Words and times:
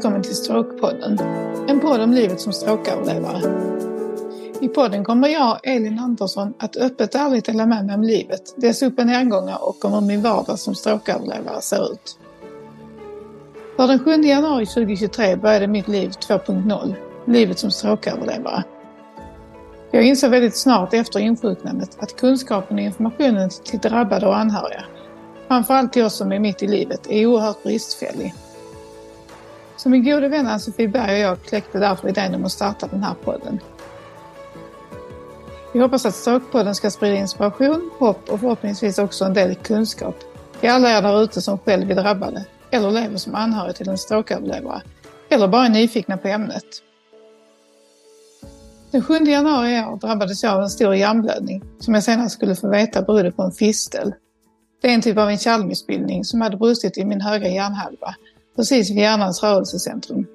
Välkommen 0.00 0.22
till 0.22 0.36
Stråkpodden. 0.36 1.18
En 1.68 1.80
podd 1.80 2.00
om 2.00 2.12
livet 2.12 2.40
som 2.40 2.52
stråköverlevare. 2.52 3.40
I 4.60 4.68
podden 4.68 5.04
kommer 5.04 5.28
jag, 5.28 5.58
Elin 5.62 5.98
Andersson, 5.98 6.54
att 6.58 6.76
öppet 6.76 7.14
och 7.14 7.20
ärligt 7.20 7.44
dela 7.44 7.66
med 7.66 7.86
mig 7.86 7.94
om 7.94 8.02
livet, 8.02 8.54
dess 8.56 8.82
upp 8.82 8.98
och 8.98 9.06
nedgångar 9.06 9.68
och 9.68 9.84
om 9.84 9.92
hur 9.92 10.00
min 10.00 10.22
vardag 10.22 10.58
som 10.58 10.74
stråköverlevare 10.74 11.62
ser 11.62 11.92
ut. 11.92 12.18
För 13.76 13.86
den 13.86 13.98
7 13.98 14.10
januari 14.10 14.66
2023 14.66 15.36
började 15.36 15.66
mitt 15.66 15.88
liv 15.88 16.10
2.0, 16.10 16.94
livet 17.26 17.58
som 17.58 17.70
stråköverlevare. 17.70 18.64
Jag 19.90 20.04
insåg 20.04 20.30
väldigt 20.30 20.56
snart 20.56 20.94
efter 20.94 21.20
insjuknandet 21.20 21.96
att 21.98 22.16
kunskapen 22.16 22.76
och 22.76 22.82
informationen 22.82 23.50
till 23.64 23.78
drabbade 23.78 24.26
och 24.26 24.36
anhöriga, 24.36 24.84
framförallt 25.48 25.92
till 25.92 26.04
oss 26.04 26.14
som 26.14 26.32
är 26.32 26.38
mitt 26.38 26.62
i 26.62 26.66
livet, 26.66 27.10
är 27.10 27.26
oerhört 27.26 27.62
bristfällig. 27.62 28.34
Så 29.82 29.88
min 29.88 30.04
gode 30.04 30.28
vän 30.28 30.46
Ann-Sofie 30.46 30.88
Berg 30.88 31.24
och 31.24 31.30
jag 31.30 31.42
kläckte 31.42 31.78
därför 31.78 32.08
idén 32.08 32.34
om 32.34 32.44
att 32.44 32.52
starta 32.52 32.86
den 32.86 33.02
här 33.02 33.14
podden. 33.24 33.60
Vi 35.72 35.80
hoppas 35.80 36.06
att 36.06 36.14
Stråkpodden 36.14 36.74
ska 36.74 36.90
sprida 36.90 37.16
inspiration, 37.16 37.90
hopp 37.98 38.28
och 38.28 38.40
förhoppningsvis 38.40 38.98
också 38.98 39.24
en 39.24 39.34
del 39.34 39.54
kunskap 39.54 40.14
till 40.60 40.70
alla 40.70 40.98
er 40.98 41.02
där 41.02 41.22
ute 41.22 41.42
som 41.42 41.58
själv 41.58 41.90
är 41.90 41.94
drabbade 41.94 42.44
eller 42.70 42.90
lever 42.90 43.16
som 43.16 43.34
anhörig 43.34 43.76
till 43.76 43.88
en 43.88 43.98
stråköverlevare 43.98 44.82
eller 45.28 45.48
bara 45.48 45.64
är 45.64 45.70
nyfikna 45.70 46.16
på 46.16 46.28
ämnet. 46.28 46.64
Den 48.90 49.02
7 49.02 49.14
januari 49.14 49.76
i 49.76 49.84
år 49.84 49.96
drabbades 49.96 50.42
jag 50.42 50.54
av 50.54 50.62
en 50.62 50.70
stor 50.70 50.94
hjärnblödning 50.94 51.62
som 51.78 51.94
jag 51.94 52.02
senare 52.02 52.28
skulle 52.28 52.56
få 52.56 52.68
veta 52.68 53.02
berodde 53.02 53.32
på 53.32 53.42
en 53.42 53.52
fistel. 53.52 54.14
Det 54.82 54.88
är 54.88 54.94
en 54.94 55.02
typ 55.02 55.18
av 55.18 55.28
en 55.28 55.38
kärlmissbildning 55.38 56.24
som 56.24 56.40
hade 56.40 56.56
brustit 56.56 56.98
i 56.98 57.04
min 57.04 57.20
högra 57.20 57.48
hjärnhalva 57.48 58.14
precis 58.60 58.90
vid 58.90 58.98
hjärnans 58.98 59.42
rörelsecentrum. 59.42 60.26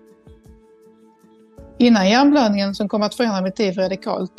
Innan 1.77 2.09
hjärnblödningen 2.09 2.75
som 2.75 2.89
kom 2.89 3.01
att 3.01 3.15
förändra 3.15 3.41
mitt 3.41 3.59
liv 3.59 3.75
radikalt, 3.77 4.31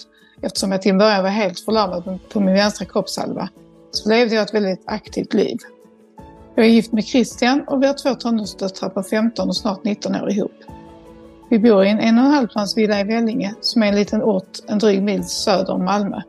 eftersom 0.43 0.73
jag 0.73 0.83
till 0.83 0.91
en 0.91 0.99
början 0.99 1.23
var 1.23 1.31
helt 1.31 1.61
förlamad 1.61 2.19
på 2.33 2.41
min 2.41 2.55
vänstra 2.55 2.87
kroppshalva, 2.87 3.49
så 3.91 4.09
levde 4.09 4.35
jag 4.35 4.43
ett 4.43 4.55
väldigt 4.55 4.83
aktivt 4.85 5.35
liv. 5.35 5.57
Jag 6.55 6.67
är 6.67 6.71
gift 6.71 6.93
med 6.93 7.05
Christian 7.05 7.65
och 7.67 7.83
vi 7.83 7.87
har 7.87 7.95
två 7.95 8.15
tonårsdöttrar 8.15 8.89
på 8.89 9.03
15 9.03 9.49
och 9.49 9.57
snart 9.57 9.85
19 9.85 10.15
år 10.15 10.31
ihop. 10.31 10.55
Vi 11.51 11.59
bor 11.59 11.85
i 11.85 11.89
en 11.89 11.99
en 11.99 12.19
och 12.19 12.25
en 12.25 12.31
halv 12.31 12.49
villa 12.77 13.01
i 13.01 13.05
Vellinge 13.05 13.55
som 13.61 13.83
är 13.83 13.87
en 13.87 13.95
liten 13.95 14.23
ort 14.23 14.59
en 14.69 14.79
dryg 14.79 15.03
mil 15.03 15.25
söder 15.25 15.73
om 15.73 15.85
Malmö. 15.85 16.23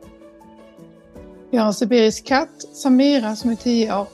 Vi 1.50 1.58
har 1.58 1.66
en 1.66 1.74
sibirisk 1.74 2.26
katt, 2.26 2.62
Samira, 2.72 3.36
som 3.36 3.50
är 3.50 3.56
10 3.56 3.94
år 3.94 4.06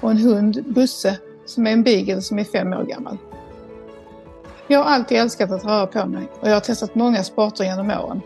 och 0.00 0.10
en 0.10 0.18
hund, 0.18 0.64
Busse, 0.66 1.18
som 1.50 1.66
är 1.66 1.72
en 1.72 1.82
beagle 1.82 2.22
som 2.22 2.38
är 2.38 2.44
fem 2.44 2.72
år 2.72 2.82
gammal. 2.84 3.18
Jag 4.66 4.78
har 4.78 4.90
alltid 4.90 5.18
älskat 5.18 5.50
att 5.50 5.64
röra 5.64 5.86
på 5.86 6.06
mig 6.06 6.28
och 6.40 6.48
jag 6.48 6.54
har 6.54 6.60
testat 6.60 6.94
många 6.94 7.24
sporter 7.24 7.64
genom 7.64 7.90
åren. 7.90 8.20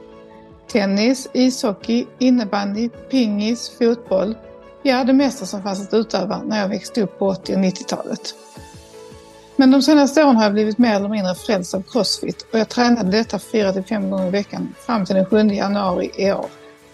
Tennis, 0.69 1.29
ishockey, 1.33 2.07
innebandy, 2.19 2.89
pingis, 2.89 3.73
fotboll. 3.79 4.35
Ja, 4.83 5.05
det 5.05 5.13
mesta 5.13 5.47
som 5.47 5.63
fanns 5.63 5.89
att 5.89 5.95
utöva 5.95 6.43
när 6.45 6.61
jag 6.61 6.69
växte 6.69 7.03
upp 7.03 7.19
på 7.19 7.29
80 7.29 7.55
och 7.55 7.59
90-talet. 7.59 8.35
Men 9.57 9.71
de 9.71 9.83
senaste 9.83 10.25
åren 10.25 10.37
har 10.37 10.45
jag 10.45 10.53
blivit 10.53 10.79
mer 10.79 10.97
eller 10.97 11.09
mindre 11.09 11.35
frälst 11.35 11.75
av 11.75 11.83
crossfit 11.83 12.47
och 12.53 12.59
jag 12.59 12.69
tränade 12.69 13.11
detta 13.11 13.37
4-5 13.37 14.11
gånger 14.11 14.27
i 14.27 14.31
veckan 14.31 14.75
fram 14.79 15.05
till 15.05 15.15
den 15.15 15.27
7 15.27 15.39
januari 15.39 16.11
i 16.17 16.33
år, 16.33 16.47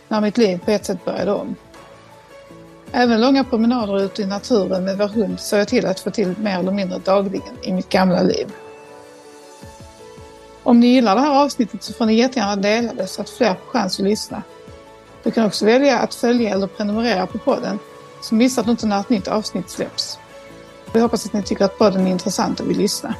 när 0.08 0.20
mitt 0.20 0.38
liv 0.38 0.60
på 0.64 0.70
ett 0.70 0.86
sätt 0.86 1.04
började 1.04 1.32
om. 1.32 1.56
Även 2.92 3.20
långa 3.20 3.44
promenader 3.44 4.02
ute 4.02 4.22
i 4.22 4.26
naturen 4.26 4.84
med 4.84 4.98
vår 4.98 5.08
hund 5.08 5.40
såg 5.40 5.60
jag 5.60 5.68
till 5.68 5.86
att 5.86 6.00
få 6.00 6.10
till 6.10 6.34
mer 6.38 6.58
eller 6.58 6.72
mindre 6.72 6.98
dagligen 6.98 7.54
i 7.62 7.72
mitt 7.72 7.88
gamla 7.88 8.22
liv. 8.22 8.52
Om 10.62 10.80
ni 10.80 10.86
gillar 10.86 11.14
det 11.14 11.20
här 11.20 11.44
avsnittet 11.44 11.82
så 11.82 11.92
får 11.92 12.06
ni 12.06 12.14
jättegärna 12.14 12.56
dela 12.56 12.92
det 12.94 13.06
så 13.06 13.22
att 13.22 13.30
fler 13.30 13.54
får 13.54 13.72
chans 13.72 13.98
att 13.98 14.04
lyssna. 14.04 14.42
Du 15.22 15.30
kan 15.30 15.46
också 15.46 15.66
välja 15.66 15.98
att 15.98 16.14
följa 16.14 16.50
eller 16.50 16.66
prenumerera 16.66 17.26
på 17.26 17.38
podden 17.38 17.78
så 18.22 18.34
missar 18.34 18.62
du 18.62 18.70
inte 18.70 18.86
när 18.86 19.00
ett 19.00 19.10
nytt 19.10 19.28
avsnitt 19.28 19.70
släpps. 19.70 20.18
Vi 20.92 21.00
hoppas 21.00 21.26
att 21.26 21.32
ni 21.32 21.42
tycker 21.42 21.64
att 21.64 21.78
podden 21.78 22.06
är 22.06 22.10
intressant 22.10 22.60
och 22.60 22.70
vill 22.70 22.78
lyssna. 22.78 23.14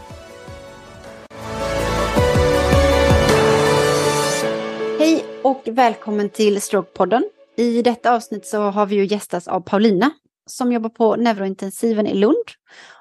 Hej 4.99 5.25
och 5.43 5.63
välkommen 5.65 6.31
till 6.31 6.63
Strokepodden. 6.63 7.25
I 7.61 7.83
detta 7.83 8.15
avsnitt 8.15 8.47
så 8.47 8.61
har 8.63 8.87
vi 8.87 8.97
ju 8.97 9.07
gästats 9.07 9.49
av 9.49 9.61
Paulina 9.61 10.11
som 10.47 10.73
jobbar 10.73 10.91
på 10.91 11.17
neurointensiven 11.17 12.07
i 12.07 12.15
Lund. 12.15 12.45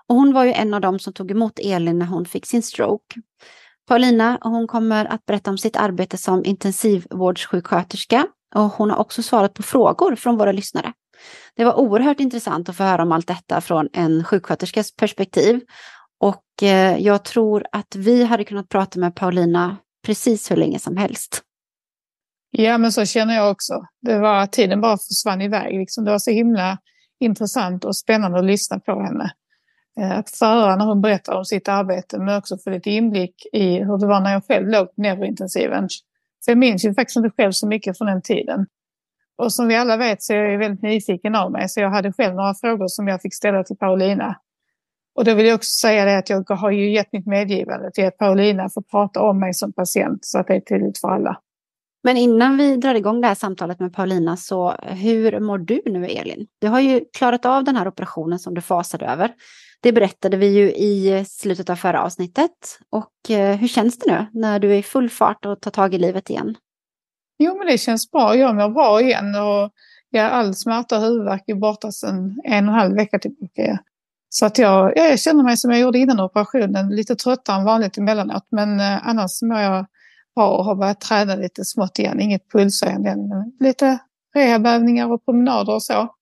Och 0.07 0.15
hon 0.15 0.33
var 0.33 0.43
ju 0.43 0.53
en 0.53 0.73
av 0.73 0.81
dem 0.81 0.99
som 0.99 1.13
tog 1.13 1.31
emot 1.31 1.59
Elin 1.59 1.99
när 1.99 2.05
hon 2.05 2.25
fick 2.25 2.45
sin 2.45 2.63
stroke. 2.63 3.21
Paulina 3.87 4.37
hon 4.41 4.67
kommer 4.67 5.05
att 5.05 5.25
berätta 5.25 5.51
om 5.51 5.57
sitt 5.57 5.75
arbete 5.75 6.17
som 6.17 6.45
intensivvårdssjuksköterska 6.45 8.27
och 8.55 8.61
hon 8.61 8.89
har 8.89 8.97
också 8.97 9.23
svarat 9.23 9.53
på 9.53 9.63
frågor 9.63 10.15
från 10.15 10.37
våra 10.37 10.51
lyssnare. 10.51 10.93
Det 11.55 11.65
var 11.65 11.79
oerhört 11.79 12.19
intressant 12.19 12.69
att 12.69 12.75
få 12.75 12.83
höra 12.83 13.03
om 13.03 13.11
allt 13.11 13.27
detta 13.27 13.61
från 13.61 13.89
en 13.93 14.23
sjuksköterskas 14.23 14.95
perspektiv. 14.95 15.61
Och 16.19 16.63
eh, 16.63 16.97
jag 16.97 17.25
tror 17.25 17.65
att 17.71 17.95
vi 17.95 18.23
hade 18.23 18.43
kunnat 18.43 18.69
prata 18.69 18.99
med 18.99 19.15
Paulina 19.15 19.77
precis 20.05 20.51
hur 20.51 20.55
länge 20.55 20.79
som 20.79 20.97
helst. 20.97 21.43
Ja, 22.51 22.77
men 22.77 22.91
så 22.91 23.05
känner 23.05 23.35
jag 23.35 23.51
också. 23.51 23.73
Det 24.01 24.19
var 24.19 24.45
tiden 24.45 24.81
bara 24.81 24.97
försvann 24.97 25.41
iväg. 25.41 25.79
Liksom. 25.79 26.05
Det 26.05 26.11
var 26.11 26.19
så 26.19 26.31
himla 26.31 26.77
intressant 27.19 27.85
och 27.85 27.95
spännande 27.95 28.39
att 28.39 28.45
lyssna 28.45 28.79
på 28.79 29.01
henne. 29.01 29.31
Eh, 29.99 30.17
att 30.19 30.29
föra 30.29 30.75
när 30.75 30.85
hon 30.85 31.01
berättar 31.01 31.37
om 31.37 31.45
sitt 31.45 31.67
arbete, 31.67 32.19
men 32.19 32.37
också 32.37 32.57
få 32.57 32.69
lite 32.69 32.89
inblick 32.89 33.35
i 33.53 33.79
hur 33.79 33.97
det 33.97 34.07
var 34.07 34.21
när 34.21 34.33
jag 34.33 34.45
själv 34.45 34.67
låg 34.67 34.95
på 34.95 35.01
neurointensiven. 35.01 35.87
För 36.45 36.51
jag 36.51 36.57
minns 36.57 36.85
ju 36.85 36.93
faktiskt 36.93 37.17
inte 37.17 37.29
själv 37.29 37.51
så 37.51 37.67
mycket 37.67 37.97
från 37.97 38.07
den 38.07 38.21
tiden. 38.21 38.65
Och 39.37 39.53
som 39.53 39.67
vi 39.67 39.75
alla 39.75 39.97
vet 39.97 40.23
så 40.23 40.33
är 40.33 40.37
jag 40.37 40.59
väldigt 40.59 40.81
nyfiken 40.81 41.35
av 41.35 41.51
mig, 41.51 41.69
så 41.69 41.79
jag 41.79 41.89
hade 41.89 42.13
själv 42.13 42.35
några 42.35 42.53
frågor 42.53 42.87
som 42.87 43.07
jag 43.07 43.21
fick 43.21 43.35
ställa 43.35 43.63
till 43.63 43.77
Paulina. 43.77 44.35
Och 45.15 45.25
då 45.25 45.33
vill 45.33 45.45
jag 45.45 45.55
också 45.55 45.87
säga 45.87 46.05
det 46.05 46.17
att 46.17 46.29
jag 46.29 46.49
har 46.49 46.71
ju 46.71 46.91
gett 46.91 47.13
mitt 47.13 47.27
medgivande 47.27 47.91
till 47.91 48.05
att 48.05 48.17
Paulina 48.17 48.69
får 48.69 48.81
prata 48.81 49.21
om 49.21 49.39
mig 49.39 49.53
som 49.53 49.73
patient 49.73 50.25
så 50.25 50.39
att 50.39 50.47
det 50.47 50.55
är 50.55 50.59
tydligt 50.59 50.99
för 50.99 51.07
alla. 51.07 51.37
Men 52.03 52.17
innan 52.17 52.57
vi 52.57 52.75
drar 52.75 52.95
igång 52.95 53.21
det 53.21 53.27
här 53.27 53.35
samtalet 53.35 53.79
med 53.79 53.93
Paulina, 53.93 54.37
så 54.37 54.75
hur 54.81 55.39
mår 55.39 55.57
du 55.57 55.81
nu 55.85 56.05
Elin? 56.05 56.47
Du 56.59 56.67
har 56.67 56.79
ju 56.79 57.01
klarat 57.17 57.45
av 57.45 57.63
den 57.63 57.75
här 57.75 57.87
operationen 57.87 58.39
som 58.39 58.53
du 58.53 58.61
fasade 58.61 59.05
över. 59.05 59.33
Det 59.81 59.91
berättade 59.91 60.37
vi 60.37 60.47
ju 60.47 60.71
i 60.71 61.25
slutet 61.27 61.69
av 61.69 61.75
förra 61.75 62.03
avsnittet. 62.03 62.51
Och 62.89 63.31
eh, 63.31 63.55
hur 63.55 63.67
känns 63.67 63.99
det 63.99 64.11
nu 64.11 64.39
när 64.39 64.59
du 64.59 64.71
är 64.71 64.77
i 64.77 64.83
full 64.83 65.09
fart 65.09 65.45
och 65.45 65.61
tar 65.61 65.71
tag 65.71 65.93
i 65.93 65.97
livet 65.97 66.29
igen? 66.29 66.55
Jo, 67.39 67.57
men 67.57 67.67
det 67.67 67.77
känns 67.77 68.11
bra. 68.11 68.35
Jag 68.35 68.55
mår 68.55 68.69
bra 68.69 69.01
igen 69.01 69.35
och 69.35 69.71
ja, 70.09 70.29
all 70.29 70.55
smärta 70.55 70.97
och 70.97 71.03
huvudvärk 71.03 71.43
är 71.47 71.55
borta 71.55 71.91
sedan 71.91 72.41
en 72.43 72.69
och 72.69 72.73
en 72.73 72.79
halv 72.79 72.95
vecka 72.95 73.19
tillbaka. 73.19 73.79
Så 74.29 74.45
att 74.45 74.57
jag, 74.57 74.97
jag 74.97 75.19
känner 75.19 75.43
mig 75.43 75.57
som 75.57 75.71
jag 75.71 75.79
gjorde 75.79 75.99
innan 75.99 76.19
operationen, 76.19 76.89
lite 76.89 77.15
tröttare 77.15 77.57
än 77.59 77.65
vanligt 77.65 77.97
emellanåt. 77.97 78.47
Men 78.51 78.79
eh, 78.79 79.07
annars 79.07 79.41
mår 79.41 79.59
jag 79.59 79.85
bra 80.39 80.57
och 80.57 80.65
har 80.65 80.75
börjat 80.75 81.01
träna 81.01 81.35
lite 81.35 81.65
smått 81.65 81.99
igen. 81.99 82.19
Inget 82.19 82.51
pulshöjande 82.51 83.09
än, 83.09 83.27
men 83.27 83.51
lite 83.59 83.99
rehabövningar 84.35 85.11
och 85.11 85.25
promenader 85.25 85.73
och 85.73 85.83
så. 85.83 86.15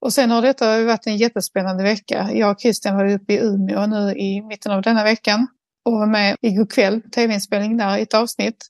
Och 0.00 0.12
sen 0.12 0.30
har 0.30 0.42
detta 0.42 0.84
varit 0.84 1.06
en 1.06 1.16
jättespännande 1.16 1.82
vecka. 1.82 2.30
Jag 2.32 2.50
och 2.50 2.60
Christian 2.60 2.96
var 2.96 3.12
uppe 3.12 3.32
i 3.32 3.38
Umeå 3.38 3.86
nu 3.86 4.12
i 4.16 4.42
mitten 4.42 4.72
av 4.72 4.82
denna 4.82 5.04
veckan 5.04 5.46
och 5.84 5.92
var 5.92 6.06
med 6.06 6.36
igår 6.40 6.66
kväll, 6.66 7.02
tv-inspelning 7.02 7.76
där 7.76 7.96
i 7.96 8.02
ett 8.02 8.14
avsnitt. 8.14 8.66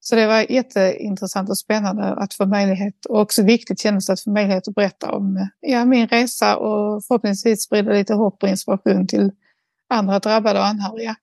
Så 0.00 0.16
det 0.16 0.26
var 0.26 0.52
jätteintressant 0.52 1.50
och 1.50 1.58
spännande 1.58 2.04
att 2.04 2.34
få 2.34 2.46
möjlighet 2.46 3.06
och 3.06 3.20
också 3.20 3.42
viktigt 3.42 3.80
kändes 3.80 4.06
det 4.06 4.12
att 4.12 4.20
få 4.20 4.30
möjlighet 4.30 4.68
att 4.68 4.74
berätta 4.74 5.12
om 5.12 5.48
ja, 5.60 5.84
min 5.84 6.08
resa 6.08 6.56
och 6.56 7.04
förhoppningsvis 7.04 7.62
sprida 7.62 7.92
lite 7.92 8.14
hopp 8.14 8.42
och 8.42 8.48
inspiration 8.48 9.06
till 9.06 9.30
andra 9.88 10.18
drabbade 10.18 10.58
och 10.58 10.66
anhöriga. 10.66 11.16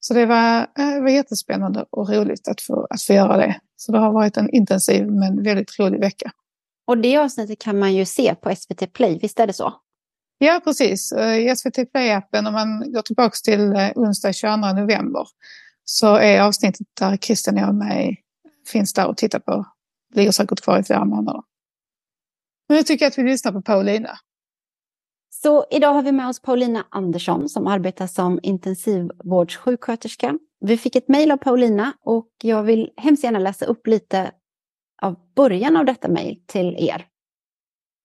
Så 0.00 0.14
det 0.14 0.26
var, 0.26 0.66
det 0.74 0.82
eh, 0.82 1.02
var 1.02 1.08
jättespännande 1.08 1.84
och 1.90 2.08
roligt 2.08 2.48
att 2.48 2.60
få, 2.60 2.86
att 2.90 3.02
få 3.02 3.12
göra 3.12 3.36
det. 3.36 3.60
Så 3.76 3.92
det 3.92 3.98
har 3.98 4.12
varit 4.12 4.36
en 4.36 4.50
intensiv 4.50 5.06
men 5.06 5.42
väldigt 5.42 5.78
rolig 5.78 6.00
vecka. 6.00 6.32
Och 6.86 6.98
det 6.98 7.16
avsnittet 7.16 7.58
kan 7.58 7.78
man 7.78 7.94
ju 7.94 8.04
se 8.04 8.34
på 8.34 8.56
SVT 8.56 8.92
Play, 8.92 9.18
visst 9.22 9.40
är 9.40 9.46
det 9.46 9.52
så? 9.52 9.74
Ja, 10.38 10.60
precis. 10.64 11.12
Eh, 11.12 11.38
I 11.38 11.56
SVT 11.56 11.76
Play-appen, 11.92 12.46
om 12.46 12.52
man 12.52 12.92
går 12.92 13.02
tillbaka 13.02 13.36
till 13.44 13.72
eh, 13.72 13.90
onsdag 13.94 14.32
22 14.32 14.56
november, 14.56 15.26
så 15.84 16.16
är 16.16 16.40
avsnittet 16.40 16.86
där 17.00 17.16
Christian 17.16 17.54
och 17.54 17.60
jag 17.60 17.74
med 17.74 18.16
finns 18.66 18.92
där 18.92 19.06
och 19.06 19.16
tittar 19.16 19.38
på. 19.38 19.66
Ligger 20.14 20.32
säkert 20.32 20.60
kvar 20.60 20.78
i 20.78 20.82
flera 20.82 21.04
månader. 21.04 21.42
Men 22.68 22.76
jag 22.76 22.86
tycker 22.86 23.06
att 23.06 23.18
vi 23.18 23.22
lyssnar 23.22 23.52
på 23.52 23.62
Paulina. 23.62 24.18
Så 25.42 25.64
idag 25.70 25.92
har 25.92 26.02
vi 26.02 26.12
med 26.12 26.28
oss 26.28 26.42
Paulina 26.42 26.86
Andersson 26.88 27.48
som 27.48 27.66
arbetar 27.66 28.06
som 28.06 28.40
intensivvårdssjuksköterska. 28.42 30.38
Vi 30.60 30.76
fick 30.76 30.96
ett 30.96 31.08
mejl 31.08 31.30
av 31.30 31.36
Paulina 31.36 31.92
och 32.04 32.28
jag 32.42 32.62
vill 32.62 32.90
hemskt 32.96 33.24
gärna 33.24 33.38
läsa 33.38 33.66
upp 33.66 33.86
lite 33.86 34.30
av 35.02 35.16
början 35.36 35.76
av 35.76 35.84
detta 35.84 36.08
mejl 36.08 36.40
till 36.46 36.76
er. 36.78 37.06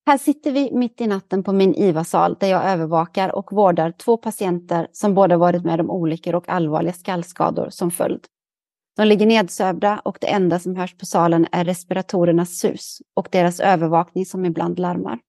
Här 0.06 0.18
sitter 0.18 0.52
vi 0.52 0.72
mitt 0.74 1.02
i 1.02 1.08
natten 1.08 1.44
på 1.44 1.54
min 1.54 1.76
IVA-sal 1.76 2.38
där 2.40 2.48
jag 2.48 2.66
övervakar 2.66 3.36
och 3.36 3.52
vårdar 3.52 3.92
två 3.92 4.18
patienter 4.18 4.88
som 4.92 5.14
båda 5.14 5.38
varit 5.38 5.64
med 5.64 5.80
om 5.80 5.90
olyckor 5.90 6.36
och 6.36 6.50
allvarliga 6.50 6.94
skallskador 6.94 7.70
som 7.70 7.92
följd. 7.92 8.26
De 8.98 9.06
ligger 9.06 9.26
nedsövda 9.26 10.02
och 10.06 10.18
det 10.22 10.28
enda 10.28 10.60
som 10.60 10.76
hörs 10.76 10.98
på 10.98 11.06
salen 11.06 11.48
är 11.52 11.66
respiratorernas 11.66 12.60
sus 12.60 13.02
och 13.14 13.28
deras 13.32 13.60
övervakning 13.60 14.26
som 14.26 14.46
ibland 14.46 14.80
larmar. 14.80 15.20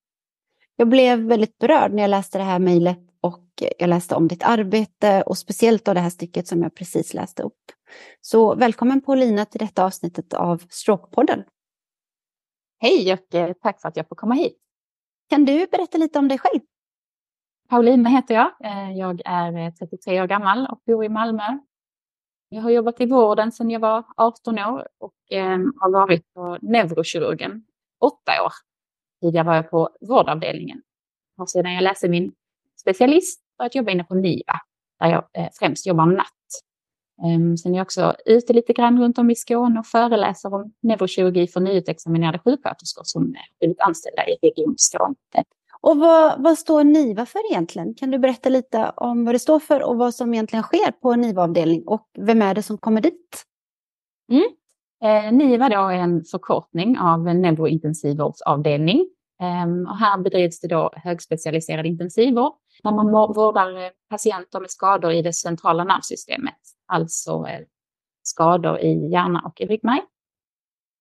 Jag 0.77 0.89
blev 0.89 1.19
väldigt 1.19 1.59
berörd 1.59 1.93
när 1.93 2.03
jag 2.03 2.09
läste 2.09 2.39
det 2.39 2.45
här 2.45 2.59
mejlet 2.59 2.99
och 3.21 3.45
jag 3.79 3.89
läste 3.89 4.15
om 4.15 4.29
ditt 4.29 4.43
arbete 4.43 5.23
och 5.23 5.39
speciellt 5.39 5.85
då 5.85 5.95
det 5.95 6.01
här 6.01 6.11
stycket 6.11 6.49
som 6.49 6.63
jag 6.63 6.75
precis 6.75 7.15
läste 7.15 7.43
upp. 7.43 7.63
Så 8.21 8.55
välkommen 8.55 9.01
Paulina 9.01 9.45
till 9.45 9.59
detta 9.59 9.85
avsnittet 9.85 10.35
av 10.35 10.63
Strokepodden. 10.69 11.45
Hej 12.79 13.13
och 13.13 13.35
eh, 13.35 13.53
tack 13.53 13.81
för 13.81 13.89
att 13.89 13.97
jag 13.97 14.09
får 14.09 14.17
komma 14.17 14.35
hit. 14.35 14.59
Kan 15.31 15.45
du 15.45 15.67
berätta 15.67 15.99
lite 15.99 16.19
om 16.19 16.29
dig 16.29 16.39
själv? 16.39 16.61
Paulina 17.69 18.09
heter 18.09 18.35
jag. 18.35 18.53
Eh, 18.65 18.93
jag 18.99 19.21
är 19.25 19.71
33 19.71 20.23
år 20.23 20.27
gammal 20.27 20.67
och 20.67 20.81
bor 20.87 21.05
i 21.05 21.09
Malmö. 21.09 21.59
Jag 22.49 22.63
har 22.63 22.71
jobbat 22.71 23.01
i 23.01 23.07
vården 23.07 23.53
sedan 23.53 23.71
jag 23.71 23.81
var 23.81 24.05
18 24.17 24.59
år 24.59 24.89
och 24.99 25.33
eh, 25.33 25.59
har 25.81 25.93
varit 25.93 26.33
på 26.35 26.59
neurokirurgen 26.63 27.65
åtta 28.01 28.43
år. 28.45 28.53
Tidigare 29.25 29.47
var 29.47 29.55
jag 29.55 29.71
på 29.71 29.89
vårdavdelningen. 30.01 30.83
Och 31.39 31.51
sedan 31.51 31.75
jag 31.75 31.83
läste 31.83 32.09
min 32.09 32.33
specialist 32.81 33.41
börjat 33.59 33.75
jobba 33.75 33.91
inne 33.91 34.05
på 34.05 34.15
NIVA 34.15 34.61
där 35.01 35.11
jag 35.11 35.53
främst 35.59 35.87
jobbar 35.87 36.07
natt. 36.07 36.27
Ehm, 37.25 37.57
sen 37.57 37.73
är 37.73 37.77
jag 37.77 37.85
också 37.85 38.15
ute 38.27 38.53
lite 38.53 38.73
grann 38.73 39.01
runt 39.01 39.19
om 39.19 39.31
i 39.31 39.35
Skåne 39.35 39.81
och 39.81 39.87
föreläser 39.87 40.55
om 40.55 40.73
neurokirurgi 40.83 41.47
för 41.47 41.61
nyutexaminerade 41.61 42.39
sjuksköterskor 42.39 43.03
som 43.05 43.35
blivit 43.59 43.81
anställda 43.81 44.29
i 44.29 44.37
Region 44.43 44.75
Skåne. 44.79 45.15
Och 45.81 45.99
vad, 45.99 46.43
vad 46.43 46.59
står 46.59 46.85
NIVA 46.85 47.27
för 47.27 47.51
egentligen? 47.51 47.95
Kan 47.95 48.11
du 48.11 48.19
berätta 48.19 48.49
lite 48.49 48.93
om 48.97 49.25
vad 49.25 49.35
det 49.35 49.39
står 49.39 49.61
för 49.61 49.83
och 49.83 49.97
vad 49.97 50.15
som 50.15 50.35
egentligen 50.35 50.63
sker 50.63 50.93
på 50.93 51.17
NIVA-avdelning 51.17 51.83
och 51.87 52.09
vem 52.19 52.43
är 52.43 52.55
det 52.55 52.63
som 52.63 52.79
kommer 52.79 53.01
dit? 53.01 53.45
Mm. 54.33 54.45
Eh, 55.05 55.33
NIVA 55.33 55.67
är 55.67 55.93
en 55.93 56.25
förkortning 56.25 56.99
av 56.99 57.29
en 57.29 57.43
neurointensivvårdsavdelning. 57.43 59.09
Ehm, 59.41 59.87
och 59.87 59.97
här 59.97 60.19
bedrivs 60.19 60.61
det 60.61 60.69
då 60.69 60.91
högspecialiserad 60.95 61.87
intensivvård 61.87 62.53
när 62.85 62.93
man 62.93 63.13
vårdar 63.13 63.77
eh, 63.77 63.91
patienter 64.11 64.61
med 64.61 64.71
skador 64.71 65.13
i 65.13 65.23
det 65.23 65.33
centrala 65.33 65.85
nervsystemet, 65.85 66.59
alltså 66.87 67.47
eh, 67.49 67.61
skador 68.23 68.79
i 68.79 69.09
hjärna 69.11 69.43
och 69.45 69.61
i 69.61 69.67
ryggmärg. 69.67 70.03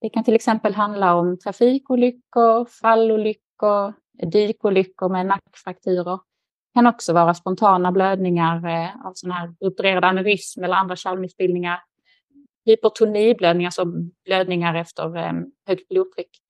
Det 0.02 0.10
kan 0.10 0.24
till 0.24 0.36
exempel 0.36 0.74
handla 0.74 1.16
om 1.16 1.40
trafikolyckor, 1.40 2.66
fallolyckor, 2.66 3.94
dykolyckor 4.32 5.10
med 5.10 5.26
nackfrakturer. 5.26 6.16
Det 6.16 6.80
kan 6.80 6.88
också 6.88 7.14
vara 7.14 7.34
spontana 7.34 7.92
blödningar 7.92 8.68
eh, 8.68 9.06
av 9.06 9.12
sådana 9.16 9.40
här 9.40 9.56
rupturerad 9.62 10.04
aneurysm 10.06 10.64
eller 10.64 10.76
andra 10.76 10.96
kärlmissbildningar. 10.96 11.80
Hypertoniblödningar, 12.66 13.68
alltså 13.68 13.86
blödningar 14.26 14.76
efter 14.76 15.34
högt 15.68 15.90
blodtryck. 15.90 16.43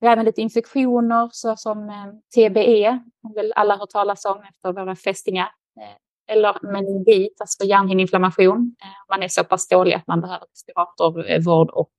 Vi 0.00 0.06
har 0.06 0.12
även 0.12 0.24
lite 0.24 0.40
infektioner 0.40 1.28
såsom 1.32 1.88
eh, 1.88 2.06
TBE, 2.34 3.00
som 3.20 3.32
väl 3.32 3.52
alla 3.56 3.76
hört 3.76 3.90
talas 3.90 4.24
om 4.24 4.42
efter 4.42 4.72
våra 4.72 4.96
fästingar. 4.96 5.48
Eh, 5.80 5.96
eller 6.28 6.72
meningit, 6.72 7.40
alltså 7.40 7.64
hjärnhinneinflammation. 7.64 8.76
Eh, 8.82 8.88
man 9.10 9.22
är 9.22 9.28
så 9.28 9.44
pass 9.44 9.68
dålig 9.68 9.94
att 9.94 10.06
man 10.06 10.20
behöver 10.20 10.46
respiratorvård 10.46 11.70
och 11.70 11.92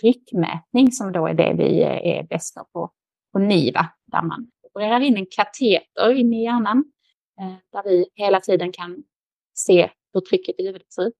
tryckmätning 0.00 0.92
som 0.92 1.12
då 1.12 1.26
är 1.26 1.34
det 1.34 1.54
vi 1.58 1.82
är 1.82 2.22
bäst 2.22 2.54
på, 2.72 2.90
på 3.32 3.38
NIVA, 3.38 3.86
där 4.06 4.22
man 4.22 4.50
opererar 4.62 5.00
in 5.00 5.16
en 5.16 5.26
kateter 5.30 6.12
in 6.12 6.32
i 6.32 6.44
hjärnan, 6.44 6.84
där 7.72 7.82
vi 7.84 8.06
hela 8.14 8.40
tiden 8.40 8.72
kan 8.72 9.04
se 9.54 9.90
hur 10.12 10.20
trycket 10.20 10.60
i 10.60 10.66
huvudet 10.66 10.92
ser 10.92 11.02
ut. 11.02 11.14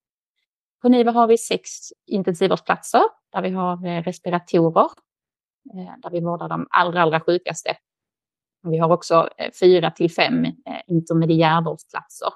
På 0.82 0.88
NIVA 0.88 1.10
har 1.10 1.26
vi 1.26 1.38
sex 1.38 1.70
intensivvårdsplatser 2.06 3.02
där 3.32 3.42
vi 3.42 3.50
har 3.50 4.02
respiratorer 4.02 4.90
Eh, 5.74 5.92
där 6.02 6.10
vi 6.10 6.20
vårdar 6.20 6.48
de 6.48 6.66
allra, 6.70 7.02
allra 7.02 7.20
sjukaste. 7.20 7.76
Vi 8.62 8.78
har 8.78 8.92
också 8.92 9.28
eh, 9.36 9.50
fyra 9.60 9.90
till 9.90 10.10
fem 10.10 10.44
eh, 10.44 10.52
intermediärvårdsplatser. 10.86 12.28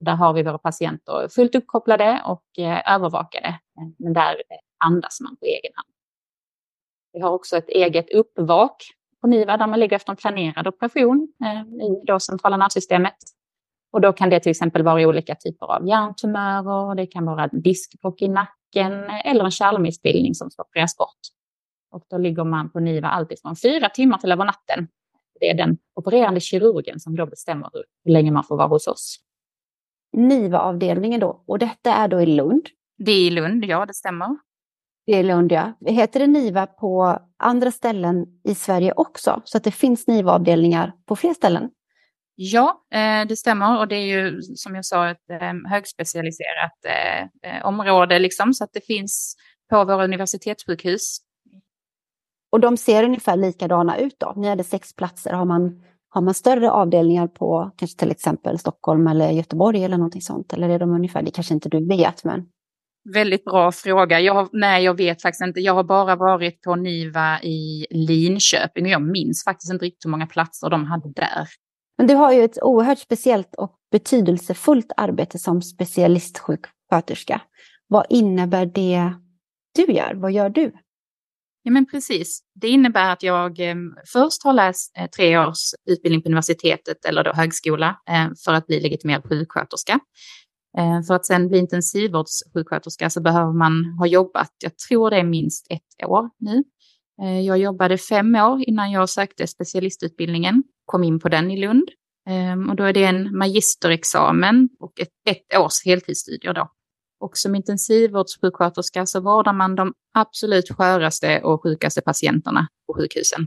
Där 0.00 0.14
har 0.14 0.32
vi 0.32 0.42
våra 0.42 0.58
patienter 0.58 1.28
fullt 1.28 1.54
uppkopplade 1.54 2.22
och 2.26 2.44
övervakade, 2.86 3.58
men 3.98 4.12
där 4.12 4.42
andas 4.84 5.20
man 5.20 5.36
på 5.36 5.44
egen 5.44 5.72
hand. 5.74 5.88
Vi 7.12 7.20
har 7.20 7.30
också 7.30 7.56
ett 7.56 7.68
eget 7.68 8.10
uppvak 8.10 8.82
på 9.20 9.26
NIVA 9.26 9.56
där 9.56 9.66
man 9.66 9.80
ligger 9.80 9.96
efter 9.96 10.12
en 10.12 10.16
planerad 10.16 10.66
operation 10.66 11.28
i 11.82 12.06
då 12.06 12.20
centrala 12.20 12.56
nervsystemet. 12.56 13.16
Och 13.92 14.00
då 14.00 14.12
kan 14.12 14.30
det 14.30 14.40
till 14.40 14.50
exempel 14.50 14.82
vara 14.82 15.08
olika 15.08 15.34
typer 15.34 15.66
av 15.66 15.86
hjärntumörer, 15.88 16.94
det 16.94 17.06
kan 17.06 17.24
vara 17.26 17.46
diskbråck 17.46 18.22
i 18.22 18.28
nacken 18.28 18.92
eller 19.24 19.44
en 19.44 19.50
kärlmissbildning 19.50 20.34
som 20.34 20.50
ska 20.50 20.62
opereras 20.62 20.96
bort. 20.96 21.37
Och 21.90 22.04
då 22.10 22.18
ligger 22.18 22.44
man 22.44 22.70
på 22.70 22.80
NIVA 22.80 23.08
alltifrån 23.08 23.56
fyra 23.56 23.88
timmar 23.88 24.18
till 24.18 24.32
över 24.32 24.44
natten. 24.44 24.88
Det 25.40 25.50
är 25.50 25.54
den 25.54 25.78
opererande 25.94 26.40
kirurgen 26.40 27.00
som 27.00 27.16
då 27.16 27.26
bestämmer 27.26 27.70
hur 27.72 28.12
länge 28.12 28.30
man 28.30 28.44
får 28.44 28.56
vara 28.56 28.68
hos 28.68 28.86
oss. 28.86 29.18
NIVA-avdelningen 30.12 31.20
då, 31.20 31.44
och 31.46 31.58
detta 31.58 31.94
är 31.94 32.08
då 32.08 32.20
i 32.20 32.26
Lund? 32.26 32.66
Det 32.98 33.12
är 33.12 33.26
i 33.26 33.30
Lund, 33.30 33.64
ja 33.64 33.86
det 33.86 33.94
stämmer. 33.94 34.36
Det 35.06 35.12
är 35.12 35.22
Lund, 35.22 35.52
ja. 35.52 35.72
Heter 35.86 36.20
det 36.20 36.26
NIVA 36.26 36.66
på 36.66 37.18
andra 37.36 37.70
ställen 37.70 38.26
i 38.44 38.54
Sverige 38.54 38.92
också? 38.96 39.42
Så 39.44 39.56
att 39.56 39.64
det 39.64 39.70
finns 39.70 40.06
NIVA-avdelningar 40.06 40.92
på 41.06 41.16
fler 41.16 41.34
ställen? 41.34 41.70
Ja, 42.34 42.86
eh, 42.94 43.26
det 43.26 43.36
stämmer 43.36 43.78
och 43.78 43.88
det 43.88 43.96
är 43.96 44.06
ju 44.06 44.42
som 44.42 44.74
jag 44.74 44.84
sa 44.84 45.10
ett 45.10 45.30
eh, 45.30 45.70
högspecialiserat 45.70 46.72
eh, 47.42 47.66
område 47.66 48.18
liksom 48.18 48.54
så 48.54 48.64
att 48.64 48.72
det 48.72 48.86
finns 48.86 49.36
på 49.70 49.84
våra 49.84 50.04
universitetssjukhus 50.04 51.18
och 52.52 52.60
de 52.60 52.76
ser 52.76 53.04
ungefär 53.04 53.36
likadana 53.36 53.98
ut 53.98 54.16
då? 54.20 54.32
Ni 54.36 54.48
hade 54.48 54.64
sex 54.64 54.96
platser. 54.96 55.32
Har 55.32 55.44
man, 55.44 55.82
har 56.08 56.22
man 56.22 56.34
större 56.34 56.70
avdelningar 56.70 57.26
på 57.26 57.70
kanske 57.76 57.98
till 57.98 58.10
exempel 58.10 58.58
Stockholm 58.58 59.06
eller 59.06 59.30
Göteborg 59.30 59.84
eller 59.84 59.96
någonting 59.96 60.22
sånt? 60.22 60.52
Eller 60.52 60.68
är 60.68 60.78
de 60.78 60.90
ungefär, 60.90 61.22
det 61.22 61.30
kanske 61.30 61.54
inte 61.54 61.68
du 61.68 61.86
vet 61.86 62.24
men? 62.24 62.46
Väldigt 63.14 63.44
bra 63.44 63.72
fråga. 63.72 64.20
Jag 64.20 64.34
har, 64.34 64.48
nej, 64.52 64.84
jag 64.84 64.96
vet 64.96 65.22
faktiskt 65.22 65.42
inte. 65.42 65.60
Jag 65.60 65.74
har 65.74 65.84
bara 65.84 66.16
varit 66.16 66.62
på 66.62 66.76
NIVA 66.76 67.42
i 67.42 67.86
Linköping 67.90 68.84
och 68.84 68.90
jag 68.90 69.02
minns 69.02 69.44
faktiskt 69.44 69.72
inte 69.72 69.84
riktigt 69.84 70.04
hur 70.04 70.10
många 70.10 70.26
platser 70.26 70.70
de 70.70 70.84
hade 70.84 71.12
där. 71.12 71.48
Men 71.98 72.06
du 72.06 72.14
har 72.14 72.32
ju 72.32 72.44
ett 72.44 72.62
oerhört 72.62 72.98
speciellt 72.98 73.54
och 73.54 73.76
betydelsefullt 73.92 74.92
arbete 74.96 75.38
som 75.38 75.62
specialistsjuksköterska. 75.62 77.40
Vad 77.86 78.06
innebär 78.08 78.66
det 78.66 79.12
du 79.74 79.92
gör? 79.92 80.14
Vad 80.14 80.32
gör 80.32 80.50
du? 80.50 80.72
Ja, 81.68 81.72
men 81.72 81.86
precis. 81.86 82.40
Det 82.54 82.68
innebär 82.68 83.12
att 83.12 83.22
jag 83.22 83.60
eh, 83.60 83.76
först 84.12 84.44
har 84.44 84.52
läst 84.52 84.98
eh, 84.98 85.06
tre 85.06 85.38
års 85.38 85.74
utbildning 85.90 86.22
på 86.22 86.28
universitetet 86.28 87.04
eller 87.04 87.24
då 87.24 87.32
högskola 87.32 87.96
eh, 88.10 88.28
för 88.44 88.52
att 88.52 88.66
bli 88.66 88.80
legitimerad 88.80 89.22
sjuksköterska. 89.28 90.00
Eh, 90.78 91.02
för 91.06 91.14
att 91.14 91.26
sen 91.26 91.48
bli 91.48 91.58
intensivvårdssjuksköterska 91.58 93.10
så 93.10 93.20
behöver 93.20 93.52
man 93.52 93.84
ha 93.98 94.06
jobbat, 94.06 94.50
jag 94.64 94.78
tror 94.78 95.10
det 95.10 95.16
är 95.16 95.24
minst 95.24 95.66
ett 95.70 96.08
år 96.08 96.30
nu. 96.38 96.64
Eh, 97.22 97.40
jag 97.40 97.58
jobbade 97.58 97.98
fem 97.98 98.34
år 98.34 98.62
innan 98.68 98.90
jag 98.90 99.08
sökte 99.08 99.46
specialistutbildningen, 99.46 100.62
kom 100.84 101.04
in 101.04 101.20
på 101.20 101.28
den 101.28 101.50
i 101.50 101.56
Lund. 101.56 101.88
Ehm, 102.28 102.70
och 102.70 102.76
då 102.76 102.84
är 102.84 102.92
det 102.92 103.04
en 103.04 103.38
magisterexamen 103.38 104.68
och 104.80 105.00
ett, 105.00 105.08
ett 105.30 105.58
års 105.58 105.84
heltidsstudier 105.84 106.54
då. 106.54 106.70
Och 107.20 107.38
som 107.38 107.54
intensivvårdssjuksköterska 107.54 109.06
så 109.06 109.20
vårdar 109.20 109.52
man 109.52 109.74
de 109.74 109.94
absolut 110.14 110.68
sköraste 110.68 111.40
och 111.40 111.62
sjukaste 111.62 112.00
patienterna 112.00 112.68
på 112.86 112.94
sjukhusen. 112.94 113.46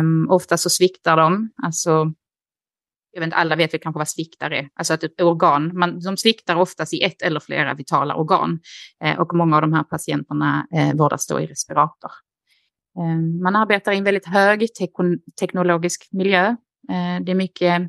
Um, 0.00 0.30
ofta 0.30 0.56
så 0.56 0.70
sviktar 0.70 1.16
de, 1.16 1.50
alltså, 1.62 1.90
jag 3.12 3.20
vet 3.20 3.26
inte, 3.26 3.36
alla 3.36 3.56
vet 3.56 3.74
väl 3.74 3.80
kanske 3.80 3.98
vad 3.98 4.08
sviktar 4.08 4.50
är, 4.50 4.68
alltså 4.74 4.94
att 4.94 5.02
ett 5.02 5.20
organ, 5.20 5.78
man, 5.78 6.00
de 6.00 6.16
sviktar 6.16 6.56
oftast 6.56 6.94
i 6.94 7.02
ett 7.02 7.22
eller 7.22 7.40
flera 7.40 7.74
vitala 7.74 8.14
organ. 8.14 8.60
Eh, 9.04 9.18
och 9.18 9.34
många 9.34 9.56
av 9.56 9.62
de 9.62 9.72
här 9.72 9.82
patienterna 9.82 10.66
eh, 10.74 10.94
vårdas 10.94 11.26
då 11.26 11.40
i 11.40 11.46
respirator. 11.46 12.10
Eh, 12.98 13.42
man 13.42 13.56
arbetar 13.56 13.92
i 13.92 13.98
en 13.98 14.04
väldigt 14.04 14.26
hög 14.26 14.68
teknologisk 15.40 16.08
miljö. 16.12 16.46
Eh, 16.88 17.24
det 17.24 17.32
är 17.32 17.34
mycket 17.34 17.82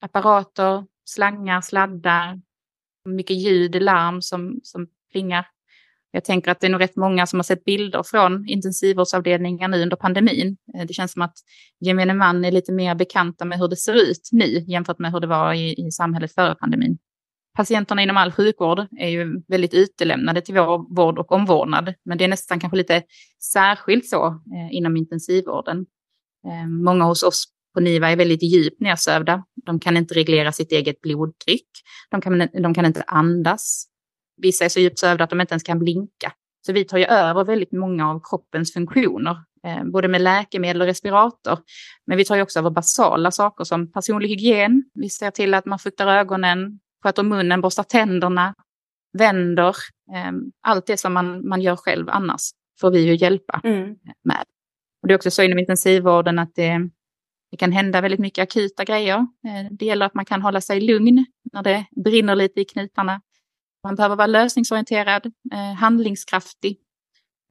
apparater, 0.00 0.84
slangar, 1.04 1.60
sladdar, 1.60 2.40
mycket 3.04 3.36
ljud, 3.36 3.82
larm 3.82 4.22
som, 4.22 4.60
som 4.62 4.86
plingar. 5.12 5.46
Jag 6.10 6.24
tänker 6.24 6.50
att 6.50 6.60
det 6.60 6.66
är 6.66 6.70
nog 6.70 6.80
rätt 6.80 6.96
många 6.96 7.26
som 7.26 7.38
har 7.38 7.44
sett 7.44 7.64
bilder 7.64 8.02
från 8.02 8.48
intensivvårdsavdelningar 8.48 9.68
nu 9.68 9.82
under 9.82 9.96
pandemin. 9.96 10.56
Eh, 10.74 10.86
det 10.86 10.94
känns 10.94 11.12
som 11.12 11.22
att 11.22 11.34
gemene 11.80 12.14
man 12.14 12.44
är 12.44 12.52
lite 12.52 12.72
mer 12.72 12.94
bekanta 12.94 13.44
med 13.44 13.58
hur 13.58 13.68
det 13.68 13.76
ser 13.76 13.94
ut 13.94 14.28
nu 14.32 14.64
jämfört 14.66 14.98
med 14.98 15.12
hur 15.12 15.20
det 15.20 15.26
var 15.26 15.54
i, 15.54 15.86
i 15.86 15.90
samhället 15.90 16.34
före 16.34 16.54
pandemin. 16.54 16.98
Patienterna 17.56 18.02
inom 18.02 18.16
all 18.16 18.32
sjukvård 18.32 18.86
är 18.98 19.08
ju 19.08 19.42
väldigt 19.48 19.74
utelämnade 19.74 20.40
till 20.40 20.54
vår 20.54 20.96
vård 20.96 21.18
och 21.18 21.32
omvårdnad, 21.32 21.94
men 22.04 22.18
det 22.18 22.24
är 22.24 22.28
nästan 22.28 22.60
kanske 22.60 22.76
lite 22.76 23.02
särskilt 23.52 24.06
så 24.06 24.26
eh, 24.26 24.76
inom 24.76 24.96
intensivvården. 24.96 25.86
Eh, 26.46 26.68
många 26.68 27.04
hos 27.04 27.22
oss 27.22 27.53
på 27.74 27.80
NIVA 27.80 28.10
är 28.10 28.16
väldigt 28.16 28.42
djupt 28.42 28.80
nedsövda. 28.80 29.44
De 29.66 29.80
kan 29.80 29.96
inte 29.96 30.14
reglera 30.14 30.52
sitt 30.52 30.72
eget 30.72 31.00
blodtryck. 31.00 31.68
De 32.10 32.20
kan, 32.20 32.48
de 32.62 32.74
kan 32.74 32.86
inte 32.86 33.02
andas. 33.06 33.86
Vissa 34.36 34.64
är 34.64 34.68
så 34.68 34.80
djupt 34.80 34.98
sövda 34.98 35.24
att 35.24 35.30
de 35.30 35.40
inte 35.40 35.52
ens 35.52 35.62
kan 35.62 35.78
blinka. 35.78 36.32
Så 36.66 36.72
vi 36.72 36.84
tar 36.84 36.98
ju 36.98 37.04
över 37.04 37.44
väldigt 37.44 37.72
många 37.72 38.10
av 38.10 38.20
kroppens 38.30 38.72
funktioner, 38.72 39.36
eh, 39.66 39.84
både 39.84 40.08
med 40.08 40.20
läkemedel 40.20 40.82
och 40.82 40.86
respirator. 40.86 41.58
Men 42.06 42.18
vi 42.18 42.24
tar 42.24 42.36
ju 42.36 42.42
också 42.42 42.58
över 42.58 42.70
basala 42.70 43.30
saker 43.30 43.64
som 43.64 43.92
personlig 43.92 44.28
hygien. 44.28 44.84
Vi 44.94 45.08
ser 45.08 45.30
till 45.30 45.54
att 45.54 45.66
man 45.66 45.78
fuktar 45.78 46.06
ögonen, 46.06 46.80
sköter 47.02 47.22
munnen, 47.22 47.60
borstar 47.60 47.82
tänderna, 47.82 48.54
vänder. 49.18 49.76
Eh, 50.14 50.32
allt 50.62 50.86
det 50.86 50.96
som 50.96 51.12
man, 51.12 51.48
man 51.48 51.62
gör 51.62 51.76
själv 51.76 52.08
annars 52.08 52.50
får 52.80 52.90
vi 52.90 53.00
ju 53.00 53.14
hjälpa 53.14 53.60
mm. 53.64 53.96
med. 54.24 54.44
Och 55.02 55.08
det 55.08 55.14
är 55.14 55.16
också 55.16 55.30
så 55.30 55.42
inom 55.42 55.58
intensivvården 55.58 56.38
att 56.38 56.54
det, 56.54 56.90
det 57.54 57.58
kan 57.58 57.72
hända 57.72 58.00
väldigt 58.00 58.20
mycket 58.20 58.42
akuta 58.42 58.84
grejer. 58.84 59.16
Eh, 59.16 59.70
det 59.70 59.86
gäller 59.86 60.06
att 60.06 60.14
man 60.14 60.24
kan 60.24 60.42
hålla 60.42 60.60
sig 60.60 60.80
lugn 60.80 61.26
när 61.52 61.62
det 61.62 61.86
brinner 62.04 62.34
lite 62.36 62.60
i 62.60 62.64
knutarna. 62.64 63.20
Man 63.84 63.94
behöver 63.94 64.16
vara 64.16 64.26
lösningsorienterad, 64.26 65.26
eh, 65.52 65.74
handlingskraftig. 65.74 66.78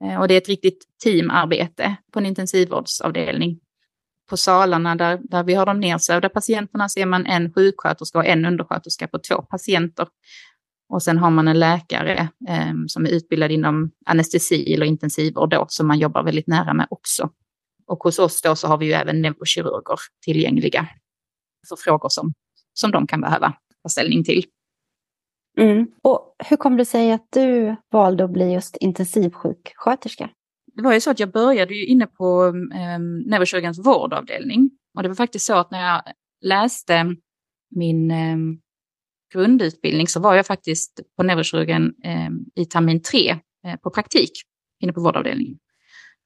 Eh, 0.04 0.20
och 0.20 0.28
det 0.28 0.34
är 0.34 0.38
ett 0.38 0.50
riktigt 0.50 0.84
teamarbete 1.04 1.96
på 2.14 2.20
en 2.20 2.26
intensivvårdsavdelning. 2.26 3.60
På 4.30 4.38
salarna 4.38 4.96
där, 4.96 5.20
där 5.24 5.44
vi 5.44 5.54
har 5.54 5.66
de 5.66 5.80
nedsövda 5.80 6.30
patienterna 6.30 6.90
ser 6.90 7.06
man 7.06 7.26
en 7.26 7.54
sjuksköterska 7.54 8.18
och 8.18 8.26
en 8.26 8.46
undersköterska 8.46 9.08
på 9.08 9.20
två 9.20 9.42
patienter. 9.42 10.08
Och 10.90 11.04
sen 11.04 11.18
har 11.18 11.30
man 11.30 11.48
en 11.48 11.60
läkare 11.60 12.30
eh, 12.50 12.74
som 12.88 13.06
är 13.06 13.10
utbildad 13.10 13.52
inom 13.52 13.92
anestesi 14.06 14.74
eller 14.74 14.86
intensivvård 14.86 15.50
då, 15.50 15.66
som 15.70 15.88
man 15.88 16.00
jobbar 16.00 16.24
väldigt 16.24 16.48
nära 16.48 16.74
med 16.74 16.88
också. 16.90 17.30
Och 17.88 18.04
hos 18.04 18.20
oss 18.20 18.42
då 18.42 18.56
så 18.56 18.68
har 18.68 18.78
vi 18.78 18.86
ju 18.86 18.92
även 18.92 19.22
neurokirurger 19.22 20.00
tillgängliga 20.26 20.88
för 21.70 21.76
frågor 21.76 22.10
som, 22.10 22.34
som 22.74 22.92
de 22.92 23.08
kan 23.08 23.22
behöva 23.22 23.54
ta 23.84 23.90
ställning 23.90 24.24
till. 24.24 24.46
Mm. 25.58 25.88
Och 26.02 26.36
hur 26.50 26.58
kom 26.58 26.78
det 26.78 26.86
sig 26.86 27.12
att 27.12 27.28
du 27.30 27.76
valde 27.92 28.24
att 28.24 28.32
bli 28.32 28.54
just 28.54 28.78
intensivsjuksköterska? 28.78 30.30
Det 30.76 30.84
var 30.84 30.94
ju 30.94 31.02
så 31.02 31.12
att 31.12 31.20
jag 31.20 31.32
började 31.32 31.74
ju 31.76 31.86
inne 31.86 32.08
på 32.08 32.46
eh, 32.74 33.00
neurokirurgens 33.26 33.86
vårdavdelning. 33.86 34.72
Och 34.98 35.04
det 35.04 35.10
var 35.10 35.16
faktiskt 35.16 35.46
så 35.46 35.54
att 35.54 35.72
när 35.72 35.82
jag 35.82 36.02
läste 36.42 37.16
min 37.76 38.12
eh, 38.12 38.38
grundutbildning 39.34 40.08
så 40.08 40.20
var 40.20 40.36
jag 40.36 40.46
faktiskt 40.46 41.00
på 41.18 41.24
neurokirurgen 41.24 41.94
eh, 42.04 42.30
i 42.56 42.66
termin 42.66 43.02
tre 43.02 43.30
eh, 43.66 43.76
på 43.84 43.90
praktik 43.90 44.32
inne 44.80 44.94
på 44.94 45.02
vårdavdelningen. 45.02 45.58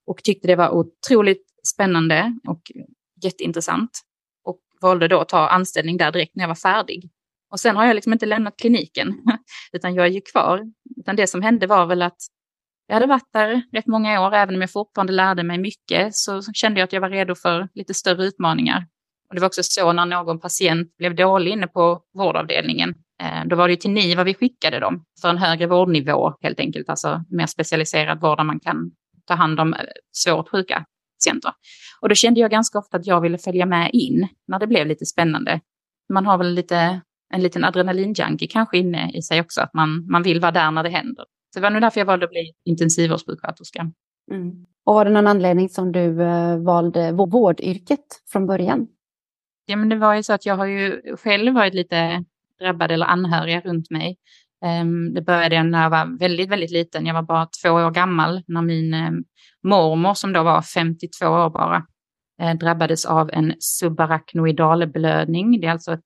Och 0.08 0.24
tyckte 0.24 0.48
det 0.48 0.56
var 0.56 0.70
otroligt 0.70 1.46
spännande 1.74 2.34
och 2.48 2.62
jätteintressant. 3.24 3.90
Och 4.44 4.60
valde 4.82 5.08
då 5.08 5.20
att 5.20 5.30
ta 5.30 5.48
anställning 5.48 5.98
där 5.98 6.12
direkt 6.12 6.36
när 6.36 6.44
jag 6.44 6.48
var 6.48 6.56
färdig. 6.56 7.10
Och 7.52 7.60
sen 7.60 7.76
har 7.76 7.86
jag 7.86 7.96
liksom 7.96 8.14
inte 8.14 8.26
lämnat 8.26 8.58
kliniken, 8.58 9.16
utan 9.72 9.96
jag 9.96 10.06
är 10.06 10.12
ju 10.12 10.22
kvar. 10.22 10.64
Utan 10.98 11.16
det 11.16 11.28
som 11.28 11.42
hände 11.42 11.68
var 11.68 11.86
väl 11.86 12.02
att 12.02 12.18
jag 12.88 12.96
hade 12.96 13.08
varit 13.08 13.34
där 13.34 13.62
rätt 13.72 13.88
många 13.88 14.28
år, 14.28 14.34
även 14.34 14.56
om 14.56 14.62
jag 14.62 14.72
fortfarande 14.72 15.14
lärde 15.14 15.44
mig 15.44 15.58
mycket, 15.58 16.16
så 16.16 16.42
kände 16.42 16.80
jag 16.80 16.86
att 16.86 16.94
jag 16.94 17.02
var 17.02 17.10
redo 17.10 17.36
för 17.36 17.70
lite 17.74 17.94
större 17.94 18.26
utmaningar. 18.26 18.88
Och 19.30 19.36
det 19.36 19.42
var 19.42 19.48
också 19.48 19.62
så 19.64 19.94
när 19.94 20.06
någon 20.06 20.40
patient 20.40 20.98
blev 20.98 21.16
dålig 21.16 21.52
inne 21.52 21.68
på 21.68 22.02
vårdavdelningen, 22.14 22.96
eh, 23.22 23.46
då 23.46 23.56
var 23.56 23.68
det 23.68 23.72
ju 23.72 23.78
till 23.78 23.92
NIVA 23.92 24.24
vi 24.24 24.34
skickade 24.34 24.80
dem 24.80 25.06
för 25.22 25.30
en 25.30 25.38
högre 25.38 25.68
vårdnivå 25.68 26.34
helt 26.42 26.60
enkelt, 26.60 26.90
alltså 26.90 27.24
mer 27.30 27.46
specialiserad 27.46 28.22
vård 28.22 28.38
där 28.38 28.44
man 28.44 28.60
kan 28.60 28.92
ta 29.28 29.34
hand 29.34 29.60
om 29.60 29.74
eh, 29.74 29.80
svårt 30.12 30.50
sjuka 30.50 30.86
patienter. 31.18 31.52
Och 32.02 32.10
då 32.10 32.16
kände 32.16 32.40
jag 32.40 32.52
ganska 32.52 32.80
ofta 32.80 32.98
att 32.98 33.08
jag 33.08 33.22
ville 33.22 33.38
följa 33.38 33.66
med 33.66 33.90
in 33.94 34.28
när 34.48 34.60
det 34.60 34.68
blev 34.68 34.88
lite 34.88 35.06
spännande. 35.06 35.62
Man 36.14 36.26
har 36.26 36.38
väl 36.38 36.54
lite 36.54 37.02
en 37.34 37.42
liten 37.42 37.64
adrenalinjunkie 37.64 38.48
kanske 38.48 38.78
inne 38.78 39.12
i 39.14 39.22
sig 39.22 39.42
också, 39.42 39.62
att 39.62 39.74
man, 39.74 40.12
man 40.12 40.24
vill 40.24 40.40
vara 40.40 40.52
där 40.52 40.72
när 40.72 40.84
det 40.84 40.90
händer. 40.90 41.26
Så 41.54 41.60
det 41.60 41.62
var 41.62 41.70
nog 41.70 41.82
därför 41.82 42.02
jag 42.02 42.06
valde 42.06 42.26
att 42.26 42.32
bli 42.32 42.54
intensivvårdssjuksköterska. 42.66 43.92
Mm. 44.32 44.66
Och 44.86 44.94
var 44.94 45.06
det 45.06 45.12
någon 45.12 45.28
anledning 45.28 45.70
som 45.70 45.92
du 45.92 46.00
uh, 46.00 46.64
valde 46.64 47.12
vårdyrket 47.12 48.06
från 48.32 48.48
början? 48.48 48.88
Ja, 49.66 49.76
men 49.76 49.90
det 49.90 49.96
var 49.96 50.16
ju 50.16 50.24
så 50.24 50.34
att 50.34 50.46
jag 50.46 50.56
har 50.56 50.66
ju 50.66 51.02
själv 51.18 51.54
varit 51.54 51.74
lite 51.74 52.24
drabbad 52.60 52.92
eller 52.92 53.06
anhöriga 53.06 53.62
runt 53.62 53.90
mig. 53.90 54.18
Ehm, 54.66 55.14
det 55.14 55.22
började 55.22 55.64
när 55.64 55.84
jag 55.84 55.90
var 55.90 56.20
väldigt, 56.20 56.50
väldigt 56.50 56.72
liten. 56.72 57.06
Jag 57.06 57.14
var 57.14 57.22
bara 57.22 57.48
två 57.64 57.70
år 57.70 57.92
gammal 57.92 58.44
när 58.48 58.62
min 58.62 58.94
ehm, 58.94 59.24
mormor, 59.64 60.14
som 60.14 60.34
då 60.34 60.44
var 60.44 60.62
52 60.62 61.28
år 61.28 61.50
bara, 61.50 61.86
eh, 62.42 62.58
drabbades 62.58 63.06
av 63.06 63.30
en 63.34 63.54
subarachnoidalblödning. 63.60 65.62
Det 65.62 65.68
är 65.68 65.72
alltså 65.72 65.94
ett 65.94 66.06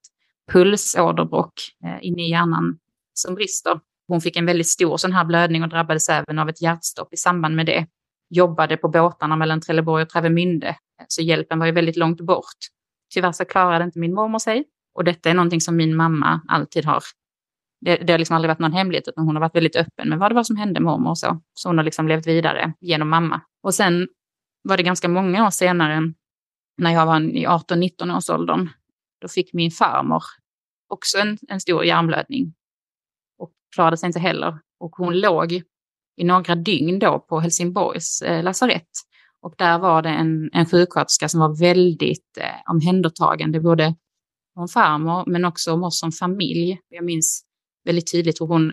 pulsåderbråck 0.52 1.52
eh, 1.84 1.98
inne 2.00 2.22
i 2.22 2.30
hjärnan 2.30 2.78
som 3.14 3.34
brister. 3.34 3.80
Hon 4.08 4.20
fick 4.20 4.36
en 4.36 4.46
väldigt 4.46 4.68
stor 4.68 4.96
sån 4.96 5.12
här 5.12 5.24
blödning 5.24 5.62
och 5.62 5.68
drabbades 5.68 6.08
även 6.08 6.38
av 6.38 6.48
ett 6.48 6.62
hjärtstopp 6.62 7.14
i 7.14 7.16
samband 7.16 7.56
med 7.56 7.66
det. 7.66 7.86
Jobbade 8.30 8.76
på 8.76 8.88
båtarna 8.88 9.36
mellan 9.36 9.60
Trelleborg 9.60 10.02
och 10.02 10.08
Travemünde, 10.08 10.76
så 11.08 11.22
hjälpen 11.22 11.58
var 11.58 11.66
ju 11.66 11.72
väldigt 11.72 11.96
långt 11.96 12.20
bort. 12.20 12.58
Tyvärr 13.14 13.32
så 13.32 13.44
klarade 13.44 13.84
inte 13.84 13.98
min 13.98 14.14
mormor 14.14 14.38
sig 14.38 14.64
och 14.94 15.04
detta 15.04 15.30
är 15.30 15.34
någonting 15.34 15.60
som 15.60 15.76
min 15.76 15.96
mamma 15.96 16.40
alltid 16.48 16.84
har. 16.84 17.02
Det, 17.84 17.96
det 17.96 18.12
har 18.12 18.18
liksom 18.18 18.36
aldrig 18.36 18.48
varit 18.48 18.58
någon 18.58 18.72
hemlighet, 18.72 19.08
utan 19.08 19.26
hon 19.26 19.36
har 19.36 19.40
varit 19.40 19.56
väldigt 19.56 19.76
öppen 19.76 20.08
med 20.08 20.18
vad 20.18 20.30
det 20.30 20.34
var 20.34 20.44
som 20.44 20.56
hände 20.56 20.80
med 20.80 20.82
mormor 20.82 21.10
och 21.10 21.18
så. 21.18 21.40
Så 21.54 21.68
hon 21.68 21.78
har 21.78 21.84
liksom 21.84 22.08
levt 22.08 22.26
vidare 22.26 22.72
genom 22.80 23.08
mamma. 23.08 23.40
Och 23.62 23.74
sen 23.74 24.08
var 24.62 24.76
det 24.76 24.82
ganska 24.82 25.08
många 25.08 25.46
år 25.46 25.50
senare, 25.50 26.12
när 26.78 26.92
jag 26.92 27.06
var 27.06 27.20
i 27.20 27.46
18-19 27.46 28.16
års 28.16 28.30
åldern, 28.30 28.68
då 29.20 29.28
fick 29.28 29.52
min 29.52 29.70
farmor 29.70 30.22
också 30.88 31.18
en, 31.18 31.38
en 31.48 31.60
stor 31.60 31.84
hjärnblödning 31.84 32.54
och 33.38 33.52
klarade 33.74 33.96
sig 33.96 34.06
inte 34.06 34.20
heller. 34.20 34.58
Och 34.80 34.90
hon 34.96 35.20
låg 35.20 35.52
i 36.16 36.24
några 36.24 36.54
dygn 36.54 36.98
då 36.98 37.18
på 37.18 37.40
Helsingborgs 37.40 38.22
eh, 38.22 38.42
lasarett. 38.42 38.90
Och 39.40 39.54
där 39.58 39.78
var 39.78 40.02
det 40.02 40.08
en, 40.08 40.50
en 40.52 40.66
sjuksköterska 40.66 41.28
som 41.28 41.40
var 41.40 41.60
väldigt 41.60 42.38
eh, 42.40 42.70
omhändertagande, 42.70 43.60
både 43.60 43.94
från 44.54 44.68
farmor 44.68 45.24
men 45.26 45.44
också 45.44 45.72
om 45.72 45.84
oss 45.84 46.00
som 46.00 46.12
familj. 46.12 46.80
Jag 46.88 47.04
minns 47.04 47.44
väldigt 47.84 48.12
tydligt 48.12 48.40
hur 48.40 48.46
hon 48.46 48.72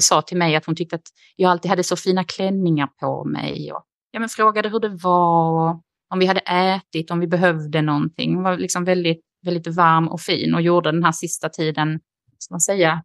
sa 0.00 0.22
till 0.22 0.36
mig 0.36 0.56
att 0.56 0.66
hon 0.66 0.76
tyckte 0.76 0.96
att 0.96 1.08
jag 1.36 1.50
alltid 1.50 1.68
hade 1.68 1.84
så 1.84 1.96
fina 1.96 2.24
klänningar 2.24 2.86
på 2.86 3.24
mig. 3.24 3.72
Och, 3.72 3.84
ja, 4.10 4.20
men 4.20 4.28
frågade 4.28 4.68
hur 4.68 4.80
det 4.80 4.88
var, 4.88 5.70
om 6.10 6.18
vi 6.18 6.26
hade 6.26 6.40
ätit, 6.40 7.10
om 7.10 7.20
vi 7.20 7.26
behövde 7.26 7.82
någonting. 7.82 8.34
Hon 8.34 8.44
var 8.44 8.56
liksom 8.56 8.84
väldigt 8.84 9.28
väldigt 9.44 9.76
varm 9.76 10.08
och 10.08 10.20
fin 10.20 10.54
och 10.54 10.62
gjorde 10.62 10.92
den 10.92 11.04
här 11.04 11.12
sista 11.12 11.48
tiden, 11.48 12.00
ska 12.38 12.54
man 12.54 12.60
säga, 12.60 13.02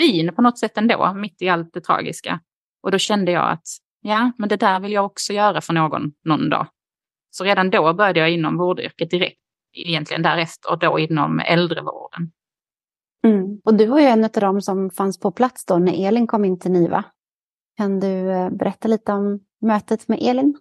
fin 0.00 0.34
på 0.34 0.42
något 0.42 0.58
sätt 0.58 0.78
ändå, 0.78 1.14
mitt 1.14 1.42
i 1.42 1.48
allt 1.48 1.72
det 1.72 1.80
tragiska. 1.80 2.40
Och 2.82 2.90
då 2.90 2.98
kände 2.98 3.32
jag 3.32 3.50
att 3.50 3.66
ja, 4.00 4.32
men 4.38 4.48
det 4.48 4.56
där 4.56 4.80
vill 4.80 4.92
jag 4.92 5.04
också 5.04 5.32
göra 5.32 5.60
för 5.60 5.72
någon 5.72 6.12
någon 6.24 6.50
dag. 6.50 6.66
Så 7.30 7.44
redan 7.44 7.70
då 7.70 7.94
började 7.94 8.20
jag 8.20 8.30
inom 8.30 8.56
vårdyrket 8.56 9.10
direkt, 9.10 9.40
egentligen 9.72 10.22
därefter, 10.22 10.70
och 10.70 10.78
då 10.78 10.98
inom 10.98 11.40
äldrevården. 11.40 12.32
Mm. 13.26 13.60
Och 13.64 13.74
du 13.74 13.86
var 13.86 13.98
ju 13.98 14.04
en 14.04 14.24
av 14.24 14.30
dem 14.30 14.60
som 14.62 14.90
fanns 14.90 15.20
på 15.20 15.30
plats 15.30 15.64
då 15.64 15.78
när 15.78 16.06
Elin 16.06 16.26
kom 16.26 16.44
in 16.44 16.58
till 16.58 16.70
NIVA. 16.70 17.04
Kan 17.76 18.00
du 18.00 18.30
eh, 18.30 18.50
berätta 18.50 18.88
lite 18.88 19.12
om 19.12 19.40
mötet 19.60 20.08
med 20.08 20.18
Elin? 20.22 20.58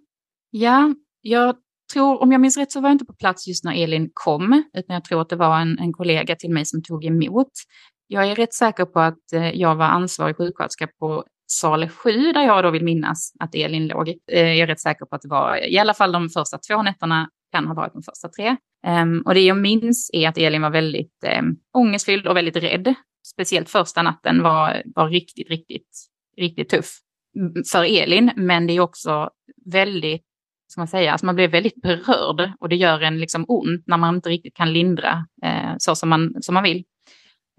Ja, 0.49 0.93
jag 1.21 1.55
tror, 1.93 2.21
om 2.21 2.31
jag 2.31 2.41
minns 2.41 2.57
rätt 2.57 2.71
så 2.71 2.81
var 2.81 2.89
jag 2.89 2.93
inte 2.93 3.05
på 3.05 3.13
plats 3.13 3.47
just 3.47 3.63
när 3.63 3.83
Elin 3.83 4.09
kom, 4.13 4.63
utan 4.73 4.93
jag 4.93 5.03
tror 5.03 5.21
att 5.21 5.29
det 5.29 5.35
var 5.35 5.59
en, 5.59 5.79
en 5.79 5.93
kollega 5.93 6.35
till 6.35 6.51
mig 6.51 6.65
som 6.65 6.83
tog 6.83 7.05
emot. 7.05 7.51
Jag 8.07 8.31
är 8.31 8.35
rätt 8.35 8.53
säker 8.53 8.85
på 8.85 8.99
att 8.99 9.33
eh, 9.33 9.49
jag 9.49 9.75
var 9.75 9.85
ansvarig 9.85 10.37
sjuksköterska 10.37 10.87
på 10.99 11.23
sal 11.47 11.89
7 11.89 12.31
där 12.31 12.41
jag 12.41 12.63
då 12.63 12.71
vill 12.71 12.83
minnas 12.83 13.33
att 13.39 13.55
Elin 13.55 13.87
låg. 13.87 14.09
Eh, 14.09 14.17
jag 14.41 14.57
är 14.57 14.67
rätt 14.67 14.79
säker 14.79 15.05
på 15.05 15.15
att 15.15 15.21
det 15.21 15.29
var 15.29 15.69
i 15.69 15.79
alla 15.79 15.93
fall 15.93 16.11
de 16.11 16.29
första 16.29 16.57
två 16.57 16.81
nätterna, 16.81 17.29
kan 17.51 17.67
ha 17.67 17.73
varit 17.73 17.93
de 17.93 18.03
första 18.03 18.29
tre. 18.29 18.57
Um, 18.87 19.21
och 19.21 19.33
det 19.33 19.41
jag 19.41 19.57
minns 19.57 20.09
är 20.13 20.29
att 20.29 20.37
Elin 20.37 20.61
var 20.61 20.69
väldigt 20.69 21.23
um, 21.39 21.57
ångestfylld 21.77 22.27
och 22.27 22.37
väldigt 22.37 22.55
rädd. 22.55 22.95
Speciellt 23.27 23.69
första 23.69 24.01
natten 24.01 24.43
var, 24.43 24.83
var 24.95 25.09
riktigt, 25.09 25.49
riktigt, 25.49 25.89
riktigt 26.37 26.69
tuff 26.69 26.99
för 27.71 27.83
Elin, 27.83 28.31
men 28.35 28.67
det 28.67 28.73
är 28.73 28.79
också 28.79 29.29
väldigt 29.65 30.23
ska 30.67 30.81
man 30.81 30.87
säga, 30.87 31.11
alltså 31.11 31.25
man 31.25 31.35
blir 31.35 31.47
väldigt 31.47 31.81
berörd 31.81 32.51
och 32.59 32.69
det 32.69 32.75
gör 32.75 33.01
en 33.01 33.19
liksom 33.19 33.45
ont 33.47 33.83
när 33.87 33.97
man 33.97 34.15
inte 34.15 34.29
riktigt 34.29 34.55
kan 34.55 34.73
lindra 34.73 35.25
eh, 35.43 35.73
så 35.77 35.95
som 35.95 36.09
man, 36.09 36.33
som 36.41 36.53
man 36.53 36.63
vill. 36.63 36.83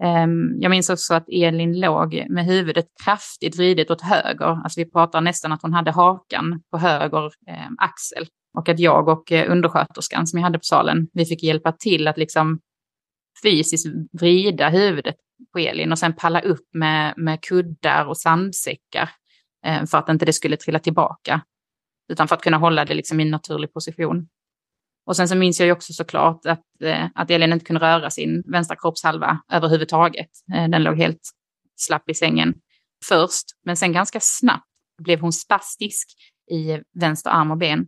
Um, 0.03 0.57
jag 0.61 0.69
minns 0.69 0.89
också 0.89 1.13
att 1.13 1.29
Elin 1.29 1.79
låg 1.79 2.25
med 2.29 2.45
huvudet 2.45 2.85
kraftigt 3.05 3.57
vridet 3.57 3.91
åt 3.91 4.01
höger. 4.01 4.63
Alltså 4.63 4.79
vi 4.79 4.91
pratar 4.91 5.21
nästan 5.21 5.51
att 5.51 5.61
hon 5.61 5.73
hade 5.73 5.91
hakan 5.91 6.61
på 6.71 6.77
höger 6.77 7.25
eh, 7.25 7.69
axel. 7.77 8.27
Och 8.57 8.69
att 8.69 8.79
jag 8.79 9.07
och 9.07 9.31
eh, 9.31 9.51
undersköterskan 9.51 10.27
som 10.27 10.39
jag 10.39 10.43
hade 10.43 10.57
på 10.57 10.63
salen, 10.63 11.07
vi 11.13 11.25
fick 11.25 11.43
hjälpa 11.43 11.71
till 11.71 12.07
att 12.07 12.17
liksom 12.17 12.59
fysiskt 13.43 13.87
vrida 14.11 14.69
huvudet 14.69 15.15
på 15.53 15.59
Elin 15.59 15.91
och 15.91 15.99
sen 15.99 16.13
palla 16.13 16.41
upp 16.41 16.67
med, 16.73 17.13
med 17.17 17.41
kuddar 17.41 18.05
och 18.05 18.17
sandsäckar 18.17 19.09
eh, 19.65 19.85
för 19.85 19.97
att 19.97 20.09
inte 20.09 20.25
det 20.25 20.33
skulle 20.33 20.57
trilla 20.57 20.79
tillbaka 20.79 21.41
utan 22.11 22.27
för 22.27 22.35
att 22.35 22.41
kunna 22.41 22.57
hålla 22.57 22.85
det 22.85 22.93
liksom 22.93 23.19
i 23.19 23.23
en 23.23 23.31
naturlig 23.31 23.73
position. 23.73 24.27
Och 25.05 25.15
sen 25.15 25.27
så 25.27 25.35
minns 25.35 25.59
jag 25.59 25.67
ju 25.67 25.71
också 25.71 25.93
såklart 25.93 26.45
att, 26.45 26.63
eh, 26.83 27.05
att 27.15 27.31
Elin 27.31 27.53
inte 27.53 27.65
kunde 27.65 27.81
röra 27.81 28.09
sin 28.09 28.43
vänstra 28.51 28.75
kroppshalva 28.75 29.41
överhuvudtaget. 29.51 30.29
Eh, 30.53 30.69
den 30.69 30.83
låg 30.83 30.97
helt 30.97 31.21
slapp 31.75 32.09
i 32.09 32.13
sängen 32.13 32.53
först, 33.05 33.45
men 33.65 33.77
sen 33.77 33.93
ganska 33.93 34.19
snabbt 34.21 34.65
blev 35.03 35.19
hon 35.19 35.33
spastisk 35.33 36.07
i 36.51 36.79
vänster 36.99 37.29
arm 37.29 37.51
och 37.51 37.57
ben. 37.57 37.87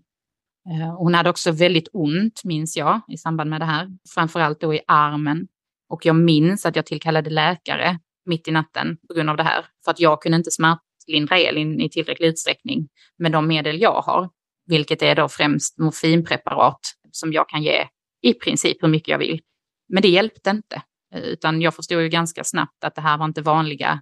Eh, 0.70 0.96
hon 0.98 1.14
hade 1.14 1.30
också 1.30 1.52
väldigt 1.52 1.88
ont, 1.94 2.42
minns 2.44 2.78
jag, 2.78 3.02
i 3.08 3.18
samband 3.18 3.50
med 3.50 3.62
det 3.62 3.66
här. 3.66 3.88
Framförallt 4.14 4.62
då 4.62 4.74
i 4.74 4.82
armen. 4.88 5.48
Och 5.90 6.06
jag 6.06 6.16
minns 6.16 6.66
att 6.66 6.76
jag 6.76 6.86
tillkallade 6.86 7.30
läkare 7.30 8.00
mitt 8.26 8.48
i 8.48 8.52
natten 8.52 8.98
på 9.08 9.14
grund 9.14 9.30
av 9.30 9.38
det 9.38 9.44
här. 9.44 9.66
För 9.86 9.92
att 9.92 10.00
jag 10.00 10.22
kunde 10.22 10.36
inte 10.36 10.52
smärtlindra 10.52 11.38
Elin 11.38 11.82
i 11.82 11.90
tillräcklig 11.90 12.28
utsträckning 12.28 12.88
med 13.18 13.32
de 13.32 13.48
medel 13.48 13.82
jag 13.82 14.02
har. 14.02 14.30
Vilket 14.66 15.02
är 15.02 15.16
då 15.16 15.30
främst 15.30 15.78
morfinpreparat 15.78 16.80
som 17.12 17.34
jag 17.34 17.50
kan 17.50 17.64
ge 17.64 17.88
i 18.22 18.34
princip 18.34 18.84
hur 18.84 18.88
mycket 18.88 19.08
jag 19.08 19.18
vill. 19.18 19.42
Men 19.90 20.02
det 20.02 20.08
hjälpte 20.08 20.50
inte. 20.50 20.82
Eh, 21.16 21.22
utan 21.22 21.62
jag 21.62 21.76
förstod 21.76 22.02
ju 22.02 22.10
ganska 22.10 22.44
snabbt 22.44 22.84
att 22.84 22.96
det 22.96 23.02
här 23.02 23.18
var 23.18 23.26
inte 23.26 23.42
vanliga, 23.42 24.02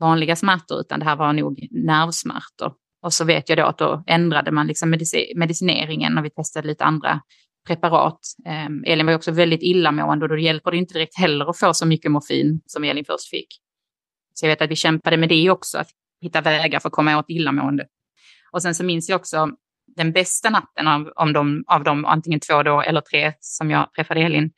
vanliga 0.00 0.36
smärtor, 0.36 0.80
utan 0.80 0.98
det 0.98 1.04
här 1.04 1.16
var 1.16 1.32
nog 1.32 1.68
nervsmärtor. 1.70 2.72
Och 3.06 3.12
så 3.12 3.24
vet 3.24 3.48
jag 3.48 3.58
då 3.58 3.64
att 3.64 3.78
då 3.78 4.04
ändrade 4.06 4.50
man 4.50 4.66
liksom 4.66 4.90
medicineringen 5.36 6.18
och 6.18 6.24
vi 6.24 6.30
testade 6.30 6.68
lite 6.68 6.84
andra 6.84 7.20
preparat. 7.66 8.20
Eh, 8.46 8.92
Elin 8.92 9.06
var 9.06 9.14
också 9.14 9.30
väldigt 9.30 9.62
illamående 9.62 10.24
och 10.24 10.28
då 10.28 10.38
hjälper 10.38 10.70
det 10.70 10.76
inte 10.76 10.94
direkt 10.94 11.18
heller 11.18 11.50
att 11.50 11.58
få 11.58 11.74
så 11.74 11.86
mycket 11.86 12.10
morfin 12.10 12.60
som 12.66 12.84
Elin 12.84 13.04
först 13.04 13.30
fick. 13.30 13.46
Så 14.34 14.46
jag 14.46 14.50
vet 14.50 14.62
att 14.62 14.70
vi 14.70 14.76
kämpade 14.76 15.16
med 15.16 15.28
det 15.28 15.50
också, 15.50 15.78
att 15.78 15.88
hitta 16.22 16.40
vägar 16.40 16.80
för 16.80 16.88
att 16.88 16.92
komma 16.92 17.18
åt 17.18 17.24
illamående. 17.28 17.86
Och 18.52 18.62
sen 18.62 18.74
så 18.74 18.84
minns 18.84 19.08
jag 19.08 19.16
också 19.16 19.48
den 19.96 20.12
bästa 20.12 20.50
natten 20.50 20.88
av, 20.88 21.12
om 21.16 21.32
de, 21.32 21.64
av 21.66 21.84
de 21.84 22.04
antingen 22.04 22.40
två 22.40 22.62
då 22.62 22.80
eller 22.80 23.00
tre 23.00 23.32
som 23.40 23.70
jag 23.70 23.92
träffade 23.92 24.20
Elin, 24.20 24.50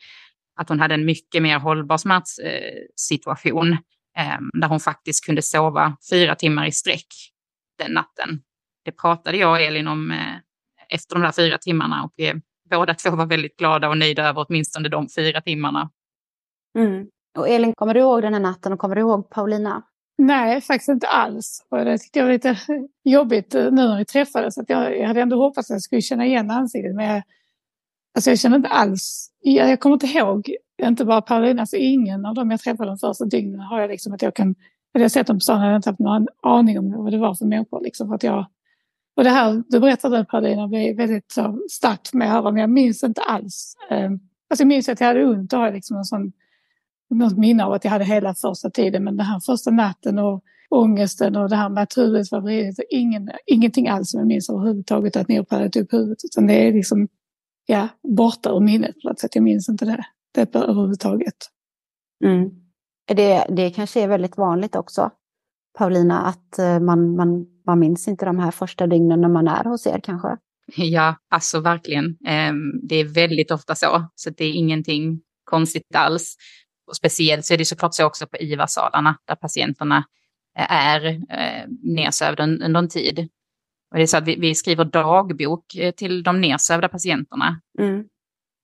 att 0.60 0.68
hon 0.68 0.80
hade 0.80 0.94
en 0.94 1.04
mycket 1.04 1.42
mer 1.42 1.58
hållbar 1.58 1.96
smärtsituation 1.96 3.72
eh, 4.18 4.34
ehm, 4.34 4.50
där 4.60 4.68
hon 4.68 4.80
faktiskt 4.80 5.26
kunde 5.26 5.42
sova 5.42 5.96
fyra 6.10 6.34
timmar 6.34 6.66
i 6.66 6.72
sträck 6.72 7.06
den 7.78 7.92
natten. 7.92 8.42
Det 8.84 8.92
pratade 8.92 9.36
jag 9.36 9.50
och 9.50 9.60
Elin 9.60 9.88
om 9.88 10.10
eh, 10.10 10.36
efter 10.88 11.14
de 11.14 11.22
där 11.22 11.32
fyra 11.32 11.58
timmarna 11.58 12.04
och 12.04 12.12
vi 12.16 12.34
båda 12.70 12.94
två 12.94 13.10
var 13.10 13.26
väldigt 13.26 13.56
glada 13.56 13.88
och 13.88 13.98
nöjda 13.98 14.28
över 14.28 14.46
åtminstone 14.48 14.88
de 14.88 15.08
fyra 15.16 15.40
timmarna. 15.40 15.90
Mm. 16.78 17.06
Och 17.38 17.48
Elin, 17.48 17.72
kommer 17.74 17.94
du 17.94 18.00
ihåg 18.00 18.22
den 18.22 18.34
här 18.34 18.40
natten 18.40 18.72
och 18.72 18.78
kommer 18.78 18.94
du 18.94 19.00
ihåg 19.00 19.30
Paulina? 19.30 19.82
Nej, 20.18 20.60
faktiskt 20.60 20.88
inte 20.88 21.06
alls. 21.06 21.66
Och 21.68 21.84
det 21.84 21.98
tyckte 21.98 22.18
jag 22.18 22.26
var 22.26 22.32
lite 22.32 22.58
jobbigt 23.04 23.52
nu 23.52 23.70
när 23.70 23.98
vi 23.98 24.04
träffades. 24.04 24.58
Att 24.58 24.70
jag, 24.70 24.98
jag 24.98 25.06
hade 25.06 25.20
ändå 25.20 25.36
hoppats 25.36 25.70
att 25.70 25.74
jag 25.74 25.82
skulle 25.82 26.02
känna 26.02 26.26
igen 26.26 26.50
ansiktet. 26.50 26.94
Men 26.94 27.06
jag, 27.06 27.22
alltså 28.14 28.30
jag 28.30 28.38
känner 28.38 28.56
inte 28.56 28.68
alls... 28.68 29.30
Jag, 29.40 29.70
jag 29.70 29.80
kommer 29.80 29.94
inte 29.94 30.06
ihåg, 30.06 30.54
inte 30.82 31.04
bara 31.04 31.22
Paulina, 31.22 31.62
alltså 31.62 31.76
ingen 31.76 32.26
av 32.26 32.34
dem 32.34 32.50
jag 32.50 32.60
träffade 32.60 32.90
de 32.90 32.98
första 32.98 33.24
dygnen 33.24 33.60
har 33.60 33.80
jag 33.80 33.90
liksom 33.90 34.12
att 34.12 34.22
jag 34.22 34.34
kan... 34.34 34.54
Hade 34.92 35.04
jag 35.04 35.10
sett 35.10 35.26
dem 35.26 35.36
på 35.36 35.40
stan 35.40 35.58
hade 35.58 35.70
jag 35.70 35.78
inte 35.78 35.90
haft 35.90 36.00
någon 36.00 36.26
aning 36.42 36.78
om 36.78 37.04
vad 37.04 37.12
det 37.12 37.18
var 37.18 37.34
för 37.34 37.46
människor. 37.46 37.80
Liksom, 37.80 38.08
för 38.08 38.14
att 38.14 38.22
jag, 38.22 38.46
och 39.16 39.24
det 39.24 39.30
här 39.30 39.62
du 39.68 39.80
berättade 39.80 40.24
Paulina 40.24 40.68
blev 40.68 40.96
väldigt 40.96 41.32
så, 41.32 41.58
starkt 41.70 42.14
med 42.14 42.28
att 42.28 42.32
höra, 42.32 42.52
men 42.52 42.60
jag 42.60 42.70
minns 42.70 43.04
inte 43.04 43.20
alls. 43.20 43.74
Eh, 43.90 44.10
alltså 44.50 44.62
jag 44.62 44.66
minns 44.66 44.88
att 44.88 45.00
jag 45.00 45.06
hade 45.06 45.24
ont 45.24 45.52
och 45.52 45.58
har 45.58 45.72
liksom 45.72 45.96
en 45.96 46.04
sån 46.04 46.32
något 47.10 47.38
minne 47.38 47.64
av 47.64 47.72
att 47.72 47.84
jag 47.84 47.90
hade 47.90 48.04
hela 48.04 48.34
första 48.34 48.70
tiden, 48.70 49.04
men 49.04 49.16
den 49.16 49.26
här 49.26 49.40
första 49.40 49.70
natten 49.70 50.18
och 50.18 50.44
ångesten 50.70 51.36
och 51.36 51.48
det 51.48 51.56
här 51.56 51.68
med 51.68 51.82
att 51.82 51.98
huvudet 51.98 52.32
var 52.32 52.40
vridet. 52.40 52.78
Ingen, 52.90 53.30
ingenting 53.46 53.88
alls 53.88 54.10
som 54.10 54.18
jag 54.18 54.26
minns 54.26 54.50
överhuvudtaget 54.50 55.16
att 55.16 55.28
ni 55.28 55.36
har 55.36 55.44
paddlat 55.44 55.76
upp 55.76 55.92
huvudet. 55.92 56.24
Utan 56.24 56.46
det 56.46 56.68
är 56.68 56.72
liksom 56.72 57.08
ja, 57.66 57.88
borta 58.02 58.50
ur 58.50 58.60
minnet 58.60 59.02
på 59.02 59.08
något 59.08 59.20
sätt. 59.20 59.34
Jag 59.34 59.44
minns 59.44 59.68
inte 59.68 59.84
det, 59.84 60.04
det 60.34 60.54
överhuvudtaget. 60.58 61.36
Mm. 62.24 62.50
Det, 63.08 63.46
det 63.48 63.70
kanske 63.70 64.00
är 64.00 64.08
väldigt 64.08 64.36
vanligt 64.36 64.76
också, 64.76 65.10
Paulina, 65.78 66.20
att 66.20 66.58
eh, 66.58 66.80
man, 66.80 67.16
man, 67.16 67.46
man 67.66 67.78
minns 67.78 68.08
inte 68.08 68.24
de 68.24 68.38
här 68.38 68.50
första 68.50 68.86
dygnen 68.86 69.20
när 69.20 69.28
man 69.28 69.48
är 69.48 69.64
hos 69.64 69.86
er 69.86 70.00
kanske? 70.04 70.36
Ja, 70.76 71.16
alltså 71.30 71.60
verkligen. 71.60 72.16
Ehm, 72.26 72.80
det 72.82 72.96
är 72.96 73.04
väldigt 73.04 73.50
ofta 73.50 73.74
så, 73.74 74.08
så 74.14 74.30
det 74.30 74.44
är 74.44 74.52
ingenting 74.52 75.20
konstigt 75.44 75.94
alls. 75.94 76.36
Och 76.86 76.96
speciellt 76.96 77.44
så 77.44 77.54
är 77.54 77.58
det 77.58 77.64
såklart 77.64 77.94
så 77.94 78.04
också 78.04 78.26
på 78.26 78.36
IVA-salarna 78.36 79.18
där 79.24 79.34
patienterna 79.34 80.04
eh, 80.58 80.72
är 80.72 81.06
eh, 81.06 81.64
nedsövda 81.82 82.44
under 82.44 82.78
en 82.78 82.88
tid. 82.88 83.28
Och 83.90 83.96
det 83.96 84.02
är 84.02 84.06
så 84.06 84.16
att 84.16 84.28
vi, 84.28 84.36
vi 84.36 84.54
skriver 84.54 84.84
dagbok 84.84 85.64
till 85.96 86.22
de 86.22 86.40
nedsövda 86.40 86.88
patienterna. 86.88 87.60
Mm. 87.78 88.04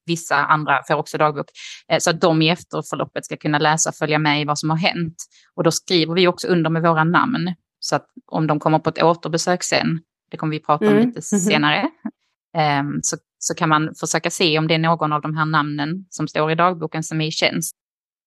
Vissa 0.07 0.37
andra 0.37 0.83
får 0.88 0.95
också 0.95 1.19
dagbok. 1.19 1.47
Eh, 1.93 1.99
så 1.99 2.11
att 2.11 2.21
de 2.21 2.43
i 2.43 2.49
efterförloppet 2.49 3.25
ska 3.25 3.37
kunna 3.37 3.59
läsa 3.59 3.90
och 3.90 3.97
följa 3.97 4.19
med 4.19 4.40
i 4.40 4.45
vad 4.45 4.59
som 4.59 4.71
har 4.71 4.77
hänt. 4.77 5.17
Och 5.55 5.64
då 5.64 5.71
skriver 5.71 6.14
vi 6.14 6.29
också 6.29 6.49
under 6.49 6.71
med 6.71 6.83
våra 6.83 7.05
namn. 7.05 7.55
Så 7.79 7.97
att 7.97 8.07
om 8.27 8.47
de 8.47 8.61
kommer 8.61 8.79
på 8.79 8.90
ett 8.90 9.03
återbesök 9.03 9.62
sen, 9.62 10.01
det 10.31 10.37
kommer 10.37 10.51
vi 10.51 10.61
prata 10.61 10.87
om 10.87 10.93
mm. 10.93 11.07
lite 11.07 11.23
senare, 11.23 11.81
eh, 12.57 12.83
så, 13.03 13.17
så 13.38 13.55
kan 13.55 13.69
man 13.69 13.95
försöka 14.01 14.31
se 14.31 14.59
om 14.59 14.69
det 14.69 14.75
är 14.75 14.79
någon 14.79 15.12
av 15.12 15.23
de 15.23 15.37
här 15.37 15.45
namnen 15.45 16.07
som 16.11 16.29
står 16.29 16.51
i 16.51 16.55
dagboken 16.55 17.03
som 17.03 17.21
är 17.21 17.27
i 17.27 17.31
tjänst. 17.31 17.77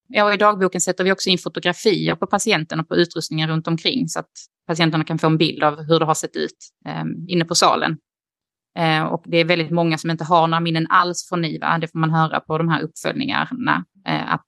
Ja, 0.09 0.33
i 0.33 0.37
dagboken 0.37 0.81
sätter 0.81 1.03
vi 1.03 1.11
också 1.11 1.29
in 1.29 1.37
fotografier 1.37 2.15
på 2.15 2.27
patienten 2.27 2.79
och 2.79 2.87
på 2.87 2.95
utrustningen 2.95 3.49
runt 3.49 3.67
omkring 3.67 4.07
så 4.07 4.19
att 4.19 4.31
patienterna 4.67 5.03
kan 5.03 5.19
få 5.19 5.27
en 5.27 5.37
bild 5.37 5.63
av 5.63 5.83
hur 5.83 5.99
det 5.99 6.05
har 6.05 6.13
sett 6.13 6.35
ut 6.35 6.57
eh, 6.85 7.03
inne 7.27 7.45
på 7.45 7.55
salen. 7.55 7.97
Eh, 8.77 9.03
och 9.03 9.23
det 9.25 9.37
är 9.37 9.45
väldigt 9.45 9.71
många 9.71 9.97
som 9.97 10.09
inte 10.09 10.23
har 10.23 10.47
några 10.47 10.59
minnen 10.59 10.87
alls 10.89 11.29
från 11.29 11.45
IVA. 11.45 11.77
Det 11.77 11.87
får 11.87 11.99
man 11.99 12.11
höra 12.11 12.39
på 12.39 12.57
de 12.57 12.69
här 12.69 12.81
uppföljningarna, 12.81 13.85
eh, 14.07 14.33
att, 14.33 14.47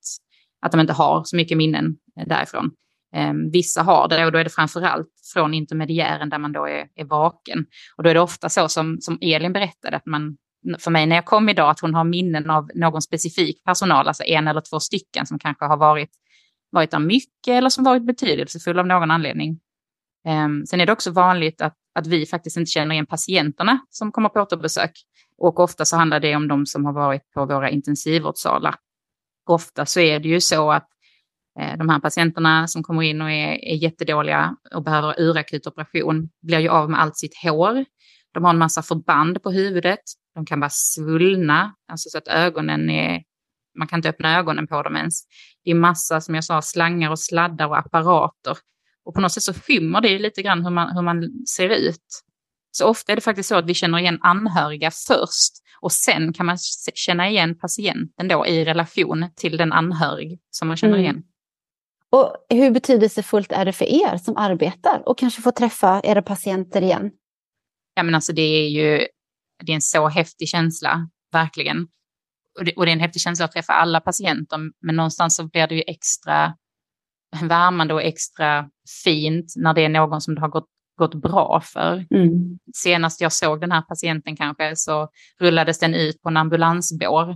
att 0.62 0.72
de 0.72 0.82
inte 0.82 0.94
har 0.94 1.24
så 1.24 1.36
mycket 1.36 1.58
minnen 1.58 1.96
eh, 2.20 2.28
därifrån. 2.28 2.72
Eh, 3.16 3.34
vissa 3.52 3.82
har 3.84 4.08
det 4.08 4.26
och 4.26 4.32
då 4.32 4.38
är 4.38 4.44
det 4.44 4.50
framför 4.50 4.82
allt 4.82 5.08
från 5.34 5.54
intermediären 5.54 6.30
där 6.30 6.38
man 6.38 6.52
då 6.52 6.66
är, 6.66 6.88
är 6.96 7.06
vaken. 7.06 7.66
Och 7.98 8.04
då 8.04 8.10
är 8.10 8.14
det 8.14 8.20
ofta 8.20 8.50
så 8.50 8.70
som, 8.70 8.98
som 9.02 9.18
Elin 9.22 9.54
berättade, 9.54 9.98
att 9.98 10.06
man 10.06 10.38
för 10.80 10.92
mig 10.92 11.06
när 11.06 11.16
jag 11.16 11.26
kom 11.26 11.50
idag 11.50 11.70
att 11.70 11.80
hon 11.80 11.94
har 11.94 12.04
minnen 12.04 12.50
av 12.50 12.70
någon 12.76 13.02
specifik 13.02 13.64
personal, 13.64 14.08
alltså 14.08 14.24
en 14.24 14.48
eller 14.48 14.62
två 14.62 14.80
stycken 14.80 15.26
som 15.26 15.40
kanske 15.40 15.66
har 15.66 15.78
varit, 15.78 16.10
varit 16.72 16.92
där 16.92 17.00
mycket 17.00 17.48
eller 17.48 17.70
som 17.70 17.84
varit 17.84 18.06
betydelsefull 18.06 18.80
av 18.80 18.88
någon 18.88 19.12
anledning. 19.12 19.60
Eh, 20.28 20.48
sen 20.70 20.82
är 20.82 20.86
det 20.86 20.92
också 20.92 21.12
vanligt 21.12 21.62
att, 21.62 21.76
att 22.00 22.08
vi 22.08 22.26
faktiskt 22.26 22.58
inte 22.58 22.72
känner 22.72 22.94
igen 22.94 23.06
patienterna 23.06 23.80
som 23.90 24.12
kommer 24.12 24.30
på 24.30 24.42
återbesök. 24.42 24.92
Och 25.38 25.60
ofta 25.60 25.86
så 25.86 25.98
handlar 25.98 26.20
det 26.20 26.36
om 26.36 26.48
de 26.48 26.66
som 26.66 26.86
har 26.86 26.94
varit 26.94 27.32
på 27.34 27.46
våra 27.46 27.70
intensivvårdssalar. 27.70 28.76
Ofta 29.50 29.86
så 29.86 30.00
är 30.00 30.20
det 30.20 30.30
ju 30.30 30.42
så 30.42 30.72
att 30.72 30.88
eh, 31.60 31.78
de 31.78 31.90
här 31.90 32.00
patienterna 32.00 32.68
som 32.68 32.84
kommer 32.84 33.04
in 33.04 33.22
och 33.22 33.32
är, 33.32 33.66
är 33.66 33.76
jättedåliga 33.76 34.56
och 34.76 34.84
behöver 34.84 35.22
urakut 35.22 35.68
operation 35.68 36.30
blir 36.42 36.60
ju 36.60 36.70
av 36.70 36.90
med 36.90 37.02
allt 37.02 37.18
sitt 37.18 37.44
hår. 37.44 37.86
De 38.34 38.44
har 38.44 38.52
en 38.52 38.58
massa 38.58 38.82
förband 38.82 39.44
på 39.44 39.52
huvudet. 39.52 40.00
De 40.36 40.46
kan 40.46 40.60
vara 40.60 40.70
svullna, 40.70 41.76
alltså 41.92 42.10
så 42.10 42.18
att 42.18 42.28
ögonen 42.28 42.90
är, 42.90 43.24
man 43.78 43.88
kan 43.88 44.00
inte 44.00 44.10
öppna 44.10 44.38
ögonen 44.38 44.68
på 44.68 44.84
dem 44.84 44.96
ens. 44.96 45.22
Det 45.64 45.72
är 45.72 45.76
massa, 45.76 46.22
som 46.22 46.36
jag 46.36 46.44
sa, 46.44 46.62
slangar 46.62 47.12
och 47.12 47.20
sladdar 47.20 47.68
och 47.68 47.78
apparater. 47.78 48.58
Och 49.10 49.16
på 49.16 49.22
något 49.22 49.32
sätt 49.32 49.44
så 49.44 49.54
skymmer 49.54 50.02
det 50.02 50.20
lite 50.20 50.42
grann 50.42 50.64
hur 50.64 50.72
man, 50.72 50.96
hur 50.96 51.02
man 51.02 51.46
ser 51.48 51.70
ut. 51.70 52.24
Så 52.72 52.86
ofta 52.86 53.12
är 53.12 53.16
det 53.16 53.22
faktiskt 53.22 53.50
så 53.50 53.56
att 53.56 53.66
vi 53.66 53.74
känner 53.74 54.00
igen 54.00 54.20
anhöriga 54.22 54.92
först 54.92 55.54
och 55.82 55.92
sen 55.92 56.34
kan 56.34 56.46
man 56.46 56.58
känna 56.94 57.30
igen 57.30 57.58
patienten 57.58 58.28
då 58.28 58.48
i 58.48 58.66
relation 58.66 59.30
till 59.36 59.58
den 59.58 59.74
anhörig 59.74 60.40
som 60.50 60.68
man 60.68 60.78
känner 60.78 60.94
mm. 60.94 61.04
igen. 61.04 61.16
Mm. 61.16 61.26
Och 62.10 62.36
hur 62.50 62.72
betydelsefullt 62.72 63.52
är 63.52 63.66
det 63.66 63.74
för 63.74 63.86
er 63.86 64.18
som 64.18 64.38
arbetar 64.38 65.04
och 65.06 65.18
kanske 65.18 65.42
få 65.42 65.52
träffa 65.52 66.02
era 66.04 66.22
patienter 66.22 66.82
igen? 66.82 67.12
Ja 67.96 68.04
men 68.04 68.16
alltså 68.16 68.34
det 68.34 68.42
är 68.42 68.70
ju 68.70 69.08
det 69.66 69.72
är 69.72 69.76
en 69.76 69.82
så 69.82 70.08
häftig 70.08 70.48
känsla, 70.48 71.10
verkligen. 71.32 71.88
Och 72.60 72.66
det, 72.66 72.74
och 72.74 72.86
det 72.86 72.92
är 72.92 72.94
en 72.94 73.00
häftig 73.00 73.22
känsla 73.22 73.46
att 73.46 73.52
träffa 73.52 73.74
alla 73.74 74.02
patienter, 74.02 74.60
men 74.82 74.96
någonstans 74.96 75.36
så 75.36 75.48
blir 75.48 75.68
det 75.68 75.76
ju 75.76 75.84
extra 75.88 76.54
värmande 77.42 77.94
och 77.94 78.02
extra 78.02 78.70
fint 79.04 79.54
när 79.56 79.74
det 79.74 79.86
är 79.86 79.90
någon 79.90 80.22
som 80.22 80.36
det 80.36 80.42
har 80.42 80.48
gått, 80.48 80.68
gått 80.98 81.16
bra 81.16 81.62
för. 81.64 82.06
Mm. 82.12 82.60
Senast 82.76 83.22
jag 83.22 83.34
såg 83.34 83.62
den 83.62 83.72
här 83.72 83.82
patienten 83.82 84.36
kanske 84.36 84.76
så 84.76 85.10
rullades 85.40 85.80
den 85.80 85.94
ut 85.96 86.22
på 86.22 86.30
en 86.30 86.38
ambulansbår. 86.38 87.36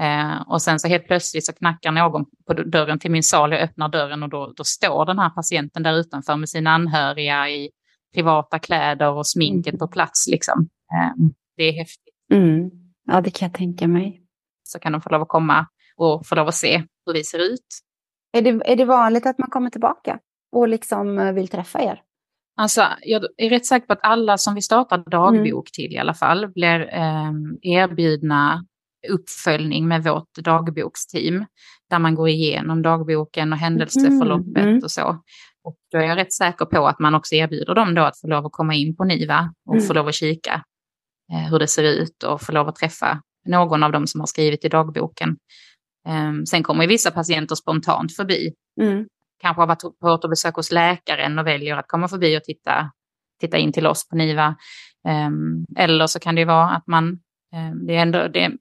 Eh, 0.00 0.40
och 0.46 0.62
sen 0.62 0.78
så 0.78 0.88
helt 0.88 1.06
plötsligt 1.06 1.46
så 1.46 1.52
knackar 1.52 1.92
någon 1.92 2.24
på 2.46 2.52
dörren 2.52 2.98
till 2.98 3.10
min 3.10 3.22
sal, 3.22 3.52
jag 3.52 3.60
öppnar 3.60 3.88
dörren 3.88 4.22
och 4.22 4.28
då, 4.28 4.52
då 4.56 4.64
står 4.64 5.06
den 5.06 5.18
här 5.18 5.30
patienten 5.30 5.82
där 5.82 5.94
utanför 5.94 6.36
med 6.36 6.48
sina 6.48 6.70
anhöriga 6.70 7.48
i 7.48 7.70
privata 8.14 8.58
kläder 8.58 9.10
och 9.10 9.26
sminket 9.26 9.78
på 9.78 9.88
plats 9.88 10.28
liksom. 10.30 10.68
Eh, 10.92 11.26
det 11.56 11.62
är 11.62 11.72
häftigt. 11.72 12.14
Mm. 12.32 12.70
Ja, 13.06 13.20
det 13.20 13.30
kan 13.30 13.46
jag 13.46 13.54
tänka 13.54 13.88
mig. 13.88 14.22
Så 14.62 14.78
kan 14.78 14.92
de 14.92 15.00
få 15.00 15.10
lov 15.10 15.22
att 15.22 15.28
komma 15.28 15.66
och 15.96 16.26
få 16.26 16.34
lov 16.34 16.48
att 16.48 16.54
se 16.54 16.84
hur 17.06 17.12
vi 17.12 17.24
ser 17.24 17.38
ut. 17.38 17.66
Är 18.32 18.42
det, 18.42 18.62
är 18.64 18.76
det 18.76 18.84
vanligt 18.84 19.26
att 19.26 19.38
man 19.38 19.50
kommer 19.50 19.70
tillbaka 19.70 20.18
och 20.52 20.68
liksom 20.68 21.18
eh, 21.18 21.32
vill 21.32 21.48
träffa 21.48 21.82
er? 21.82 22.02
Alltså, 22.56 22.86
jag 23.02 23.24
är 23.36 23.50
rätt 23.50 23.66
säker 23.66 23.86
på 23.86 23.92
att 23.92 24.02
alla 24.02 24.38
som 24.38 24.54
vi 24.54 24.62
startar 24.62 24.98
dagbok 24.98 25.68
mm. 25.68 25.72
till 25.72 25.92
i 25.92 25.98
alla 25.98 26.14
fall 26.14 26.48
blir 26.48 26.80
eh, 26.94 27.32
erbjudna 27.62 28.64
uppföljning 29.08 29.88
med 29.88 30.04
vårt 30.04 30.34
dagboksteam. 30.34 31.44
Där 31.90 31.98
man 31.98 32.14
går 32.14 32.28
igenom 32.28 32.82
dagboken 32.82 33.52
och 33.52 33.58
händelseförloppet 33.58 34.56
mm. 34.56 34.68
mm. 34.68 34.80
och 34.84 34.90
så. 34.90 35.22
Och 35.64 35.76
då 35.92 35.98
är 35.98 36.02
jag 36.02 36.16
rätt 36.16 36.32
säker 36.32 36.64
på 36.64 36.86
att 36.86 36.98
man 36.98 37.14
också 37.14 37.34
erbjuder 37.34 37.74
dem 37.74 37.94
då 37.94 38.02
att 38.02 38.20
få 38.20 38.26
lov 38.26 38.46
att 38.46 38.52
komma 38.52 38.74
in 38.74 38.96
på 38.96 39.04
NIVA 39.04 39.54
och 39.66 39.74
mm. 39.74 39.86
få 39.86 39.92
lov 39.92 40.08
att 40.08 40.14
kika 40.14 40.64
eh, 41.32 41.50
hur 41.50 41.58
det 41.58 41.68
ser 41.68 41.82
ut 41.82 42.22
och 42.22 42.42
få 42.42 42.52
lov 42.52 42.68
att 42.68 42.76
träffa 42.76 43.22
någon 43.46 43.82
av 43.82 43.92
dem 43.92 44.06
som 44.06 44.20
har 44.20 44.26
skrivit 44.26 44.64
i 44.64 44.68
dagboken. 44.68 45.36
Um, 46.08 46.46
sen 46.46 46.62
kommer 46.62 46.86
vissa 46.86 47.10
patienter 47.10 47.54
spontant 47.54 48.16
förbi. 48.16 48.54
Mm. 48.80 49.06
Kanske 49.40 49.62
har 49.62 49.66
varit 49.66 49.82
på 50.00 50.06
återbesök 50.06 50.54
hos 50.54 50.72
läkaren 50.72 51.38
och 51.38 51.46
väljer 51.46 51.76
att 51.76 51.88
komma 51.88 52.08
förbi 52.08 52.38
och 52.38 52.44
titta, 52.44 52.90
titta 53.40 53.58
in 53.58 53.72
till 53.72 53.86
oss 53.86 54.08
på 54.08 54.16
NIVA. 54.16 54.56
Um, 55.08 55.66
eller 55.76 56.06
så 56.06 56.20
kan 56.20 56.34
det 56.34 56.44
vara 56.44 56.68
att 56.70 56.86
man, 56.86 57.04
um, 57.54 57.86
det 57.86 57.96
är 57.96 58.02
ändå 58.02 58.28
det 58.28 58.44
är 58.44 58.52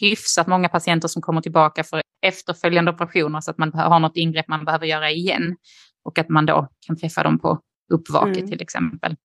hyfsat 0.00 0.46
många 0.46 0.68
patienter 0.68 1.08
som 1.08 1.22
kommer 1.22 1.40
tillbaka 1.40 1.84
för 1.84 2.02
efterföljande 2.22 2.90
operationer 2.90 3.40
så 3.40 3.50
att 3.50 3.58
man 3.58 3.72
har 3.72 4.00
något 4.00 4.16
ingrepp 4.16 4.48
man 4.48 4.64
behöver 4.64 4.86
göra 4.86 5.10
igen. 5.10 5.56
Och 6.04 6.18
att 6.18 6.28
man 6.28 6.46
då 6.46 6.68
kan 6.86 6.96
träffa 6.96 7.22
dem 7.22 7.38
på 7.38 7.60
uppvaket 7.92 8.36
mm. 8.36 8.48
till 8.48 8.62
exempel. 8.62 9.16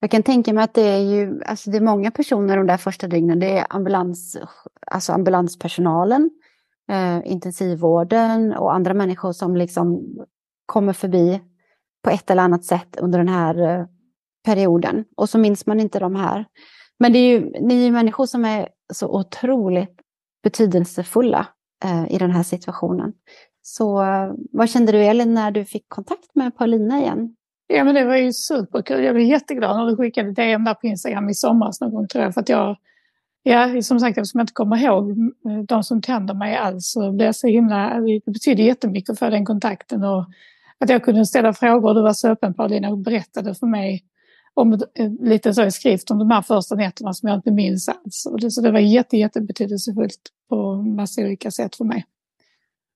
Jag 0.00 0.10
kan 0.10 0.22
tänka 0.22 0.52
mig 0.52 0.64
att 0.64 0.74
det 0.74 0.82
är 0.82 0.98
ju, 0.98 1.42
alltså 1.42 1.70
det 1.70 1.76
är 1.76 1.80
många 1.80 2.10
personer 2.10 2.56
de 2.56 2.66
där 2.66 2.76
första 2.76 3.06
dygnen. 3.06 3.40
Det 3.40 3.58
är 3.58 3.66
ambulans, 3.70 4.36
alltså 4.86 5.12
ambulanspersonalen, 5.12 6.30
eh, 6.90 7.20
intensivvården 7.24 8.52
och 8.52 8.74
andra 8.74 8.94
människor 8.94 9.32
som 9.32 9.56
liksom 9.56 10.16
kommer 10.66 10.92
förbi 10.92 11.40
på 12.04 12.10
ett 12.10 12.30
eller 12.30 12.42
annat 12.42 12.64
sätt 12.64 12.96
under 12.96 13.18
den 13.18 13.28
här 13.28 13.58
eh, 13.58 13.86
perioden. 14.44 15.04
Och 15.16 15.28
så 15.28 15.38
minns 15.38 15.66
man 15.66 15.80
inte 15.80 15.98
de 15.98 16.16
här. 16.16 16.44
Men 16.98 17.12
det 17.12 17.18
är 17.18 17.30
ju, 17.30 17.50
ni 17.60 17.86
är 17.86 17.90
människor 17.90 18.26
som 18.26 18.44
är 18.44 18.68
så 18.92 19.08
otroligt 19.08 20.00
betydelsefulla 20.42 21.46
eh, 21.84 22.14
i 22.14 22.18
den 22.18 22.30
här 22.30 22.42
situationen. 22.42 23.12
Så 23.62 24.02
eh, 24.02 24.32
vad 24.52 24.70
kände 24.70 24.92
du 24.92 25.04
Elin 25.04 25.34
när 25.34 25.50
du 25.50 25.64
fick 25.64 25.88
kontakt 25.88 26.34
med 26.34 26.56
Paulina 26.56 27.00
igen? 27.00 27.36
Ja 27.66 27.84
men 27.84 27.94
det 27.94 28.04
var 28.04 28.16
ju 28.16 28.32
superkul. 28.32 29.04
Jag 29.04 29.14
blev 29.14 29.26
jätteglad 29.26 29.76
när 29.76 29.86
du 29.86 29.96
skickade 29.96 30.32
DM 30.32 30.64
där 30.64 30.74
på 30.74 30.86
Instagram 30.86 31.28
i 31.28 31.34
somras 31.34 31.80
någon 31.80 31.94
gång 31.94 32.08
tror 32.08 32.24
jag. 32.24 32.34
För 32.34 32.40
att 32.40 32.48
jag, 32.48 32.76
ja 33.42 33.82
som 33.82 34.00
sagt 34.00 34.18
eftersom 34.18 34.38
jag 34.38 34.42
inte 34.42 34.52
kommer 34.52 34.76
ihåg 34.76 35.10
eh, 35.10 35.58
de 35.68 35.84
som 35.84 36.02
tänder 36.02 36.34
mig 36.34 36.56
alls 36.56 36.92
så 36.92 37.12
blev 37.12 37.26
jag 37.26 37.36
så 37.36 37.46
himla, 37.46 38.00
det 38.00 38.32
betyder 38.32 38.64
jättemycket 38.64 39.10
att 39.10 39.18
få 39.18 39.30
den 39.30 39.44
kontakten 39.44 40.04
och 40.04 40.24
att 40.78 40.90
jag 40.90 41.04
kunde 41.04 41.26
ställa 41.26 41.52
frågor 41.52 41.88
och 41.88 41.94
du 41.94 42.02
var 42.02 42.12
så 42.12 42.28
öppen 42.28 42.54
Paulina 42.54 42.88
och 42.88 42.98
berättade 42.98 43.54
för 43.54 43.66
mig 43.66 44.04
om, 44.54 44.72
eh, 44.72 45.10
lite 45.20 45.54
så 45.54 45.64
i 45.64 45.70
skrift 45.70 46.10
om 46.10 46.18
de 46.18 46.30
här 46.30 46.42
första 46.42 46.74
nätterna 46.74 47.12
som 47.12 47.28
jag 47.28 47.38
inte 47.38 47.50
minns 47.50 47.88
alls. 47.88 48.26
Och 48.26 48.40
det, 48.40 48.50
så 48.50 48.60
det 48.60 48.70
var 48.70 48.78
jätte, 48.78 49.16
jättebetydelsefullt 49.16 50.20
på 50.48 50.74
massa 50.82 51.22
olika 51.22 51.50
sätt 51.50 51.76
för 51.76 51.84
mig 51.84 52.04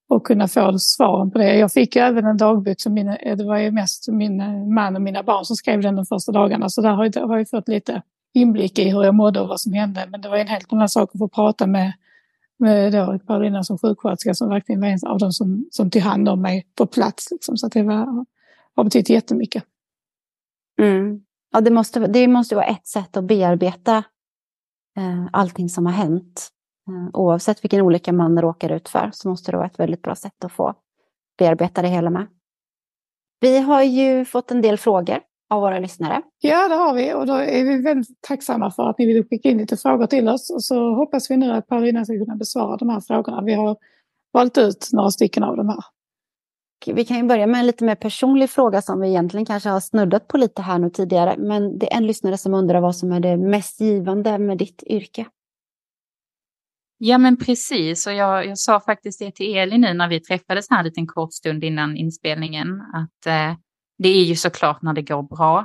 och 0.09 0.26
kunna 0.26 0.48
få 0.48 0.78
svaren 0.78 1.30
på 1.30 1.38
det. 1.38 1.57
Jag 1.57 1.72
fick 1.72 1.96
ju 1.96 2.02
även 2.02 2.24
en 2.24 2.37
dagbok 2.37 2.80
som 2.80 2.94
min, 2.94 3.09
eh, 3.09 3.37
det 3.37 3.44
var 3.44 3.59
ju 3.59 3.70
mest 3.70 4.09
min 4.09 4.37
man 4.74 4.96
och 4.96 5.02
mina 5.02 5.22
barn 5.22 5.44
som 5.44 5.57
skrev 5.57 5.83
den 5.83 5.96
de 5.96 6.07
första 6.07 6.33
dagarna. 6.33 6.68
Så 6.68 6.83
där 6.83 6.90
har 6.90 7.11
jag, 7.14 7.26
har 7.26 7.38
jag 7.38 7.50
fått 7.50 7.68
lite 7.68 8.02
inblick 8.35 8.79
i 8.79 8.90
hur 8.90 9.05
jag 9.05 9.14
mådde 9.14 9.40
och 9.40 9.49
vad 9.49 9.61
som 9.61 9.73
hände. 9.73 10.07
Men 10.11 10.20
det 10.20 10.29
var 10.29 10.37
en 10.37 10.49
helt 10.49 10.73
annan 10.73 10.88
sak 10.88 11.11
att 11.12 11.18
få 11.18 11.29
prata 11.29 11.66
med, 11.66 11.92
med 12.59 12.92
då 12.92 13.18
Paulina 13.27 13.64
som 13.64 13.79
sjuksköterska 13.79 14.35
som 14.35 14.49
verkligen 14.49 14.81
var 14.81 14.88
en 14.88 14.99
av 15.07 15.18
dem 15.18 15.33
som, 15.33 15.68
som 15.70 15.90
tog 15.90 16.03
hand 16.03 16.29
om 16.29 16.42
mig 16.42 16.66
på 16.75 16.87
plats. 16.87 17.31
Liksom. 17.31 17.57
Så 17.57 17.68
det 17.68 17.83
var, 17.83 18.27
har 18.77 18.85
betytt 18.85 19.09
jättemycket. 19.09 19.64
Mm. 20.81 21.20
Ja, 21.53 21.61
det 21.61 21.70
måste, 21.70 22.07
det 22.07 22.29
måste 22.29 22.55
vara 22.55 22.64
ett 22.64 22.87
sätt 22.87 23.16
att 23.16 23.25
bearbeta 23.25 23.97
eh, 24.97 25.27
allting 25.33 25.68
som 25.68 25.87
har 25.87 25.92
hänt. 25.92 26.51
Eh, 26.88 27.11
oavsett 27.12 27.64
vilken 27.64 27.81
olycka 27.81 28.12
man 28.12 28.40
råkar 28.40 28.73
ut 28.73 28.88
för 28.88 29.11
så 29.12 29.29
måste 29.29 29.51
det 29.51 29.57
vara 29.57 29.66
ett 29.66 29.79
väldigt 29.79 30.03
bra 30.03 30.14
sätt 30.14 30.44
att 30.44 30.53
få 30.53 30.75
bearbeta 31.38 31.83
det 31.83 31.88
hela 31.88 32.11
med. 32.11 32.27
Vi 33.40 33.59
har 33.59 33.83
ju 33.83 34.25
fått 34.25 34.51
en 34.51 34.62
del 34.62 34.79
frågor 34.79 35.20
av 35.50 35.61
våra 35.61 35.78
lyssnare. 35.78 36.22
Ja, 36.40 36.68
det 36.68 36.74
har 36.74 36.94
vi 36.94 37.14
och 37.14 37.26
då 37.26 37.35
är 37.35 37.64
vi 37.64 37.83
väldigt 37.83 38.20
tacksamma 38.20 38.70
för 38.70 38.90
att 38.90 38.98
ni 38.98 39.07
vill 39.07 39.28
skicka 39.28 39.48
in 39.48 39.59
lite 39.59 39.76
frågor 39.76 40.07
till 40.07 40.28
oss 40.28 40.50
och 40.50 40.64
så 40.64 40.94
hoppas 40.94 41.30
vi 41.30 41.37
nu 41.37 41.52
att 41.52 41.66
Paulina 41.66 42.04
ska 42.04 42.18
kunna 42.18 42.37
besvara 42.37 42.76
de 42.76 42.88
här 42.88 43.00
frågorna. 43.00 43.42
Vi 43.42 43.54
har 43.54 43.76
valt 44.33 44.59
ut 44.59 44.88
några 44.92 45.11
stycken 45.11 45.42
av 45.42 45.57
de 45.57 45.68
här. 45.68 45.85
Vi 46.87 47.04
kan 47.04 47.16
ju 47.16 47.22
börja 47.22 47.46
med 47.46 47.61
en 47.61 47.66
lite 47.66 47.85
mer 47.85 47.94
personlig 47.94 48.50
fråga 48.50 48.83
som 48.83 49.00
vi 49.00 49.09
egentligen 49.09 49.46
kanske 49.46 49.68
har 49.68 49.80
snuddat 49.80 50.28
på 50.28 50.38
lite 50.38 50.62
här 50.62 50.78
nu 50.78 50.90
tidigare. 50.90 51.35
Men 51.38 51.78
det 51.78 51.92
är 51.92 51.96
en 51.96 52.07
lyssnare 52.07 52.38
som 52.38 52.54
undrar 52.54 52.80
vad 52.80 52.96
som 52.96 53.12
är 53.12 53.20
det 53.20 53.37
mest 53.37 53.80
givande 53.80 54.38
med 54.38 54.59
ditt 54.59 54.83
yrke. 54.83 55.26
Ja 56.98 57.18
men 57.18 57.37
precis, 57.37 58.07
och 58.07 58.12
jag, 58.12 58.46
jag 58.46 58.59
sa 58.59 58.80
faktiskt 58.80 59.18
det 59.18 59.35
till 59.35 59.57
Elin 59.57 59.80
nu 59.80 59.94
när 59.94 60.09
vi 60.09 60.20
träffades 60.20 60.70
här 60.70 60.78
en 60.78 60.85
liten 60.85 61.07
kort 61.07 61.33
stund 61.33 61.64
innan 61.64 61.96
inspelningen, 61.96 62.80
att 62.80 63.26
eh, 63.26 63.57
det 63.98 64.09
är 64.09 64.24
ju 64.24 64.37
såklart 64.37 64.83
när 64.83 64.92
det 64.92 65.02
går 65.02 65.22
bra. 65.22 65.59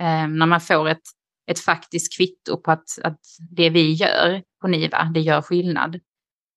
Eh, 0.00 0.28
när 0.28 0.46
man 0.46 0.60
får 0.60 0.88
ett, 0.88 1.02
ett 1.50 1.58
faktiskt 1.58 2.16
kvitto 2.16 2.56
på 2.56 2.70
att, 2.70 2.98
att 3.02 3.20
det 3.50 3.70
vi 3.70 3.92
gör 3.92 4.42
på 4.60 4.68
NIVA, 4.68 5.10
det 5.14 5.20
gör 5.20 5.42
skillnad. 5.42 5.94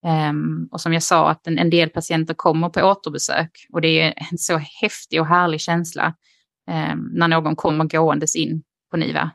Eh, 0.06 0.34
och 0.71 0.82
som 0.82 0.93
jag 0.93 1.04
sa, 1.04 1.30
att 1.30 1.47
en, 1.47 1.58
en, 1.58 1.69
del 1.69 1.89
patienter 1.89 2.34
kommer 2.34 2.69
på 2.69 2.82
återbesök 2.82 3.67
och 3.73 3.82
det 3.82 4.02
är 4.02 4.13
en 4.32 4.38
så 4.38 4.58
häftig 4.58 5.21
och 5.21 5.28
härlig 5.28 5.62
känsla 5.62 6.13
ehm, 6.69 6.99
när 6.99 7.28
någon 7.28 7.56
kommer 7.56 7.86
gåendes 7.86 8.36
in 8.36 8.63
på 8.91 8.97
NIVA. 8.97 9.32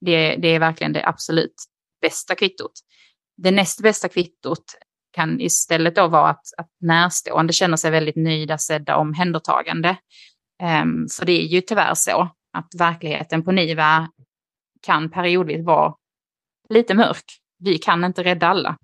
Det, 0.00 0.36
det 0.36 0.48
är 0.48 0.58
verkligen 0.58 0.92
det 0.92 1.08
absolut 1.08 1.54
bästa 2.00 2.34
kvittot. 2.34 2.72
Det 3.36 3.50
näst 3.50 3.82
bästa 3.82 4.08
kvittot 4.08 4.64
kan 5.12 5.40
istället 5.40 5.96
då 5.96 6.08
vara 6.08 6.30
att, 6.30 6.46
att 6.58 6.70
närstående 6.80 7.52
känner 7.52 7.76
sig 7.76 7.90
väldigt 7.90 8.16
nöjda, 8.16 8.58
sedda, 8.58 8.96
omhändertagande. 8.96 9.96
Um, 10.60 11.06
för 11.18 11.26
det 11.26 11.32
är 11.32 11.46
ju 11.46 11.60
tyvärr 11.60 11.94
så 11.94 12.28
att 12.52 12.68
verkligheten 12.78 13.44
på 13.44 13.52
NIVA 13.52 14.08
kan 14.82 15.10
periodvis 15.10 15.66
vara 15.66 15.94
lite 16.68 16.94
mörk. 16.94 17.24
Vi 17.58 17.78
kan 17.78 18.04
inte 18.04 18.24
rädda 18.24 18.46
alla. 18.46 18.76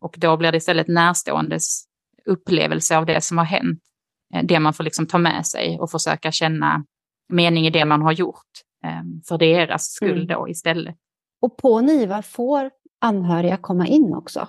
Och 0.00 0.14
då 0.18 0.36
blir 0.36 0.52
det 0.52 0.58
istället 0.58 0.88
närståendes 0.88 1.84
upplevelse 2.24 2.96
av 2.96 3.06
det 3.06 3.20
som 3.20 3.38
har 3.38 3.44
hänt. 3.44 3.80
Eh, 4.34 4.44
det 4.44 4.60
man 4.60 4.74
får 4.74 4.84
liksom 4.84 5.06
ta 5.06 5.18
med 5.18 5.46
sig 5.46 5.78
och 5.80 5.90
försöka 5.90 6.32
känna 6.32 6.84
mening 7.28 7.66
i 7.66 7.70
det 7.70 7.84
man 7.84 8.02
har 8.02 8.12
gjort. 8.12 8.50
Um, 8.86 9.22
för 9.28 9.38
deras 9.38 9.84
skull 9.84 10.10
mm. 10.10 10.26
då 10.26 10.48
istället. 10.48 10.96
Och 11.40 11.56
på 11.56 11.80
NIVA 11.80 12.22
får 12.22 12.70
anhöriga 13.00 13.56
komma 13.56 13.86
in 13.86 14.14
också? 14.14 14.48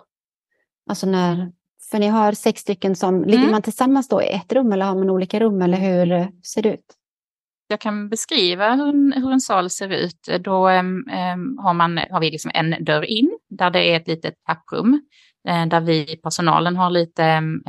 Alltså 0.90 1.08
när, 1.08 1.52
för 1.92 2.00
ni 2.00 2.08
har 2.08 2.32
sex 2.32 2.62
stycken 2.62 2.96
som, 2.96 3.16
mm. 3.16 3.30
ligger 3.30 3.52
man 3.52 3.62
tillsammans 3.62 4.08
då 4.08 4.22
i 4.22 4.28
ett 4.28 4.54
rum 4.54 4.72
eller 4.72 4.86
har 4.86 4.96
man 4.96 5.10
olika 5.10 5.40
rum 5.40 5.62
eller 5.62 5.78
hur 5.78 6.28
ser 6.42 6.62
det 6.62 6.74
ut? 6.74 6.86
Jag 7.68 7.80
kan 7.80 8.10
beskriva 8.10 8.76
hur 8.76 8.88
en, 8.88 9.14
hur 9.14 9.32
en 9.32 9.40
sal 9.40 9.70
ser 9.70 9.90
ut. 9.90 10.30
Då 10.40 10.70
um, 10.70 11.06
har, 11.60 11.74
man, 11.74 12.00
har 12.12 12.20
vi 12.20 12.32
liksom 12.32 12.52
en 12.54 12.84
dörr 12.86 13.04
in 13.04 13.40
där 13.50 13.70
det 13.70 13.92
är 13.92 13.96
ett 13.96 14.08
litet 14.08 14.34
tapprum 14.46 14.94
uh, 15.50 15.68
där 15.68 15.82
vi, 15.82 16.18
personalen, 16.24 16.76
har 16.76 16.90
lite 16.90 17.38
um, 17.38 17.64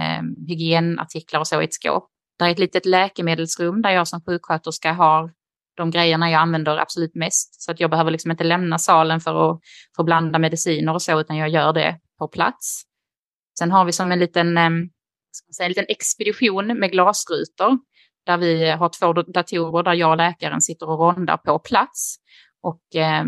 hygienartiklar 0.48 1.40
och 1.40 1.46
så 1.46 1.62
i 1.62 1.64
ett 1.64 1.74
skåp. 1.74 2.08
Där 2.38 2.46
är 2.46 2.50
ett 2.50 2.58
litet 2.58 2.86
läkemedelsrum 2.86 3.82
där 3.82 3.90
jag 3.90 4.08
som 4.08 4.20
sjuksköterska 4.20 4.92
har 4.92 5.32
de 5.76 5.90
grejerna 5.90 6.30
jag 6.30 6.40
använder 6.40 6.76
absolut 6.76 7.14
mest. 7.14 7.62
Så 7.62 7.70
att 7.70 7.80
jag 7.80 7.90
behöver 7.90 8.10
liksom 8.10 8.30
inte 8.30 8.44
lämna 8.44 8.78
salen 8.78 9.20
för 9.20 9.50
att, 9.50 9.60
att 9.98 10.04
blanda 10.04 10.38
mediciner 10.38 10.94
och 10.94 11.02
så, 11.02 11.20
utan 11.20 11.36
jag 11.36 11.48
gör 11.48 11.72
det 11.72 11.98
på 12.18 12.28
plats. 12.28 12.82
Sen 13.58 13.70
har 13.70 13.84
vi 13.84 13.92
som 13.92 14.12
en 14.12 14.18
liten, 14.18 14.56
eh, 14.56 14.64
en 15.62 15.68
liten 15.68 15.86
expedition 15.88 16.66
med 16.66 16.90
glasrutor 16.90 17.78
där 18.26 18.36
vi 18.36 18.70
har 18.70 18.88
två 18.88 19.12
datorer 19.12 19.82
där 19.82 19.94
jag 19.94 20.10
och 20.10 20.16
läkaren 20.16 20.60
sitter 20.60 20.90
och 20.90 20.98
rondar 20.98 21.36
på 21.36 21.58
plats. 21.58 22.16
Och 22.62 22.96
eh, 22.96 23.24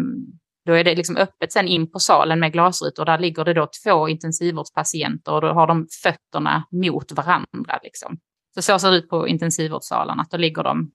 då 0.66 0.72
är 0.72 0.84
det 0.84 0.94
liksom 0.94 1.16
öppet 1.16 1.52
sen 1.52 1.68
in 1.68 1.90
på 1.90 1.98
salen 1.98 2.40
med 2.40 2.52
glasrutor. 2.52 3.04
Där 3.04 3.18
ligger 3.18 3.44
det 3.44 3.54
då 3.54 3.68
två 3.84 4.08
intensivvårdspatienter 4.08 5.32
och 5.32 5.40
då 5.40 5.48
har 5.48 5.66
de 5.66 5.86
fötterna 6.02 6.64
mot 6.70 7.12
varandra. 7.12 7.80
Liksom. 7.82 8.18
Så 8.54 8.62
så 8.62 8.78
ser 8.78 8.90
det 8.90 8.96
ut 8.96 9.08
på 9.08 9.28
intensivvårdssalarna, 9.28 10.22
att 10.22 10.30
då 10.30 10.36
ligger 10.36 10.62
de 10.62 10.90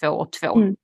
två 0.00 0.08
och 0.08 0.32
två. 0.32 0.56
Mm. 0.56 0.76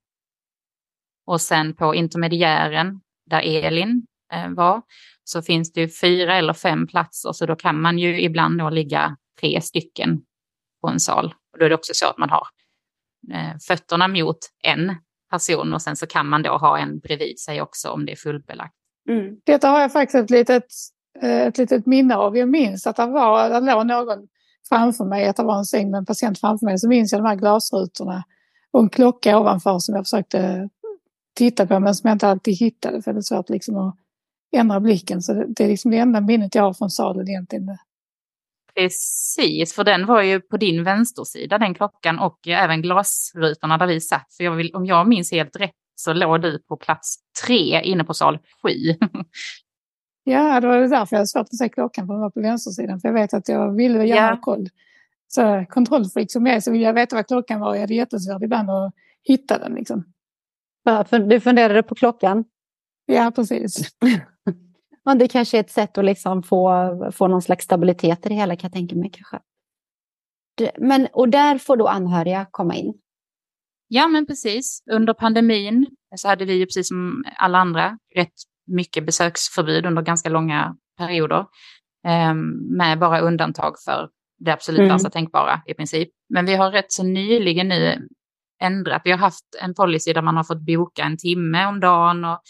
Och 1.27 1.41
sen 1.41 1.75
på 1.75 1.95
intermediären, 1.95 3.01
där 3.27 3.41
Elin 3.41 4.07
eh, 4.33 4.49
var, 4.51 4.83
så 5.25 5.43
finns 5.43 5.73
det 5.73 5.81
ju 5.81 5.89
fyra 5.89 6.37
eller 6.37 6.53
fem 6.53 6.87
platser, 6.87 7.33
så 7.33 7.47
då 7.47 7.57
kan 7.57 7.81
man 7.81 7.99
ju 7.99 8.21
ibland 8.21 8.59
då 8.59 8.71
ligga 8.71 9.17
tre 9.41 9.61
stycken 9.61 10.21
på 10.81 10.89
en 10.89 11.01
sal. 11.01 11.35
Och 11.53 11.59
då 11.59 11.65
är 11.65 11.69
det 11.69 11.75
också 11.75 11.93
så 11.95 12.07
att 12.07 12.19
man 12.19 12.31
har 12.31 12.47
eh, 13.33 13.59
fötterna 13.69 14.09
mot 14.09 14.39
en 14.63 14.97
person 15.31 15.75
och 15.75 15.83
sen 15.83 15.97
så 15.97 16.07
kan 16.07 16.29
man 16.29 16.43
då 16.43 16.57
ha 16.57 16.79
en 16.79 16.99
bredvid 16.99 17.39
sig 17.41 17.63
också 17.63 17.89
om 17.89 18.07
det 18.07 18.13
är 18.13 18.17
fullbelagt. 18.17 18.75
Mm. 19.09 19.37
Detta 19.45 19.69
har 19.69 19.81
jag 19.81 19.93
faktiskt 19.93 20.25
ett 20.25 20.31
litet, 20.31 20.67
eh, 21.23 21.47
ett 21.47 21.59
litet 21.59 21.87
minne 21.87 22.17
av. 22.17 22.37
Jag 22.37 22.49
minns 22.49 22.87
att 22.87 22.97
det, 22.97 23.07
var, 23.07 23.51
det 23.51 23.61
låg 23.61 23.87
någon 23.87 24.29
framför 24.69 25.05
mig, 25.05 25.27
att 25.27 25.37
det 25.37 25.43
var 25.43 25.59
en 25.59 25.65
säng 25.65 25.91
med 25.91 25.99
en 25.99 26.07
patient 26.07 26.41
framför 26.41 26.67
mig, 26.67 26.79
så 26.79 26.89
minns 26.89 27.13
jag 27.13 27.21
de 27.23 27.29
här 27.29 27.37
glasrutorna 27.37 28.25
och 28.71 28.81
en 28.81 28.89
klocka 28.89 29.39
ovanför 29.39 29.79
som 29.79 29.95
jag 29.95 30.05
försökte 30.05 30.69
titta 31.35 31.67
på 31.67 31.81
men 31.81 31.95
som 31.95 32.09
jag 32.09 32.15
inte 32.15 32.29
alltid 32.29 32.59
hittade 32.59 33.03
för 33.03 33.13
det 33.13 33.19
är 33.19 33.23
svårt 33.23 33.49
liksom 33.49 33.77
att 33.77 33.97
ändra 34.55 34.81
blicken. 34.81 35.23
Så 35.23 35.33
det, 35.33 35.47
det 35.49 35.65
är 35.65 35.69
liksom 35.69 35.91
det 35.91 35.99
enda 35.99 36.21
minnet 36.21 36.55
jag 36.55 36.63
har 36.63 36.75
från 36.75 36.91
salen 36.91 37.29
egentligen. 37.29 37.79
Precis, 38.75 39.75
för 39.75 39.85
den 39.85 40.07
var 40.07 40.23
ju 40.23 40.41
på 40.41 40.57
din 40.57 40.85
vänstersida, 40.85 41.59
den 41.59 41.75
klockan 41.75 42.19
och 42.19 42.49
även 42.49 42.83
glasrutorna 42.83 43.79
där 43.79 43.87
vi 43.87 44.01
satt. 44.01 44.35
För 44.37 44.45
jag 44.45 44.53
vill, 44.53 44.75
om 44.75 44.87
jag 44.87 45.09
minns 45.09 45.33
helt 45.33 45.57
rätt 45.57 45.75
så 45.95 46.13
låg 46.13 46.43
du 46.43 46.59
på 46.59 46.77
plats 46.77 47.17
tre 47.47 47.83
inne 47.83 48.05
på 48.05 48.15
sal 48.15 48.39
sju. 48.63 48.71
ja, 50.25 50.61
det 50.61 50.67
var 50.67 50.79
därför 50.79 51.17
jag 51.17 51.19
hade 51.19 51.27
svårt 51.27 51.41
att 51.41 51.59
se 51.59 51.69
klockan 51.69 52.07
för 52.07 52.15
den 52.15 52.21
var 52.21 52.31
på 52.31 52.41
vänstersidan. 52.41 53.01
För 53.01 53.09
jag 53.09 53.15
vet 53.15 53.35
att 53.35 53.49
jag 53.49 53.77
ville 53.77 54.07
gärna 54.07 54.31
ha 54.31 54.41
koll. 54.41 54.69
Så 55.29 55.65
kontrollfreak 55.69 56.31
som 56.31 56.47
jag 56.47 56.57
är 56.57 56.61
så 56.61 56.73
vill 56.73 56.81
jag 56.81 56.93
veta 56.93 57.17
vad 57.17 57.27
klockan 57.27 57.61
var. 57.61 57.75
Jag 57.75 57.81
hade 57.81 57.95
jättesvårt 57.95 58.43
ibland 58.43 58.71
att 58.71 58.95
hitta 59.23 59.59
den. 59.59 59.75
Liksom. 59.75 60.05
Ja, 60.85 61.05
för 61.05 61.19
du 61.19 61.41
funderade 61.41 61.83
på 61.83 61.95
klockan? 61.95 62.45
Ja, 63.07 63.33
precis. 63.35 63.91
Men 65.05 65.19
det 65.19 65.29
kanske 65.29 65.57
är 65.57 65.61
ett 65.61 65.71
sätt 65.71 65.99
att 65.99 66.05
liksom 66.05 66.43
få, 66.43 67.11
få 67.13 67.29
någon 67.29 67.43
slags 67.43 67.65
stabilitet 67.65 68.27
i 68.27 68.29
det 68.29 68.35
hela 68.35 68.57
kan 68.57 68.69
jag 68.69 68.73
tänka 68.73 68.97
mig. 68.97 69.11
Kanske. 69.13 69.41
Men, 70.79 71.09
och 71.13 71.29
där 71.29 71.59
får 71.59 71.77
då 71.77 71.89
anhöriga 71.89 72.47
komma 72.51 72.75
in? 72.75 72.95
Ja, 73.89 74.09
men 74.09 74.27
precis. 74.27 74.83
Under 74.93 75.15
pandemin 75.15 75.87
så 76.17 76.29
hade 76.29 76.45
vi 76.45 76.55
ju 76.55 76.67
precis 76.67 76.89
som 76.89 77.25
alla 77.37 77.59
andra 77.59 77.99
rätt 78.17 78.33
mycket 78.67 79.07
besöksförbud 79.07 79.87
under 79.87 80.03
ganska 80.03 80.29
långa 80.29 80.77
perioder. 80.99 81.47
Eh, 82.07 82.35
med 82.77 82.99
bara 82.99 83.21
undantag 83.21 83.75
för 83.85 84.09
det 84.39 84.53
absolut 84.53 84.79
mm. 84.79 84.93
värsta 84.93 85.11
tänkbara 85.11 85.63
i 85.67 85.75
princip. 85.75 86.09
Men 86.29 86.47
vi 86.47 86.55
har 86.55 86.71
rätt 86.71 86.93
så 86.93 87.03
nyligen 87.03 87.69
nu 87.69 88.09
ändrat. 88.63 89.03
Vi 89.05 89.11
har 89.11 89.19
haft 89.19 89.45
en 89.63 89.75
policy 89.75 90.13
där 90.13 90.23
man 90.23 90.37
har 90.37 90.45
fått 90.45 90.67
boka 90.67 91.03
en 91.03 91.17
timme 91.17 91.67
om 91.67 91.81
dagen 91.81 92.25
och 92.25 92.41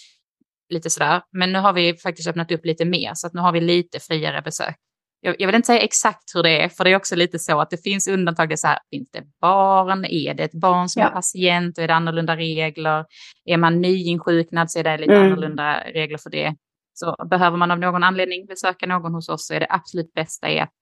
lite 0.69 0.91
sådär. 0.91 1.23
Men 1.33 1.53
nu 1.53 1.59
har 1.59 1.73
vi 1.73 1.97
faktiskt 1.97 2.29
öppnat 2.29 2.53
upp 2.53 2.65
lite 2.65 2.85
mer 2.85 3.11
så 3.15 3.27
att 3.27 3.35
nu 3.35 3.41
har 3.41 3.53
vi 3.53 3.61
lite 3.61 4.01
friare 4.01 4.43
besök. 4.43 4.77
Jag, 5.21 5.37
jag 5.39 5.47
vill 5.47 5.55
inte 5.55 5.67
säga 5.67 5.81
exakt 5.81 6.35
hur 6.35 6.43
det 6.43 6.63
är, 6.63 6.69
för 6.69 6.85
det 6.85 6.91
är 6.91 6.97
också 6.97 7.17
lite 7.17 7.39
så 7.39 7.61
att 7.61 7.71
det 7.71 7.77
finns 7.77 8.09
undantag. 8.09 8.49
Det 8.49 8.55
är 8.55 8.57
så 8.57 8.67
här, 8.67 8.79
finns 8.91 9.11
det 9.11 9.23
barn? 9.41 10.05
Är 10.05 10.35
det 10.35 10.45
ett 10.45 10.55
barn 10.55 10.89
som 10.89 11.03
ja. 11.03 11.09
är 11.09 11.13
patient? 11.13 11.79
Och 11.79 11.85
är 11.85 11.89
det 11.89 11.95
annorlunda 11.95 12.37
regler? 12.37 13.05
Är 13.45 13.57
man 13.57 13.81
nyinsjuknad 13.81 14.71
så 14.71 14.79
är 14.79 14.85
det 14.85 14.99
lite 14.99 15.15
mm. 15.15 15.27
annorlunda 15.27 15.81
regler 15.95 16.19
för 16.19 16.31
det. 16.31 16.55
Så 16.95 17.27
behöver 17.31 17.57
man 17.57 17.71
av 17.71 17.79
någon 17.79 18.05
anledning 18.05 18.47
besöka 18.47 18.87
någon 18.87 19.15
hos 19.15 19.29
oss 19.29 19.47
så 19.47 19.55
är 19.55 19.61
det 19.61 19.67
absolut 19.71 20.13
bästa 20.13 20.49
är 20.49 20.63
att 20.63 20.73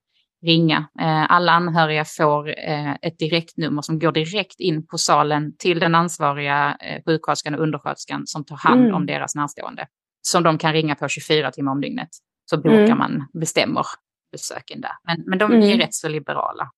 ringa. 0.43 0.89
Eh, 1.01 1.33
alla 1.33 1.53
anhöriga 1.53 2.05
får 2.05 2.49
eh, 2.49 2.93
ett 3.03 3.19
direktnummer 3.19 3.83
som 3.83 3.99
går 3.99 4.13
direkt 4.13 4.61
in 4.61 4.87
på 4.87 4.99
salen 4.99 5.57
till 5.57 5.79
den 5.79 5.95
ansvariga 5.95 6.77
eh, 6.81 7.03
sjuksköterskan 7.07 7.55
och 7.55 7.61
undersköterskan 7.61 8.27
som 8.27 8.45
tar 8.45 8.57
hand 8.57 8.81
mm. 8.81 8.95
om 8.95 9.07
deras 9.07 9.35
närstående. 9.35 9.87
Som 10.23 10.43
de 10.43 10.59
kan 10.59 10.73
ringa 10.73 10.95
på 10.95 11.09
24 11.09 11.51
timmar 11.51 11.73
om 11.73 11.81
dygnet. 11.81 12.09
Så 12.51 12.57
bokar 12.57 12.79
mm. 12.79 12.99
man, 12.99 13.29
bestämmer 13.33 13.87
besöken 14.33 14.81
där. 14.81 14.93
Men, 15.05 15.25
men 15.27 15.39
de 15.39 15.53
är 15.53 15.57
mm. 15.57 15.79
rätt 15.79 15.95
så 15.95 16.09
liberala. 16.09 16.71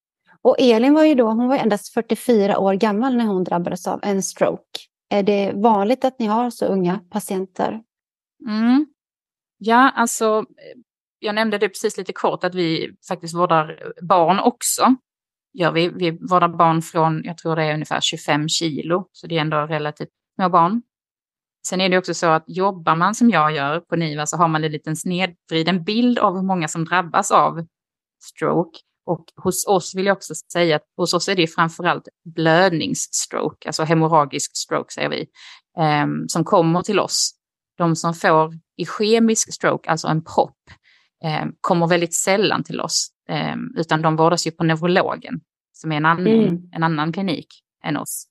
Och 0.42 0.56
Elin 0.58 0.94
var 0.94 1.04
ju 1.04 1.14
då, 1.14 1.26
hon 1.26 1.48
var 1.48 1.56
endast 1.56 1.94
44 1.94 2.58
år 2.58 2.74
gammal 2.74 3.16
när 3.16 3.24
hon 3.24 3.44
drabbades 3.44 3.86
av 3.86 4.00
en 4.02 4.22
stroke. 4.22 4.80
Är 5.10 5.22
det 5.22 5.52
vanligt 5.54 6.04
att 6.04 6.18
ni 6.18 6.26
har 6.26 6.50
så 6.50 6.66
unga 6.66 7.00
patienter? 7.10 7.80
Mm. 8.48 8.86
Ja, 9.58 9.90
alltså 9.90 10.44
jag 11.24 11.34
nämnde 11.34 11.58
det 11.58 11.68
precis 11.68 11.96
lite 11.96 12.12
kort 12.12 12.44
att 12.44 12.54
vi 12.54 12.96
faktiskt 13.08 13.34
vårdar 13.34 13.92
barn 14.02 14.38
också. 14.38 14.94
Gör 15.52 15.72
vi. 15.72 15.88
vi 15.88 16.10
vårdar 16.10 16.48
barn 16.48 16.82
från, 16.82 17.24
jag 17.24 17.38
tror 17.38 17.56
det 17.56 17.64
är 17.64 17.74
ungefär 17.74 18.00
25 18.00 18.48
kilo, 18.48 19.08
så 19.12 19.26
det 19.26 19.36
är 19.36 19.40
ändå 19.40 19.56
relativt 19.56 20.08
små 20.36 20.48
barn. 20.48 20.82
Sen 21.66 21.80
är 21.80 21.88
det 21.88 21.98
också 21.98 22.14
så 22.14 22.26
att 22.26 22.44
jobbar 22.46 22.96
man 22.96 23.14
som 23.14 23.30
jag 23.30 23.52
gör 23.52 23.80
på 23.80 23.96
NIVA 23.96 24.26
så 24.26 24.36
har 24.36 24.48
man 24.48 24.64
en 24.64 24.72
liten 24.72 24.96
snedvriden 24.96 25.84
bild 25.84 26.18
av 26.18 26.34
hur 26.34 26.42
många 26.42 26.68
som 26.68 26.84
drabbas 26.84 27.30
av 27.30 27.66
stroke. 28.22 28.78
Och 29.06 29.24
hos 29.36 29.66
oss 29.66 29.94
vill 29.94 30.06
jag 30.06 30.16
också 30.16 30.34
säga 30.52 30.76
att 30.76 30.82
hos 30.96 31.14
oss 31.14 31.28
är 31.28 31.34
det 31.34 31.46
framförallt 31.46 32.08
blödningsstroke, 32.34 33.68
alltså 33.68 33.82
hemorragisk 33.82 34.56
stroke 34.56 34.92
säger 34.92 35.08
vi, 35.08 35.26
eh, 35.78 36.06
som 36.28 36.44
kommer 36.44 36.82
till 36.82 37.00
oss. 37.00 37.34
De 37.78 37.96
som 37.96 38.14
får 38.14 38.52
ischemisk 38.76 39.54
stroke, 39.54 39.90
alltså 39.90 40.08
en 40.08 40.24
propp, 40.24 40.58
kommer 41.60 41.86
väldigt 41.86 42.14
sällan 42.14 42.64
till 42.64 42.80
oss, 42.80 43.08
eh, 43.28 43.56
utan 43.76 44.02
de 44.02 44.16
vårdas 44.16 44.46
ju 44.46 44.50
på 44.50 44.64
neurologen, 44.64 45.40
som 45.72 45.92
är 45.92 45.96
en 45.96 46.06
annan, 46.06 46.26
mm. 46.26 46.70
en 46.72 46.82
annan 46.82 47.12
klinik 47.12 47.48
än 47.84 47.96
oss. 47.96 48.26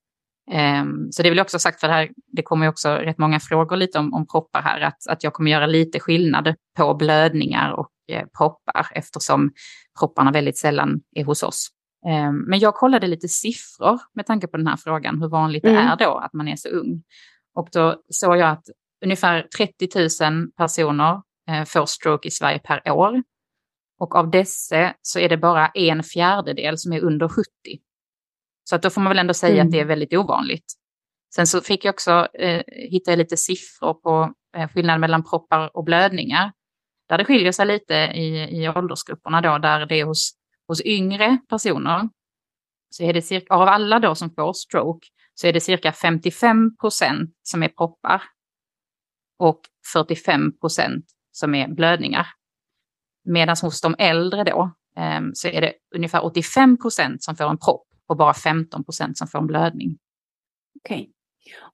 Um, 0.82 1.12
så 1.12 1.23
det 1.23 1.29
vill 1.29 1.38
jag 1.38 1.45
också 1.45 1.56
ha 1.56 1.60
sagt, 1.60 1.79
för 1.79 1.88
det, 1.88 1.93
här, 1.93 2.10
det 2.32 2.41
kommer 2.41 2.67
också 2.67 2.89
rätt 2.89 3.17
många 3.17 3.39
frågor 3.39 3.75
lite 3.75 3.99
om, 3.99 4.13
om 4.13 4.27
proppar 4.27 4.62
här, 4.62 4.82
att, 4.82 5.08
att 5.10 5.23
jag 5.23 5.34
kommer 5.34 5.51
göra 5.51 5.65
lite 5.65 5.99
skillnad 5.99 6.56
på 6.77 6.93
blödningar 6.93 7.71
och 7.71 7.89
eh, 8.12 8.25
proppar 8.38 8.88
eftersom 8.91 9.51
propparna 9.99 10.32
väldigt 10.32 10.58
sällan 10.58 11.01
är 11.15 11.23
hos 11.23 11.43
oss. 11.43 11.69
Men 12.47 12.60
jag 12.60 12.75
kollade 12.75 13.08
lite 13.08 13.27
siffror 13.27 13.99
med 14.13 14.25
tanke 14.25 14.47
på 14.47 14.58
den 14.58 14.67
här 14.67 14.77
frågan, 14.77 15.21
hur 15.21 15.29
vanligt 15.29 15.65
mm. 15.65 15.75
det 15.75 15.82
är 15.82 16.08
då 16.08 16.17
att 16.17 16.34
man 16.34 16.47
är 16.47 16.56
så 16.56 16.69
ung. 16.69 17.03
Och 17.56 17.69
då 17.71 18.01
såg 18.10 18.38
jag 18.38 18.49
att 18.49 18.63
ungefär 19.03 19.47
30 19.58 20.29
000 20.29 20.47
personer 20.58 21.12
eh, 21.13 21.21
får 21.67 21.86
stroke 21.86 22.27
i 22.27 22.32
Sverige 22.32 22.60
per 22.60 22.91
år. 22.91 23.23
Och 23.99 24.15
av 24.15 24.32
dessa 24.32 24.93
så 25.01 25.19
är 25.19 25.29
det 25.29 25.38
bara 25.38 25.67
en 25.67 26.03
fjärdedel 26.03 26.77
som 26.77 26.93
är 26.93 26.99
under 26.99 27.27
70. 27.27 27.45
Så 28.63 28.75
att 28.75 28.82
då 28.82 28.89
får 28.89 29.01
man 29.01 29.10
väl 29.10 29.19
ändå 29.19 29.34
säga 29.34 29.53
mm. 29.53 29.67
att 29.67 29.71
det 29.71 29.77
är 29.77 29.82
mm. 29.82 29.88
väldigt 29.88 30.13
ovanligt. 30.13 30.65
Sen 31.36 31.47
så 31.47 31.62
fick 31.62 31.86
jag 31.86 31.93
också, 31.93 32.27
eh, 32.34 32.63
hitta 32.67 33.12
jag 33.12 33.17
lite 33.17 33.38
siffror 33.38 33.93
på 33.93 34.34
eh, 34.58 34.69
skillnaden 34.69 35.01
mellan 35.01 35.23
proppar 35.23 35.77
och 35.77 35.84
blödningar. 35.84 36.51
Där 37.10 37.17
det 37.17 37.25
skiljer 37.25 37.51
sig 37.51 37.65
lite 37.65 37.93
i, 37.93 38.62
i 38.62 38.69
åldersgrupperna 38.69 39.41
då, 39.41 39.58
där 39.58 39.86
det 39.86 39.99
är 39.99 40.06
hos, 40.06 40.34
hos 40.67 40.82
yngre 40.82 41.38
personer. 41.49 42.10
Så 42.89 43.03
är 43.03 43.13
det 43.13 43.21
cirka, 43.21 43.53
av 43.53 43.62
alla 43.62 43.99
då 43.99 44.15
som 44.15 44.29
får 44.36 44.53
stroke 44.53 45.08
så 45.34 45.47
är 45.47 45.53
det 45.53 45.62
cirka 45.62 45.91
55 45.91 46.77
procent 46.77 47.32
som 47.43 47.63
är 47.63 47.67
proppar 47.67 48.21
och 49.39 49.62
45 49.93 50.58
procent 50.60 51.06
som 51.33 51.55
är 51.55 51.67
blödningar. 51.67 52.27
Medan 53.25 53.55
hos 53.61 53.81
de 53.81 53.95
äldre 53.99 54.43
då 54.43 54.71
eh, 54.97 55.21
så 55.33 55.47
är 55.47 55.61
det 55.61 55.73
ungefär 55.95 56.25
85 56.25 56.77
procent 56.77 57.23
som 57.23 57.35
får 57.35 57.49
en 57.49 57.57
propp 57.57 57.87
och 58.07 58.17
bara 58.17 58.33
15 58.33 58.83
procent 58.83 59.17
som 59.17 59.27
får 59.27 59.39
en 59.39 59.47
blödning. 59.47 59.97
Okej. 60.79 60.97
Okay. 60.97 61.09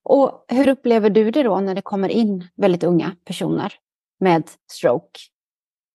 Och 0.04 0.46
hur 0.48 0.68
upplever 0.68 1.10
du 1.10 1.32
det 1.32 1.44
då 1.44 1.60
när 1.60 1.76
det 1.76 1.82
kommer 1.82 2.10
in 2.10 2.48
väldigt 2.58 2.84
unga 2.84 3.16
personer 3.26 3.74
med 4.20 4.44
stroke? 4.72 5.20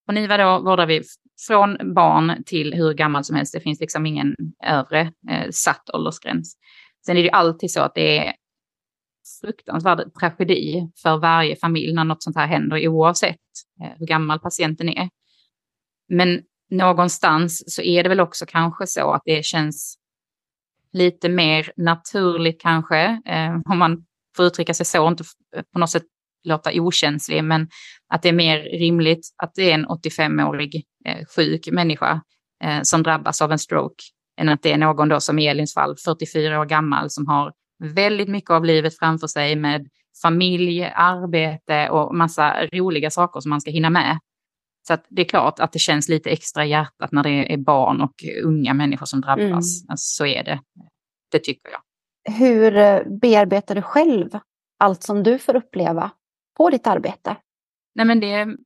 På 0.05 0.11
NIVA 0.11 0.37
då 0.37 0.59
vårdar 0.59 0.85
vi 0.85 1.03
från 1.47 1.93
barn 1.93 2.43
till 2.45 2.73
hur 2.73 2.93
gammal 2.93 3.23
som 3.23 3.35
helst. 3.35 3.53
Det 3.53 3.59
finns 3.59 3.79
liksom 3.79 4.05
ingen 4.05 4.35
övre 4.63 5.11
eh, 5.29 5.49
satt 5.51 5.89
åldersgräns. 5.93 6.57
Sen 7.05 7.17
är 7.17 7.23
det 7.23 7.31
alltid 7.31 7.71
så 7.71 7.81
att 7.81 7.95
det 7.95 8.17
är 8.17 8.33
fruktansvärd 9.41 10.13
tragedi 10.19 10.89
för 11.01 11.17
varje 11.17 11.55
familj 11.55 11.93
när 11.93 12.03
något 12.03 12.23
sånt 12.23 12.35
här 12.35 12.47
händer 12.47 12.87
oavsett 12.87 13.37
eh, 13.81 13.89
hur 13.97 14.05
gammal 14.05 14.39
patienten 14.39 14.89
är. 14.89 15.09
Men 16.09 16.41
någonstans 16.69 17.75
så 17.75 17.81
är 17.81 18.03
det 18.03 18.09
väl 18.09 18.19
också 18.19 18.45
kanske 18.45 18.87
så 18.87 19.11
att 19.11 19.21
det 19.25 19.45
känns 19.45 19.97
lite 20.93 21.29
mer 21.29 21.71
naturligt 21.77 22.61
kanske, 22.61 23.21
eh, 23.25 23.59
om 23.65 23.77
man 23.77 24.05
får 24.35 24.45
uttrycka 24.45 24.73
sig 24.73 24.85
så, 24.85 25.07
inte 25.07 25.23
eh, 25.55 25.63
på 25.73 25.79
något 25.79 25.89
sätt 25.89 26.05
låta 26.43 26.71
okänslig, 26.73 27.43
men 27.43 27.67
att 28.13 28.21
det 28.21 28.29
är 28.29 28.33
mer 28.33 28.59
rimligt 28.59 29.27
att 29.43 29.55
det 29.55 29.71
är 29.71 29.73
en 29.73 29.85
85-årig 29.85 30.83
sjuk 31.35 31.67
människa 31.71 32.21
som 32.83 33.03
drabbas 33.03 33.41
av 33.41 33.51
en 33.51 33.59
stroke, 33.59 34.03
än 34.41 34.49
att 34.49 34.61
det 34.61 34.71
är 34.71 34.77
någon 34.77 35.09
då 35.09 35.19
som 35.19 35.39
i 35.39 35.47
Elins 35.47 35.73
fall, 35.73 35.95
44 36.05 36.59
år 36.59 36.65
gammal, 36.65 37.09
som 37.09 37.27
har 37.27 37.53
väldigt 37.79 38.29
mycket 38.29 38.49
av 38.49 38.65
livet 38.65 38.97
framför 38.97 39.27
sig 39.27 39.55
med 39.55 39.87
familj, 40.21 40.85
arbete 40.95 41.89
och 41.89 42.15
massa 42.15 42.65
roliga 42.65 43.09
saker 43.09 43.39
som 43.39 43.49
man 43.49 43.61
ska 43.61 43.71
hinna 43.71 43.89
med. 43.89 44.19
Så 44.87 44.97
det 45.09 45.21
är 45.21 45.25
klart 45.25 45.59
att 45.59 45.71
det 45.71 45.79
känns 45.79 46.09
lite 46.09 46.29
extra 46.29 46.65
hjärtat 46.65 47.11
när 47.11 47.23
det 47.23 47.53
är 47.53 47.57
barn 47.57 48.01
och 48.01 48.13
unga 48.43 48.73
människor 48.73 49.05
som 49.05 49.21
drabbas. 49.21 49.81
Mm. 49.81 49.89
Alltså, 49.89 50.15
så 50.15 50.25
är 50.25 50.43
det. 50.43 50.59
Det 51.31 51.39
tycker 51.39 51.71
jag. 51.71 51.81
Hur 52.33 52.77
eh, 52.77 53.01
bearbetar 53.21 53.75
du 53.75 53.81
själv 53.81 54.39
allt 54.79 55.03
som 55.03 55.23
du 55.23 55.39
får 55.39 55.55
uppleva 55.55 56.11
på 56.57 56.69
ditt 56.69 56.87
arbete? 56.87 57.37
Nej, 57.95 58.05
men 58.05 58.19
det 58.19 58.33
är 58.33 58.57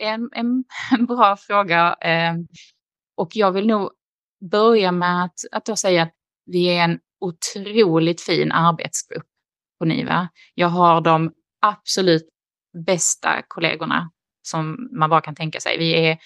en, 0.00 0.30
en 0.32 0.64
bra 1.06 1.36
fråga. 1.36 1.94
Eh, 1.94 2.34
och 3.16 3.36
jag 3.36 3.52
vill 3.52 3.66
nog 3.66 3.90
börja 4.50 4.92
med 4.92 5.24
att, 5.24 5.68
att 5.68 5.78
säga 5.78 6.02
att 6.02 6.12
vi 6.46 6.66
är 6.66 6.84
en 6.84 7.00
otroligt 7.20 8.20
fin 8.20 8.52
arbetsgrupp 8.52 9.26
på 9.78 9.84
NIVA. 9.84 10.28
Jag 10.54 10.68
har 10.68 11.00
de 11.00 11.32
absolut 11.60 12.28
bästa 12.86 13.42
kollegorna 13.48 14.10
som 14.42 14.88
man 14.92 15.10
bara 15.10 15.20
kan 15.20 15.34
tänka 15.34 15.60
sig. 15.60 15.78
Vi 15.78 16.06
är, 16.06 16.18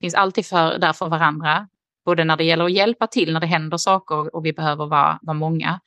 finns 0.00 0.14
alltid 0.14 0.46
för, 0.46 0.78
där 0.78 0.92
för 0.92 1.08
varandra, 1.08 1.68
både 2.04 2.24
när 2.24 2.36
det 2.36 2.44
gäller 2.44 2.64
att 2.64 2.72
hjälpa 2.72 3.06
till 3.06 3.32
när 3.32 3.40
det 3.40 3.46
händer 3.46 3.76
saker 3.76 4.36
och 4.36 4.44
vi 4.44 4.52
behöver 4.52 4.86
vara, 4.86 5.18
vara 5.22 5.36
många. 5.36 5.80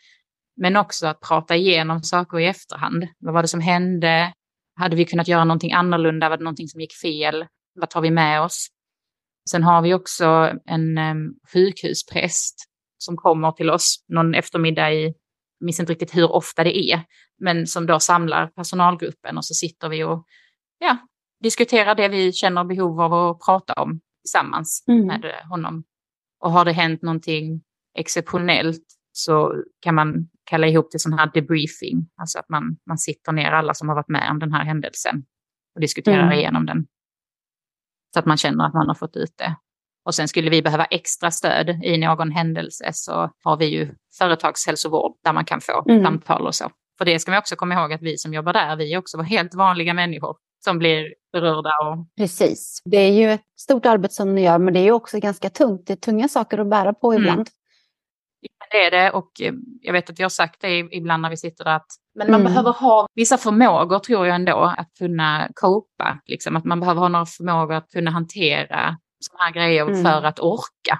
Men 0.57 0.77
också 0.77 1.07
att 1.07 1.19
prata 1.19 1.55
igenom 1.55 2.03
saker 2.03 2.39
i 2.39 2.45
efterhand. 2.45 3.07
Vad 3.19 3.33
var 3.33 3.41
det 3.41 3.47
som 3.47 3.61
hände? 3.61 4.33
Hade 4.75 4.95
vi 4.95 5.05
kunnat 5.05 5.27
göra 5.27 5.43
någonting 5.43 5.73
annorlunda? 5.73 6.29
Var 6.29 6.37
det 6.37 6.43
någonting 6.43 6.67
som 6.67 6.81
gick 6.81 6.93
fel? 6.93 7.45
Vad 7.75 7.89
tar 7.89 8.01
vi 8.01 8.11
med 8.11 8.41
oss? 8.41 8.67
Sen 9.49 9.63
har 9.63 9.81
vi 9.81 9.93
också 9.93 10.53
en 10.65 10.97
um, 10.97 11.35
sjukhuspräst 11.53 12.55
som 12.97 13.17
kommer 13.17 13.51
till 13.51 13.69
oss 13.69 14.05
någon 14.07 14.35
eftermiddag 14.35 14.93
i, 14.93 15.03
jag 15.59 15.65
minns 15.65 15.79
inte 15.79 15.91
riktigt 15.91 16.15
hur 16.15 16.31
ofta 16.31 16.63
det 16.63 16.77
är, 16.77 17.01
men 17.39 17.67
som 17.67 17.85
då 17.85 17.99
samlar 17.99 18.47
personalgruppen 18.47 19.37
och 19.37 19.45
så 19.45 19.53
sitter 19.53 19.89
vi 19.89 20.03
och 20.03 20.25
ja, 20.79 20.97
diskuterar 21.43 21.95
det 21.95 22.07
vi 22.07 22.33
känner 22.33 22.63
behov 22.63 23.01
av 23.01 23.13
att 23.13 23.39
prata 23.45 23.73
om 23.73 23.99
tillsammans 24.21 24.83
mm. 24.87 25.07
med 25.07 25.41
honom. 25.49 25.83
Och 26.39 26.51
har 26.51 26.65
det 26.65 26.71
hänt 26.71 27.01
någonting 27.01 27.61
exceptionellt 27.97 28.85
så 29.11 29.63
kan 29.81 29.95
man 29.95 30.29
kalla 30.43 30.67
ihop 30.67 30.91
till 30.91 30.99
sån 30.99 31.13
här 31.13 31.31
debriefing, 31.33 32.09
alltså 32.15 32.39
att 32.39 32.49
man, 32.49 32.77
man 32.85 32.97
sitter 32.97 33.31
ner 33.31 33.51
alla 33.51 33.73
som 33.73 33.89
har 33.89 33.95
varit 33.95 34.09
med 34.09 34.31
om 34.31 34.39
den 34.39 34.53
här 34.53 34.65
händelsen 34.65 35.25
och 35.75 35.81
diskuterar 35.81 36.23
mm. 36.23 36.39
igenom 36.39 36.65
den. 36.65 36.87
Så 38.13 38.19
att 38.19 38.25
man 38.25 38.37
känner 38.37 38.65
att 38.65 38.73
man 38.73 38.87
har 38.87 38.95
fått 38.95 39.15
ut 39.15 39.37
det. 39.37 39.55
Och 40.05 40.15
sen 40.15 40.27
skulle 40.27 40.49
vi 40.49 40.61
behöva 40.61 40.85
extra 40.85 41.31
stöd 41.31 41.69
i 41.83 41.97
någon 41.97 42.31
händelse 42.31 42.89
så 42.93 43.31
har 43.43 43.57
vi 43.57 43.65
ju 43.65 43.95
företagshälsovård 44.17 45.11
där 45.23 45.33
man 45.33 45.45
kan 45.45 45.61
få 45.61 45.85
mm. 45.89 46.03
samtal 46.03 46.47
och 46.47 46.55
så. 46.55 46.69
För 46.97 47.05
det 47.05 47.19
ska 47.19 47.31
vi 47.31 47.37
också 47.37 47.55
komma 47.55 47.75
ihåg 47.75 47.93
att 47.93 48.01
vi 48.01 48.17
som 48.17 48.33
jobbar 48.33 48.53
där, 48.53 48.75
vi 48.75 48.93
är 48.93 48.97
också 48.97 49.21
helt 49.21 49.55
vanliga 49.55 49.93
människor 49.93 50.35
som 50.63 50.79
blir 50.79 51.13
berörda. 51.33 51.69
Och... 51.69 52.07
Precis. 52.17 52.81
Det 52.85 52.97
är 52.97 53.11
ju 53.11 53.31
ett 53.31 53.41
stort 53.59 53.85
arbete 53.85 54.13
som 54.13 54.35
ni 54.35 54.43
gör, 54.43 54.59
men 54.59 54.73
det 54.73 54.79
är 54.79 54.83
ju 54.83 54.91
också 54.91 55.19
ganska 55.19 55.49
tungt. 55.49 55.87
Det 55.87 55.93
är 55.93 55.97
tunga 55.97 56.27
saker 56.27 56.57
att 56.57 56.69
bära 56.69 56.93
på 56.93 57.11
mm. 57.11 57.21
ibland. 57.23 57.39
Mm. 57.39 57.51
Det 58.71 58.85
är 58.85 58.91
det 58.91 59.11
och 59.11 59.41
eh, 59.41 59.53
jag 59.81 59.93
vet 59.93 60.09
att 60.09 60.19
jag 60.19 60.25
har 60.25 60.29
sagt 60.29 60.61
det 60.61 60.77
ibland 60.77 61.21
när 61.21 61.29
vi 61.29 61.37
sitter 61.37 61.63
där 61.63 61.75
att 61.75 61.87
men 62.15 62.31
man 62.31 62.41
mm. 62.41 62.51
behöver 62.53 62.71
ha 62.71 63.07
vissa 63.15 63.37
förmågor 63.37 63.99
tror 63.99 64.27
jag 64.27 64.35
ändå 64.35 64.73
att 64.77 64.93
kunna 64.99 65.49
copa. 65.53 66.19
Liksom. 66.25 66.55
Att 66.55 66.65
man 66.65 66.79
behöver 66.79 67.01
ha 67.01 67.07
några 67.07 67.25
förmågor 67.25 67.73
att 67.73 67.89
kunna 67.89 68.11
hantera 68.11 68.97
sådana 69.25 69.43
här 69.43 69.51
grejer 69.51 69.87
mm. 69.87 70.03
för 70.03 70.23
att 70.23 70.39
orka. 70.39 70.99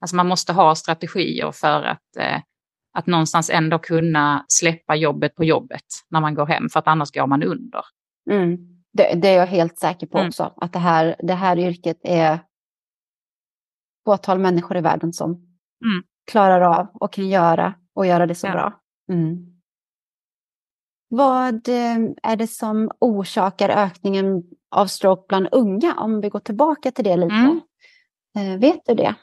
Alltså 0.00 0.16
man 0.16 0.28
måste 0.28 0.52
ha 0.52 0.74
strategier 0.74 1.52
för 1.52 1.82
att, 1.82 2.16
eh, 2.18 2.40
att 2.98 3.06
någonstans 3.06 3.50
ändå 3.50 3.78
kunna 3.78 4.44
släppa 4.48 4.96
jobbet 4.96 5.34
på 5.34 5.44
jobbet 5.44 5.84
när 6.10 6.20
man 6.20 6.34
går 6.34 6.46
hem, 6.46 6.68
för 6.68 6.78
att 6.78 6.88
annars 6.88 7.10
går 7.12 7.26
man 7.26 7.42
under. 7.42 7.82
Mm. 8.30 8.56
Det, 8.92 9.14
det, 9.14 9.28
är 9.28 9.36
jag 9.36 9.46
helt 9.46 9.78
säker 9.78 10.06
på 10.06 10.18
mm. 10.18 10.28
också, 10.28 10.54
att 10.56 10.72
det 10.72 10.78
här, 10.78 11.16
det 11.18 11.34
här 11.34 11.58
yrket 11.58 12.00
är 12.02 12.38
fåtal 14.04 14.38
människor 14.38 14.76
i 14.76 14.80
världen 14.80 15.12
som 15.12 15.30
mm. 15.30 16.02
klarar 16.30 16.60
av 16.60 16.86
och 16.94 17.12
kan 17.12 17.28
göra 17.28 17.74
och 17.94 18.06
göra 18.06 18.26
det 18.26 18.34
så 18.34 18.46
ja. 18.46 18.52
bra. 18.52 18.80
Mm. 19.12 19.51
Vad 21.14 21.68
eh, 21.68 21.96
är 22.22 22.36
det 22.36 22.46
som 22.46 22.90
orsakar 22.98 23.68
ökningen 23.68 24.42
av 24.70 24.86
stroke 24.86 25.24
bland 25.28 25.48
unga? 25.52 25.94
Om 25.94 26.20
vi 26.20 26.28
går 26.28 26.40
tillbaka 26.40 26.90
till 26.90 27.04
det 27.04 27.16
lite. 27.16 27.34
Mm. 27.34 27.60
Eh, 28.36 28.60
vet 28.60 28.80
du 28.86 28.94
det? 28.94 29.14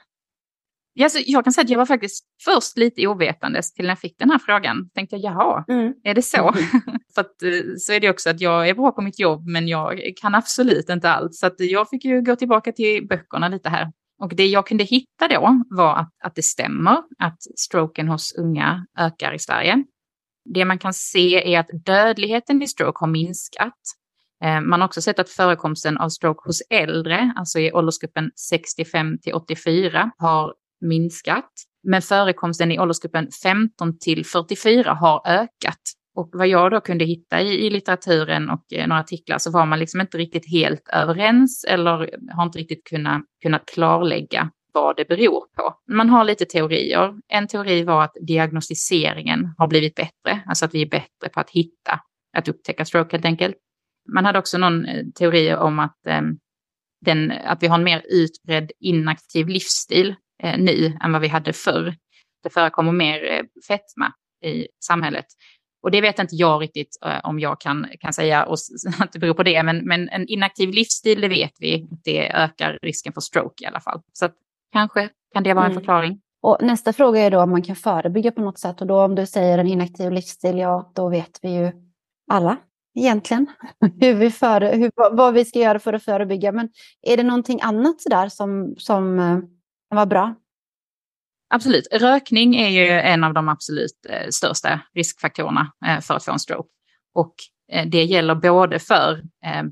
Jag 1.26 1.44
kan 1.44 1.54
säga 1.54 1.64
att 1.64 1.70
jag 1.70 1.78
var 1.78 1.86
faktiskt 1.86 2.26
först 2.46 2.78
lite 2.78 3.08
ovetandes 3.08 3.74
till 3.74 3.86
när 3.86 3.92
jag 3.92 4.00
fick 4.00 4.20
den 4.20 4.30
här 4.30 4.40
frågan. 4.40 4.90
Tänkte 4.90 5.16
jag, 5.16 5.34
jaha, 5.34 5.66
mm. 5.68 5.94
är 6.04 6.14
det 6.14 6.22
så? 6.22 6.48
Mm. 6.48 6.64
För 7.16 7.22
att, 7.22 7.44
eh, 7.44 7.50
så 7.78 7.94
är 7.94 8.00
det 8.00 8.10
också 8.10 8.30
att 8.30 8.42
jag 8.42 8.70
är 8.70 8.74
bra 8.74 8.92
på 8.92 9.02
mitt 9.02 9.20
jobb, 9.20 9.48
men 9.48 9.68
jag 9.68 10.02
kan 10.22 10.36
absolut 10.36 10.90
inte 10.90 11.10
allt. 11.10 11.36
Så 11.36 11.50
jag 11.58 11.90
fick 11.90 12.06
ju 12.06 12.22
gå 12.22 12.36
tillbaka 12.36 12.72
till 12.72 13.08
böckerna 13.08 13.48
lite 13.48 13.70
här. 13.70 13.92
Och 14.22 14.36
det 14.36 14.46
jag 14.46 14.68
kunde 14.68 14.84
hitta 14.84 15.28
då 15.28 15.64
var 15.70 15.96
att, 15.96 16.14
att 16.24 16.36
det 16.36 16.44
stämmer 16.44 16.98
att 17.20 17.42
stroken 17.58 18.08
hos 18.08 18.36
unga 18.38 18.86
ökar 18.98 19.34
i 19.34 19.40
Sverige. 19.40 19.84
Det 20.54 20.66
man 20.66 20.80
kan 20.80 20.94
se 20.94 21.54
är 21.56 21.60
att 21.60 21.70
dödligheten 21.86 22.62
i 22.62 22.68
stroke 22.68 22.98
har 23.00 23.08
minskat. 23.08 23.80
Eh, 24.44 24.62
man 24.62 24.82
har 24.82 24.88
också 24.88 25.02
sett 25.02 25.20
att 25.20 25.30
förekomsten 25.30 25.98
av 25.98 26.10
stroke 26.10 26.42
hos 26.46 26.62
äldre, 26.70 27.34
alltså 27.36 27.60
i 27.60 27.72
åldersgruppen 27.74 28.32
65 28.50 29.18
till 29.20 29.34
84, 29.34 30.12
har 30.18 30.54
minskat. 30.82 31.50
Men 31.84 32.02
förekomsten 32.02 32.72
i 32.72 32.80
åldersgruppen 32.80 33.28
15 33.44 34.00
till 34.00 34.26
44 34.26 34.94
har 34.94 35.22
ökat. 35.28 35.82
Och 36.16 36.30
vad 36.34 36.48
jag 36.48 36.72
då 36.72 36.82
kunde 36.82 37.06
hitta 37.06 37.42
i, 37.42 37.66
i 37.66 37.70
litteraturen 37.70 38.50
och 38.50 38.74
eh, 38.74 38.88
några 38.88 39.02
artiklar 39.02 39.38
så 39.38 39.52
var 39.52 39.66
man 39.66 39.80
liksom 39.80 40.02
inte 40.02 40.18
riktigt 40.18 40.52
helt 40.52 40.90
överens 40.94 41.66
eller 41.70 42.10
har 42.36 42.44
inte 42.44 42.60
riktigt 42.60 42.84
kunnat, 42.84 43.22
kunnat 43.42 43.66
klarlägga 43.66 44.52
vad 44.74 44.96
det 44.98 45.08
beror 45.08 45.46
på. 45.56 45.76
Man 45.88 46.10
har 46.10 46.24
lite 46.24 46.46
teorier. 46.46 47.14
En 47.28 47.48
teori 47.48 47.84
var 47.84 48.04
att 48.04 48.16
diagnostiseringen 48.22 49.54
har 49.58 49.68
blivit 49.68 49.96
bättre, 49.96 50.44
alltså 50.48 50.66
att 50.66 50.74
vi 50.74 50.82
är 50.82 50.90
bättre 50.90 51.30
på 51.34 51.40
att 51.40 51.50
hitta, 51.50 52.00
att 52.38 52.48
upptäcka 52.48 52.86
stroke 52.86 53.12
helt 53.12 53.26
enkelt. 53.26 53.56
Man 54.14 54.26
hade 54.26 54.40
också 54.40 54.58
någon 54.58 54.86
eh, 54.86 55.06
teori 55.16 55.56
om 55.56 55.80
att, 55.80 56.08
eh, 56.08 56.22
den, 57.06 57.32
att 57.32 57.64
vi 57.64 57.68
har 57.68 57.78
en 57.78 57.84
mer 57.84 58.04
utbredd 58.10 58.72
inaktiv 58.80 59.48
livsstil 59.48 60.16
eh, 60.44 60.60
nu 60.60 60.98
än 61.04 61.12
vad 61.12 61.22
vi 61.22 61.28
hade 61.28 61.54
förr. 61.54 61.96
Det 62.44 62.50
förekommer 62.50 62.92
mer 62.92 63.32
eh, 63.32 63.44
fetma 63.68 64.14
i 64.46 64.68
samhället. 64.80 65.26
Och 65.82 65.92
det 65.92 66.02
vet 66.02 66.20
inte 66.20 66.36
jag 66.36 66.62
riktigt 66.62 66.98
eh, 67.06 67.20
om 67.24 67.40
jag 67.40 67.62
kan, 67.62 67.88
kan 68.00 68.14
säga 68.14 68.46
och, 68.46 68.58
att 69.00 69.12
det 69.14 69.20
beror 69.20 69.34
på 69.34 69.44
det, 69.44 69.64
men, 69.64 69.88
men 69.88 70.10
en 70.10 70.28
inaktiv 70.28 70.70
livsstil, 70.70 71.22
det 71.22 71.28
vet 71.28 71.54
vi, 71.60 71.88
det 72.04 72.32
ökar 72.32 72.80
risken 72.82 73.14
för 73.14 73.22
stroke 73.22 73.64
i 73.64 73.68
alla 73.68 73.80
fall. 73.80 74.02
Så 74.14 74.26
att 74.26 74.36
Kanske 74.72 75.10
kan 75.34 75.44
det 75.44 75.54
vara 75.54 75.66
en 75.66 75.72
mm. 75.72 75.82
förklaring. 75.82 76.22
Och 76.42 76.58
nästa 76.62 76.94
fråga 76.94 77.20
är 77.20 77.32
då 77.32 77.42
om 77.42 77.50
man 77.50 77.62
kan 77.62 77.76
förebygga 77.76 78.32
på 78.32 78.42
något 78.42 78.60
sätt. 78.60 78.82
Och 78.82 78.88
då 78.88 79.02
om 79.04 79.16
du 79.16 79.26
säger 79.26 79.58
en 79.58 79.68
inaktiv 79.68 80.12
livsstil, 80.12 80.58
ja 80.58 80.92
då 80.96 81.10
vet 81.10 81.40
vi 81.42 81.50
ju 81.50 81.72
alla 82.32 82.58
egentligen 82.96 83.48
hur 84.02 84.14
vi 84.14 84.32
före, 84.32 84.68
hur, 84.68 84.92
vad 84.96 85.34
vi 85.34 85.46
ska 85.46 85.60
göra 85.60 85.80
för 85.80 85.94
att 85.94 86.04
förebygga. 86.04 86.52
Men 86.52 86.70
är 87.02 87.18
det 87.18 87.24
någonting 87.24 87.60
annat 87.62 88.02
sådär 88.02 88.30
som, 88.30 88.76
som 88.78 89.20
eh, 89.20 89.38
kan 89.90 89.96
vara 89.96 90.06
bra? 90.06 90.36
Absolut. 91.50 91.88
Rökning 91.92 92.56
är 92.56 92.70
ju 92.70 92.88
en 92.90 93.24
av 93.24 93.34
de 93.34 93.50
absolut 93.50 94.06
eh, 94.10 94.30
största 94.30 94.82
riskfaktorerna 94.94 95.72
eh, 95.88 96.00
för 96.00 96.14
att 96.14 96.26
få 96.26 96.32
en 96.32 96.40
stroke. 96.40 96.70
Och 97.14 97.34
det 97.86 98.04
gäller 98.04 98.36
både 98.36 98.80
för 98.80 99.22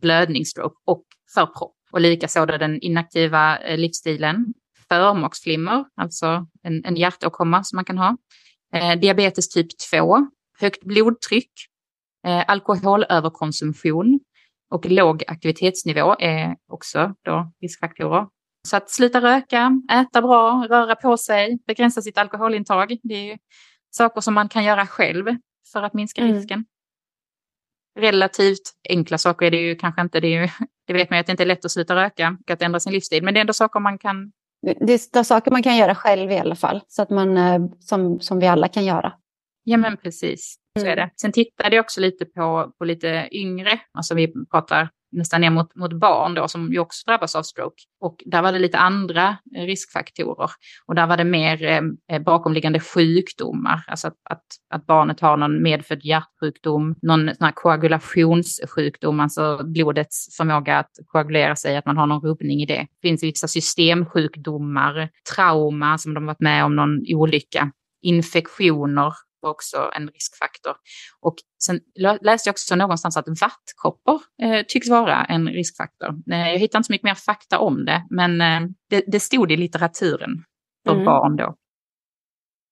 blödningsstroke 0.01 0.75
och 0.85 1.03
för 1.33 1.45
propp. 1.45 1.75
Och 1.91 2.01
likaså 2.01 2.45
den 2.45 2.81
inaktiva 2.81 3.57
livsstilen 3.75 4.53
förmaksflimmer, 4.89 5.85
alltså 5.95 6.47
en, 6.63 6.85
en 6.85 6.95
hjärtåkomma 6.95 7.63
som 7.63 7.77
man 7.77 7.85
kan 7.85 7.97
ha. 7.97 8.17
Eh, 8.73 8.99
diabetes 8.99 9.49
typ 9.49 9.67
2, 9.91 10.27
högt 10.59 10.83
blodtryck, 10.83 11.51
eh, 12.27 12.43
alkoholöverkonsumtion 12.47 14.19
och 14.69 14.85
låg 14.85 15.23
aktivitetsnivå 15.27 16.15
är 16.19 16.55
också 16.67 17.13
då 17.21 17.51
riskfaktorer. 17.61 18.27
Så 18.67 18.77
att 18.77 18.89
sluta 18.89 19.21
röka, 19.21 19.81
äta 19.91 20.21
bra, 20.21 20.67
röra 20.69 20.95
på 20.95 21.17
sig, 21.17 21.59
begränsa 21.67 22.01
sitt 22.01 22.17
alkoholintag. 22.17 22.97
Det 23.03 23.31
är 23.31 23.37
saker 23.91 24.21
som 24.21 24.33
man 24.33 24.49
kan 24.49 24.63
göra 24.63 24.87
själv 24.87 25.25
för 25.73 25.83
att 25.83 25.93
minska 25.93 26.21
mm. 26.21 26.35
risken. 26.35 26.65
Relativt 27.99 28.73
enkla 28.89 29.17
saker 29.17 29.45
är 29.45 29.51
det 29.51 29.57
ju 29.57 29.75
kanske 29.75 30.01
inte. 30.01 30.19
Det, 30.19 30.27
ju, 30.27 30.47
det 30.87 30.93
vet 30.93 31.09
man 31.09 31.17
ju 31.17 31.19
att 31.19 31.25
det 31.27 31.31
inte 31.31 31.43
är 31.43 31.47
lätt 31.47 31.65
att 31.65 31.71
sluta 31.71 31.95
röka 31.95 32.37
och 32.43 32.51
att 32.51 32.61
ändra 32.61 32.79
sin 32.79 32.93
livsstil. 32.93 33.23
Men 33.23 33.33
det 33.33 33.39
är 33.39 33.41
ändå 33.41 33.53
saker 33.53 33.79
man 33.79 33.97
kan 33.97 34.31
det 34.79 34.93
är 34.93 35.23
saker 35.23 35.51
man 35.51 35.63
kan 35.63 35.77
göra 35.77 35.95
själv 35.95 36.31
i 36.31 36.37
alla 36.37 36.55
fall, 36.55 36.81
så 36.87 37.01
att 37.01 37.09
man, 37.09 37.37
eh, 37.37 37.59
som, 37.79 38.19
som 38.19 38.39
vi 38.39 38.47
alla 38.47 38.67
kan 38.67 38.85
göra. 38.85 39.13
Ja, 39.63 39.77
men 39.77 39.97
precis. 39.97 40.55
Så 40.79 40.85
är 40.85 40.91
mm. 40.91 41.07
det. 41.07 41.13
Sen 41.21 41.31
tittade 41.31 41.75
jag 41.75 41.83
också 41.83 42.01
lite 42.01 42.25
på, 42.25 42.71
på 42.77 42.85
lite 42.85 43.27
yngre, 43.31 43.79
alltså 43.93 44.15
vi 44.15 44.33
pratar 44.51 44.89
nästan 45.11 45.41
ner 45.41 45.49
mot, 45.49 45.75
mot 45.75 45.93
barn 45.93 46.33
då 46.33 46.47
som 46.47 46.73
ju 46.73 46.79
också 46.79 47.09
drabbas 47.09 47.35
av 47.35 47.43
stroke. 47.43 47.83
Och 48.01 48.23
där 48.25 48.41
var 48.41 48.51
det 48.51 48.59
lite 48.59 48.77
andra 48.77 49.37
eh, 49.55 49.61
riskfaktorer. 49.61 50.49
Och 50.85 50.95
där 50.95 51.07
var 51.07 51.17
det 51.17 51.23
mer 51.23 51.63
eh, 51.63 51.81
eh, 52.11 52.21
bakomliggande 52.21 52.79
sjukdomar, 52.79 53.83
alltså 53.87 54.07
att, 54.07 54.17
att, 54.29 54.43
att, 54.69 54.85
barnet 54.85 55.19
har 55.19 55.37
någon 55.37 55.61
medfödd 55.63 56.05
hjärtsjukdom, 56.05 56.95
någon 57.01 57.25
sån 57.35 57.45
här 57.45 57.51
koagulationssjukdom, 57.51 59.19
alltså 59.19 59.63
blodets 59.63 60.37
förmåga 60.37 60.77
att 60.77 60.91
koagulera 61.07 61.55
sig, 61.55 61.77
att 61.77 61.85
man 61.85 61.97
har 61.97 62.07
någon 62.07 62.21
rubbning 62.21 62.61
i 62.61 62.65
det. 62.65 62.87
Det 63.01 63.07
finns 63.07 63.23
vissa 63.23 63.47
systemsjukdomar, 63.47 65.09
trauma 65.35 65.97
som 65.97 66.13
de 66.13 66.25
varit 66.25 66.39
med 66.39 66.65
om 66.65 66.75
någon 66.75 67.03
olycka, 67.07 67.71
infektioner 68.01 69.13
också 69.41 69.91
en 69.95 70.07
riskfaktor. 70.07 70.75
Och 71.21 71.35
sen 71.63 71.79
läste 72.21 72.49
jag 72.49 72.53
också 72.53 72.75
någonstans 72.75 73.17
att 73.17 73.25
vattkoppor 73.41 74.21
eh, 74.41 74.65
tycks 74.67 74.89
vara 74.89 75.25
en 75.25 75.47
riskfaktor. 75.47 76.09
Eh, 76.31 76.49
jag 76.49 76.59
hittar 76.59 76.79
inte 76.79 76.87
så 76.87 76.93
mycket 76.93 77.05
mer 77.05 77.15
fakta 77.15 77.59
om 77.59 77.85
det, 77.85 78.05
men 78.09 78.41
eh, 78.41 78.69
det, 78.89 79.03
det, 79.07 79.19
stod 79.19 79.51
i 79.51 79.57
litteraturen 79.57 80.43
för 80.87 80.93
mm. 80.93 81.05
barn 81.05 81.35
då. 81.35 81.55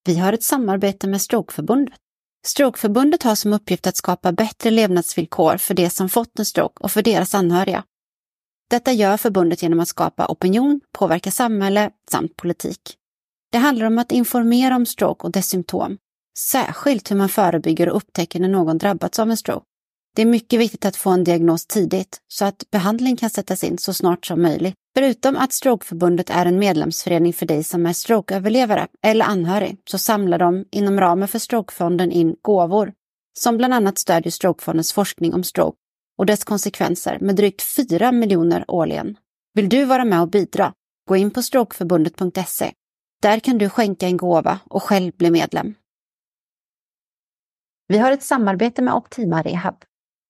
Vi 0.05 0.19
har 0.19 0.33
ett 0.33 0.43
samarbete 0.43 1.07
med 1.07 1.21
Strokeförbundet. 1.21 1.99
Strokeförbundet 2.45 3.23
har 3.23 3.35
som 3.35 3.53
uppgift 3.53 3.87
att 3.87 3.97
skapa 3.97 4.31
bättre 4.31 4.71
levnadsvillkor 4.71 5.57
för 5.57 5.73
de 5.73 5.89
som 5.89 6.09
fått 6.09 6.39
en 6.39 6.45
stroke 6.45 6.83
och 6.83 6.91
för 6.91 7.01
deras 7.01 7.35
anhöriga. 7.35 7.83
Detta 8.69 8.91
gör 8.91 9.17
förbundet 9.17 9.61
genom 9.61 9.79
att 9.79 9.87
skapa 9.87 10.27
opinion, 10.27 10.81
påverka 10.91 11.31
samhälle 11.31 11.91
samt 12.11 12.35
politik. 12.35 12.97
Det 13.51 13.57
handlar 13.57 13.85
om 13.85 13.97
att 13.97 14.11
informera 14.11 14.75
om 14.75 14.85
stroke 14.85 15.23
och 15.27 15.31
dess 15.31 15.49
symptom, 15.49 15.97
särskilt 16.37 17.11
hur 17.11 17.15
man 17.15 17.29
förebygger 17.29 17.89
och 17.89 17.97
upptäcker 17.97 18.39
när 18.39 18.47
någon 18.47 18.77
drabbats 18.77 19.19
av 19.19 19.29
en 19.29 19.37
stroke. 19.37 19.65
Det 20.15 20.21
är 20.21 20.25
mycket 20.25 20.59
viktigt 20.59 20.85
att 20.85 20.95
få 20.95 21.09
en 21.09 21.23
diagnos 21.23 21.65
tidigt 21.65 22.17
så 22.27 22.45
att 22.45 22.63
behandling 22.71 23.15
kan 23.15 23.29
sättas 23.29 23.63
in 23.63 23.77
så 23.77 23.93
snart 23.93 24.25
som 24.25 24.41
möjligt. 24.41 24.75
Förutom 24.95 25.35
att 25.35 25.53
Strokeförbundet 25.53 26.29
är 26.29 26.45
en 26.45 26.59
medlemsförening 26.59 27.33
för 27.33 27.45
dig 27.45 27.63
som 27.63 27.85
är 27.85 27.93
strokeöverlevare 27.93 28.87
eller 29.03 29.25
anhörig 29.25 29.77
så 29.89 29.97
samlar 29.97 30.39
de 30.39 30.65
inom 30.71 30.99
ramen 30.99 31.27
för 31.27 31.39
Strokefonden 31.39 32.11
in 32.11 32.35
gåvor 32.41 32.93
som 33.39 33.57
bland 33.57 33.73
annat 33.73 33.97
stödjer 33.97 34.31
Strokefondens 34.31 34.93
forskning 34.93 35.33
om 35.33 35.43
stroke 35.43 35.77
och 36.17 36.25
dess 36.25 36.43
konsekvenser 36.43 37.17
med 37.21 37.35
drygt 37.35 37.61
4 37.61 38.11
miljoner 38.11 38.65
årligen. 38.67 39.17
Vill 39.53 39.69
du 39.69 39.85
vara 39.85 40.05
med 40.05 40.21
och 40.21 40.29
bidra? 40.29 40.73
Gå 41.07 41.15
in 41.15 41.31
på 41.31 41.41
strokeförbundet.se. 41.41 42.71
Där 43.21 43.39
kan 43.39 43.57
du 43.57 43.69
skänka 43.69 44.07
en 44.07 44.17
gåva 44.17 44.59
och 44.69 44.83
själv 44.83 45.11
bli 45.17 45.31
medlem. 45.31 45.75
Vi 47.87 47.97
har 47.97 48.11
ett 48.11 48.23
samarbete 48.23 48.81
med 48.81 48.93
Optima 48.93 49.41
Rehab. 49.41 49.75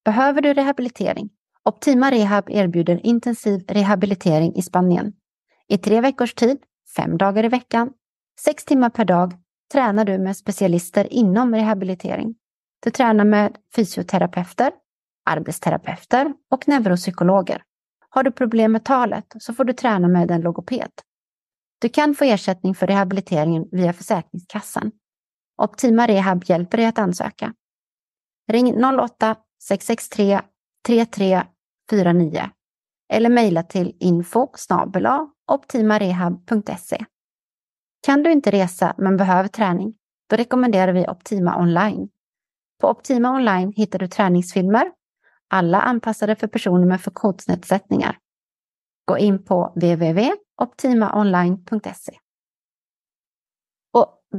Behöver 0.05 0.41
du 0.41 0.53
rehabilitering? 0.53 1.29
Optima 1.63 2.11
Rehab 2.11 2.49
erbjuder 2.49 3.05
intensiv 3.05 3.65
rehabilitering 3.67 4.55
i 4.55 4.61
Spanien. 4.61 5.13
I 5.67 5.77
tre 5.77 6.01
veckors 6.01 6.33
tid, 6.33 6.57
fem 6.95 7.17
dagar 7.17 7.45
i 7.45 7.47
veckan, 7.47 7.89
sex 8.39 8.65
timmar 8.65 8.89
per 8.89 9.05
dag 9.05 9.33
tränar 9.73 10.05
du 10.05 10.17
med 10.17 10.37
specialister 10.37 11.13
inom 11.13 11.55
rehabilitering. 11.55 12.35
Du 12.83 12.91
tränar 12.91 13.25
med 13.25 13.57
fysioterapeuter, 13.75 14.71
arbetsterapeuter 15.25 16.33
och 16.51 16.67
neuropsykologer. 16.67 17.63
Har 18.09 18.23
du 18.23 18.31
problem 18.31 18.71
med 18.71 18.85
talet 18.85 19.35
så 19.39 19.53
får 19.53 19.63
du 19.63 19.73
träna 19.73 20.07
med 20.07 20.31
en 20.31 20.41
logoped. 20.41 20.91
Du 21.79 21.89
kan 21.89 22.15
få 22.15 22.25
ersättning 22.25 22.75
för 22.75 22.87
rehabiliteringen 22.87 23.65
via 23.71 23.93
Försäkringskassan. 23.93 24.91
Optima 25.57 26.07
Rehab 26.07 26.43
hjälper 26.45 26.77
dig 26.77 26.85
att 26.85 26.99
ansöka. 26.99 27.53
Ring 28.51 28.75
08-663 28.75 30.41
3349 30.87 32.49
eller 33.13 33.29
mejla 33.29 33.63
till 33.63 33.95
info 33.99 34.47
optimarehab.se. 35.47 37.05
Kan 38.05 38.23
du 38.23 38.31
inte 38.31 38.51
resa 38.51 38.93
men 38.97 39.17
behöver 39.17 39.49
träning? 39.49 39.93
Då 40.29 40.35
rekommenderar 40.35 40.93
vi 40.93 41.07
Optima 41.07 41.61
Online. 41.61 42.09
På 42.81 42.89
Optima 42.89 43.31
Online 43.31 43.73
hittar 43.75 43.99
du 43.99 44.07
träningsfilmer, 44.07 44.91
alla 45.49 45.81
anpassade 45.81 46.35
för 46.35 46.47
personer 46.47 46.85
med 46.85 47.01
funktionsnedsättningar. 47.01 48.17
Gå 49.05 49.17
in 49.17 49.45
på 49.45 49.73
www.optimaonline.se. 49.75 52.19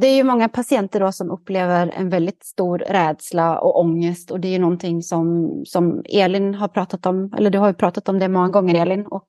Det 0.01 0.07
är 0.07 0.17
ju 0.17 0.25
många 0.25 0.49
patienter 0.49 1.01
då 1.01 1.13
som 1.13 1.31
upplever 1.31 1.93
en 1.97 2.09
väldigt 2.09 2.45
stor 2.45 2.79
rädsla 2.79 3.59
och 3.59 3.81
ångest 3.81 4.31
och 4.31 4.41
det 4.41 4.49
är 4.49 4.53
ju 4.53 4.59
någonting 4.59 5.03
som, 5.03 5.51
som 5.67 6.03
Elin 6.05 6.55
har 6.55 6.69
pratat 6.69 7.07
om, 7.07 7.33
eller 7.37 7.51
du 7.51 7.59
har 7.59 7.69
ju 7.69 7.75
pratat 7.75 8.09
om 8.09 8.19
det 8.19 8.29
många 8.29 8.49
gånger 8.49 8.75
Elin 8.75 9.07
och 9.07 9.27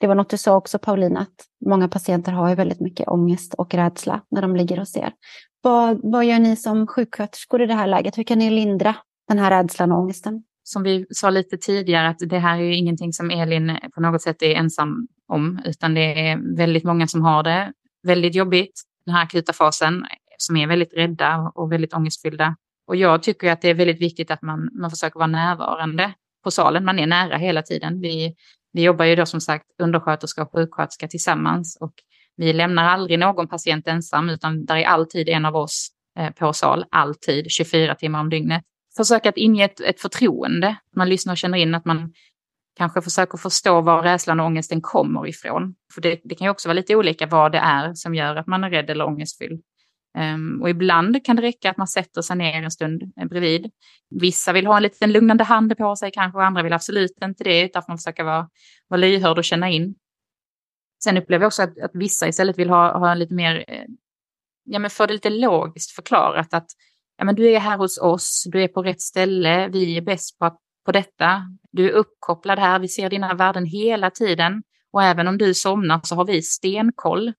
det 0.00 0.06
var 0.06 0.14
något 0.14 0.30
du 0.30 0.36
sa 0.36 0.56
också 0.56 0.78
Paulina, 0.78 1.20
att 1.20 1.68
många 1.68 1.88
patienter 1.88 2.32
har 2.32 2.48
ju 2.48 2.54
väldigt 2.54 2.80
mycket 2.80 3.08
ångest 3.08 3.54
och 3.54 3.74
rädsla 3.74 4.20
när 4.30 4.42
de 4.42 4.56
ligger 4.56 4.76
hos 4.76 4.96
er. 4.96 5.12
Vad, 5.62 6.00
vad 6.02 6.24
gör 6.24 6.38
ni 6.38 6.56
som 6.56 6.86
sjuksköterskor 6.86 7.62
i 7.62 7.66
det 7.66 7.74
här 7.74 7.86
läget? 7.86 8.18
Hur 8.18 8.24
kan 8.24 8.38
ni 8.38 8.50
lindra 8.50 8.94
den 9.28 9.38
här 9.38 9.62
rädslan 9.62 9.92
och 9.92 9.98
ångesten? 9.98 10.42
Som 10.64 10.82
vi 10.82 11.06
sa 11.10 11.30
lite 11.30 11.56
tidigare, 11.56 12.08
att 12.08 12.18
det 12.18 12.38
här 12.38 12.58
är 12.58 12.62
ju 12.62 12.76
ingenting 12.76 13.12
som 13.12 13.30
Elin 13.30 13.78
på 13.94 14.00
något 14.00 14.22
sätt 14.22 14.42
är 14.42 14.54
ensam 14.54 15.08
om, 15.28 15.60
utan 15.64 15.94
det 15.94 16.28
är 16.28 16.56
väldigt 16.56 16.84
många 16.84 17.06
som 17.06 17.22
har 17.22 17.42
det 17.42 17.72
väldigt 18.06 18.34
jobbigt, 18.34 18.82
den 19.06 19.14
här 19.14 19.22
akuta 19.22 19.52
fasen, 19.52 20.04
som 20.38 20.56
är 20.56 20.66
väldigt 20.66 20.94
rädda 20.94 21.52
och 21.54 21.72
väldigt 21.72 21.94
ångestfyllda. 21.94 22.56
Och 22.86 22.96
jag 22.96 23.22
tycker 23.22 23.52
att 23.52 23.62
det 23.62 23.68
är 23.68 23.74
väldigt 23.74 24.00
viktigt 24.00 24.30
att 24.30 24.42
man, 24.42 24.70
man 24.80 24.90
försöker 24.90 25.18
vara 25.18 25.26
närvarande 25.26 26.12
på 26.44 26.50
salen. 26.50 26.84
Man 26.84 26.98
är 26.98 27.06
nära 27.06 27.36
hela 27.36 27.62
tiden. 27.62 28.00
Vi, 28.00 28.34
vi 28.72 28.82
jobbar 28.82 29.04
ju 29.04 29.16
då 29.16 29.26
som 29.26 29.40
sagt 29.40 29.64
undersköterska 29.82 30.42
och 30.42 30.52
sjuksköterska 30.52 31.08
tillsammans 31.08 31.78
och 31.80 31.92
vi 32.36 32.52
lämnar 32.52 32.84
aldrig 32.84 33.18
någon 33.18 33.48
patient 33.48 33.88
ensam 33.88 34.30
utan 34.30 34.64
där 34.64 34.76
är 34.76 34.84
alltid 34.84 35.28
en 35.28 35.44
av 35.44 35.56
oss 35.56 35.88
eh, 36.18 36.30
på 36.30 36.52
sal, 36.52 36.84
alltid 36.90 37.50
24 37.50 37.94
timmar 37.94 38.20
om 38.20 38.30
dygnet. 38.30 38.62
Försöka 38.96 39.28
att 39.28 39.36
inge 39.36 39.64
ett, 39.64 39.80
ett 39.80 40.00
förtroende. 40.00 40.76
Man 40.96 41.08
lyssnar 41.08 41.32
och 41.32 41.38
känner 41.38 41.58
in 41.58 41.74
att 41.74 41.84
man 41.84 42.12
kanske 42.76 43.02
försöker 43.02 43.38
förstå 43.38 43.80
var 43.80 44.02
rädslan 44.02 44.40
och 44.40 44.46
ångesten 44.46 44.80
kommer 44.80 45.28
ifrån. 45.28 45.74
För 45.94 46.00
det, 46.00 46.20
det 46.24 46.34
kan 46.34 46.44
ju 46.44 46.50
också 46.50 46.68
vara 46.68 46.74
lite 46.74 46.96
olika 46.96 47.26
vad 47.26 47.52
det 47.52 47.58
är 47.58 47.94
som 47.94 48.14
gör 48.14 48.36
att 48.36 48.46
man 48.46 48.64
är 48.64 48.70
rädd 48.70 48.90
eller 48.90 49.06
ångestfylld. 49.06 49.62
Um, 50.18 50.62
och 50.62 50.70
ibland 50.70 51.24
kan 51.24 51.36
det 51.36 51.42
räcka 51.42 51.70
att 51.70 51.76
man 51.76 51.88
sätter 51.88 52.22
sig 52.22 52.36
ner 52.36 52.62
en 52.62 52.70
stund 52.70 53.02
eh, 53.20 53.26
bredvid. 53.26 53.70
Vissa 54.10 54.52
vill 54.52 54.66
ha 54.66 54.76
en 54.76 54.82
liten 54.82 55.12
lugnande 55.12 55.44
hand 55.44 55.78
på 55.78 55.96
sig 55.96 56.10
kanske 56.10 56.38
och 56.38 56.44
andra 56.44 56.62
vill 56.62 56.72
absolut 56.72 57.18
inte 57.22 57.44
det 57.44 57.60
utan 57.60 57.82
man 57.88 57.98
försöka 57.98 58.24
vara, 58.24 58.48
vara 58.88 59.00
lyhörd 59.00 59.38
och 59.38 59.44
känna 59.44 59.70
in. 59.70 59.94
Sen 61.04 61.16
upplever 61.16 61.42
jag 61.42 61.48
också 61.48 61.62
att, 61.62 61.80
att 61.80 61.90
vissa 61.94 62.28
istället 62.28 62.58
vill 62.58 62.70
ha, 62.70 62.98
ha 62.98 63.14
lite 63.14 63.34
mer, 63.34 63.64
eh, 63.68 63.84
ja 64.64 64.78
men 64.78 64.90
få 64.90 65.06
det 65.06 65.12
lite 65.12 65.30
logiskt 65.30 65.90
förklarat 65.90 66.54
att 66.54 66.66
ja 67.18 67.24
men 67.24 67.34
du 67.34 67.50
är 67.50 67.60
här 67.60 67.78
hos 67.78 67.98
oss, 67.98 68.44
du 68.52 68.62
är 68.62 68.68
på 68.68 68.82
rätt 68.82 69.00
ställe, 69.00 69.68
vi 69.68 69.96
är 69.96 70.02
bäst 70.02 70.38
på, 70.38 70.44
att 70.44 70.58
på 70.84 70.92
detta, 70.92 71.42
du 71.72 71.88
är 71.88 71.92
uppkopplad 71.92 72.58
här, 72.58 72.78
vi 72.78 72.88
ser 72.88 73.10
dina 73.10 73.34
värden 73.34 73.66
hela 73.66 74.10
tiden 74.10 74.62
och 74.92 75.02
även 75.02 75.28
om 75.28 75.38
du 75.38 75.54
somnar 75.54 76.00
så 76.02 76.14
har 76.14 76.24
vi 76.24 76.42
stenkoll. 76.42 77.32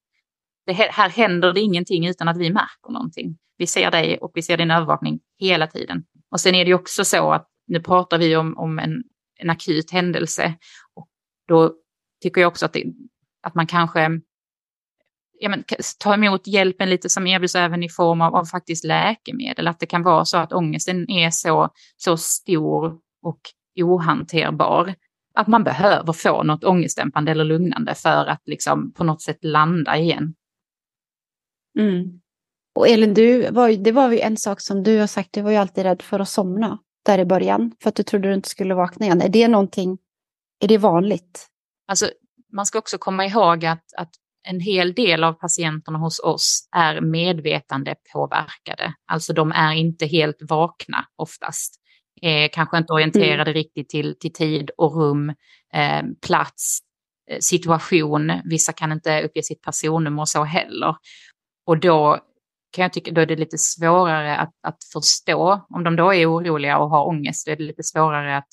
Det, 0.65 0.73
här 0.73 1.09
händer 1.09 1.53
det 1.53 1.59
ingenting 1.59 2.07
utan 2.07 2.27
att 2.27 2.37
vi 2.37 2.49
märker 2.49 2.91
någonting. 2.91 3.37
Vi 3.57 3.67
ser 3.67 3.91
dig 3.91 4.17
och 4.17 4.31
vi 4.33 4.41
ser 4.41 4.57
din 4.57 4.71
övervakning 4.71 5.19
hela 5.39 5.67
tiden. 5.67 6.03
Och 6.31 6.39
sen 6.39 6.55
är 6.55 6.65
det 6.65 6.69
ju 6.69 6.75
också 6.75 7.05
så 7.05 7.31
att 7.31 7.47
nu 7.67 7.79
pratar 7.79 8.17
vi 8.17 8.35
om, 8.35 8.57
om 8.57 8.79
en, 8.79 9.03
en 9.39 9.49
akut 9.49 9.91
händelse 9.91 10.55
och 10.93 11.07
då 11.47 11.73
tycker 12.21 12.41
jag 12.41 12.47
också 12.47 12.65
att 12.65 12.73
det, 12.73 12.85
att 13.41 13.55
man 13.55 13.67
kanske 13.67 14.09
ja, 15.39 15.49
men, 15.49 15.63
tar 15.99 16.13
emot 16.13 16.47
hjälpen 16.47 16.89
lite 16.89 17.09
som 17.09 17.27
erbjuds 17.27 17.55
även 17.55 17.83
i 17.83 17.89
form 17.89 18.21
av, 18.21 18.35
av 18.35 18.45
faktiskt 18.45 18.85
läkemedel. 18.85 19.67
Att 19.67 19.79
det 19.79 19.85
kan 19.85 20.03
vara 20.03 20.25
så 20.25 20.37
att 20.37 20.53
ångesten 20.53 21.09
är 21.09 21.29
så, 21.29 21.69
så 21.97 22.17
stor 22.17 22.99
och 23.23 23.39
ohanterbar 23.81 24.95
att 25.33 25.47
man 25.47 25.63
behöver 25.63 26.13
få 26.13 26.43
något 26.43 26.63
ångestdämpande 26.63 27.31
eller 27.31 27.43
lugnande 27.43 27.95
för 27.95 28.25
att 28.25 28.41
liksom 28.45 28.91
på 28.91 29.03
något 29.03 29.21
sätt 29.21 29.37
landa 29.41 29.97
igen. 29.97 30.35
Mm. 31.79 32.19
Och 32.75 32.87
Elin, 32.87 33.13
du 33.13 33.51
var, 33.51 33.69
det 33.69 33.91
var 33.91 34.11
ju 34.11 34.19
en 34.19 34.37
sak 34.37 34.61
som 34.61 34.83
du 34.83 34.99
har 34.99 35.07
sagt, 35.07 35.33
du 35.33 35.41
var 35.41 35.51
ju 35.51 35.57
alltid 35.57 35.83
rädd 35.83 36.01
för 36.01 36.19
att 36.19 36.29
somna 36.29 36.79
där 37.05 37.19
i 37.19 37.25
början, 37.25 37.75
för 37.81 37.89
att 37.89 37.95
du 37.95 38.03
trodde 38.03 38.27
du 38.27 38.33
inte 38.33 38.49
skulle 38.49 38.73
vakna 38.73 39.05
igen. 39.05 39.21
Är 39.21 39.29
det 39.29 39.47
någonting, 39.47 39.97
är 40.59 40.67
det 40.67 40.77
vanligt? 40.77 41.47
Alltså, 41.87 42.09
man 42.51 42.65
ska 42.65 42.79
också 42.79 42.97
komma 42.97 43.25
ihåg 43.25 43.65
att, 43.65 43.83
att 43.97 44.09
en 44.47 44.59
hel 44.59 44.93
del 44.93 45.23
av 45.23 45.33
patienterna 45.33 45.99
hos 45.99 46.19
oss 46.19 46.67
är 46.75 47.01
medvetande 47.01 47.95
påverkade. 48.13 48.93
Alltså 49.05 49.33
de 49.33 49.51
är 49.51 49.73
inte 49.73 50.05
helt 50.05 50.37
vakna 50.41 51.05
oftast. 51.15 51.82
Eh, 52.21 52.49
kanske 52.53 52.77
inte 52.77 52.93
orienterade 52.93 53.51
mm. 53.51 53.53
riktigt 53.53 53.89
till, 53.89 54.15
till 54.19 54.33
tid 54.33 54.71
och 54.77 54.95
rum, 54.95 55.29
eh, 55.73 56.03
plats, 56.27 56.79
eh, 57.29 57.37
situation. 57.39 58.31
Vissa 58.45 58.73
kan 58.73 58.91
inte 58.91 59.23
uppge 59.23 59.43
sitt 59.43 59.61
personnummer 59.61 60.21
och 60.21 60.29
så 60.29 60.43
heller. 60.43 60.95
Och 61.65 61.79
då 61.79 62.19
kan 62.71 62.81
jag 62.81 62.93
tycka 62.93 63.11
då 63.11 63.21
är 63.21 63.25
det 63.25 63.35
lite 63.35 63.57
svårare 63.57 64.37
att, 64.37 64.53
att 64.67 64.77
förstå. 64.93 65.65
Om 65.69 65.83
de 65.83 65.95
då 65.95 66.13
är 66.13 66.31
oroliga 66.31 66.77
och 66.77 66.89
har 66.89 67.07
ångest, 67.07 67.45
då 67.45 67.51
är 67.51 67.55
det 67.55 67.63
lite 67.63 67.83
svårare 67.83 68.37
att, 68.37 68.49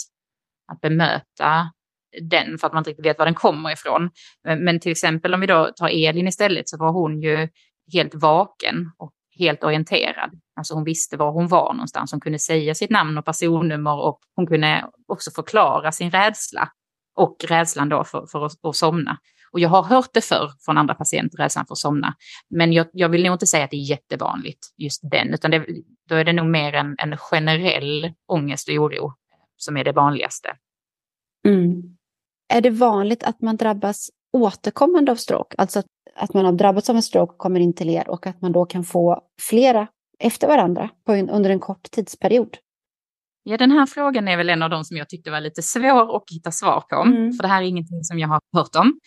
att 0.72 0.80
bemöta 0.80 1.70
den 2.20 2.58
för 2.58 2.66
att 2.66 2.72
man 2.72 2.80
inte 2.80 2.90
riktigt 2.90 3.06
vet 3.06 3.18
var 3.18 3.26
den 3.26 3.34
kommer 3.34 3.72
ifrån. 3.72 4.11
Men 4.44 4.80
till 4.80 4.92
exempel 4.92 5.34
om 5.34 5.40
vi 5.40 5.46
då 5.46 5.70
tar 5.76 5.88
Elin 5.88 6.28
istället 6.28 6.68
så 6.68 6.78
var 6.78 6.92
hon 6.92 7.22
ju 7.22 7.48
helt 7.92 8.14
vaken 8.14 8.90
och 8.98 9.12
helt 9.38 9.64
orienterad. 9.64 10.30
Alltså 10.61 10.74
hon 10.74 10.84
visste 10.84 11.16
var 11.16 11.32
hon 11.32 11.48
var 11.48 11.72
någonstans. 11.74 12.12
Hon 12.12 12.20
kunde 12.20 12.38
säga 12.38 12.74
sitt 12.74 12.90
namn 12.90 13.18
och 13.18 13.24
personnummer 13.24 13.94
och 13.94 14.18
hon 14.36 14.46
kunde 14.46 14.84
också 15.06 15.30
förklara 15.30 15.92
sin 15.92 16.11
rädsla 16.11 16.68
och 17.16 17.36
rädslan 17.48 17.88
då 17.88 18.04
för, 18.04 18.26
för 18.26 18.46
att, 18.46 18.64
att 18.64 18.76
somna. 18.76 19.18
Och 19.52 19.61
jag 19.61 19.68
har 19.68 19.82
hört 19.82 20.11
det 20.12 20.20
förr 20.20 20.50
från 20.64 20.78
andra 20.78 20.94
patienter, 20.94 21.38
rädslan 21.38 21.66
för 21.66 21.74
att 21.74 21.78
somna. 21.78 22.14
Men 22.50 22.72
jag, 22.72 22.86
jag, 22.92 23.08
vill 23.08 23.22
nog 23.22 23.34
inte 23.34 23.46
säga 23.46 23.64
att 23.64 23.70
det 23.70 23.76
är 23.76 23.90
jättevanligt, 23.90 24.58
just 24.76 25.00
den, 25.11 25.34
utan 25.34 25.50
det, 25.50 25.66
då 26.08 26.14
är 26.14 26.24
det 26.24 26.32
nog 26.32 26.46
mer 26.46 26.72
en, 26.72 26.96
en 26.98 27.16
generell 27.16 28.12
ångest 28.26 28.68
och 28.68 28.74
oro 28.74 29.12
som 29.56 29.76
är 29.76 29.84
det 29.84 29.92
vanligaste. 29.92 30.48
Mm. 31.46 31.82
Är 32.52 32.61
det 32.61 32.70
vanligt 32.70 33.22
att 33.22 33.40
man 33.40 33.56
drabbas 33.56 34.11
återkommande 34.32 35.12
av 35.12 35.16
stroke? 35.16 35.54
Alltså 35.58 35.78
att, 35.78 35.86
att 36.14 36.34
man 36.34 36.44
har 36.44 36.52
drabbats 36.52 36.90
av 36.90 36.96
en 36.96 37.02
stroke 37.02 37.32
och 37.32 37.38
kommer 37.38 37.61
in 37.61 37.74
till 37.74 37.90
er 37.90 38.11
och 38.11 38.26
att 38.26 38.40
man 38.40 38.52
då 38.52 38.64
kan 38.64 38.84
få 38.84 39.22
flera 39.40 39.88
efter 40.20 40.48
varandra 40.48 40.90
en, 41.08 41.30
under 41.30 41.50
en 41.50 41.60
kort 41.60 41.90
tidsperiod? 41.90 42.56
Ja, 43.42 43.56
den 43.56 43.70
här 43.70 43.86
frågan 43.86 44.28
är 44.28 44.36
väl 44.36 44.50
en 44.50 44.62
av 44.62 44.70
de 44.70 44.84
som 44.84 44.96
jag 44.96 45.08
tyckte 45.08 45.30
var 45.30 45.40
lite 45.40 45.62
svår 45.62 46.16
att 46.16 46.22
hitta 46.30 46.50
svar 46.50 46.80
på, 46.90 46.96
mm. 46.96 47.32
för 47.32 47.42
det 47.42 47.48
här 47.48 47.62
är 47.62 47.66
ingenting 47.66 48.04
som 48.04 48.18
jag 48.18 48.28
har 48.28 48.40
hört 48.56 48.76
om. 48.76 49.00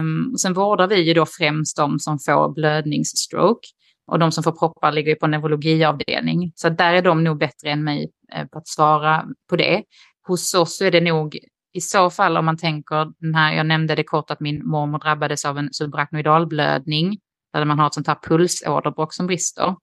Um, 0.00 0.30
och 0.32 0.40
sen 0.40 0.54
vårdar 0.54 0.88
vi 0.88 1.00
ju 1.00 1.14
då 1.14 1.26
främst 1.26 1.76
de 1.76 1.98
som 1.98 2.18
får 2.18 2.54
blödningsstroke. 2.54 3.68
Och 4.06 4.18
de 4.18 4.32
som 4.32 4.44
får 4.44 4.52
proppar 4.52 4.92
ligger 4.92 5.14
på 5.14 5.26
neurologiavdelning. 5.26 6.52
Så 6.54 6.68
där 6.68 6.94
är 6.94 7.02
de 7.02 7.24
nog 7.24 7.38
bättre 7.38 7.70
än 7.70 7.84
mig 7.84 8.10
eh, 8.32 8.46
på 8.46 8.58
att 8.58 8.68
svara 8.68 9.24
på 9.50 9.56
det. 9.56 9.82
Hos 10.26 10.54
oss 10.54 10.80
är 10.80 10.90
det 10.90 11.00
nog 11.00 11.38
i 11.72 11.80
så 11.80 12.10
fall 12.10 12.36
om 12.36 12.44
man 12.44 12.56
tänker 12.56 13.12
den 13.18 13.34
här, 13.34 13.52
jag 13.52 13.66
nämnde 13.66 13.94
det 13.94 14.04
kort 14.04 14.30
att 14.30 14.40
min 14.40 14.66
mormor 14.66 14.98
drabbades 14.98 15.44
av 15.44 15.58
en 15.58 15.68
subarachnoidalblödning 15.72 17.18
där 17.52 17.64
man 17.64 17.78
har 17.78 17.86
ett 17.86 17.94
sånt 17.94 18.06
här 18.06 18.18
pulsåderbråck 18.22 19.14
som 19.14 19.26
brister. 19.26 19.74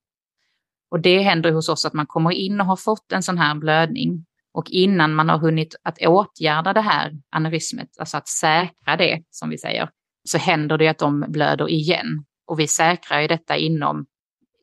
Och 0.92 1.00
det 1.00 1.22
händer 1.22 1.52
hos 1.52 1.70
oss 1.70 1.86
att 1.86 1.94
man 1.94 2.06
kommer 2.08 2.32
in 2.32 2.62
och 2.62 2.68
har 2.68 2.76
fått 2.76 3.12
en 3.12 3.24
sån 3.24 3.38
här 3.38 3.56
blödning 3.56 4.26
och 4.54 4.70
innan 4.70 5.16
man 5.16 5.30
har 5.30 5.38
hunnit 5.38 5.76
att 5.84 5.98
åtgärda 6.02 6.74
det 6.74 6.82
här 6.82 7.12
aneurysmet, 7.30 7.90
alltså 8.00 8.18
att 8.18 8.28
säkra 8.28 8.98
det 8.98 9.24
som 9.30 9.50
vi 9.50 9.58
säger, 9.58 9.90
så 10.24 10.38
händer 10.38 10.78
det 10.78 10.88
att 10.88 10.98
de 10.98 11.26
blöder 11.28 11.70
igen. 11.70 12.26
Och 12.48 12.60
vi 12.60 12.68
säkrar 12.68 13.22
ju 13.22 13.28
detta 13.28 13.58
inom 13.58 14.06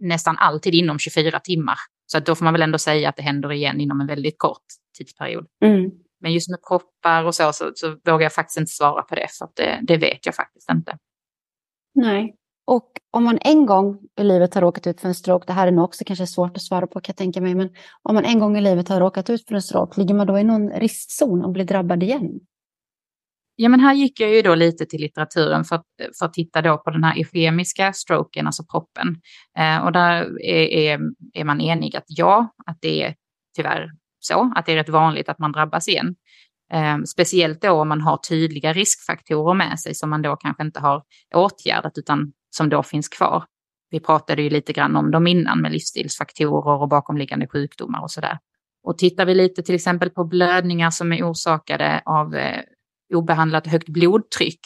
nästan 0.00 0.36
alltid 0.38 0.74
inom 0.74 0.98
24 0.98 1.40
timmar. 1.40 1.76
Så 2.06 2.18
att 2.18 2.26
då 2.26 2.34
får 2.34 2.44
man 2.44 2.54
väl 2.54 2.62
ändå 2.62 2.78
säga 2.78 3.08
att 3.08 3.16
det 3.16 3.22
händer 3.22 3.52
igen 3.52 3.80
inom 3.80 4.00
en 4.00 4.06
väldigt 4.06 4.38
kort 4.38 4.64
tidsperiod. 4.98 5.46
Mm. 5.64 5.90
Men 6.20 6.32
just 6.32 6.50
med 6.50 6.58
proppar 6.68 7.24
och 7.24 7.34
så, 7.34 7.52
så, 7.52 7.72
så, 7.74 7.88
vågar 8.04 8.20
jag 8.20 8.32
faktiskt 8.32 8.58
inte 8.58 8.72
svara 8.72 9.02
på 9.02 9.14
det, 9.14 9.26
för 9.38 9.48
det, 9.54 9.80
det 9.82 9.96
vet 9.96 10.26
jag 10.26 10.34
faktiskt 10.34 10.70
inte. 10.70 10.98
Nej. 11.94 12.36
Och 12.66 12.90
om 13.10 13.24
man 13.24 13.38
en 13.40 13.66
gång 13.66 13.98
i 14.20 14.24
livet 14.24 14.54
har 14.54 14.62
råkat 14.62 14.86
ut 14.86 15.00
för 15.00 15.08
en 15.08 15.14
stroke, 15.14 15.44
det 15.46 15.52
här 15.52 15.66
är 15.66 15.72
nog 15.72 15.84
också 15.84 16.04
kanske 16.04 16.26
svårt 16.26 16.56
att 16.56 16.62
svara 16.62 16.86
på 16.86 17.00
kan 17.00 17.12
jag 17.12 17.16
tänka 17.16 17.40
mig, 17.40 17.54
men 17.54 17.70
om 18.02 18.14
man 18.14 18.24
en 18.24 18.38
gång 18.38 18.58
i 18.58 18.60
livet 18.60 18.88
har 18.88 19.00
råkat 19.00 19.30
ut 19.30 19.46
för 19.48 19.54
en 19.54 19.62
stroke, 19.62 20.00
ligger 20.00 20.14
man 20.14 20.26
då 20.26 20.38
i 20.38 20.44
någon 20.44 20.70
riskzon 20.70 21.44
och 21.44 21.52
blir 21.52 21.64
drabbad 21.64 22.02
igen? 22.02 22.40
Ja, 23.58 23.68
men 23.68 23.80
här 23.80 23.94
gick 23.94 24.20
jag 24.20 24.30
ju 24.30 24.42
då 24.42 24.54
lite 24.54 24.86
till 24.86 25.00
litteraturen 25.00 25.64
för 25.64 25.76
att, 25.76 25.86
för 26.18 26.26
att 26.26 26.32
titta 26.32 26.62
då 26.62 26.78
på 26.78 26.90
den 26.90 27.04
här 27.04 27.18
ischemiska 27.18 27.92
stroken, 27.92 28.46
alltså 28.46 28.64
proppen. 28.64 29.20
Eh, 29.58 29.84
och 29.84 29.92
där 29.92 30.42
är, 30.42 30.66
är, 30.66 31.00
är, 31.32 31.44
man 31.44 31.60
enig 31.60 31.96
att 31.96 32.04
ja, 32.06 32.54
att 32.66 32.78
det 32.80 33.02
är 33.02 33.14
tyvärr 33.56 33.90
så, 34.20 34.52
att 34.56 34.66
det 34.66 34.72
är 34.72 34.76
rätt 34.76 34.88
vanligt 34.88 35.28
att 35.28 35.38
man 35.38 35.52
drabbas 35.52 35.88
igen. 35.88 36.14
Eh, 36.72 36.98
speciellt 37.06 37.62
då 37.62 37.70
om 37.70 37.88
man 37.88 38.00
har 38.00 38.16
tydliga 38.16 38.72
riskfaktorer 38.72 39.54
med 39.54 39.80
sig 39.80 39.94
som 39.94 40.10
man 40.10 40.22
då 40.22 40.36
kanske 40.36 40.62
inte 40.62 40.80
har 40.80 41.02
åtgärdat 41.34 41.98
utan 41.98 42.32
som 42.56 42.68
då 42.68 42.82
finns 42.82 43.08
kvar. 43.08 43.44
Vi 43.90 44.00
pratade 44.00 44.42
ju 44.42 44.50
lite 44.50 44.72
grann 44.72 44.96
om 44.96 45.10
dem 45.10 45.26
innan 45.26 45.60
med 45.60 45.72
livsstilsfaktorer 45.72 46.82
och 46.82 46.88
bakomliggande 46.88 47.46
sjukdomar 47.48 48.02
och 48.02 48.10
sådär. 48.10 48.38
Och 48.82 48.98
tittar 48.98 49.26
vi 49.26 49.34
lite 49.34 49.62
till 49.62 49.74
exempel 49.74 50.10
på 50.10 50.24
blödningar 50.24 50.90
som 50.90 51.12
är 51.12 51.30
orsakade 51.30 52.02
av 52.04 52.34
eh, 52.34 52.62
obehandlat 53.14 53.66
högt 53.66 53.88
blodtryck 53.88 54.60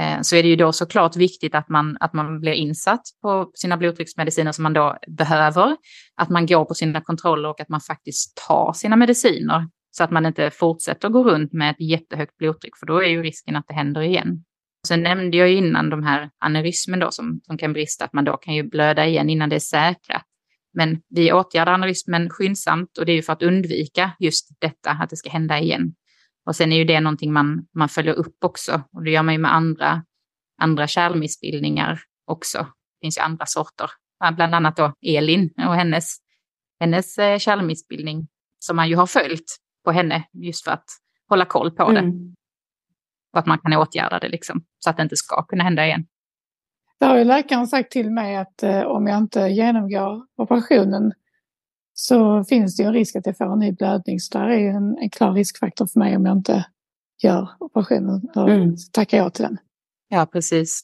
eh, 0.00 0.20
så 0.22 0.36
är 0.36 0.42
det 0.42 0.48
ju 0.48 0.56
då 0.56 0.72
såklart 0.72 1.16
viktigt 1.16 1.54
att 1.54 1.68
man, 1.68 1.96
att 2.00 2.12
man 2.12 2.40
blir 2.40 2.52
insatt 2.52 3.02
på 3.22 3.50
sina 3.54 3.76
blodtrycksmediciner 3.76 4.52
som 4.52 4.62
man 4.62 4.72
då 4.72 4.98
behöver, 5.06 5.76
att 6.14 6.28
man 6.28 6.46
går 6.46 6.64
på 6.64 6.74
sina 6.74 7.00
kontroller 7.00 7.48
och 7.48 7.60
att 7.60 7.68
man 7.68 7.80
faktiskt 7.80 8.36
tar 8.48 8.72
sina 8.72 8.96
mediciner 8.96 9.68
så 9.90 10.04
att 10.04 10.10
man 10.10 10.26
inte 10.26 10.50
fortsätter 10.50 11.08
gå 11.08 11.24
runt 11.24 11.52
med 11.52 11.70
ett 11.70 11.80
jättehögt 11.80 12.36
blodtryck 12.36 12.76
för 12.76 12.86
då 12.86 13.02
är 13.02 13.08
ju 13.08 13.22
risken 13.22 13.56
att 13.56 13.64
det 13.68 13.74
händer 13.74 14.00
igen. 14.00 14.44
Sen 14.86 15.02
nämnde 15.02 15.36
jag 15.36 15.52
innan 15.52 15.90
de 15.90 16.02
här 16.02 16.30
aneurysmen 16.38 16.98
då 16.98 17.10
som, 17.10 17.40
som 17.42 17.58
kan 17.58 17.72
brista, 17.72 18.04
att 18.04 18.12
man 18.12 18.24
då 18.24 18.36
kan 18.36 18.54
ju 18.54 18.62
blöda 18.62 19.06
igen 19.06 19.30
innan 19.30 19.48
det 19.48 19.56
är 19.56 19.60
säkrat. 19.60 20.22
Men 20.74 21.00
vi 21.08 21.32
åtgärdar 21.32 21.72
aneurysmen 21.72 22.30
skyndsamt 22.30 22.98
och 22.98 23.06
det 23.06 23.12
är 23.12 23.16
ju 23.16 23.22
för 23.22 23.32
att 23.32 23.42
undvika 23.42 24.10
just 24.18 24.48
detta, 24.60 24.90
att 24.90 25.10
det 25.10 25.16
ska 25.16 25.30
hända 25.30 25.58
igen. 25.58 25.94
Och 26.46 26.56
sen 26.56 26.72
är 26.72 26.76
ju 26.76 26.84
det 26.84 27.00
någonting 27.00 27.32
man, 27.32 27.66
man 27.74 27.88
följer 27.88 28.14
upp 28.14 28.44
också 28.44 28.82
och 28.92 29.04
det 29.04 29.10
gör 29.10 29.22
man 29.22 29.34
ju 29.34 29.40
med 29.40 29.54
andra, 29.54 30.04
andra 30.62 30.86
kärlmissbildningar 30.86 32.00
också. 32.26 32.58
Det 32.58 33.06
finns 33.06 33.18
ju 33.18 33.22
andra 33.22 33.46
sorter, 33.46 33.90
bland 34.36 34.54
annat 34.54 34.76
då 34.76 34.92
Elin 35.06 35.50
och 35.56 35.74
hennes, 35.74 36.16
hennes 36.80 37.18
eh, 37.18 37.38
kärlmissbildning 37.38 38.28
som 38.58 38.76
man 38.76 38.88
ju 38.88 38.96
har 38.96 39.06
följt 39.06 39.56
på 39.84 39.92
henne 39.92 40.24
just 40.32 40.64
för 40.64 40.70
att 40.70 40.86
hålla 41.28 41.44
koll 41.44 41.70
på 41.70 41.92
det. 41.92 41.98
Mm 41.98 42.37
och 43.38 43.40
att 43.40 43.46
man 43.46 43.58
kan 43.58 43.72
åtgärda 43.72 44.18
det 44.18 44.28
liksom, 44.28 44.64
så 44.78 44.90
att 44.90 44.96
det 44.96 45.02
inte 45.02 45.16
ska 45.16 45.42
kunna 45.42 45.64
hända 45.64 45.86
igen. 45.86 46.06
Det 47.00 47.06
har 47.06 47.18
ju 47.18 47.24
läkaren 47.24 47.66
sagt 47.66 47.90
till 47.90 48.10
mig 48.10 48.36
att 48.36 48.62
eh, 48.62 48.80
om 48.80 49.06
jag 49.06 49.18
inte 49.18 49.40
genomgår 49.40 50.26
operationen 50.36 51.12
så 51.92 52.44
finns 52.44 52.76
det 52.76 52.82
ju 52.82 52.86
en 52.86 52.92
risk 52.92 53.16
att 53.16 53.26
jag 53.26 53.36
får 53.36 53.52
en 53.52 53.58
ny 53.58 53.72
blödning. 53.72 54.20
Så 54.20 54.38
där 54.38 54.48
är 54.48 54.58
ju 54.58 54.68
en, 54.68 54.98
en 54.98 55.10
klar 55.10 55.32
riskfaktor 55.32 55.86
för 55.86 55.98
mig 56.00 56.16
om 56.16 56.26
jag 56.26 56.36
inte 56.36 56.66
gör 57.22 57.48
operationen. 57.60 58.20
Då 58.34 58.48
mm. 58.48 58.76
tackar 58.92 59.18
jag 59.18 59.34
till 59.34 59.44
den. 59.44 59.58
Ja, 60.08 60.26
precis. 60.26 60.82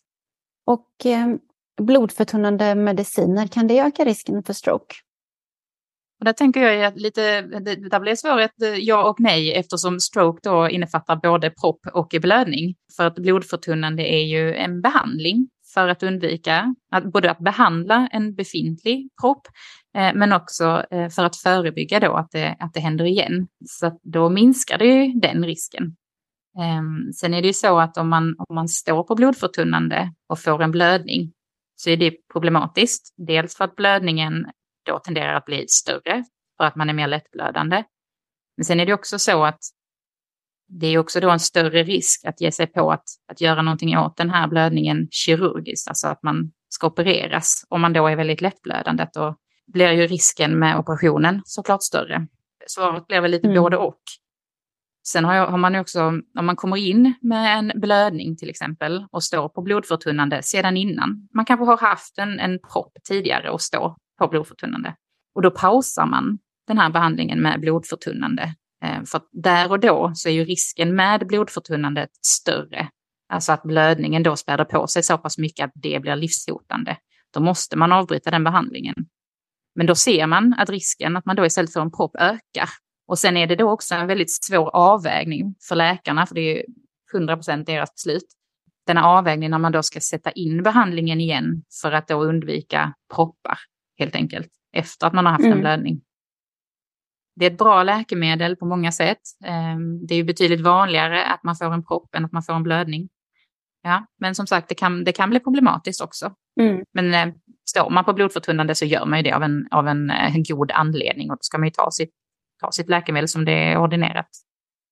Och 0.66 1.06
eh, 1.06 1.34
blodförtunnande 1.82 2.74
mediciner, 2.74 3.46
kan 3.46 3.66
det 3.66 3.78
öka 3.78 4.04
risken 4.04 4.42
för 4.42 4.52
stroke? 4.52 4.94
Och 6.24 6.26
där 6.26 6.32
tänker 6.32 6.60
jag 6.60 6.84
att 6.84 7.00
lite, 7.00 7.40
det, 7.40 7.88
där 7.88 8.00
blir 8.00 8.14
svaret 8.14 8.62
eh, 8.62 8.74
ja 8.74 9.08
och 9.08 9.20
nej 9.20 9.52
eftersom 9.52 10.00
stroke 10.00 10.40
då 10.42 10.68
innefattar 10.68 11.16
både 11.16 11.50
propp 11.50 11.80
och 11.92 12.14
blödning. 12.20 12.74
För 12.96 13.06
att 13.06 13.14
blodförtunnande 13.14 14.02
är 14.02 14.24
ju 14.24 14.54
en 14.54 14.80
behandling 14.80 15.48
för 15.74 15.88
att 15.88 16.02
undvika 16.02 16.74
att 16.90 17.04
både 17.04 17.30
att 17.30 17.38
behandla 17.38 18.08
en 18.12 18.34
befintlig 18.34 19.08
propp 19.20 19.46
eh, 19.96 20.14
men 20.14 20.32
också 20.32 20.84
eh, 20.90 21.08
för 21.08 21.24
att 21.24 21.36
förebygga 21.36 22.00
då 22.00 22.12
att 22.14 22.30
det, 22.30 22.56
att 22.58 22.74
det 22.74 22.80
händer 22.80 23.04
igen. 23.04 23.46
Så 23.66 23.98
då 24.02 24.30
minskar 24.30 24.78
det 24.78 24.86
ju 24.86 25.12
den 25.12 25.44
risken. 25.44 25.84
Eh, 26.58 27.12
sen 27.14 27.34
är 27.34 27.42
det 27.42 27.48
ju 27.48 27.54
så 27.54 27.78
att 27.78 27.96
om 27.96 28.08
man, 28.08 28.34
om 28.38 28.54
man 28.54 28.68
står 28.68 29.02
på 29.02 29.14
blodförtunnande 29.14 30.12
och 30.28 30.38
får 30.38 30.62
en 30.62 30.70
blödning 30.70 31.32
så 31.76 31.90
är 31.90 31.96
det 31.96 32.14
problematiskt. 32.32 33.14
Dels 33.16 33.56
för 33.56 33.64
att 33.64 33.76
blödningen 33.76 34.46
då 34.84 34.98
tenderar 34.98 35.34
att 35.34 35.44
bli 35.44 35.64
större 35.68 36.24
för 36.56 36.64
att 36.64 36.76
man 36.76 36.88
är 36.88 36.94
mer 36.94 37.06
lättblödande. 37.06 37.84
Men 38.56 38.64
sen 38.64 38.80
är 38.80 38.86
det 38.86 38.94
också 38.94 39.18
så 39.18 39.44
att 39.44 39.60
det 40.68 40.86
är 40.86 40.98
också 40.98 41.20
då 41.20 41.30
en 41.30 41.40
större 41.40 41.82
risk 41.82 42.24
att 42.24 42.40
ge 42.40 42.52
sig 42.52 42.66
på 42.66 42.92
att, 42.92 43.04
att 43.28 43.40
göra 43.40 43.62
någonting 43.62 43.98
åt 43.98 44.16
den 44.16 44.30
här 44.30 44.48
blödningen 44.48 45.08
kirurgiskt, 45.10 45.88
alltså 45.88 46.08
att 46.08 46.22
man 46.22 46.52
ska 46.68 46.86
opereras. 46.86 47.64
Om 47.68 47.80
man 47.80 47.92
då 47.92 48.06
är 48.06 48.16
väldigt 48.16 48.40
lättblödande, 48.40 49.08
då 49.14 49.36
blir 49.66 49.90
ju 49.90 50.06
risken 50.06 50.58
med 50.58 50.78
operationen 50.78 51.42
såklart 51.44 51.82
större. 51.82 52.26
Svaret 52.66 53.06
blir 53.06 53.20
väl 53.20 53.30
lite 53.30 53.48
mm. 53.48 53.62
både 53.62 53.76
och. 53.76 54.00
Sen 55.06 55.24
har, 55.24 55.34
jag, 55.34 55.46
har 55.46 55.58
man 55.58 55.76
också, 55.76 56.02
om 56.38 56.46
man 56.46 56.56
kommer 56.56 56.76
in 56.76 57.14
med 57.20 57.58
en 57.58 57.80
blödning 57.80 58.36
till 58.36 58.50
exempel 58.50 59.06
och 59.10 59.24
står 59.24 59.48
på 59.48 59.62
blodförtunnande 59.62 60.42
sedan 60.42 60.76
innan, 60.76 61.28
man 61.34 61.44
kanske 61.44 61.64
har 61.64 61.76
haft 61.78 62.18
en, 62.18 62.40
en 62.40 62.58
propp 62.72 62.92
tidigare 63.08 63.50
och 63.50 63.60
står 63.60 63.96
på 64.18 64.28
blodförtunnande. 64.28 64.96
Och 65.34 65.42
då 65.42 65.50
pausar 65.50 66.06
man 66.06 66.38
den 66.66 66.78
här 66.78 66.90
behandlingen 66.90 67.42
med 67.42 67.60
blodförtunnande. 67.60 68.54
Eh, 68.84 69.02
för 69.04 69.20
där 69.32 69.70
och 69.70 69.80
då 69.80 70.12
så 70.14 70.28
är 70.28 70.32
ju 70.32 70.44
risken 70.44 70.96
med 70.96 71.26
blodförtunnandet 71.26 72.10
större. 72.26 72.88
Alltså 73.28 73.52
att 73.52 73.62
blödningen 73.62 74.22
då 74.22 74.36
späder 74.36 74.64
på 74.64 74.86
sig 74.86 75.02
så 75.02 75.18
pass 75.18 75.38
mycket 75.38 75.64
att 75.64 75.72
det 75.74 76.00
blir 76.00 76.16
livshotande. 76.16 76.96
Då 77.34 77.40
måste 77.40 77.76
man 77.76 77.92
avbryta 77.92 78.30
den 78.30 78.44
behandlingen. 78.44 78.94
Men 79.74 79.86
då 79.86 79.94
ser 79.94 80.26
man 80.26 80.54
att 80.58 80.70
risken 80.70 81.16
att 81.16 81.26
man 81.26 81.36
då 81.36 81.46
istället 81.46 81.72
får 81.72 81.80
en 81.80 81.92
propp 81.92 82.16
ökar. 82.16 82.68
Och 83.06 83.18
sen 83.18 83.36
är 83.36 83.46
det 83.46 83.56
då 83.56 83.70
också 83.70 83.94
en 83.94 84.06
väldigt 84.06 84.44
svår 84.44 84.76
avvägning 84.76 85.54
för 85.68 85.76
läkarna, 85.76 86.26
för 86.26 86.34
det 86.34 86.40
är 86.40 86.56
ju 86.56 86.62
100 87.14 87.36
procent 87.36 87.66
deras 87.66 87.94
beslut. 87.94 88.26
Den 88.86 88.96
här 88.96 89.04
avvägningen 89.04 89.50
när 89.50 89.58
man 89.58 89.72
då 89.72 89.82
ska 89.82 90.00
sätta 90.00 90.30
in 90.30 90.62
behandlingen 90.62 91.20
igen 91.20 91.62
för 91.82 91.92
att 91.92 92.08
då 92.08 92.24
undvika 92.24 92.94
proppar 93.14 93.58
helt 93.98 94.14
enkelt 94.14 94.48
efter 94.76 95.06
att 95.06 95.12
man 95.12 95.26
har 95.26 95.32
haft 95.32 95.44
mm. 95.44 95.52
en 95.52 95.60
blödning. 95.60 96.00
Det 97.36 97.46
är 97.46 97.50
ett 97.50 97.58
bra 97.58 97.82
läkemedel 97.82 98.56
på 98.56 98.66
många 98.66 98.92
sätt. 98.92 99.20
Ehm, 99.44 100.06
det 100.06 100.14
är 100.14 100.16
ju 100.16 100.24
betydligt 100.24 100.60
vanligare 100.60 101.24
att 101.24 101.42
man 101.42 101.56
får 101.56 101.72
en 101.72 101.84
propp 101.84 102.14
än 102.14 102.24
att 102.24 102.32
man 102.32 102.42
får 102.42 102.52
en 102.52 102.62
blödning. 102.62 103.08
Ja, 103.82 104.06
men 104.20 104.34
som 104.34 104.46
sagt, 104.46 104.68
det 104.68 104.74
kan, 104.74 105.04
det 105.04 105.12
kan 105.12 105.30
bli 105.30 105.40
problematiskt 105.40 106.00
också. 106.00 106.34
Mm. 106.60 106.84
Men 106.94 107.14
eh, 107.14 107.34
står 107.70 107.90
man 107.90 108.04
på 108.04 108.12
blodförtunnande 108.12 108.74
så 108.74 108.84
gör 108.84 109.06
man 109.06 109.18
ju 109.18 109.22
det 109.22 109.32
av 109.32 109.42
en, 109.42 109.68
av 109.70 109.88
en, 109.88 110.10
eh, 110.10 110.34
god 110.48 110.70
anledning 110.72 111.30
och 111.30 111.36
då 111.36 111.40
ska 111.42 111.58
man 111.58 111.66
ju 111.66 111.70
ta 111.70 111.90
sitt, 111.90 112.10
ta 112.60 112.72
sitt 112.72 112.88
läkemedel 112.88 113.28
som 113.28 113.44
det 113.44 113.52
är 113.52 113.78
ordinerat. 113.78 114.28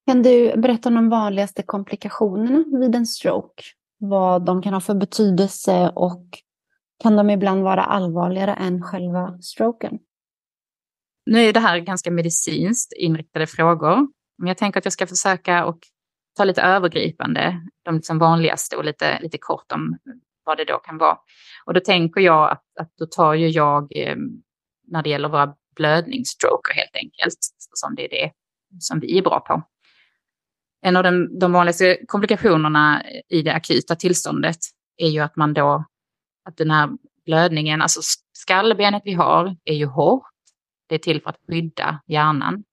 Kan 0.06 0.22
du 0.22 0.56
berätta 0.56 0.88
om 0.88 0.94
de 0.94 1.08
vanligaste 1.08 1.62
komplikationerna 1.62 2.78
vid 2.78 2.94
en 2.94 3.06
stroke? 3.06 3.62
Vad 3.98 4.44
de 4.44 4.62
kan 4.62 4.74
ha 4.74 4.80
för 4.80 4.94
betydelse 4.94 5.92
och 5.94 6.26
kan 7.02 7.16
de 7.16 7.30
ibland 7.30 7.62
vara 7.62 7.84
allvarligare 7.84 8.54
än 8.54 8.82
själva 8.82 9.38
stroken. 9.40 9.98
Nu 11.26 11.40
är 11.40 11.52
det 11.52 11.60
här 11.60 11.78
ganska 11.78 12.10
medicinskt 12.10 12.92
inriktade 12.92 13.46
frågor, 13.46 14.08
men 14.38 14.48
jag 14.48 14.58
tänker 14.58 14.78
att 14.78 14.84
jag 14.84 14.92
ska 14.92 15.06
försöka 15.06 15.64
och 15.64 15.78
ta 16.36 16.44
lite 16.44 16.62
övergripande, 16.62 17.60
de 17.84 17.94
liksom 17.94 18.18
vanligaste 18.18 18.76
och 18.76 18.84
lite, 18.84 19.20
lite 19.20 19.38
kort 19.38 19.72
om 19.72 19.98
vad 20.44 20.56
det 20.56 20.64
då 20.64 20.78
kan 20.78 20.98
vara. 20.98 21.18
Och 21.64 21.74
då 21.74 21.80
tänker 21.80 22.20
jag 22.20 22.50
att, 22.50 22.64
att 22.80 22.92
då 22.98 23.06
tar 23.06 23.34
ju 23.34 23.48
jag, 23.48 23.96
eh, 23.96 24.16
när 24.86 25.02
det 25.02 25.10
gäller 25.10 25.28
våra 25.28 25.54
blödningsstroker 25.76 26.74
helt 26.74 26.96
enkelt, 26.96 27.38
som 27.74 27.94
det 27.94 28.04
är 28.04 28.08
det 28.08 28.32
som 28.80 29.00
vi 29.00 29.18
är 29.18 29.22
bra 29.22 29.40
på. 29.40 29.62
En 30.82 30.96
av 30.96 31.02
de, 31.02 31.38
de 31.38 31.52
vanligaste 31.52 31.98
komplikationerna 32.06 33.02
i 33.28 33.42
det 33.42 33.54
akuta 33.54 33.96
tillståndet 33.96 34.58
är 34.96 35.08
ju 35.08 35.20
att 35.20 35.36
man 35.36 35.54
då 35.54 35.84
att 36.44 36.56
den 36.56 36.70
här 36.70 36.90
blödningen, 37.26 37.82
alltså 37.82 38.00
skallbenet 38.32 39.02
vi 39.04 39.12
har 39.12 39.56
är 39.64 39.74
ju 39.74 39.86
hårt. 39.86 40.28
Det 40.88 40.94
är 40.94 40.98
till 40.98 41.22
för 41.22 41.30
att 41.30 41.38
skydda 41.48 42.00
hjärnan. 42.06 42.64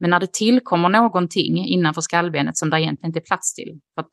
Men 0.00 0.10
när 0.10 0.20
det 0.20 0.32
tillkommer 0.32 0.88
någonting 0.88 1.66
innanför 1.66 2.00
skallbenet 2.00 2.56
som 2.56 2.70
det 2.70 2.80
egentligen 2.80 3.08
inte 3.08 3.18
är 3.18 3.24
plats 3.24 3.54
till, 3.54 3.80
för 3.94 4.02
att 4.02 4.08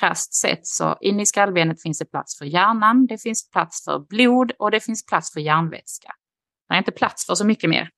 krasst 0.00 0.34
sett 0.34 0.66
så 0.66 0.96
in 1.00 1.20
i 1.20 1.26
skallbenet 1.26 1.82
finns 1.82 1.98
det 1.98 2.04
plats 2.04 2.38
för 2.38 2.44
hjärnan, 2.44 3.06
det 3.06 3.18
finns 3.22 3.50
plats 3.50 3.84
för 3.84 3.98
blod 3.98 4.52
och 4.58 4.70
det 4.70 4.80
finns 4.80 5.06
plats 5.06 5.32
för 5.32 5.40
järnvätska. 5.40 6.12
Det 6.68 6.74
är 6.74 6.78
inte 6.78 6.92
plats 6.92 7.26
för 7.26 7.34
så 7.34 7.46
mycket 7.46 7.70
mer. 7.70 7.90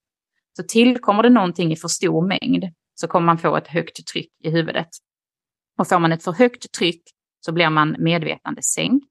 Så 0.56 0.62
tillkommer 0.62 1.22
det 1.22 1.30
någonting 1.30 1.72
i 1.72 1.76
för 1.76 1.88
stor 1.88 2.26
mängd 2.26 2.64
så 2.94 3.08
kommer 3.08 3.26
man 3.26 3.38
få 3.38 3.56
ett 3.56 3.68
högt 3.68 4.06
tryck 4.06 4.32
i 4.44 4.50
huvudet. 4.50 4.88
Och 5.78 5.88
får 5.88 5.98
man 5.98 6.12
ett 6.12 6.24
för 6.24 6.32
högt 6.32 6.72
tryck 6.72 7.02
så 7.40 7.52
blir 7.52 7.70
man 7.70 7.96
medvetande 7.98 8.62
sänkt. 8.62 9.06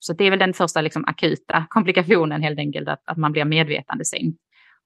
Så 0.00 0.12
det 0.12 0.24
är 0.24 0.30
väl 0.30 0.38
den 0.38 0.54
första 0.54 0.80
liksom, 0.80 1.04
akuta 1.06 1.66
komplikationen 1.68 2.42
helt 2.42 2.58
enkelt, 2.58 2.88
att, 2.88 3.02
att 3.04 3.16
man 3.16 3.32
blir 3.32 3.44
medvetande 3.44 4.04
sänkt. 4.04 4.38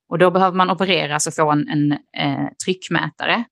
Och 0.09 0.19
då 0.19 0.31
behöver 0.31 0.57
man 0.57 0.71
opereras 0.71 1.27
och 1.27 1.35
få 1.35 1.51
en, 1.51 1.69
en 1.69 1.93
eh, 1.93 2.49
tryckmätare 2.65 3.45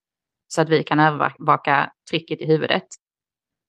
så 0.49 0.61
att 0.61 0.69
vi 0.69 0.83
kan 0.83 1.01
övervaka 1.01 1.91
trycket 2.11 2.41
i 2.41 2.47
huvudet. 2.47 2.87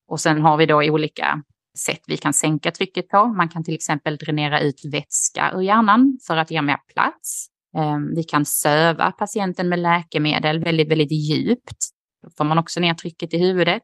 Och 0.07 0.19
sen 0.19 0.41
har 0.41 0.57
vi 0.57 0.65
då 0.65 0.83
olika 0.83 1.43
sätt 1.77 2.01
vi 2.07 2.17
kan 2.17 2.33
sänka 2.33 2.71
trycket 2.71 3.07
på. 3.07 3.27
Man 3.27 3.49
kan 3.49 3.63
till 3.63 3.73
exempel 3.73 4.17
dränera 4.17 4.59
ut 4.59 4.81
vätska 4.91 5.51
ur 5.55 5.61
hjärnan 5.61 6.17
för 6.27 6.37
att 6.37 6.51
ge 6.51 6.61
mer 6.61 6.77
plats. 6.93 7.47
Eh, 7.77 7.97
vi 8.15 8.23
kan 8.23 8.45
söva 8.45 9.11
patienten 9.11 9.69
med 9.69 9.79
läkemedel 9.79 10.63
väldigt, 10.63 10.91
väldigt 10.91 11.11
djupt. 11.11 11.77
Då 12.23 12.29
får 12.37 12.43
man 12.43 12.57
också 12.57 12.79
ner 12.79 12.93
trycket 12.93 13.33
i 13.33 13.37
huvudet. 13.37 13.83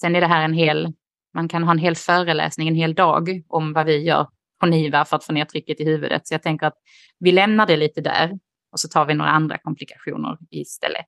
Sen 0.00 0.16
är 0.16 0.20
det 0.20 0.26
här 0.26 0.44
en 0.44 0.52
hel, 0.52 0.92
man 1.38 1.48
kan 1.48 1.64
ha 1.64 1.72
en 1.72 1.78
hel 1.78 1.96
föreläsning, 1.96 2.68
en 2.68 2.74
hel 2.74 2.94
dag 2.94 3.42
om 3.48 3.72
vad 3.72 3.86
vi 3.86 4.04
gör 4.04 4.26
på 4.60 4.66
NIVA 4.66 5.04
för 5.04 5.16
att 5.16 5.24
få 5.24 5.32
ner 5.32 5.44
trycket 5.44 5.80
i 5.80 5.84
huvudet. 5.84 6.26
Så 6.26 6.34
jag 6.34 6.42
tänker 6.42 6.66
att 6.66 6.76
vi 7.18 7.32
lämnar 7.32 7.66
det 7.66 7.76
lite 7.76 8.00
där 8.00 8.38
och 8.72 8.80
så 8.80 8.88
tar 8.88 9.06
vi 9.06 9.14
några 9.14 9.30
andra 9.30 9.58
komplikationer 9.58 10.38
istället. 10.50 11.06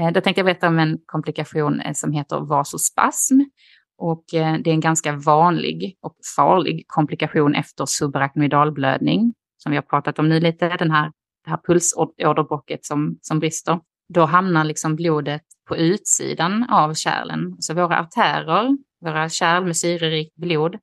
Eh, 0.00 0.12
då 0.12 0.20
tänkte 0.20 0.40
jag 0.40 0.44
berätta 0.46 0.68
om 0.68 0.78
en 0.78 0.98
komplikation 1.06 1.80
eh, 1.80 1.92
som 1.92 2.12
heter 2.12 2.40
vasospasm. 2.40 3.40
Och 3.98 4.34
eh, 4.34 4.56
det 4.64 4.70
är 4.70 4.74
en 4.74 4.80
ganska 4.80 5.12
vanlig 5.12 5.98
och 6.02 6.16
farlig 6.36 6.84
komplikation 6.86 7.54
efter 7.54 7.86
subarachnoidalblödning, 7.86 9.34
som 9.56 9.70
vi 9.70 9.76
har 9.76 9.82
pratat 9.82 10.18
om 10.18 10.28
nu 10.28 10.40
lite, 10.40 10.68
den 10.68 10.90
här, 10.90 11.12
det 11.44 11.50
här 11.50 11.60
pulsåderbråcket 11.66 12.84
som, 12.84 13.18
som 13.22 13.38
brister. 13.38 13.80
Då 14.14 14.24
hamnar 14.24 14.64
liksom 14.64 14.96
blodet 14.96 15.42
på 15.68 15.76
utsidan 15.76 16.70
av 16.70 16.94
kärlen. 16.94 17.56
Så 17.58 17.74
våra 17.74 17.98
artärer, 17.98 18.76
våra 19.00 19.28
kärl 19.28 19.64
med 19.64 19.76
syrerikt 19.76 20.34
blod, 20.36 20.76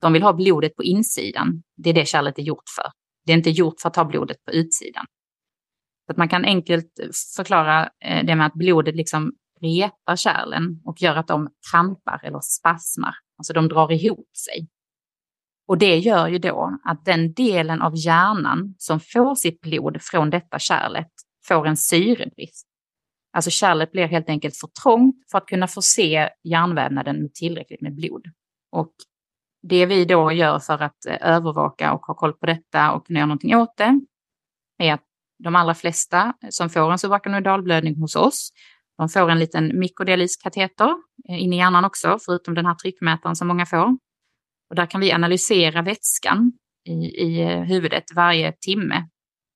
de 0.00 0.12
vill 0.12 0.22
ha 0.22 0.32
blodet 0.32 0.76
på 0.76 0.82
insidan. 0.82 1.62
Det 1.76 1.90
är 1.90 1.94
det 1.94 2.08
kärlet 2.08 2.38
är 2.38 2.42
gjort 2.42 2.68
för. 2.76 2.90
Det 3.26 3.32
är 3.32 3.36
inte 3.36 3.50
gjort 3.50 3.80
för 3.80 3.88
att 3.88 3.96
ha 3.96 4.04
blodet 4.04 4.44
på 4.44 4.52
utsidan. 4.52 5.06
Så 6.06 6.12
att 6.12 6.16
man 6.16 6.28
kan 6.28 6.44
enkelt 6.44 6.92
förklara 7.36 7.90
eh, 8.04 8.26
det 8.26 8.36
med 8.36 8.46
att 8.46 8.54
blodet 8.54 8.96
liksom 8.96 9.32
repar 9.60 10.16
kärlen 10.16 10.80
och 10.84 11.02
gör 11.02 11.16
att 11.16 11.28
de 11.28 11.48
krampar 11.70 12.20
eller 12.24 12.40
spasmar. 12.40 13.14
Alltså 13.38 13.52
de 13.52 13.68
drar 13.68 13.92
ihop 13.92 14.36
sig. 14.36 14.68
Och 15.68 15.78
det 15.78 15.98
gör 15.98 16.28
ju 16.28 16.38
då 16.38 16.78
att 16.84 17.04
den 17.04 17.32
delen 17.32 17.82
av 17.82 17.92
hjärnan 17.96 18.74
som 18.78 19.00
får 19.00 19.34
sitt 19.34 19.60
blod 19.60 19.98
från 20.00 20.30
detta 20.30 20.58
kärlet 20.58 21.10
får 21.48 21.66
en 21.66 21.76
syrebrist. 21.76 22.67
Alltså 23.32 23.50
kärlet 23.50 23.92
blir 23.92 24.06
helt 24.06 24.28
enkelt 24.28 24.56
för 24.56 24.68
trångt 24.82 25.16
för 25.30 25.38
att 25.38 25.46
kunna 25.46 25.66
förse 25.66 26.30
hjärnvävnaden 26.44 27.22
med 27.22 27.34
tillräckligt 27.34 27.80
med 27.80 27.94
blod. 27.94 28.26
Och 28.72 28.92
det 29.62 29.86
vi 29.86 30.04
då 30.04 30.32
gör 30.32 30.58
för 30.58 30.82
att 30.82 31.06
eh, 31.06 31.16
övervaka 31.20 31.92
och 31.92 32.06
ha 32.06 32.14
koll 32.14 32.32
på 32.32 32.46
detta 32.46 32.92
och 32.92 33.10
göra 33.10 33.26
någonting 33.26 33.56
åt 33.56 33.76
det 33.76 34.00
är 34.78 34.92
att 34.92 35.04
de 35.38 35.56
allra 35.56 35.74
flesta 35.74 36.34
som 36.50 36.70
får 36.70 36.92
en 36.92 36.98
subarachnoidalblödning 36.98 38.00
hos 38.00 38.16
oss 38.16 38.52
de 38.98 39.08
får 39.08 39.30
en 39.30 39.38
liten 39.38 39.78
mikrodialyskateter 39.78 40.94
eh, 41.28 41.42
in 41.42 41.52
i 41.52 41.56
hjärnan 41.56 41.84
också, 41.84 42.18
förutom 42.26 42.54
den 42.54 42.66
här 42.66 42.74
tryckmätaren 42.74 43.36
som 43.36 43.48
många 43.48 43.66
får. 43.66 43.98
Och 44.70 44.76
där 44.76 44.86
kan 44.86 45.00
vi 45.00 45.12
analysera 45.12 45.82
vätskan 45.82 46.52
i, 46.84 46.92
i 46.92 47.42
eh, 47.42 47.60
huvudet 47.60 48.04
varje 48.14 48.52
timme. 48.52 49.08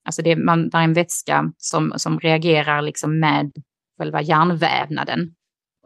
Alltså 0.05 0.23
det, 0.23 0.37
man, 0.37 0.69
det 0.71 0.79
är 0.79 0.83
en 0.83 0.93
vätska 0.93 1.53
som, 1.59 1.93
som 1.97 2.21
reagerar 2.21 2.83
liksom 2.83 3.21
med 3.21 3.53
själva 3.99 4.23
hjärnvävnaden. 4.23 5.35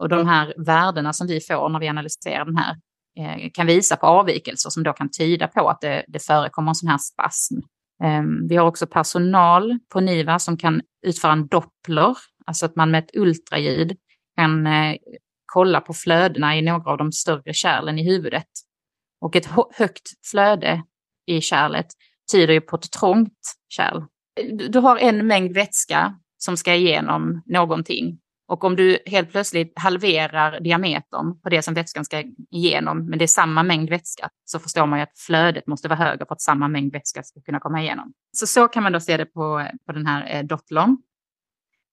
Och 0.01 0.09
de 0.09 0.27
här 0.27 0.53
värdena 0.57 1.13
som 1.13 1.27
vi 1.27 1.39
får 1.39 1.69
när 1.69 1.79
vi 1.79 1.87
analyserar 1.87 2.45
den 2.45 2.57
här 2.57 2.75
eh, 3.19 3.49
kan 3.53 3.67
visa 3.67 3.95
på 3.95 4.05
avvikelser 4.05 4.69
som 4.69 4.83
då 4.83 4.93
kan 4.93 5.09
tyda 5.11 5.47
på 5.47 5.69
att 5.69 5.81
det, 5.81 6.05
det 6.07 6.19
förekommer 6.19 6.71
en 6.71 6.75
sån 6.75 6.89
här 6.89 6.97
spasm. 6.97 7.55
Eh, 8.03 8.23
vi 8.49 8.55
har 8.55 8.67
också 8.67 8.87
personal 8.87 9.79
på 9.93 9.99
NIVA 9.99 10.39
som 10.39 10.57
kan 10.57 10.81
utföra 11.05 11.31
en 11.31 11.47
doppler 11.47 12.15
Alltså 12.47 12.65
att 12.65 12.75
man 12.75 12.91
med 12.91 13.03
ett 13.03 13.15
ultraljud 13.15 13.97
kan 14.37 14.67
eh, 14.67 14.95
kolla 15.45 15.81
på 15.81 15.93
flödena 15.93 16.57
i 16.57 16.61
några 16.61 16.91
av 16.91 16.97
de 16.97 17.11
större 17.11 17.53
kärlen 17.53 17.99
i 17.99 18.03
huvudet. 18.03 18.47
Och 19.21 19.35
ett 19.35 19.49
högt 19.73 20.27
flöde 20.31 20.83
i 21.25 21.41
kärlet 21.41 21.87
tyder 22.31 22.53
ju 22.53 22.61
på 22.61 22.75
ett 22.75 22.91
trångt 22.91 23.39
kärl. 23.69 24.03
Du 24.69 24.79
har 24.79 24.97
en 24.97 25.27
mängd 25.27 25.53
vätska 25.53 26.19
som 26.37 26.57
ska 26.57 26.75
igenom 26.75 27.41
någonting. 27.45 28.19
Och 28.47 28.63
om 28.63 28.75
du 28.75 28.99
helt 29.05 29.31
plötsligt 29.31 29.73
halverar 29.75 30.59
diametern 30.59 31.41
på 31.41 31.49
det 31.49 31.61
som 31.61 31.73
vätskan 31.73 32.05
ska 32.05 32.23
igenom, 32.51 33.09
men 33.09 33.19
det 33.19 33.25
är 33.25 33.27
samma 33.27 33.63
mängd 33.63 33.89
vätska, 33.89 34.29
så 34.45 34.59
förstår 34.59 34.85
man 34.85 34.99
ju 34.99 35.03
att 35.03 35.19
flödet 35.19 35.67
måste 35.67 35.87
vara 35.87 35.99
högre 35.99 36.25
för 36.25 36.33
att 36.35 36.41
samma 36.41 36.67
mängd 36.67 36.93
vätska 36.93 37.23
ska 37.23 37.41
kunna 37.41 37.59
komma 37.59 37.81
igenom. 37.81 38.13
Så 38.31 38.47
så 38.47 38.67
kan 38.67 38.83
man 38.83 38.91
då 38.91 38.99
se 38.99 39.17
det 39.17 39.25
på, 39.25 39.67
på 39.85 39.91
den 39.91 40.05
här 40.05 40.35
eh, 40.35 40.43
dottlon. 40.43 40.97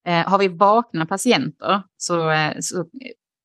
Eh, 0.07 0.29
har 0.29 0.39
vi 0.39 0.49
vakna 0.49 1.07
patienter 1.07 1.83
så, 1.97 2.31
eh, 2.31 2.57
så 2.61 2.85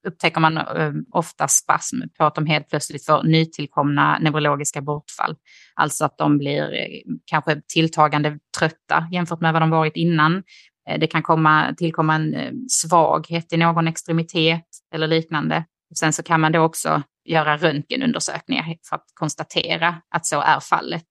upptäcker 0.08 0.40
man 0.40 0.58
eh, 0.58 0.94
ofta 1.12 1.48
spasm 1.48 2.02
på 2.18 2.26
att 2.26 2.36
de 2.36 2.46
helt 2.46 2.70
plötsligt 2.70 3.06
får 3.06 3.24
nytillkomna 3.24 4.20
neurologiska 4.20 4.82
bortfall. 4.82 5.36
Alltså 5.76 6.06
att 6.06 6.18
de 6.18 6.38
blir 6.38 6.74
eh, 6.74 7.02
kanske 7.26 7.62
tilltagande 7.68 8.40
trötta 8.60 9.08
jämfört 9.12 9.42
med 9.42 9.54
vad 9.54 9.62
de 9.62 9.70
varit 9.70 9.96
innan. 9.96 10.44
Eh, 10.90 11.00
det 11.00 11.08
kan 11.08 11.24
komma, 11.24 11.74
tillkomma 11.78 12.16
en 12.16 12.54
svaghet 12.70 13.54
i 13.54 13.58
någon 13.58 13.88
extremitet 13.88 14.66
eller 14.94 15.08
liknande. 15.08 15.66
sen 15.96 16.14
så 16.14 16.24
kan 16.24 16.42
man 16.42 16.52
då 16.52 16.60
också 16.60 17.02
göra 17.26 17.58
röntgenundersökningar 17.58 18.76
för 18.90 18.96
att 18.96 19.06
konstatera 19.14 19.96
att 20.16 20.26
så 20.26 20.42
är 20.42 20.60
fallet. 20.60 21.06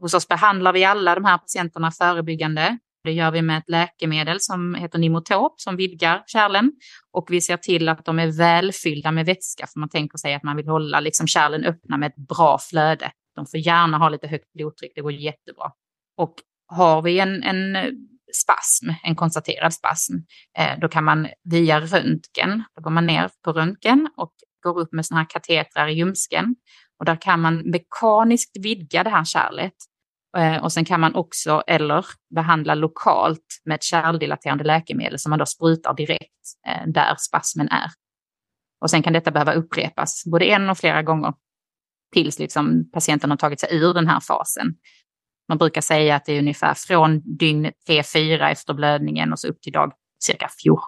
Hos 0.00 0.14
oss 0.14 0.28
behandlar 0.28 0.72
vi 0.72 0.84
alla 0.84 1.14
de 1.14 1.24
här 1.24 1.38
patienterna 1.38 1.90
förebyggande 1.90 2.78
det 3.06 3.12
gör 3.12 3.30
vi 3.30 3.42
med 3.42 3.58
ett 3.58 3.68
läkemedel 3.68 4.40
som 4.40 4.74
heter 4.74 4.98
Nimotop 4.98 5.60
som 5.60 5.76
vidgar 5.76 6.22
kärlen 6.26 6.72
och 7.12 7.26
vi 7.30 7.40
ser 7.40 7.56
till 7.56 7.88
att 7.88 8.04
de 8.04 8.18
är 8.18 8.38
välfyllda 8.38 9.12
med 9.12 9.26
vätska 9.26 9.66
för 9.66 9.80
man 9.80 9.88
tänker 9.88 10.18
sig 10.18 10.34
att 10.34 10.42
man 10.42 10.56
vill 10.56 10.68
hålla 10.68 11.00
liksom 11.00 11.26
kärlen 11.26 11.64
öppna 11.64 11.96
med 11.96 12.06
ett 12.06 12.28
bra 12.28 12.58
flöde. 12.70 13.12
De 13.36 13.46
får 13.46 13.60
gärna 13.60 13.98
ha 13.98 14.08
lite 14.08 14.26
högt 14.26 14.52
blodtryck, 14.52 14.92
det 14.94 15.00
går 15.00 15.12
jättebra. 15.12 15.72
Och 16.16 16.34
har 16.66 17.02
vi 17.02 17.20
en, 17.20 17.42
en 17.42 17.76
spasm, 18.34 18.90
en 19.02 19.16
konstaterad 19.16 19.74
spasm, 19.74 20.14
eh, 20.58 20.78
då 20.80 20.88
kan 20.88 21.04
man 21.04 21.28
via 21.44 21.80
röntgen, 21.80 22.64
då 22.76 22.82
går 22.82 22.90
man 22.90 23.06
ner 23.06 23.30
på 23.44 23.52
röntgen 23.52 24.08
och 24.16 24.32
går 24.62 24.80
upp 24.80 24.92
med 24.92 25.06
sådana 25.06 25.20
här 25.20 25.28
katetrar 25.30 25.88
i 25.88 25.92
ljumsken 25.92 26.54
och 26.98 27.04
där 27.04 27.16
kan 27.20 27.40
man 27.40 27.70
mekaniskt 27.70 28.56
vidga 28.62 29.04
det 29.04 29.10
här 29.10 29.24
kärlet 29.24 29.74
Eh, 30.36 30.64
och 30.64 30.72
sen 30.72 30.84
kan 30.84 31.00
man 31.00 31.14
också, 31.14 31.62
eller 31.66 32.06
behandla 32.34 32.74
lokalt 32.74 33.60
med 33.64 33.74
ett 33.74 33.82
kärldilaterande 33.82 34.64
läkemedel 34.64 35.18
som 35.18 35.30
man 35.30 35.38
då 35.38 35.46
sprutar 35.46 35.94
direkt 35.94 36.32
eh, 36.66 36.86
där 36.86 37.14
spasmen 37.18 37.68
är. 37.68 37.90
Och 38.80 38.90
sen 38.90 39.02
kan 39.02 39.12
detta 39.12 39.30
behöva 39.30 39.52
upprepas 39.52 40.22
både 40.26 40.44
en 40.44 40.70
och 40.70 40.78
flera 40.78 41.02
gånger 41.02 41.34
tills 42.12 42.38
liksom 42.38 42.90
patienten 42.92 43.30
har 43.30 43.36
tagit 43.36 43.60
sig 43.60 43.68
ur 43.76 43.94
den 43.94 44.08
här 44.08 44.20
fasen. 44.20 44.74
Man 45.48 45.58
brukar 45.58 45.80
säga 45.80 46.16
att 46.16 46.24
det 46.24 46.32
är 46.32 46.38
ungefär 46.38 46.74
från 46.74 47.36
dygn 47.36 47.70
3-4 47.88 48.50
efter 48.50 48.74
blödningen 48.74 49.32
och 49.32 49.38
så 49.38 49.48
upp 49.48 49.60
till 49.60 49.72
dag 49.72 49.92
cirka 50.24 50.48
14. 50.62 50.82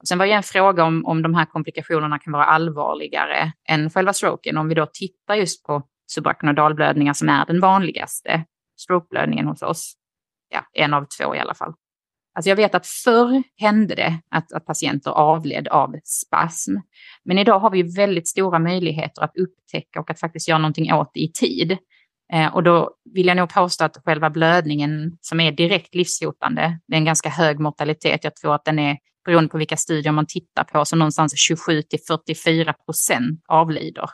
Och 0.00 0.08
sen 0.08 0.18
var 0.18 0.26
det 0.26 0.32
en 0.32 0.42
fråga 0.42 0.84
om, 0.84 1.06
om 1.06 1.22
de 1.22 1.34
här 1.34 1.44
komplikationerna 1.44 2.18
kan 2.18 2.32
vara 2.32 2.44
allvarligare 2.44 3.52
än 3.68 3.90
själva 3.90 4.12
stroken. 4.12 4.56
Om 4.56 4.68
vi 4.68 4.74
då 4.74 4.86
tittar 4.86 5.34
just 5.34 5.66
på 5.66 5.82
subarachnoidalblödningar 6.10 7.12
som 7.12 7.28
är 7.28 7.46
den 7.46 7.60
vanligaste 7.60 8.44
strokeblödningen 8.80 9.46
hos 9.46 9.62
oss. 9.62 9.94
Ja, 10.48 10.60
en 10.72 10.94
av 10.94 11.06
två 11.18 11.34
i 11.34 11.38
alla 11.38 11.54
fall. 11.54 11.74
Alltså 12.34 12.48
jag 12.48 12.56
vet 12.56 12.74
att 12.74 12.86
förr 12.86 13.42
hände 13.56 13.94
det 13.94 14.20
att, 14.30 14.52
att 14.52 14.66
patienter 14.66 15.10
avled 15.10 15.68
av 15.68 15.94
spasm. 16.04 16.76
Men 17.24 17.38
idag 17.38 17.58
har 17.58 17.70
vi 17.70 17.82
väldigt 17.82 18.28
stora 18.28 18.58
möjligheter 18.58 19.22
att 19.22 19.36
upptäcka 19.36 20.00
och 20.00 20.10
att 20.10 20.20
faktiskt 20.20 20.48
göra 20.48 20.58
någonting 20.58 20.92
åt 20.92 21.10
det 21.14 21.20
i 21.20 21.32
tid. 21.32 21.78
Eh, 22.32 22.54
och 22.54 22.62
då 22.62 22.90
vill 23.14 23.26
jag 23.26 23.36
nog 23.36 23.48
påstå 23.48 23.84
att 23.84 23.96
själva 24.04 24.30
blödningen 24.30 25.18
som 25.20 25.40
är 25.40 25.52
direkt 25.52 25.94
livshotande, 25.94 26.80
det 26.86 26.94
är 26.94 26.98
en 26.98 27.04
ganska 27.04 27.28
hög 27.28 27.60
mortalitet. 27.60 28.24
Jag 28.24 28.36
tror 28.36 28.54
att 28.54 28.64
den 28.64 28.78
är, 28.78 28.98
beroende 29.24 29.48
på 29.48 29.58
vilka 29.58 29.76
studier 29.76 30.12
man 30.12 30.26
tittar 30.26 30.64
på, 30.64 30.84
så 30.84 30.96
någonstans 30.96 31.32
27 31.36 31.82
till 31.82 31.98
44 32.08 32.72
procent 32.72 33.40
avlider 33.48 34.10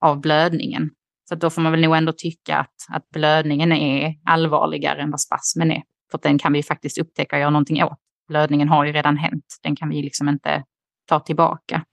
av 0.00 0.20
blödningen. 0.20 0.90
Så 1.28 1.34
då 1.34 1.50
får 1.50 1.62
man 1.62 1.72
väl 1.72 1.80
nog 1.80 1.96
ändå 1.96 2.12
tycka 2.12 2.56
att, 2.56 2.74
att 2.88 3.08
blödningen 3.10 3.72
är 3.72 4.14
allvarligare 4.24 5.02
än 5.02 5.10
vad 5.10 5.20
spasmen 5.20 5.72
är. 5.72 5.82
För 6.10 6.20
den 6.22 6.38
kan 6.38 6.52
vi 6.52 6.62
faktiskt 6.62 6.98
upptäcka 6.98 7.36
och 7.36 7.40
göra 7.40 7.50
någonting 7.50 7.84
åt. 7.84 7.98
Blödningen 8.28 8.68
har 8.68 8.84
ju 8.84 8.92
redan 8.92 9.16
hänt. 9.16 9.44
Den 9.62 9.76
kan 9.76 9.88
vi 9.88 10.02
liksom 10.02 10.28
inte 10.28 10.64
ta 11.08 11.20
tillbaka. 11.20 11.84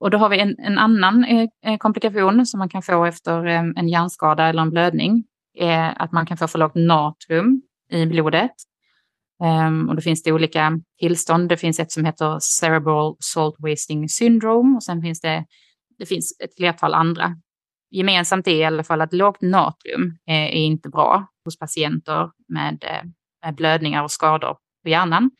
Och 0.00 0.10
då 0.10 0.18
har 0.18 0.28
vi 0.28 0.40
en, 0.40 0.58
en 0.58 0.78
annan 0.78 1.24
eh, 1.24 1.48
eh 1.66 1.76
komplikation 1.78 2.46
som 2.46 2.58
man 2.58 2.68
kan 2.68 2.82
få 2.82 3.04
efter 3.04 3.46
eh, 3.46 3.62
en 3.76 3.88
hjärnskada 3.88 4.48
eller 4.48 4.62
en 4.62 4.70
blödning. 4.70 5.24
Är 5.54 6.02
att 6.02 6.12
man 6.12 6.26
kan 6.26 6.36
få 6.36 6.48
för 6.48 6.58
lågt 6.58 6.74
natrium 6.74 7.62
i 7.90 8.06
blodet. 8.06 8.50
Um, 9.42 9.88
och 9.88 9.94
då 9.94 10.02
finns 10.02 10.22
det 10.22 10.32
olika 10.32 10.80
tillstånd. 11.00 11.48
Det 11.48 11.56
finns 11.56 11.80
ett 11.80 11.92
som 11.92 12.04
heter 12.04 12.38
Cerebral 12.40 13.16
Salt 13.20 13.54
Wasting 13.58 14.08
Syndrome 14.08 14.76
och 14.76 14.82
sen 14.82 15.02
finns 15.02 15.20
det, 15.20 15.44
det 15.98 16.06
finns 16.06 16.40
ett 16.44 16.56
flertal 16.56 16.94
andra. 16.94 17.36
Gemensamt 17.92 18.46
är 18.46 18.54
i 18.54 18.64
alla 18.64 18.84
fall 18.84 19.00
att 19.00 19.12
lågt 19.12 19.42
natrium 19.42 20.18
eh, 20.28 20.34
är, 20.34 20.50
inte 20.50 20.88
bra 20.88 21.26
hos 21.44 21.58
patienter 21.58 22.30
med, 22.48 22.84
eh, 22.84 23.08
med 23.44 23.54
blödningar 23.54 24.02
och 24.02 24.10
skador 24.10 24.56
på 24.82 24.88
hjärnan. 24.88 25.30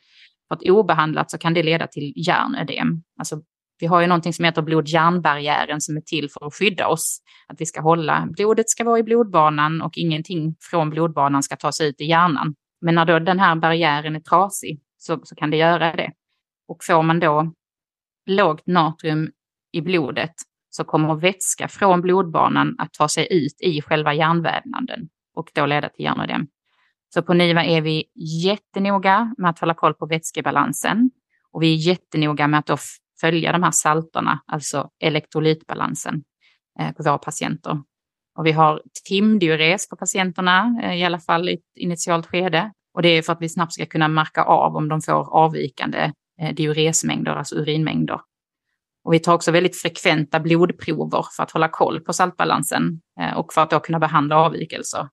För 0.47 0.55
att 0.55 0.69
obehandlat 0.69 1.31
så 1.31 1.37
kan 1.37 1.53
det 1.53 1.63
leda 1.63 1.87
till 1.87 2.13
hjärnödem. 2.15 3.03
Alltså, 3.19 3.41
vi 3.79 3.87
har 3.87 4.01
ju 4.01 4.07
någonting 4.07 4.33
som 4.33 4.45
heter 4.45 4.61
blod-hjärnbarriären 4.61 5.81
som 5.81 5.97
är 5.97 6.01
till 6.01 6.29
för 6.29 6.47
att 6.47 6.53
skydda 6.53 6.87
oss. 6.87 7.21
Att 7.47 7.61
vi 7.61 7.65
ska 7.65 7.81
hålla, 7.81 8.27
blodet 8.31 8.69
ska 8.69 8.83
vara 8.83 8.99
i 8.99 9.03
blodbanan 9.03 9.81
och 9.81 9.97
ingenting 9.97 10.55
från 10.59 10.89
blodbanan 10.89 11.43
ska 11.43 11.55
ta 11.55 11.71
sig 11.71 11.89
ut 11.89 12.01
i 12.01 12.05
hjärnan. 12.05 12.55
Men 12.81 12.95
när 12.95 13.05
då 13.05 13.19
den 13.19 13.39
här 13.39 13.55
barriären 13.55 14.15
är 14.15 14.19
trasig 14.19 14.81
så, 14.97 15.19
så 15.23 15.35
kan 15.35 15.51
det 15.51 15.57
göra 15.57 15.95
det. 15.95 16.11
Och 16.67 16.83
får 16.83 17.03
man 17.03 17.19
då 17.19 17.53
lågt 18.25 18.67
natrium 18.67 19.31
i 19.71 19.81
blodet 19.81 20.33
så 20.75 20.83
kommer 20.83 21.15
vätska 21.15 21.67
från 21.67 22.01
blodbanan 22.01 22.75
att 22.77 22.93
ta 22.93 23.07
sig 23.07 23.27
ut 23.31 23.61
i 23.61 23.81
själva 23.81 24.13
hjärnvävnaden 24.13 25.09
och 25.35 25.49
då 25.53 25.65
leda 25.65 25.89
till 25.89 26.05
hjärnödem. 26.05 26.47
Så 27.13 27.21
på 27.21 27.33
NIVA 27.33 27.63
är 27.63 27.81
vi 27.81 28.03
jättenoga 28.43 29.35
med 29.37 29.49
att 29.49 29.59
hålla 29.59 29.73
koll 29.73 29.93
på 29.93 30.05
vätskebalansen 30.05 31.11
och 31.51 31.63
vi 31.63 31.73
är 31.73 31.77
jättenoga 31.77 32.47
med 32.47 32.59
att 32.59 32.65
då 32.65 32.77
följa 33.21 33.51
de 33.51 33.63
här 33.63 33.71
salterna, 33.71 34.39
alltså 34.45 34.89
elektrolytbalansen 34.99 36.23
eh, 36.79 36.91
på 36.91 37.03
våra 37.03 37.17
patienter. 37.17 37.81
Och 38.37 38.45
vi 38.45 38.51
har 38.51 38.81
timdiures 39.09 39.89
på 39.89 39.95
patienterna, 39.95 40.79
eh, 40.83 40.93
i 40.99 41.03
alla 41.03 41.19
fall 41.19 41.49
i 41.49 41.53
ett 41.53 41.77
initialt 41.79 42.25
skede. 42.25 42.71
Och 42.93 43.01
det 43.01 43.09
är 43.09 43.21
för 43.21 43.33
att 43.33 43.41
vi 43.41 43.49
snabbt 43.49 43.73
ska 43.73 43.85
kunna 43.85 44.07
märka 44.07 44.43
av 44.43 44.75
om 44.75 44.89
de 44.89 45.01
får 45.01 45.35
avvikande 45.35 46.11
eh, 46.41 46.55
diuresmängder, 46.55 47.31
alltså 47.31 47.55
urinmängder. 47.55 48.19
Och 49.03 49.13
vi 49.13 49.19
tar 49.19 49.33
också 49.33 49.51
väldigt 49.51 49.81
frekventa 49.81 50.39
blodprover 50.39 51.25
för 51.35 51.43
att 51.43 51.51
hålla 51.51 51.69
koll 51.69 51.99
på 51.99 52.13
saltbalansen 52.13 53.01
eh, 53.19 53.37
och 53.37 53.53
för 53.53 53.61
att 53.61 53.69
då 53.69 53.79
kunna 53.79 53.99
behandla 53.99 54.37
avvikelser. 54.37 55.07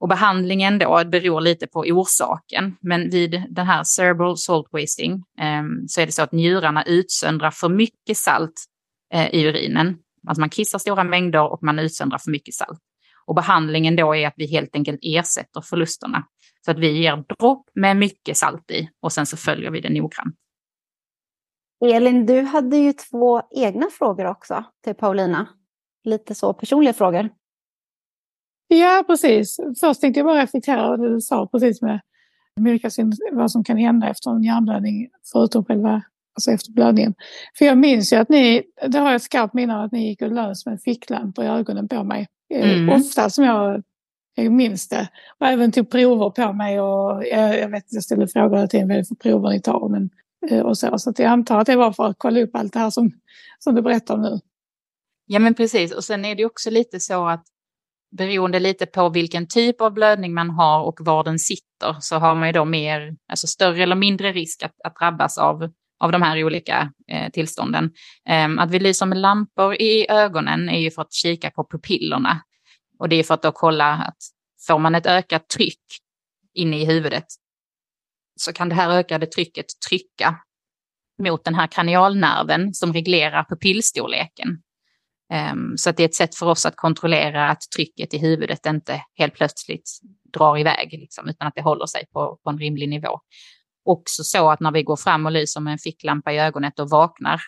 Och 0.00 0.08
behandlingen 0.08 0.78
då 0.78 1.02
beror 1.06 1.40
lite 1.40 1.66
på 1.66 1.80
orsaken, 1.80 2.76
men 2.80 3.10
vid 3.10 3.42
den 3.50 3.66
här 3.66 3.84
cerebral 3.84 4.38
salt 4.38 4.68
wasting 4.72 5.24
ehm, 5.38 5.88
så 5.88 6.00
är 6.00 6.06
det 6.06 6.12
så 6.12 6.22
att 6.22 6.32
njurarna 6.32 6.84
utsöndrar 6.84 7.50
för 7.50 7.68
mycket 7.68 8.16
salt 8.16 8.64
eh, 9.14 9.34
i 9.34 9.46
urinen 9.46 9.96
Alltså 10.26 10.40
man 10.40 10.50
kissar 10.50 10.78
stora 10.78 11.04
mängder 11.04 11.52
och 11.52 11.62
man 11.62 11.78
utsöndrar 11.78 12.18
för 12.18 12.30
mycket 12.30 12.54
salt. 12.54 12.80
Och 13.26 13.34
behandlingen 13.34 13.96
då 13.96 14.16
är 14.16 14.26
att 14.26 14.34
vi 14.36 14.46
helt 14.46 14.76
enkelt 14.76 15.00
ersätter 15.02 15.60
förlusterna. 15.60 16.24
Så 16.64 16.70
att 16.70 16.78
vi 16.78 16.90
ger 16.90 17.24
dropp 17.38 17.66
med 17.74 17.96
mycket 17.96 18.36
salt 18.36 18.70
i 18.70 18.88
och 19.00 19.12
sen 19.12 19.26
så 19.26 19.36
följer 19.36 19.70
vi 19.70 19.80
det 19.80 19.88
noggrant. 19.88 20.34
Elin, 21.86 22.26
du 22.26 22.40
hade 22.40 22.76
ju 22.76 22.92
två 22.92 23.42
egna 23.50 23.86
frågor 23.98 24.26
också 24.26 24.64
till 24.84 24.94
Paulina. 24.94 25.48
Lite 26.04 26.34
så 26.34 26.52
personliga 26.54 26.92
frågor. 26.92 27.28
Ja, 28.68 29.04
precis. 29.06 29.60
Först 29.80 30.00
tänkte 30.00 30.20
jag 30.20 30.26
bara 30.26 30.42
reflektera 30.42 30.80
över 30.80 30.96
det 30.96 31.14
du 31.14 31.20
sa 31.20 31.46
precis 31.46 31.82
med 31.82 32.00
Myrka, 32.60 32.90
vad 33.32 33.50
som 33.50 33.64
kan 33.64 33.76
hända 33.76 34.08
efter 34.08 34.30
en 34.30 34.42
hjärnblödning, 34.42 35.08
förutom 35.32 35.64
själva 35.64 36.02
alltså 36.34 36.50
efter 36.50 36.72
blödningen. 36.72 37.14
För 37.58 37.64
jag 37.64 37.78
minns 37.78 38.12
ju 38.12 38.16
att 38.16 38.28
ni, 38.28 38.62
det 38.88 38.98
har 38.98 39.06
jag 39.06 39.16
ett 39.16 39.22
skarpt 39.22 39.54
minne 39.54 39.76
av 39.76 39.84
att 39.84 39.92
ni 39.92 40.08
gick 40.08 40.22
och 40.22 40.32
lös 40.32 40.66
med 40.66 40.82
ficklampor 40.82 41.44
i 41.44 41.48
ögonen 41.48 41.88
på 41.88 42.04
mig. 42.04 42.26
Eh, 42.54 42.72
mm. 42.72 43.00
Ofta 43.00 43.30
som 43.30 43.44
jag, 43.44 43.82
jag 44.34 44.52
minns 44.52 44.88
det. 44.88 45.08
Och 45.38 45.46
även 45.46 45.72
tog 45.72 45.90
prover 45.90 46.30
på 46.30 46.52
mig 46.52 46.80
och 46.80 47.24
jag, 47.26 47.58
jag 47.58 47.68
vet 47.68 47.84
jag 47.88 48.02
ställde 48.04 48.28
frågor 48.28 48.56
hela 48.56 48.68
tiden 48.68 48.88
vad 48.88 48.96
det 48.96 49.00
är 49.00 49.04
för 49.04 49.14
prover 49.14 49.48
ni 49.48 49.60
tar. 49.60 49.88
Men, 49.88 50.02
eh, 50.02 50.08
Eh, 50.50 50.60
och 50.60 50.78
så 50.78 50.98
så 50.98 51.12
jag 51.16 51.26
antar 51.26 51.58
att 51.58 51.66
det 51.66 51.76
var 51.76 51.92
för 51.92 52.04
att 52.04 52.16
kolla 52.18 52.40
upp 52.40 52.56
allt 52.56 52.72
det 52.72 52.78
här 52.78 52.90
som, 52.90 53.10
som 53.58 53.74
du 53.74 53.82
berättar 53.82 54.14
om 54.14 54.22
nu. 54.22 54.40
Ja 55.26 55.38
men 55.38 55.54
precis 55.54 55.92
och 55.92 56.04
sen 56.04 56.24
är 56.24 56.34
det 56.34 56.44
också 56.44 56.70
lite 56.70 57.00
så 57.00 57.28
att 57.28 57.44
beroende 58.16 58.60
lite 58.60 58.86
på 58.86 59.08
vilken 59.08 59.48
typ 59.48 59.80
av 59.80 59.92
blödning 59.92 60.34
man 60.34 60.50
har 60.50 60.84
och 60.84 61.00
var 61.00 61.24
den 61.24 61.38
sitter 61.38 61.96
så 62.00 62.16
har 62.16 62.34
man 62.34 62.48
ju 62.48 62.52
då 62.52 62.64
mer, 62.64 63.16
alltså 63.28 63.46
större 63.46 63.82
eller 63.82 63.96
mindre 63.96 64.32
risk 64.32 64.62
att, 64.62 64.74
att 64.84 64.96
drabbas 64.96 65.38
av 65.38 65.70
av 66.02 66.12
de 66.12 66.22
här 66.22 66.44
olika 66.44 66.92
eh, 67.08 67.30
tillstånden. 67.30 67.92
Eh, 68.28 68.48
att 68.58 68.70
vi 68.70 68.78
lyser 68.78 69.06
med 69.06 69.18
lampor 69.18 69.74
i 69.74 70.06
ögonen 70.10 70.68
är 70.68 70.78
ju 70.78 70.90
för 70.90 71.02
att 71.02 71.12
kika 71.12 71.50
på 71.50 71.64
pupillerna. 71.70 72.42
Och 72.98 73.08
det 73.08 73.16
är 73.16 73.22
för 73.22 73.34
att 73.34 73.42
då 73.42 73.52
kolla 73.52 73.92
att 73.92 74.16
får 74.66 74.78
man 74.78 74.94
ett 74.94 75.06
ökat 75.06 75.48
tryck 75.48 75.82
inne 76.54 76.80
i 76.80 76.84
huvudet 76.84 77.24
så 78.36 78.52
kan 78.52 78.68
det 78.68 78.74
här 78.74 78.90
ökade 78.90 79.26
trycket 79.26 79.66
trycka 79.88 80.36
mot 81.22 81.44
den 81.44 81.54
här 81.54 81.66
kranialnerven 81.66 82.74
som 82.74 82.92
reglerar 82.92 83.44
pupillstorleken. 83.44 84.62
Ehm, 85.32 85.76
så 85.76 85.90
att 85.90 85.96
det 85.96 86.02
är 86.02 86.08
ett 86.08 86.14
sätt 86.14 86.34
för 86.34 86.46
oss 86.46 86.66
att 86.66 86.76
kontrollera 86.76 87.48
att 87.48 87.60
trycket 87.76 88.14
i 88.14 88.18
huvudet 88.18 88.66
inte 88.66 89.04
helt 89.18 89.34
plötsligt 89.34 89.90
drar 90.34 90.58
iväg, 90.58 90.88
liksom, 90.92 91.28
utan 91.28 91.48
att 91.48 91.54
det 91.54 91.62
håller 91.62 91.86
sig 91.86 92.06
på, 92.12 92.38
på 92.44 92.50
en 92.50 92.58
rimlig 92.58 92.88
nivå 92.88 93.20
också 93.84 94.24
så 94.24 94.50
att 94.50 94.60
när 94.60 94.72
vi 94.72 94.82
går 94.82 94.96
fram 94.96 95.26
och 95.26 95.32
lyser 95.32 95.60
med 95.60 95.72
en 95.72 95.78
ficklampa 95.78 96.32
i 96.32 96.38
ögonet 96.38 96.78
och 96.78 96.90
vaknar 96.90 97.40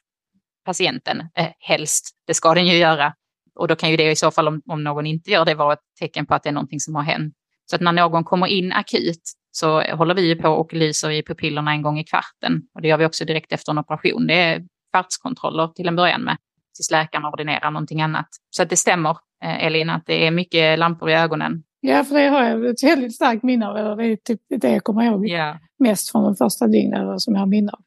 patienten, 0.65 1.21
eh, 1.35 1.49
helst, 1.59 2.11
det 2.27 2.35
ska 2.35 2.55
den 2.55 2.67
ju 2.67 2.77
göra. 2.77 3.15
Och 3.55 3.69
då 3.69 3.77
kan 3.77 3.91
ju 3.91 3.97
det 3.97 4.11
i 4.11 4.17
så 4.17 4.31
fall, 4.31 4.49
om, 4.49 4.63
om 4.67 4.85
någon 4.85 5.07
inte 5.07 5.31
gör 5.31 5.45
det, 5.45 5.55
vara 5.55 5.73
ett 5.73 5.83
tecken 6.01 6.27
på 6.27 6.35
att 6.35 6.43
det 6.43 6.49
är 6.49 6.53
någonting 6.53 6.81
som 6.81 6.95
har 6.95 7.03
hänt. 7.03 7.35
Så 7.71 7.77
att 7.77 7.83
när 7.83 7.93
någon 7.93 8.25
kommer 8.25 8.47
in 8.47 8.73
akut 8.73 9.23
så 9.57 9.83
håller 9.83 10.15
vi 10.15 10.35
på 10.35 10.49
och 10.49 10.73
lyser 10.73 11.11
i 11.11 11.23
pupillerna 11.23 11.73
en 11.73 11.83
gång 11.83 11.99
i 11.99 12.05
kvarten. 12.05 12.63
Och 12.75 12.83
det 12.83 12.89
gör 12.89 12.99
vi 12.99 13.07
också 13.07 13.25
direkt 13.25 13.53
efter 13.53 13.73
en 13.73 13.79
operation. 13.79 14.27
Det 14.27 14.35
är 14.35 14.65
kvartskontroller 14.93 15.69
till 15.69 15.89
en 15.89 15.97
början 15.97 16.23
med, 16.23 16.37
tills 16.77 16.91
läkaren 16.91 17.25
ordinerar 17.25 17.71
någonting 17.71 18.03
annat. 18.03 18.29
Så 18.51 18.63
att 18.63 18.71
det 18.71 18.77
stämmer, 18.77 19.11
eh, 19.45 19.67
Elin, 19.67 19.91
att 19.91 20.07
det 20.07 20.27
är 20.27 20.31
mycket 20.31 20.79
lampor 20.79 21.11
i 21.11 21.15
ögonen 21.15 21.63
Ja, 21.87 22.05
för 22.05 22.15
det 22.15 22.29
har 22.29 22.45
jag 22.45 22.67
ett 22.67 22.83
väldigt 22.83 23.15
starkt 23.15 23.43
minne 23.43 23.69
av. 23.69 23.77
Eller 23.77 23.97
det 23.97 24.05
är 24.05 24.17
typ 24.17 24.41
det 24.61 24.73
jag 24.73 24.85
kommer 24.85 25.03
ihåg 25.03 25.29
yeah. 25.29 25.57
mest 25.79 26.11
från 26.11 26.25
de 26.25 26.37
första 26.37 26.67
dygnen 26.67 27.21
som 27.21 27.35
jag 27.35 27.41
har 27.41 27.47
minne 27.47 27.73
av. 27.73 27.81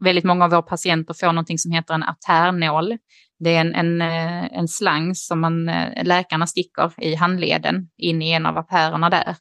Väldigt 0.00 0.24
många 0.24 0.44
av 0.44 0.50
våra 0.50 0.62
patienter 0.62 1.14
får 1.14 1.26
någonting 1.26 1.58
som 1.58 1.72
heter 1.72 1.94
en 1.94 2.02
artärnål. 2.02 2.98
Det 3.38 3.56
är 3.56 3.60
en, 3.60 3.74
en, 3.74 4.02
eh, 4.02 4.58
en 4.58 4.68
slang 4.68 5.14
som 5.14 5.40
man, 5.40 5.68
eh, 5.68 6.04
läkarna 6.04 6.46
sticker 6.46 6.92
i 6.98 7.14
handleden 7.14 7.88
in 7.96 8.22
i 8.22 8.32
en 8.32 8.46
av 8.46 8.58
artärerna 8.58 9.10
där. 9.10 9.36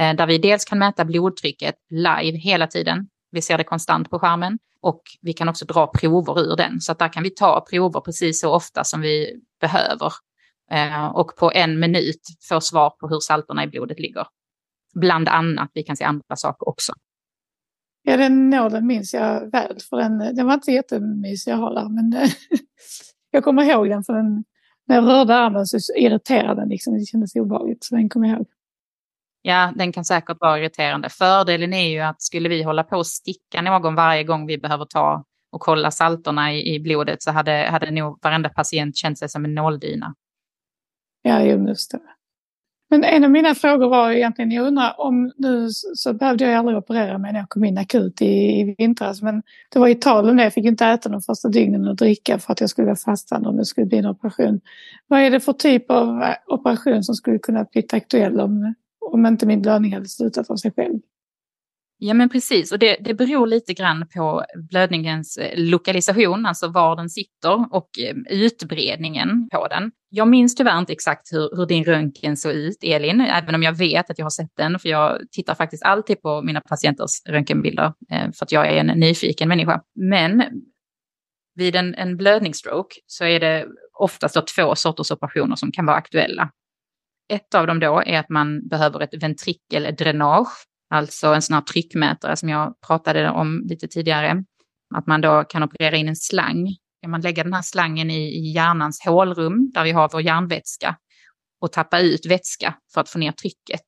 Eh, 0.00 0.16
där 0.16 0.26
vi 0.26 0.38
dels 0.38 0.64
kan 0.64 0.78
mäta 0.78 1.04
blodtrycket 1.04 1.74
live 1.90 2.38
hela 2.38 2.66
tiden. 2.66 3.08
Vi 3.30 3.42
ser 3.42 3.58
det 3.58 3.64
konstant 3.64 4.10
på 4.10 4.18
skärmen 4.18 4.58
och 4.80 5.02
vi 5.20 5.32
kan 5.32 5.48
också 5.48 5.64
dra 5.64 5.86
prover 5.86 6.40
ur 6.40 6.56
den. 6.56 6.80
Så 6.80 6.92
att 6.92 6.98
där 6.98 7.12
kan 7.12 7.22
vi 7.22 7.30
ta 7.30 7.66
prover 7.70 8.00
precis 8.00 8.40
så 8.40 8.54
ofta 8.54 8.84
som 8.84 9.00
vi 9.00 9.40
behöver 9.60 10.12
eh, 10.70 11.06
och 11.06 11.36
på 11.36 11.52
en 11.54 11.80
minut 11.80 12.20
få 12.48 12.60
svar 12.60 12.90
på 12.90 13.08
hur 13.08 13.20
salterna 13.20 13.64
i 13.64 13.66
blodet 13.66 14.00
ligger. 14.00 14.26
Bland 14.94 15.28
annat, 15.28 15.70
vi 15.74 15.82
kan 15.82 15.96
se 15.96 16.04
andra 16.04 16.36
saker 16.36 16.68
också. 16.68 16.92
Ja, 18.02 18.16
den 18.16 18.50
nålen 18.50 18.86
minns 18.86 19.14
jag 19.14 19.50
väl, 19.50 19.78
för 19.90 19.96
den, 19.96 20.18
den 20.18 20.46
var 20.46 20.54
inte 20.54 20.72
jättemysig 20.72 21.50
att 21.50 21.58
ha 21.58 21.74
där, 21.74 21.88
men 21.88 22.28
jag 23.30 23.44
kommer 23.44 23.62
ihåg 23.62 23.88
den, 23.88 24.04
för 24.04 24.12
den, 24.12 24.44
när 24.86 24.96
jag 24.96 25.06
rörde 25.06 25.34
armen 25.34 25.66
så 25.66 25.78
irriterade 25.96 26.60
den, 26.60 26.68
liksom, 26.68 26.98
det 26.98 27.04
kändes 27.04 27.36
obehagligt, 27.36 27.84
så 27.84 27.94
den 27.94 28.08
kommer 28.08 28.28
jag 28.28 28.36
ihåg. 28.36 28.46
Ja, 29.42 29.72
den 29.76 29.92
kan 29.92 30.04
säkert 30.04 30.36
vara 30.40 30.58
irriterande. 30.58 31.08
Fördelen 31.08 31.72
är 31.72 31.88
ju 31.88 32.00
att 32.00 32.22
skulle 32.22 32.48
vi 32.48 32.62
hålla 32.62 32.84
på 32.84 33.00
att 33.00 33.06
sticka 33.06 33.62
någon 33.62 33.94
varje 33.94 34.24
gång 34.24 34.46
vi 34.46 34.58
behöver 34.58 34.84
ta 34.84 35.24
och 35.52 35.60
kolla 35.60 35.90
salterna 35.90 36.52
i, 36.52 36.74
i 36.74 36.80
blodet 36.80 37.22
så 37.22 37.30
hade, 37.30 37.68
hade 37.70 37.90
nog 37.90 38.18
varenda 38.22 38.48
patient 38.48 38.96
känt 38.96 39.18
sig 39.18 39.28
som 39.28 39.44
en 39.44 39.54
nåldyna. 39.54 40.14
Ja, 41.22 41.42
just 41.42 41.90
det. 41.90 42.00
Men 42.92 43.04
en 43.04 43.24
av 43.24 43.30
mina 43.30 43.54
frågor 43.54 43.88
var 43.88 44.10
egentligen, 44.10 44.50
jag 44.50 44.66
undrar 44.66 45.00
om 45.00 45.32
nu 45.36 45.68
så 45.94 46.14
behövde 46.14 46.44
jag 46.44 46.54
aldrig 46.54 46.78
operera 46.78 47.18
mig 47.18 47.32
när 47.32 47.40
jag 47.40 47.48
kom 47.48 47.64
in 47.64 47.78
akut 47.78 48.22
i, 48.22 48.60
i 48.60 48.74
vintras. 48.78 49.22
Men 49.22 49.42
det 49.72 49.78
var 49.78 49.88
i 49.88 49.94
tal 49.94 50.30
om 50.30 50.36
det, 50.36 50.42
jag 50.42 50.52
fick 50.52 50.64
inte 50.64 50.86
äta 50.86 51.08
de 51.08 51.22
första 51.22 51.48
dygnen 51.48 51.88
och 51.88 51.96
dricka 51.96 52.38
för 52.38 52.52
att 52.52 52.60
jag 52.60 52.70
skulle 52.70 52.86
vara 52.86 52.96
fastande 52.96 53.48
om 53.48 53.56
det 53.56 53.64
skulle 53.64 53.86
bli 53.86 53.98
en 53.98 54.06
operation. 54.06 54.60
Vad 55.06 55.20
är 55.20 55.30
det 55.30 55.40
för 55.40 55.52
typ 55.52 55.90
av 55.90 56.22
eh, 56.22 56.34
operation 56.46 57.02
som 57.02 57.14
skulle 57.14 57.38
kunna 57.38 57.64
bli 57.72 57.86
aktuell 57.92 58.40
om, 58.40 58.74
om 59.12 59.26
inte 59.26 59.46
min 59.46 59.62
blödning 59.62 59.94
hade 59.94 60.08
slutat 60.08 60.50
av 60.50 60.56
sig 60.56 60.72
själv? 60.76 60.98
Ja 62.04 62.14
men 62.14 62.28
precis, 62.28 62.72
och 62.72 62.78
det, 62.78 62.96
det 63.00 63.14
beror 63.14 63.46
lite 63.46 63.74
grann 63.74 64.06
på 64.14 64.44
blödningens 64.70 65.36
eh, 65.36 65.58
lokalisation, 65.58 66.46
alltså 66.46 66.68
var 66.68 66.96
den 66.96 67.08
sitter 67.10 67.74
och 67.74 67.88
eh, 67.98 68.16
utbredningen 68.30 69.48
på 69.52 69.68
den. 69.68 69.90
Jag 70.08 70.28
minns 70.28 70.54
tyvärr 70.54 70.78
inte 70.78 70.92
exakt 70.92 71.32
hur, 71.32 71.56
hur 71.56 71.66
din 71.66 71.84
röntgen 71.84 72.36
såg 72.36 72.52
ut, 72.52 72.76
Elin, 72.82 73.20
även 73.20 73.54
om 73.54 73.62
jag 73.62 73.72
vet 73.72 74.10
att 74.10 74.18
jag 74.18 74.24
har 74.24 74.30
sett 74.30 74.56
den, 74.56 74.78
för 74.78 74.88
jag 74.88 75.18
tittar 75.30 75.54
faktiskt 75.54 75.82
alltid 75.82 76.22
på 76.22 76.42
mina 76.42 76.60
patienters 76.60 77.22
röntgenbilder, 77.28 77.92
eh, 78.10 78.30
för 78.32 78.44
att 78.44 78.52
jag 78.52 78.66
är 78.66 78.76
en 78.76 78.86
nyfiken 78.86 79.48
människa. 79.48 79.82
Men 79.94 80.42
vid 81.54 81.76
en, 81.76 81.94
en 81.94 82.16
blödningsstroke 82.16 82.94
så 83.06 83.24
är 83.24 83.40
det 83.40 83.66
oftast 83.98 84.46
två 84.56 84.74
sorters 84.74 85.10
operationer 85.10 85.56
som 85.56 85.72
kan 85.72 85.86
vara 85.86 85.96
aktuella. 85.96 86.50
Ett 87.28 87.54
av 87.54 87.66
dem 87.66 87.80
då 87.80 88.02
är 88.06 88.18
att 88.18 88.28
man 88.28 88.68
behöver 88.68 89.00
ett 89.00 89.22
ventrikeldränage, 89.22 90.66
alltså 90.90 91.26
en 91.26 91.42
sån 91.42 91.54
här 91.54 91.60
tryckmätare 91.60 92.36
som 92.36 92.48
jag 92.48 92.74
pratade 92.86 93.30
om 93.30 93.62
lite 93.64 93.88
tidigare. 93.88 94.44
Att 94.94 95.06
man 95.06 95.20
då 95.20 95.44
kan 95.48 95.62
operera 95.62 95.96
in 95.96 96.08
en 96.08 96.16
slang. 96.16 96.68
Kan 97.02 97.10
man 97.10 97.20
lägga 97.20 97.44
den 97.44 97.52
här 97.52 97.62
slangen 97.62 98.10
i, 98.10 98.22
i 98.22 98.52
hjärnans 98.52 99.04
hålrum 99.04 99.70
där 99.74 99.84
vi 99.84 99.90
har 99.90 100.08
vår 100.12 100.22
hjärnvätska 100.22 100.96
och 101.60 101.72
tappa 101.72 102.00
ut 102.00 102.26
vätska 102.26 102.74
för 102.94 103.00
att 103.00 103.08
få 103.08 103.18
ner 103.18 103.32
trycket. 103.32 103.84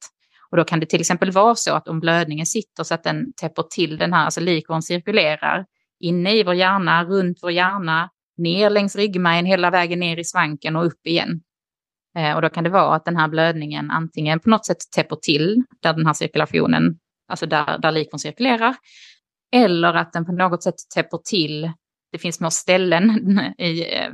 Och 0.51 0.57
då 0.57 0.65
kan 0.65 0.81
det 0.81 0.87
till 0.87 1.01
exempel 1.01 1.31
vara 1.31 1.55
så 1.55 1.75
att 1.75 1.89
om 1.89 2.01
blödningen 2.01 2.47
sitter 2.47 2.83
så 2.85 2.95
att 2.95 3.05
den 3.05 3.33
täpper 3.41 3.63
till 3.63 3.99
den 3.99 4.13
här, 4.13 4.25
alltså 4.25 4.41
likvården 4.41 4.83
cirkulerar 4.83 5.67
inne 6.01 6.37
i 6.37 6.45
vår 6.45 6.55
hjärna, 6.55 7.05
runt 7.05 7.39
vår 7.43 7.51
hjärna, 7.51 8.11
ner 8.37 8.71
längs 8.71 8.97
ryggmärgen 8.97 9.47
hela 9.47 9.71
vägen 9.71 9.99
ner 9.99 10.17
i 10.17 10.25
svanken 10.25 10.77
och 10.77 10.87
upp 10.87 11.07
igen. 11.07 11.41
Eh, 12.19 12.35
och 12.35 12.43
då 12.43 12.49
kan 12.49 12.65
det 12.65 12.71
vara 12.71 12.95
att 12.95 13.05
den 13.05 13.17
här 13.17 13.29
blödningen 13.29 13.91
antingen 13.91 14.41
på 14.41 14.51
något 14.51 14.67
sätt 14.67 14.79
täpper 14.97 15.17
till 15.17 15.63
där 15.83 15.93
den 15.93 16.07
här 16.07 16.13
cirkulationen, 16.13 16.99
alltså 17.29 17.47
där, 17.47 17.79
där 17.79 17.93
likvården 17.93 18.19
cirkulerar, 18.19 18.75
eller 19.55 19.95
att 19.95 20.13
den 20.13 20.25
på 20.25 20.33
något 20.33 20.63
sätt 20.63 20.75
täpper 20.95 21.19
till, 21.25 21.73
det 22.13 22.19
finns 22.19 22.37
små 22.37 22.51
ställen 22.51 23.39
i, 23.59 23.95
eh, 23.95 24.11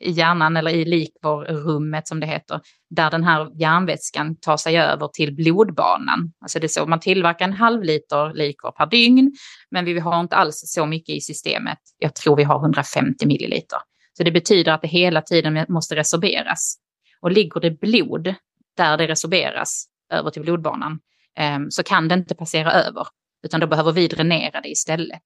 i 0.00 0.10
hjärnan 0.10 0.56
eller 0.56 0.70
i 0.70 0.84
likvorrummet 0.84 2.08
som 2.08 2.20
det 2.20 2.26
heter, 2.26 2.60
där 2.90 3.10
den 3.10 3.24
här 3.24 3.60
järnvätskan 3.60 4.36
tar 4.36 4.56
sig 4.56 4.78
över 4.78 5.08
till 5.08 5.34
blodbanan. 5.34 6.32
Alltså 6.40 6.58
det 6.58 6.66
är 6.66 6.68
så, 6.68 6.86
man 6.86 7.00
tillverkar 7.00 7.44
en 7.44 7.52
halv 7.52 7.82
liter 7.82 8.34
likvor 8.34 8.70
per 8.70 8.86
dygn, 8.86 9.32
men 9.70 9.84
vi 9.84 9.98
har 9.98 10.20
inte 10.20 10.36
alls 10.36 10.62
så 10.66 10.86
mycket 10.86 11.14
i 11.14 11.20
systemet. 11.20 11.78
Jag 11.98 12.14
tror 12.14 12.36
vi 12.36 12.42
har 12.42 12.60
150 12.60 13.26
milliliter. 13.26 13.78
Så 14.16 14.22
det 14.22 14.30
betyder 14.30 14.72
att 14.72 14.82
det 14.82 14.88
hela 14.88 15.22
tiden 15.22 15.66
måste 15.68 15.96
resorberas. 15.96 16.78
Och 17.24 17.32
ligger 17.32 17.60
det 17.60 17.80
blod 17.80 18.34
där 18.76 18.96
det 18.96 19.06
resorberas 19.06 19.86
över 20.12 20.30
till 20.30 20.42
blodbanan 20.42 20.98
ehm, 21.38 21.70
så 21.70 21.82
kan 21.82 22.08
det 22.08 22.14
inte 22.14 22.34
passera 22.34 22.72
över, 22.72 23.06
utan 23.44 23.60
då 23.60 23.66
behöver 23.66 23.92
vi 23.92 24.08
dränera 24.08 24.60
det 24.60 24.68
istället. 24.68 25.22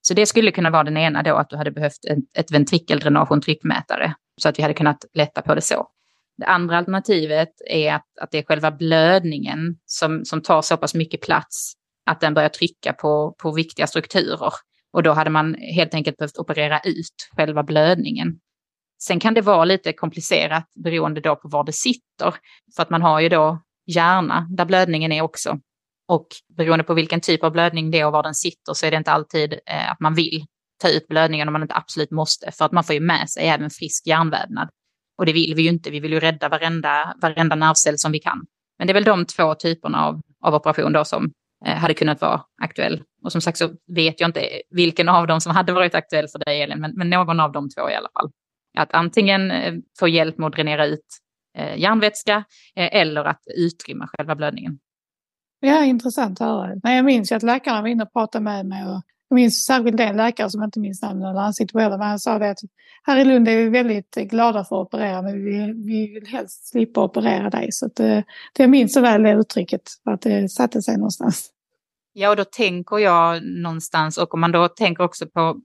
Så 0.00 0.14
det 0.14 0.26
skulle 0.26 0.50
kunna 0.50 0.70
vara 0.70 0.84
den 0.84 0.96
ena 0.96 1.22
då, 1.22 1.36
att 1.36 1.50
du 1.50 1.56
hade 1.56 1.70
behövt 1.70 2.04
ett, 2.10 2.38
ett 2.38 2.52
ventrikeldränage 2.52 3.30
och 3.30 3.36
en 3.36 3.40
tryckmätare, 3.40 4.14
så 4.42 4.48
att 4.48 4.58
vi 4.58 4.62
hade 4.62 4.74
kunnat 4.74 5.04
lätta 5.14 5.42
på 5.42 5.54
det 5.54 5.60
så. 5.60 5.88
Det 6.36 6.46
andra 6.46 6.78
alternativet 6.78 7.52
är 7.70 7.94
att, 7.94 8.06
att 8.20 8.30
det 8.30 8.38
är 8.38 8.42
själva 8.42 8.70
blödningen 8.70 9.78
som, 9.84 10.24
som 10.24 10.42
tar 10.42 10.62
så 10.62 10.76
pass 10.76 10.94
mycket 10.94 11.20
plats 11.20 11.72
att 12.06 12.20
den 12.20 12.34
börjar 12.34 12.48
trycka 12.48 12.92
på, 12.92 13.34
på 13.38 13.52
viktiga 13.52 13.86
strukturer. 13.86 14.52
Och 14.92 15.02
då 15.02 15.12
hade 15.12 15.30
man 15.30 15.54
helt 15.54 15.94
enkelt 15.94 16.16
behövt 16.16 16.38
operera 16.38 16.80
ut 16.84 17.30
själva 17.36 17.62
blödningen. 17.62 18.40
Sen 19.02 19.20
kan 19.20 19.34
det 19.34 19.40
vara 19.40 19.64
lite 19.64 19.92
komplicerat 19.92 20.64
beroende 20.74 21.20
då 21.20 21.36
på 21.36 21.48
var 21.48 21.64
det 21.64 21.72
sitter. 21.72 22.34
För 22.76 22.82
att 22.82 22.90
man 22.90 23.02
har 23.02 23.20
ju 23.20 23.28
då 23.28 23.62
hjärna 23.86 24.46
där 24.50 24.64
blödningen 24.64 25.12
är 25.12 25.22
också. 25.22 25.58
Och 26.08 26.26
beroende 26.56 26.84
på 26.84 26.94
vilken 26.94 27.20
typ 27.20 27.44
av 27.44 27.52
blödning 27.52 27.90
det 27.90 28.00
är 28.00 28.06
och 28.06 28.12
var 28.12 28.22
den 28.22 28.34
sitter 28.34 28.74
så 28.74 28.86
är 28.86 28.90
det 28.90 28.96
inte 28.96 29.12
alltid 29.12 29.52
eh, 29.52 29.90
att 29.90 30.00
man 30.00 30.14
vill 30.14 30.46
ta 30.82 30.88
ut 30.88 31.08
blödningen 31.08 31.48
om 31.48 31.52
man 31.52 31.62
inte 31.62 31.74
absolut 31.74 32.10
måste. 32.10 32.52
För 32.52 32.64
att 32.64 32.72
man 32.72 32.84
får 32.84 32.94
ju 32.94 33.00
med 33.00 33.30
sig 33.30 33.48
även 33.48 33.70
frisk 33.70 34.06
hjärnvävnad. 34.06 34.68
Och 35.18 35.26
det 35.26 35.32
vill 35.32 35.54
vi 35.54 35.62
ju 35.62 35.68
inte, 35.68 35.90
vi 35.90 36.00
vill 36.00 36.12
ju 36.12 36.20
rädda 36.20 36.48
varenda, 36.48 37.14
varenda 37.22 37.56
nervcell 37.56 37.98
som 37.98 38.12
vi 38.12 38.18
kan. 38.18 38.46
Men 38.78 38.86
det 38.86 38.90
är 38.90 38.94
väl 38.94 39.04
de 39.04 39.26
två 39.26 39.54
typerna 39.54 40.06
av, 40.06 40.20
av 40.44 40.54
operation 40.54 40.92
då 40.92 41.04
som 41.04 41.32
eh, 41.66 41.76
hade 41.76 41.94
kunnat 41.94 42.20
vara 42.20 42.42
aktuell. 42.62 43.02
Och 43.22 43.32
som 43.32 43.40
sagt 43.40 43.58
så 43.58 43.70
vet 43.94 44.20
jag 44.20 44.28
inte 44.28 44.48
vilken 44.70 45.08
av 45.08 45.26
dem 45.26 45.40
som 45.40 45.54
hade 45.54 45.72
varit 45.72 45.94
aktuell 45.94 46.28
för 46.28 46.38
dig 46.38 46.62
Elin, 46.62 46.80
men, 46.80 46.92
men 46.96 47.10
någon 47.10 47.40
av 47.40 47.52
de 47.52 47.70
två 47.70 47.90
i 47.90 47.94
alla 47.94 48.08
fall. 48.12 48.30
Att 48.78 48.94
antingen 48.94 49.50
eh, 49.50 49.74
få 49.98 50.08
hjälp 50.08 50.38
med 50.38 50.46
att 50.46 50.52
dränera 50.52 50.86
ut 50.86 51.06
eh, 51.58 51.78
järnvätska 51.78 52.44
eh, 52.76 53.00
eller 53.00 53.24
att 53.24 53.40
utrymma 53.56 54.08
själva 54.12 54.34
blödningen. 54.34 54.78
Ja, 55.60 55.84
intressant 55.84 56.40
att 56.40 56.46
höra. 56.46 56.74
Nej, 56.82 56.96
jag 56.96 57.04
minns 57.04 57.32
ju 57.32 57.36
att 57.36 57.42
läkarna 57.42 57.82
var 57.82 57.88
inne 57.88 58.02
och 58.02 58.12
pratade 58.12 58.44
med 58.44 58.66
mig. 58.66 58.84
Och 58.84 59.02
jag 59.28 59.34
minns 59.34 59.64
särskilt 59.64 60.00
en 60.00 60.16
läkare 60.16 60.50
som 60.50 60.62
inte 60.62 60.80
minns 60.80 61.02
namnet 61.02 61.30
eller 61.30 61.40
ansiktet 61.40 61.80
heller, 61.80 61.98
men 61.98 62.08
han 62.08 62.18
sa 62.18 62.38
det 62.38 62.50
att 62.50 62.58
här 63.02 63.18
i 63.18 63.24
Lund 63.24 63.48
är 63.48 63.56
vi 63.56 63.68
väldigt 63.68 64.14
glada 64.14 64.64
för 64.64 64.80
att 64.80 64.86
operera, 64.86 65.22
men 65.22 65.44
vi, 65.44 65.72
vi 65.72 66.12
vill 66.14 66.26
helst 66.26 66.68
slippa 66.68 67.04
operera 67.04 67.50
dig. 67.50 67.68
Så 67.72 67.86
att, 67.86 67.96
det, 67.96 68.24
jag 68.58 68.70
minns 68.70 68.94
så 68.94 69.00
väl 69.00 69.22
det 69.22 69.32
uttrycket, 69.32 69.82
för 70.04 70.10
att 70.10 70.20
det 70.20 70.48
satte 70.48 70.82
sig 70.82 70.96
någonstans. 70.96 71.50
Ja, 72.12 72.30
och 72.30 72.36
då 72.36 72.44
tänker 72.44 72.98
jag 72.98 73.42
någonstans, 73.42 74.18
och 74.18 74.34
om 74.34 74.40
man 74.40 74.52
då 74.52 74.68
tänker 74.68 75.04
också 75.04 75.26
på 75.26 75.60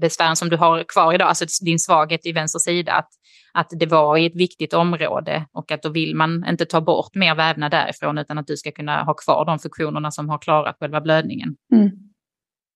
besvären 0.00 0.36
som 0.36 0.48
du 0.48 0.56
har 0.56 0.84
kvar 0.84 1.14
idag, 1.14 1.28
alltså 1.28 1.44
din 1.64 1.78
svaghet 1.78 2.26
i 2.26 2.32
vänster 2.32 2.58
sida, 2.58 2.92
att, 2.92 3.08
att 3.52 3.70
det 3.70 3.86
var 3.86 4.16
i 4.16 4.26
ett 4.26 4.36
viktigt 4.36 4.74
område 4.74 5.46
och 5.52 5.72
att 5.72 5.82
då 5.82 5.88
vill 5.88 6.16
man 6.16 6.44
inte 6.48 6.66
ta 6.66 6.80
bort 6.80 7.14
mer 7.14 7.34
vävnad 7.34 7.70
därifrån 7.70 8.18
utan 8.18 8.38
att 8.38 8.46
du 8.46 8.56
ska 8.56 8.70
kunna 8.70 9.02
ha 9.02 9.14
kvar 9.14 9.44
de 9.44 9.58
funktionerna 9.58 10.10
som 10.10 10.28
har 10.28 10.38
klarat 10.38 10.76
själva 10.80 11.00
blödningen. 11.00 11.56
Mm. 11.72 11.90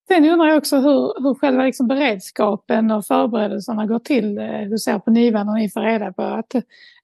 Sen 0.09 0.25
undrar 0.25 0.47
jag 0.47 0.59
också 0.59 0.77
hur, 0.77 1.22
hur 1.22 1.35
själva 1.35 1.64
liksom 1.64 1.87
beredskapen 1.87 2.91
och 2.91 3.07
förberedelserna 3.07 3.87
går 3.87 3.99
till. 3.99 4.39
Eh, 4.39 4.61
du 4.70 4.79
ser 4.79 4.99
på 4.99 5.11
NIVA 5.11 5.45
när 5.45 5.55
ni 5.55 5.70
får 5.70 5.81
reda 5.81 6.12
på 6.12 6.22
att 6.22 6.55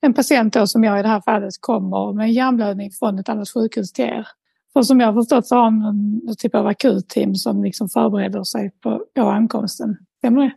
en 0.00 0.14
patient 0.14 0.54
då, 0.54 0.66
som 0.66 0.84
jag 0.84 0.98
i 0.98 1.02
det 1.02 1.08
här 1.08 1.20
fallet 1.20 1.54
kommer 1.60 2.12
med 2.12 2.24
en 2.24 2.32
hjärnblödning 2.32 2.90
från 2.90 3.18
ett 3.18 3.28
annat 3.28 3.48
sjukhus 3.48 3.92
till 3.92 4.04
er. 4.04 4.28
För 4.72 4.82
som 4.82 5.00
jag 5.00 5.06
har 5.06 5.22
förstått 5.22 5.46
så 5.46 5.56
har 5.56 5.70
man 5.70 6.20
en 6.28 6.36
typ 6.36 6.54
av 6.54 6.66
akutteam 6.66 7.34
som 7.34 7.64
liksom 7.64 7.88
förbereder 7.88 8.44
sig 8.44 8.70
på, 8.82 9.04
på 9.16 9.22
ankomsten. 9.22 9.96
Stämmer 10.20 10.42
det? 10.42 10.52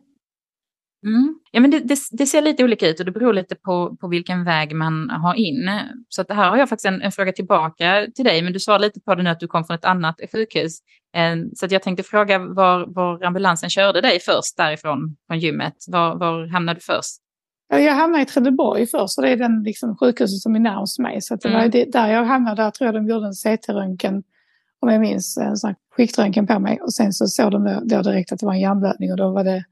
Mm. 1.05 1.39
Ja, 1.51 1.59
men 1.59 1.72
det, 1.72 1.80
det, 1.80 1.97
det, 2.11 2.26
ser 2.26 2.41
lite 2.41 2.64
olika 2.64 2.88
ut 2.88 2.99
och 2.99 3.05
det 3.05 3.11
beror 3.11 3.34
lite 3.34 3.55
på, 3.55 3.95
på 3.95 4.07
vilken 4.07 4.43
väg 4.43 4.76
man 4.76 5.09
har 5.09 5.34
in. 5.34 5.70
Så 6.09 6.22
att 6.22 6.32
här 6.32 6.49
har 6.49 6.57
jag 6.57 6.70
faktiskt 6.70 6.86
en, 6.86 7.01
en 7.01 7.11
fråga 7.11 7.32
tillbaka 7.32 8.07
till 8.16 8.26
dig, 8.26 8.41
men 8.41 8.53
du 8.53 8.59
svarade 8.59 8.86
lite 8.86 8.99
på 8.99 9.16
det 9.16 9.24
nu 9.24 9.30
att 9.30 9.39
du 9.39 9.47
kom 9.47 9.64
från 9.66 9.76
ett 9.76 9.86
annat 9.86 10.16
sjukhus. 10.32 10.80
Eh, 11.16 11.36
så 11.55 11.66
att 11.66 11.72
jag 11.72 11.84
tänkte 11.84 12.03
fråga 12.03 12.39
var, 12.39 12.86
var 12.88 13.24
ambulansen 13.24 13.70
körde 13.70 14.01
dig 14.01 14.20
först 14.20 14.57
därifrån, 14.57 15.16
från 15.28 15.39
gymmet. 15.39 15.76
Var, 15.88 16.16
var 16.16 16.47
hamnade 16.47 16.80
du 16.80 16.84
först? 16.84 17.18
Jag 17.68 17.93
hamnade 17.93 18.24
i 18.24 18.26
Trelleborg 18.26 18.88
först 18.88 19.18
och 19.18 19.24
det 19.24 19.30
är 19.30 19.38
den 19.38 19.64
liksom, 19.64 19.97
sjukhuset 19.97 20.39
som 20.39 20.55
är 20.55 20.59
närmast 20.59 20.99
mig. 20.99 21.22
Så 21.22 21.36
det 21.36 21.49
mm. 21.49 21.61
var 21.61 21.91
där 21.91 22.14
jag 22.14 22.24
hamnade, 22.24 22.64
där 22.64 22.72
tror 22.72 22.86
jag 22.86 22.95
de 22.95 23.07
gjorde 23.07 23.26
en 23.26 23.34
CT-röntgen, 23.34 24.24
om 24.84 24.89
jag 24.89 25.01
minns, 25.01 25.38
eh, 25.38 25.47
en 25.47 25.57
sån 25.57 25.75
skiktröntgen 25.95 26.47
på 26.47 26.59
mig. 26.59 26.81
Och 26.81 26.93
sen 26.93 27.13
så 27.13 27.27
såg 27.27 27.51
de 27.51 27.81
då, 27.84 28.01
direkt 28.01 28.31
att 28.31 28.39
det 28.39 28.45
var 28.45 28.53
en 28.53 28.59
hjärnblödning 28.59 29.11
och 29.11 29.17
då 29.17 29.31
var 29.31 29.43
det 29.43 29.63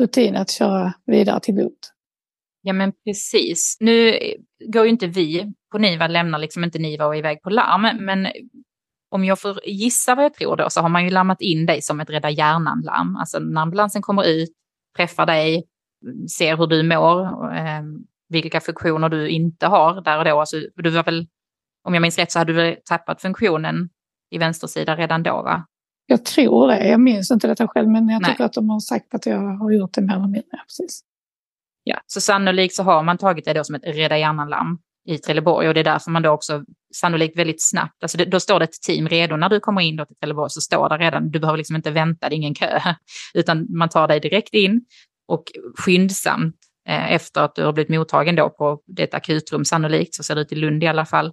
rutin 0.00 0.36
att 0.36 0.50
köra 0.50 0.94
vidare 1.06 1.40
till 1.40 1.54
blod. 1.54 1.72
Ja 2.62 2.72
men 2.72 2.92
precis. 3.04 3.76
Nu 3.80 4.18
går 4.66 4.84
ju 4.84 4.90
inte 4.90 5.06
vi 5.06 5.52
på 5.72 5.78
NIVA, 5.78 6.06
lämnar 6.06 6.38
liksom 6.38 6.64
inte 6.64 6.78
NIVA 6.78 7.06
och 7.06 7.14
är 7.14 7.18
iväg 7.18 7.42
på 7.42 7.50
larm, 7.50 8.04
men 8.04 8.26
om 9.10 9.24
jag 9.24 9.40
får 9.40 9.66
gissa 9.66 10.14
vad 10.14 10.24
jag 10.24 10.34
tror 10.34 10.56
då 10.56 10.70
så 10.70 10.80
har 10.80 10.88
man 10.88 11.04
ju 11.04 11.10
larmat 11.10 11.40
in 11.40 11.66
dig 11.66 11.82
som 11.82 12.00
ett 12.00 12.10
rädda 12.10 12.30
hjärnan-larm. 12.30 13.16
Alltså 13.16 13.38
när 13.38 13.60
ambulansen 13.60 14.02
kommer 14.02 14.28
ut, 14.28 14.50
träffar 14.96 15.26
dig, 15.26 15.64
ser 16.38 16.56
hur 16.56 16.66
du 16.66 16.82
mår, 16.82 17.22
eh, 17.56 17.82
vilka 18.28 18.60
funktioner 18.60 19.08
du 19.08 19.28
inte 19.28 19.66
har 19.66 20.00
där 20.00 20.18
och 20.18 20.24
då. 20.24 20.40
Alltså, 20.40 20.56
du 20.74 20.90
var 20.90 21.04
väl, 21.04 21.26
om 21.84 21.94
jag 21.94 22.00
minns 22.00 22.18
rätt 22.18 22.32
så 22.32 22.38
hade 22.38 22.52
du 22.52 22.56
väl 22.56 22.76
tappat 22.84 23.22
funktionen 23.22 23.88
i 24.34 24.38
vänster 24.38 24.66
sida 24.66 24.96
redan 24.96 25.22
då 25.22 25.42
va? 25.42 25.66
Jag 26.06 26.24
tror 26.24 26.68
det. 26.68 26.88
Jag 26.88 27.00
minns 27.00 27.30
inte 27.30 27.46
detta 27.46 27.68
själv, 27.68 27.88
men 27.88 28.08
jag 28.08 28.22
Nej. 28.22 28.30
tycker 28.30 28.44
att 28.44 28.52
de 28.52 28.70
har 28.70 28.80
sagt 28.80 29.14
att 29.14 29.26
jag 29.26 29.58
har 29.58 29.70
gjort 29.70 29.94
det 29.94 30.00
mer 30.00 30.14
eller 30.14 30.22
mindre. 30.22 30.58
Precis. 30.66 31.00
Ja, 31.84 32.00
så 32.06 32.20
sannolikt 32.20 32.74
så 32.74 32.82
har 32.82 33.02
man 33.02 33.18
tagit 33.18 33.44
det 33.44 33.52
då 33.52 33.64
som 33.64 33.74
ett 33.74 33.84
rädda 33.84 34.18
hjärnan-larm 34.18 34.78
i 35.06 35.18
Trelleborg 35.18 35.68
och 35.68 35.74
det 35.74 35.80
är 35.80 35.84
därför 35.84 36.10
man 36.10 36.22
då 36.22 36.30
också 36.30 36.64
sannolikt 36.94 37.38
väldigt 37.38 37.68
snabbt, 37.68 38.02
alltså 38.02 38.18
det, 38.18 38.24
då 38.24 38.40
står 38.40 38.58
det 38.58 38.64
ett 38.64 38.82
team 38.86 39.08
redo 39.08 39.36
när 39.36 39.48
du 39.48 39.60
kommer 39.60 39.80
in 39.80 39.96
då 39.96 40.04
till 40.04 40.16
Trelleborg 40.16 40.50
så 40.50 40.60
står 40.60 40.88
det 40.88 40.98
redan, 40.98 41.30
du 41.30 41.38
behöver 41.38 41.56
liksom 41.56 41.76
inte 41.76 41.90
vänta, 41.90 42.28
det 42.28 42.34
är 42.34 42.36
ingen 42.36 42.54
kö, 42.54 42.80
utan 43.34 43.66
man 43.76 43.88
tar 43.88 44.08
dig 44.08 44.20
direkt 44.20 44.54
in 44.54 44.84
och 45.28 45.44
skyndsamt 45.78 46.56
eh, 46.88 47.12
efter 47.12 47.40
att 47.40 47.54
du 47.54 47.64
har 47.64 47.72
blivit 47.72 47.98
mottagen 47.98 48.36
då 48.36 48.50
på 48.50 48.80
ett 48.98 49.14
akutrum 49.14 49.64
sannolikt, 49.64 50.14
så 50.14 50.22
ser 50.22 50.34
det 50.34 50.40
ut 50.40 50.52
i 50.52 50.56
Lund 50.56 50.84
i 50.84 50.86
alla 50.86 51.06
fall, 51.06 51.32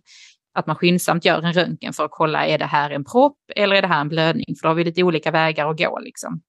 att 0.53 0.67
man 0.67 0.75
skyndsamt 0.75 1.25
gör 1.25 1.41
en 1.41 1.53
röntgen 1.53 1.93
för 1.93 2.05
att 2.05 2.11
kolla, 2.11 2.47
är 2.47 2.57
det 2.57 2.65
här 2.65 2.89
en 2.89 3.03
propp 3.03 3.37
eller 3.55 3.75
är 3.75 3.81
det 3.81 3.87
här 3.87 4.01
en 4.01 4.09
blödning? 4.09 4.55
För 4.55 4.63
då 4.63 4.67
har 4.67 4.75
vi 4.75 4.83
lite 4.83 5.03
olika 5.03 5.31
vägar 5.31 5.69
att 5.69 5.77
gå 5.77 5.99
liksom. 5.99 6.41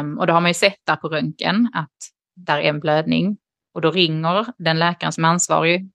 Um, 0.00 0.18
och 0.18 0.26
då 0.26 0.32
har 0.32 0.40
man 0.40 0.50
ju 0.50 0.54
sett 0.54 0.80
där 0.86 0.96
på 0.96 1.08
röntgen 1.08 1.70
att 1.74 1.96
där 2.36 2.58
är 2.58 2.68
en 2.68 2.80
blödning 2.80 3.36
och 3.74 3.80
då 3.80 3.90
ringer 3.90 4.46
den 4.58 4.78
läkaren 4.78 5.12
som 5.12 5.24
är 5.24 5.28
ansvarig 5.28 5.90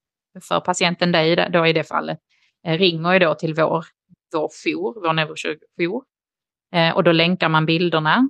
för 0.48 0.60
patienten 0.60 1.12
dig 1.12 1.50
då 1.54 1.68
i 1.68 1.74
det 1.74 1.84
fallet, 1.84 2.20
eh, 2.68 2.78
ringer 2.78 3.14
ju 3.14 3.20
då 3.20 3.36
till 3.36 3.54
vår 3.54 3.86
vår 4.34 4.50
jour, 4.64 5.08
vår 5.08 5.14
neurokirurgjour. 5.14 6.04
Uh, 6.76 6.96
och 6.96 7.04
då 7.04 7.12
länkar 7.12 7.50
man 7.50 7.66
bilderna. 7.66 8.30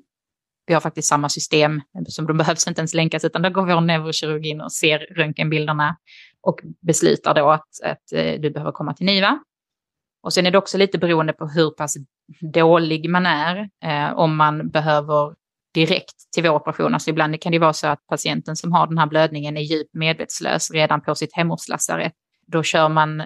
Vi 0.65 0.73
har 0.73 0.81
faktiskt 0.81 1.07
samma 1.07 1.29
system, 1.29 1.75
eh, 1.75 2.03
som 2.07 2.27
de 2.27 2.37
behövs 2.37 2.67
inte 2.67 2.81
ens 2.81 2.93
länkas, 2.93 3.25
utan 3.25 3.41
då 3.41 3.49
går 3.49 3.65
vår 3.65 3.81
neurokirurg 3.81 4.47
in 4.47 4.61
och 4.61 4.73
ser 4.73 4.99
röntgenbilderna 4.99 5.97
och 6.41 6.59
beslutar 6.81 7.33
då 7.33 7.49
att, 7.49 7.67
att 7.83 8.13
eh, 8.13 8.39
du 8.39 8.49
behöver 8.49 8.71
komma 8.71 8.93
till 8.93 9.05
NIVA. 9.05 9.39
Och 10.23 10.33
sen 10.33 10.45
är 10.45 10.51
det 10.51 10.57
också 10.57 10.77
lite 10.77 10.97
beroende 10.97 11.33
på 11.33 11.47
hur 11.47 11.69
pass 11.69 11.97
dålig 12.53 13.09
man 13.09 13.25
är, 13.25 13.69
eh, 13.83 14.13
om 14.13 14.35
man 14.35 14.69
behöver 14.69 15.35
direkt 15.73 16.31
till 16.33 16.43
vår 16.43 16.55
operation. 16.55 16.93
Alltså 16.93 17.09
ibland 17.09 17.41
kan 17.41 17.51
det 17.51 17.59
vara 17.59 17.73
så 17.73 17.87
att 17.87 18.07
patienten 18.07 18.55
som 18.55 18.71
har 18.71 18.87
den 18.87 18.97
här 18.97 19.07
blödningen 19.07 19.57
är 19.57 19.61
djupt 19.61 19.93
medvetslös 19.93 20.71
redan 20.71 21.01
på 21.01 21.15
sitt 21.15 21.35
hemortslasarett. 21.35 22.13
Då 22.47 22.63
kör 22.63 22.89
man 22.89 23.23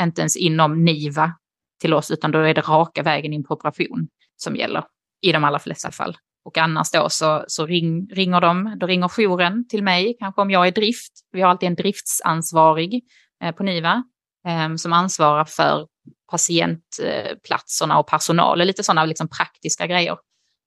inte 0.00 0.20
ens 0.20 0.36
inom 0.36 0.84
NIVA 0.84 1.32
till 1.80 1.94
oss, 1.94 2.10
utan 2.10 2.30
då 2.30 2.38
är 2.38 2.54
det 2.54 2.60
raka 2.60 3.02
vägen 3.02 3.32
in 3.32 3.44
på 3.44 3.54
operation 3.54 4.08
som 4.36 4.56
gäller 4.56 4.84
i 5.20 5.32
de 5.32 5.44
allra 5.44 5.58
flesta 5.58 5.90
fall. 5.90 6.16
Och 6.48 6.58
annars 6.58 6.90
då 6.90 7.08
så, 7.08 7.44
så 7.48 7.66
ring, 7.66 8.06
ringer 8.10 8.40
de, 8.40 8.76
då 8.80 8.86
ringer 8.86 9.08
jouren 9.08 9.68
till 9.68 9.82
mig, 9.82 10.16
kanske 10.18 10.40
om 10.40 10.50
jag 10.50 10.66
är 10.66 10.72
drift. 10.72 11.12
Vi 11.32 11.40
har 11.40 11.50
alltid 11.50 11.66
en 11.66 11.74
driftsansvarig 11.74 13.02
eh, 13.44 13.54
på 13.54 13.62
NIVA 13.62 14.02
eh, 14.48 14.74
som 14.76 14.92
ansvarar 14.92 15.44
för 15.44 15.86
patientplatserna 16.30 17.98
och 17.98 18.06
personal 18.06 18.60
och 18.60 18.66
lite 18.66 18.82
sådana 18.82 19.04
liksom 19.04 19.28
praktiska 19.28 19.86
grejer. 19.86 20.16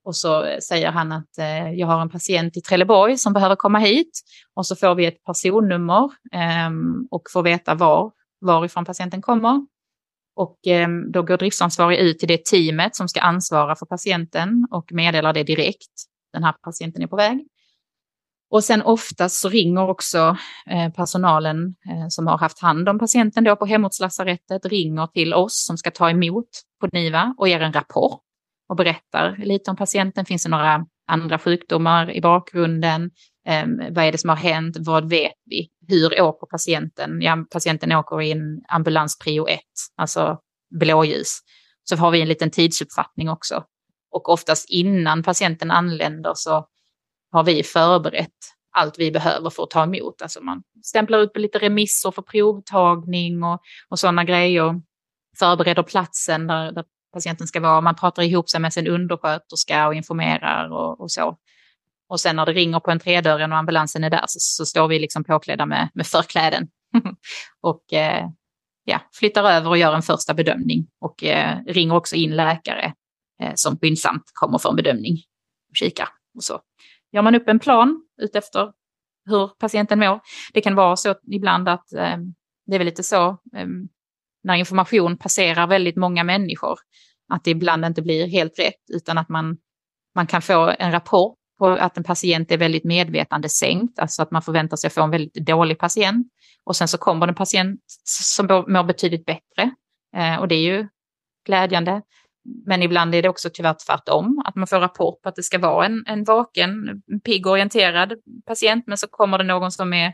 Och 0.06 0.16
så 0.16 0.44
eh, 0.44 0.60
säger 0.60 0.92
han 0.92 1.12
att 1.12 1.38
eh, 1.38 1.72
jag 1.72 1.88
har 1.88 2.02
en 2.02 2.10
patient 2.10 2.58
i 2.58 2.62
Trelleborg 2.62 3.18
som 3.18 3.34
behöver 3.34 3.56
komma 3.56 3.80
hit. 3.80 4.22
Och 4.56 4.68
så 4.68 4.76
får 4.76 4.96
vi 4.96 5.06
ett 5.06 5.24
personnummer 5.24 6.04
eh, 6.34 6.72
och 7.12 7.24
får 7.34 7.44
veta 7.44 7.76
var, 7.76 8.12
varifrån 8.42 8.86
patienten 8.86 9.22
kommer. 9.22 9.66
Och 10.36 10.58
ehm, 10.68 11.12
då 11.12 11.24
går 11.24 11.38
driftsansvarig 11.38 12.00
ut 12.00 12.20
till 12.20 12.28
det 12.28 12.46
teamet 12.46 12.96
som 12.96 13.08
ska 13.08 13.22
ansvara 13.22 13.76
för 13.76 13.86
patienten 13.86 14.68
och 14.72 14.92
meddelar 14.92 15.34
det 15.34 15.44
direkt. 15.44 15.92
Den 16.34 16.44
här 16.44 16.54
patienten 16.64 17.04
är 17.04 17.08
på 17.08 17.16
väg. 17.16 17.48
Och 18.52 18.64
sen 18.64 18.82
oftast 18.82 19.42
så 19.42 19.50
ringer 19.50 19.90
också 19.90 20.38
eh, 20.70 20.90
personalen 20.94 21.76
eh, 21.90 22.08
som 22.10 22.28
har 22.28 22.38
haft 22.38 22.62
hand 22.62 22.90
om 22.90 23.00
patienten 23.00 23.44
då 23.44 23.56
på 23.56 23.66
hemortslasarettet, 23.66 24.66
ringer 24.66 25.08
till 25.08 25.34
oss 25.34 25.66
som 25.66 25.78
ska 25.78 25.92
ta 25.92 26.10
emot 26.10 26.48
på 26.82 26.88
NIVA 26.92 27.36
och 27.38 27.50
ger 27.50 27.60
en 27.60 27.74
rapport 27.74 28.22
och 28.70 28.76
berättar 28.76 29.36
lite 29.38 29.72
om 29.72 29.78
patienten. 29.78 30.26
Finns 30.26 30.44
det 30.44 30.50
några 30.50 30.86
andra 31.08 31.40
sjukdomar 31.40 32.12
i 32.12 32.22
bakgrunden? 32.22 33.12
Eh, 33.48 33.66
vad 33.90 34.06
är 34.06 34.12
det 34.12 34.18
som 34.18 34.30
har 34.30 34.38
hänt? 34.38 34.78
Vad 34.80 35.10
vet 35.10 35.34
vi? 35.46 35.70
Hur 35.88 36.22
åker 36.22 36.48
patienten? 36.48 37.22
Ja, 37.22 37.46
patienten 37.52 37.92
åker 37.92 38.22
i 38.22 38.32
en 38.32 38.62
ambulans 38.68 39.20
prio 39.20 39.48
1, 39.48 39.60
alltså 39.96 40.40
blåljus. 40.80 41.40
Så 41.84 41.96
har 41.96 42.12
vi 42.12 42.22
en 42.22 42.28
liten 42.28 42.52
tidsuppfattning 42.52 43.30
också. 43.30 43.64
Och 44.12 44.30
oftast 44.30 44.70
innan 44.70 45.24
patienten 45.24 45.72
anländer 45.72 46.32
så 46.36 46.68
har 47.32 47.44
vi 47.44 47.64
förberett 47.64 48.30
allt 48.72 49.00
vi 49.00 49.12
behöver 49.12 49.50
för 49.50 49.64
att 49.64 49.70
ta 49.70 49.84
emot. 49.84 50.22
Alltså 50.22 50.42
man 50.42 50.64
stämplar 50.84 51.20
ut 51.20 51.38
lite 51.38 51.60
remisser 51.60 52.12
för 52.12 52.22
provtagning 52.22 53.44
och, 53.44 53.62
och 53.90 54.00
sådana 54.00 54.24
grejer. 54.24 54.82
Förbereder 55.40 55.84
platsen 55.84 56.48
där, 56.48 56.72
där 56.72 56.86
patienten 57.14 57.48
ska 57.48 57.60
vara. 57.60 57.82
Man 57.82 57.96
pratar 57.96 58.24
ihop 58.24 58.50
sig 58.50 58.60
med 58.60 58.74
sin 58.74 58.88
undersköterska 58.88 59.88
och 59.88 59.94
informerar 59.94 60.70
och, 60.72 61.02
och 61.02 61.12
så. 61.12 61.38
Och 62.12 62.20
sen 62.20 62.36
när 62.36 62.46
det 62.46 62.54
ringer 62.54 62.80
på 62.80 62.92
entrédörren 62.92 63.52
och 63.52 63.58
ambulansen 63.58 64.04
är 64.04 64.10
där 64.10 64.24
så, 64.28 64.40
så 64.40 64.66
står 64.66 64.88
vi 64.88 65.00
liksom 65.00 65.24
påklädda 65.24 65.66
med, 65.66 65.90
med 65.94 66.08
förkläden. 66.08 66.68
och 67.62 67.94
eh, 67.94 68.28
ja, 68.84 69.02
flyttar 69.14 69.44
över 69.44 69.70
och 69.70 69.78
gör 69.78 69.94
en 69.94 70.02
första 70.02 70.34
bedömning. 70.34 70.88
Och 71.02 71.24
eh, 71.24 71.58
ringer 71.68 71.96
också 71.96 72.16
in 72.16 72.36
läkare 72.36 72.94
eh, 73.42 73.52
som 73.56 73.80
skyndsamt 73.80 74.24
kommer 74.34 74.58
för 74.58 74.70
en 74.70 74.76
bedömning. 74.76 75.14
Och 75.70 75.76
kikar 75.76 76.08
och 76.36 76.44
så. 76.44 76.62
Gör 77.12 77.22
man 77.22 77.36
upp 77.36 77.50
en 77.50 77.60
plan 77.60 78.04
utefter 78.22 78.72
hur 79.26 79.48
patienten 79.48 80.00
mår. 80.00 80.20
Det 80.54 80.62
kan 80.62 80.76
vara 80.76 80.96
så 80.96 81.16
ibland 81.32 81.70
att 81.70 81.94
eh, 81.94 82.18
det 82.66 82.76
är 82.76 82.78
väl 82.78 82.86
lite 82.86 83.04
så 83.04 83.28
eh, 83.30 83.68
när 84.44 84.56
information 84.56 85.18
passerar 85.18 85.68
väldigt 85.68 85.96
många 85.98 86.24
människor 86.24 86.80
att 87.34 87.44
det 87.44 87.52
ibland 87.52 87.86
inte 87.86 88.02
blir 88.02 88.28
helt 88.28 88.60
rätt 88.60 88.90
utan 88.94 89.18
att 89.18 89.30
man, 89.30 89.58
man 90.16 90.28
kan 90.28 90.42
få 90.42 90.76
en 90.80 90.92
rapport 90.92 91.38
på 91.62 91.68
att 91.68 91.98
en 91.98 92.04
patient 92.04 92.52
är 92.52 92.58
väldigt 92.58 92.84
medvetande 92.84 93.50
sänkt, 93.50 94.00
alltså 94.00 94.22
att 94.22 94.32
man 94.32 94.42
förväntar 94.42 94.78
sig 94.78 94.88
att 94.88 94.94
få 94.94 95.02
en 95.02 95.10
väldigt 95.10 95.34
dålig 95.34 95.80
patient. 95.80 96.28
Och 96.64 96.76
sen 96.76 96.88
så 96.88 96.98
kommer 96.98 97.28
en 97.28 97.36
patient 97.36 97.80
som 98.06 98.48
mår 98.48 98.84
betydligt 98.84 99.26
bättre. 99.26 99.72
Eh, 100.18 100.36
och 100.40 100.48
det 100.48 100.56
är 100.56 100.62
ju 100.62 100.88
glädjande. 101.46 102.02
Men 102.66 102.84
ibland 102.84 103.16
är 103.16 103.22
det 103.22 103.30
också 103.30 103.50
tyvärr 103.54 103.76
tvärtom, 103.88 104.42
att 104.46 104.56
man 104.56 104.68
får 104.68 104.80
rapport 104.80 105.22
på 105.22 105.30
att 105.30 105.36
det 105.36 105.44
ska 105.44 105.60
vara 105.60 105.86
en, 105.86 106.04
en 106.08 106.24
vaken, 106.24 107.02
pigg 107.26 107.48
orienterad 107.48 108.14
patient, 108.46 108.84
men 108.88 108.98
så 108.98 109.08
kommer 109.08 109.38
det 109.38 109.44
någon 109.44 109.72
som 109.72 109.94
är 109.94 110.14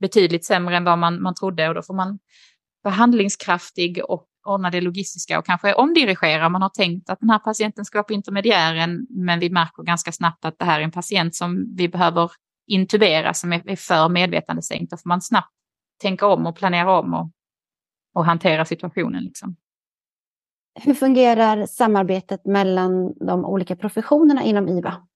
betydligt 0.00 0.44
sämre 0.44 0.76
än 0.76 0.84
vad 0.84 0.98
man, 0.98 1.22
man 1.22 1.34
trodde 1.34 1.68
och 1.68 1.74
då 1.74 1.82
får 1.82 1.94
man 1.94 2.18
vara 2.82 2.94
handlingskraftig 2.94 4.00
och 4.04 4.26
ordna 4.46 4.70
det 4.70 4.80
logistiska 4.80 5.38
och 5.38 5.46
kanske 5.46 5.74
omdirigera. 5.74 6.48
Man 6.48 6.62
har 6.62 6.68
tänkt 6.68 7.10
att 7.10 7.20
den 7.20 7.30
här 7.30 7.38
patienten 7.38 7.84
ska 7.84 7.98
vara 7.98 8.04
på 8.04 8.12
intermediären, 8.12 9.06
men 9.10 9.40
vi 9.40 9.50
märker 9.50 9.82
ganska 9.82 10.12
snabbt 10.12 10.44
att 10.44 10.58
det 10.58 10.64
här 10.64 10.80
är 10.80 10.84
en 10.84 10.90
patient 10.90 11.34
som 11.34 11.74
vi 11.76 11.88
behöver 11.88 12.30
intubera, 12.66 13.34
som 13.34 13.52
är, 13.52 13.70
är 13.70 13.76
för 13.76 14.08
medvetandesänkt. 14.08 14.90
Då 14.90 14.96
får 14.96 15.08
man 15.08 15.20
snabbt 15.20 15.52
tänka 16.00 16.26
om 16.26 16.46
och 16.46 16.56
planera 16.56 16.98
om 16.98 17.14
och, 17.14 17.30
och 18.14 18.24
hantera 18.24 18.64
situationen. 18.64 19.24
Liksom. 19.24 19.56
Hur 20.80 20.94
fungerar 20.94 21.66
samarbetet 21.66 22.46
mellan 22.46 23.14
de 23.26 23.44
olika 23.44 23.76
professionerna 23.76 24.42
inom 24.42 24.68
IVA? 24.68 25.06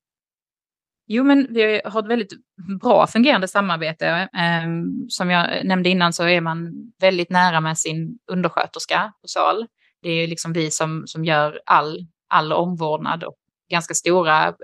Jo, 1.09 1.25
men 1.25 1.47
vi 1.51 1.81
har 1.85 2.01
ett 2.01 2.09
väldigt 2.09 2.33
bra 2.81 3.07
fungerande 3.07 3.49
samarbete. 3.49 4.29
Ehm, 4.37 5.09
som 5.09 5.31
jag 5.31 5.65
nämnde 5.65 5.89
innan 5.89 6.13
så 6.13 6.29
är 6.29 6.41
man 6.41 6.73
väldigt 7.01 7.31
nära 7.31 7.61
med 7.61 7.79
sin 7.79 8.19
undersköterska 8.33 9.13
på 9.23 9.29
SAL. 9.29 9.67
Det 10.03 10.11
är 10.11 10.27
liksom 10.27 10.53
vi 10.53 10.71
som, 10.71 11.03
som 11.07 11.25
gör 11.25 11.61
all, 11.67 12.07
all 12.29 12.53
omvårdnad 12.53 13.25
och 13.25 13.37
ganska 13.71 13.95
stora 13.95 14.49
eh, 14.49 14.55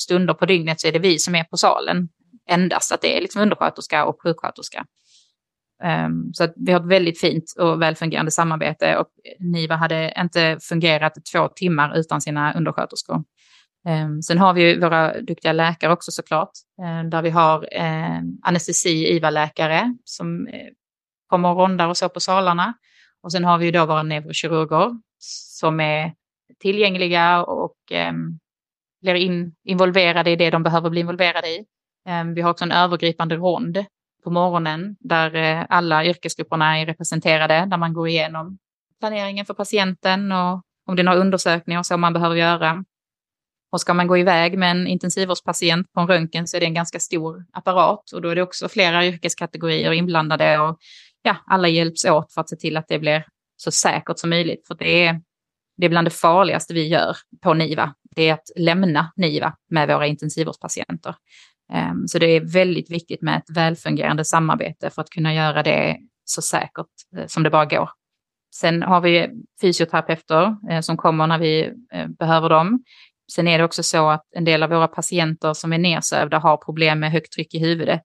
stunder 0.00 0.34
på 0.34 0.46
dygnet 0.46 0.80
så 0.80 0.88
är 0.88 0.92
det 0.92 0.98
vi 0.98 1.18
som 1.18 1.34
är 1.34 1.44
på 1.44 1.56
salen 1.56 2.08
endast. 2.48 2.92
Att 2.92 3.00
det 3.00 3.16
är 3.16 3.20
liksom 3.20 3.42
undersköterska 3.42 4.04
och 4.04 4.22
sjuksköterska. 4.22 4.84
Um, 6.06 6.30
så 6.34 6.44
att 6.44 6.52
vi 6.56 6.72
har 6.72 6.80
ett 6.80 6.86
väldigt 6.86 7.20
fint 7.20 7.54
och 7.58 7.82
välfungerande 7.82 8.30
samarbete 8.30 8.96
och 8.96 9.08
NIVA 9.40 9.76
hade 9.76 10.14
inte 10.18 10.58
fungerat 10.62 11.12
två 11.32 11.48
timmar 11.48 11.98
utan 11.98 12.20
sina 12.20 12.54
undersköterskor. 12.54 13.24
Ehm, 13.86 14.22
sen 14.22 14.38
har 14.38 14.54
vi 14.54 14.80
våra 14.80 15.20
duktiga 15.20 15.52
läkare 15.52 15.92
också 15.92 16.10
såklart, 16.10 16.50
eh, 16.82 17.08
där 17.08 17.22
vi 17.22 17.30
har 17.30 17.68
eh, 17.72 18.20
anestesi-IVA-läkare 18.42 19.94
som 20.04 20.46
eh, 20.46 20.68
kommer 21.26 21.48
och 21.48 21.56
rondar 21.56 21.88
och 21.88 21.96
så 21.96 22.08
på 22.08 22.20
salarna. 22.20 22.74
Och 23.22 23.32
sen 23.32 23.44
har 23.44 23.58
vi 23.58 23.70
då 23.70 23.86
våra 23.86 24.02
neurokirurger 24.02 24.90
som 25.58 25.80
är 25.80 26.12
tillgängliga 26.58 27.42
och 27.44 27.76
ehm, 27.90 28.38
blir 29.02 29.14
in, 29.14 29.54
involverade 29.64 30.30
i 30.30 30.36
det 30.36 30.50
de 30.50 30.62
behöver 30.62 30.90
bli 30.90 31.00
involverade 31.00 31.48
i. 31.48 31.64
Ehm, 32.08 32.34
vi 32.34 32.40
har 32.40 32.50
också 32.50 32.64
en 32.64 32.72
övergripande 32.72 33.36
rond 33.36 33.84
på 34.24 34.30
morgonen 34.30 34.96
där 35.00 35.66
alla 35.68 36.04
yrkesgrupperna 36.04 36.78
är 36.78 36.86
representerade, 36.86 37.66
där 37.70 37.76
man 37.76 37.92
går 37.92 38.08
igenom 38.08 38.58
planeringen 39.00 39.46
för 39.46 39.54
patienten 39.54 40.32
och 40.32 40.62
om 40.86 40.96
det 40.96 41.02
är 41.02 41.04
några 41.04 41.18
undersökningar 41.18 41.78
och 41.80 41.86
så 41.86 41.96
man 41.96 42.12
behöver 42.12 42.36
göra. 42.36 42.84
Och 43.76 43.80
ska 43.80 43.94
man 43.94 44.06
gå 44.06 44.18
iväg 44.18 44.58
med 44.58 44.70
en 44.70 44.86
intensivvårdspatient 44.86 45.92
på 45.92 46.00
en 46.00 46.06
röntgen 46.06 46.46
så 46.46 46.56
är 46.56 46.60
det 46.60 46.66
en 46.66 46.74
ganska 46.74 47.00
stor 47.00 47.44
apparat 47.52 48.12
och 48.12 48.22
då 48.22 48.28
är 48.28 48.34
det 48.34 48.42
också 48.42 48.68
flera 48.68 49.06
yrkeskategorier 49.06 49.92
inblandade 49.92 50.58
och 50.58 50.78
ja, 51.22 51.36
alla 51.46 51.68
hjälps 51.68 52.04
åt 52.04 52.32
för 52.32 52.40
att 52.40 52.48
se 52.48 52.56
till 52.56 52.76
att 52.76 52.88
det 52.88 52.98
blir 52.98 53.26
så 53.56 53.70
säkert 53.70 54.18
som 54.18 54.30
möjligt. 54.30 54.66
För 54.66 54.74
det 54.74 55.04
är, 55.04 55.20
det 55.76 55.86
är 55.86 55.90
bland 55.90 56.06
det 56.06 56.10
farligaste 56.10 56.74
vi 56.74 56.88
gör 56.88 57.16
på 57.42 57.54
NIVA. 57.54 57.94
Det 58.16 58.28
är 58.28 58.32
att 58.32 58.50
lämna 58.56 59.12
NIVA 59.16 59.54
med 59.70 59.88
våra 59.88 60.06
intensivvårdspatienter. 60.06 61.14
Ehm, 61.72 62.08
så 62.08 62.18
det 62.18 62.26
är 62.26 62.52
väldigt 62.52 62.90
viktigt 62.90 63.22
med 63.22 63.36
ett 63.38 63.56
välfungerande 63.56 64.24
samarbete 64.24 64.90
för 64.90 65.02
att 65.02 65.10
kunna 65.10 65.34
göra 65.34 65.62
det 65.62 65.96
så 66.24 66.42
säkert 66.42 66.86
eh, 67.16 67.26
som 67.26 67.42
det 67.42 67.50
bara 67.50 67.64
går. 67.64 67.90
Sen 68.54 68.82
har 68.82 69.00
vi 69.00 69.28
fysioterapeuter 69.60 70.56
eh, 70.70 70.80
som 70.80 70.96
kommer 70.96 71.26
när 71.26 71.38
vi 71.38 71.72
eh, 71.92 72.08
behöver 72.08 72.48
dem. 72.48 72.84
Sen 73.32 73.48
är 73.48 73.58
det 73.58 73.64
också 73.64 73.82
så 73.82 74.08
att 74.08 74.22
en 74.36 74.44
del 74.44 74.62
av 74.62 74.70
våra 74.70 74.88
patienter 74.88 75.54
som 75.54 75.72
är 75.72 75.78
nedsövda 75.78 76.38
har 76.38 76.56
problem 76.56 77.00
med 77.00 77.12
högt 77.12 77.32
tryck 77.32 77.54
i 77.54 77.58
huvudet. 77.58 78.02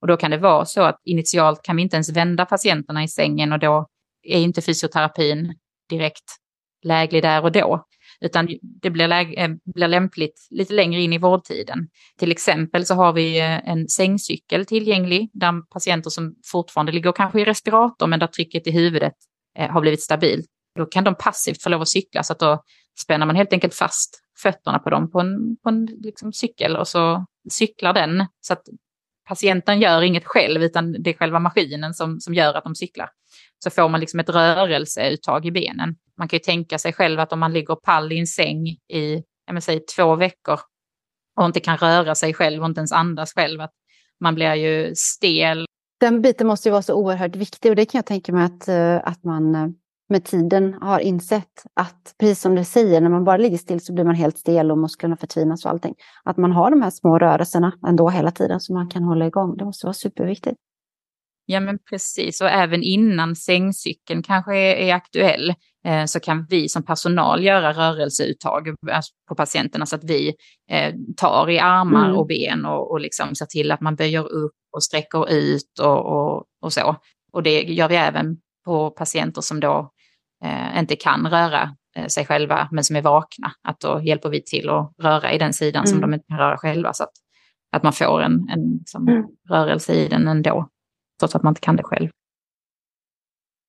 Och 0.00 0.06
då 0.06 0.16
kan 0.16 0.30
det 0.30 0.38
vara 0.38 0.64
så 0.64 0.82
att 0.82 1.00
initialt 1.04 1.62
kan 1.62 1.76
vi 1.76 1.82
inte 1.82 1.96
ens 1.96 2.16
vända 2.16 2.46
patienterna 2.46 3.04
i 3.04 3.08
sängen 3.08 3.52
och 3.52 3.58
då 3.58 3.86
är 4.22 4.38
inte 4.38 4.62
fysioterapin 4.62 5.54
direkt 5.88 6.24
läglig 6.82 7.22
där 7.22 7.42
och 7.42 7.52
då. 7.52 7.84
Utan 8.20 8.48
det 8.82 8.90
blir, 8.90 9.38
eh, 9.38 9.48
blir 9.74 9.88
lämpligt 9.88 10.46
lite 10.50 10.74
längre 10.74 11.00
in 11.00 11.12
i 11.12 11.18
vårdtiden. 11.18 11.88
Till 12.18 12.32
exempel 12.32 12.86
så 12.86 12.94
har 12.94 13.12
vi 13.12 13.40
en 13.40 13.88
sängcykel 13.88 14.66
tillgänglig 14.66 15.30
där 15.32 15.70
patienter 15.72 16.10
som 16.10 16.34
fortfarande 16.52 16.92
ligger 16.92 17.12
kanske 17.12 17.40
i 17.40 17.44
respirator 17.44 18.06
men 18.06 18.20
där 18.20 18.26
trycket 18.26 18.66
i 18.66 18.70
huvudet 18.70 19.14
eh, 19.58 19.70
har 19.70 19.80
blivit 19.80 20.02
stabilt 20.02 20.46
Då 20.78 20.86
kan 20.86 21.04
de 21.04 21.14
passivt 21.14 21.62
få 21.62 21.68
lov 21.68 21.82
att 21.82 21.88
cykla 21.88 22.22
så 22.22 22.32
att 22.32 22.38
då 22.38 22.62
spänner 23.02 23.26
man 23.26 23.36
helt 23.36 23.52
enkelt 23.52 23.74
fast 23.74 24.21
fötterna 24.42 24.78
på 24.78 24.90
dem 24.90 25.10
på 25.10 25.20
en, 25.20 25.56
på 25.62 25.68
en 25.68 25.86
liksom 25.86 26.32
cykel 26.32 26.76
och 26.76 26.88
så 26.88 27.26
cyklar 27.50 27.92
den. 27.92 28.26
Så 28.40 28.52
att 28.52 28.62
patienten 29.28 29.80
gör 29.80 30.02
inget 30.02 30.24
själv 30.24 30.62
utan 30.62 30.92
det 30.92 31.10
är 31.10 31.14
själva 31.14 31.38
maskinen 31.38 31.94
som, 31.94 32.20
som 32.20 32.34
gör 32.34 32.54
att 32.54 32.64
de 32.64 32.74
cyklar. 32.74 33.08
Så 33.64 33.70
får 33.70 33.88
man 33.88 34.00
liksom 34.00 34.20
ett 34.20 34.28
rörelseuttag 34.28 35.46
i 35.46 35.50
benen. 35.50 35.96
Man 36.18 36.28
kan 36.28 36.36
ju 36.36 36.40
tänka 36.40 36.78
sig 36.78 36.92
själv 36.92 37.20
att 37.20 37.32
om 37.32 37.40
man 37.40 37.52
ligger 37.52 37.74
pall 37.74 38.12
i 38.12 38.18
en 38.18 38.26
säng 38.26 38.68
i, 38.68 39.22
säg, 39.60 39.80
två 39.96 40.16
veckor 40.16 40.60
och 41.36 41.46
inte 41.46 41.60
kan 41.60 41.76
röra 41.76 42.14
sig 42.14 42.34
själv 42.34 42.62
och 42.62 42.68
inte 42.68 42.78
ens 42.78 42.92
andas 42.92 43.34
själv, 43.34 43.60
att 43.60 43.72
man 44.20 44.34
blir 44.34 44.54
ju 44.54 44.92
stel. 44.94 45.66
Den 46.00 46.22
biten 46.22 46.46
måste 46.46 46.68
ju 46.68 46.70
vara 46.70 46.82
så 46.82 46.94
oerhört 46.94 47.36
viktig 47.36 47.70
och 47.70 47.76
det 47.76 47.86
kan 47.86 47.98
jag 47.98 48.06
tänka 48.06 48.32
mig 48.32 48.44
att, 48.44 48.68
eh, 48.68 49.08
att 49.08 49.24
man 49.24 49.54
eh, 49.54 49.68
med 50.12 50.24
tiden 50.24 50.74
har 50.80 50.98
insett 50.98 51.64
att, 51.74 52.14
precis 52.20 52.40
som 52.40 52.54
du 52.54 52.64
säger, 52.64 53.00
när 53.00 53.10
man 53.10 53.24
bara 53.24 53.36
ligger 53.36 53.58
still 53.58 53.80
så 53.80 53.92
blir 53.92 54.04
man 54.04 54.14
helt 54.14 54.38
stel 54.38 54.70
och 54.70 54.78
musklerna 54.78 55.16
förtvinas 55.16 55.64
och 55.64 55.70
allting. 55.70 55.94
Att 56.24 56.36
man 56.36 56.52
har 56.52 56.70
de 56.70 56.82
här 56.82 56.90
små 56.90 57.18
rörelserna 57.18 57.72
ändå 57.86 58.08
hela 58.08 58.30
tiden 58.30 58.60
som 58.60 58.74
man 58.74 58.88
kan 58.88 59.02
hålla 59.02 59.26
igång. 59.26 59.56
Det 59.56 59.64
måste 59.64 59.86
vara 59.86 59.94
superviktigt. 59.94 60.56
Ja, 61.46 61.60
men 61.60 61.78
precis. 61.90 62.40
Och 62.40 62.48
även 62.48 62.82
innan 62.82 63.36
sängcykeln 63.36 64.22
kanske 64.22 64.56
är, 64.56 64.94
aktuell 64.94 65.54
eh, 65.84 66.04
så 66.04 66.20
kan 66.20 66.46
vi 66.50 66.68
som 66.68 66.84
personal 66.84 67.44
göra 67.44 67.72
rörelseuttag 67.72 68.68
alltså 68.92 69.12
på 69.28 69.34
patienterna 69.34 69.86
så 69.86 69.96
att 69.96 70.04
vi 70.04 70.34
eh, 70.70 70.94
tar 71.16 71.50
i 71.50 71.58
armar 71.58 72.04
mm. 72.04 72.16
och 72.16 72.26
ben 72.26 72.66
och, 72.66 72.90
och 72.90 73.00
liksom 73.00 73.34
ser 73.34 73.46
till 73.46 73.70
att 73.70 73.80
man 73.80 73.96
böjer 73.96 74.32
upp 74.32 74.54
och 74.76 74.82
sträcker 74.82 75.32
ut 75.32 75.78
och, 75.80 76.06
och, 76.06 76.44
och 76.62 76.72
så. 76.72 76.96
Och 77.32 77.42
det 77.42 77.62
gör 77.62 77.88
vi 77.88 77.96
även 77.96 78.36
på 78.64 78.90
patienter 78.90 79.40
som 79.40 79.60
då 79.60 79.90
eh, 80.42 80.78
inte 80.78 80.96
kan 80.96 81.26
röra 81.26 81.76
eh, 81.96 82.06
sig 82.06 82.26
själva 82.26 82.68
men 82.70 82.84
som 82.84 82.96
är 82.96 83.02
vakna. 83.02 83.52
Att 83.62 83.80
då 83.80 84.00
hjälper 84.02 84.28
vi 84.28 84.42
till 84.42 84.70
att 84.70 84.94
röra 84.98 85.32
i 85.32 85.38
den 85.38 85.52
sidan 85.52 85.84
mm. 85.84 85.86
som 85.86 86.00
de 86.00 86.14
inte 86.14 86.26
kan 86.28 86.38
röra 86.38 86.58
själva. 86.58 86.92
Så 86.92 87.04
att, 87.04 87.12
att 87.72 87.82
man 87.82 87.92
får 87.92 88.22
en, 88.22 88.48
en 88.48 88.76
liksom, 88.78 89.08
mm. 89.08 89.26
rörelse 89.48 89.92
i 89.92 90.08
den 90.08 90.28
ändå 90.28 90.68
trots 91.20 91.34
att 91.34 91.42
man 91.42 91.50
inte 91.50 91.60
kan 91.60 91.76
det 91.76 91.82
själv. 91.82 92.08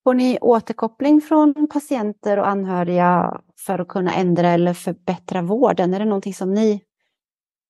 Får 0.04 0.14
ni 0.14 0.38
återkoppling 0.42 1.22
från 1.22 1.68
patienter 1.74 2.40
och 2.40 2.48
anhöriga 2.48 3.42
för 3.66 3.80
att 3.80 3.88
kunna 3.88 4.14
ändra 4.14 4.50
eller 4.50 4.74
förbättra 4.74 5.42
vården? 5.42 5.94
Är 5.94 6.00
det 6.00 6.06
någonting 6.06 6.34
som 6.34 6.54
ni 6.54 6.82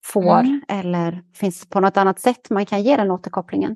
får 0.05 0.39
mm. 0.39 0.61
eller 0.67 1.23
finns 1.35 1.61
det 1.61 1.69
på 1.69 1.79
något 1.79 1.97
annat 1.97 2.19
sätt 2.19 2.49
man 2.49 2.65
kan 2.65 2.83
ge 2.83 2.97
den 2.97 3.11
återkopplingen? 3.11 3.75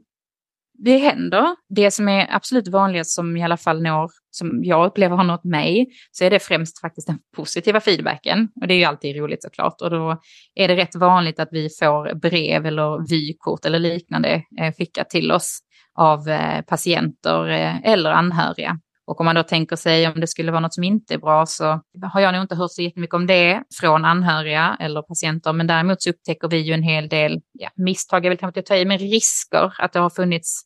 Det 0.79 0.97
händer. 0.97 1.55
Det 1.69 1.91
som 1.91 2.09
är 2.09 2.27
absolut 2.35 2.67
vanligast 2.67 3.11
som 3.11 3.37
i 3.37 3.43
alla 3.43 3.57
fall 3.57 3.81
når, 3.81 4.11
som 4.31 4.63
jag 4.63 4.85
upplever 4.85 5.15
har 5.15 5.23
nått 5.23 5.43
mig, 5.43 5.87
så 6.11 6.23
är 6.23 6.29
det 6.29 6.39
främst 6.39 6.81
faktiskt 6.81 7.07
den 7.07 7.19
positiva 7.35 7.79
feedbacken. 7.79 8.49
Och 8.61 8.67
det 8.67 8.73
är 8.73 8.77
ju 8.77 8.83
alltid 8.83 9.17
roligt 9.17 9.43
såklart. 9.43 9.81
Och 9.81 9.89
då 9.89 10.21
är 10.55 10.67
det 10.67 10.75
rätt 10.75 10.95
vanligt 10.95 11.39
att 11.39 11.49
vi 11.51 11.69
får 11.79 12.15
brev 12.15 12.65
eller 12.65 13.09
vykort 13.09 13.65
eller 13.65 13.79
liknande 13.79 14.43
eh, 14.61 14.73
skickat 14.77 15.09
till 15.09 15.31
oss 15.31 15.59
av 15.95 16.29
eh, 16.29 16.61
patienter 16.61 17.49
eh, 17.49 17.91
eller 17.91 18.11
anhöriga. 18.11 18.79
Och 19.07 19.19
om 19.19 19.25
man 19.25 19.35
då 19.35 19.43
tänker 19.43 19.75
sig 19.75 20.07
om 20.07 20.19
det 20.19 20.27
skulle 20.27 20.51
vara 20.51 20.61
något 20.61 20.73
som 20.73 20.83
inte 20.83 21.13
är 21.13 21.17
bra 21.17 21.45
så 21.45 21.81
har 22.13 22.21
jag 22.21 22.33
nog 22.33 22.41
inte 22.41 22.55
hört 22.55 22.71
så 22.71 22.81
jättemycket 22.81 23.13
om 23.13 23.27
det 23.27 23.63
från 23.79 24.05
anhöriga 24.05 24.77
eller 24.79 25.01
patienter. 25.01 25.53
Men 25.53 25.67
däremot 25.67 26.01
så 26.01 26.09
upptäcker 26.09 26.47
vi 26.47 26.57
ju 26.57 26.73
en 26.73 26.83
hel 26.83 27.09
del 27.09 27.41
ja, 27.53 27.69
misstag, 27.75 28.25
jag 28.25 28.29
vill 28.29 28.39
kanske 28.39 28.59
inte 28.59 28.67
ta 28.67 28.75
i, 28.75 28.85
men 28.85 28.97
risker. 28.97 29.73
Att 29.79 29.93
det 29.93 29.99
har 29.99 30.09
funnits 30.09 30.63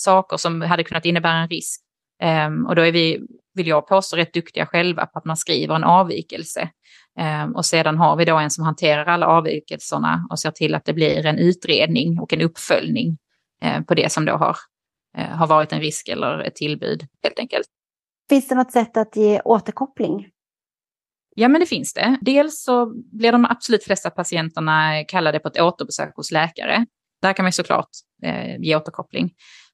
saker 0.00 0.36
som 0.36 0.60
hade 0.60 0.84
kunnat 0.84 1.04
innebära 1.04 1.38
en 1.38 1.48
risk. 1.48 1.80
Um, 2.46 2.66
och 2.66 2.76
då 2.76 2.82
är 2.82 2.92
vi, 2.92 3.20
vill 3.54 3.66
jag 3.66 3.88
påstå, 3.88 4.16
rätt 4.16 4.34
duktiga 4.34 4.66
själva 4.66 5.06
på 5.06 5.18
att 5.18 5.24
man 5.24 5.36
skriver 5.36 5.74
en 5.74 5.84
avvikelse. 5.84 6.70
Um, 7.44 7.56
och 7.56 7.66
sedan 7.66 7.98
har 7.98 8.16
vi 8.16 8.24
då 8.24 8.36
en 8.36 8.50
som 8.50 8.64
hanterar 8.64 9.06
alla 9.06 9.26
avvikelserna 9.26 10.26
och 10.30 10.38
ser 10.38 10.50
till 10.50 10.74
att 10.74 10.84
det 10.84 10.92
blir 10.92 11.26
en 11.26 11.38
utredning 11.38 12.20
och 12.20 12.32
en 12.32 12.40
uppföljning 12.40 13.18
uh, 13.64 13.82
på 13.82 13.94
det 13.94 14.12
som 14.12 14.24
då 14.24 14.32
har 14.32 14.56
Eh, 15.16 15.28
har 15.28 15.46
varit 15.46 15.72
en 15.72 15.80
risk 15.80 16.08
eller 16.08 16.38
ett 16.38 16.54
tillbud 16.54 17.06
helt 17.22 17.38
enkelt. 17.38 17.66
Finns 18.28 18.48
det 18.48 18.54
något 18.54 18.72
sätt 18.72 18.96
att 18.96 19.16
ge 19.16 19.40
återkoppling? 19.44 20.28
Ja, 21.34 21.48
men 21.48 21.60
det 21.60 21.66
finns 21.66 21.94
det. 21.94 22.18
Dels 22.20 22.62
så 22.62 22.92
blir 23.12 23.32
de 23.32 23.44
absolut 23.44 23.84
flesta 23.84 24.10
patienterna 24.10 25.04
kallade 25.04 25.38
på 25.38 25.48
ett 25.48 25.60
återbesök 25.60 26.16
hos 26.16 26.30
läkare. 26.30 26.86
Där 27.22 27.32
kan 27.32 27.44
man 27.44 27.52
såklart 27.52 27.88
eh, 28.22 28.56
ge 28.56 28.76
återkoppling. 28.76 29.30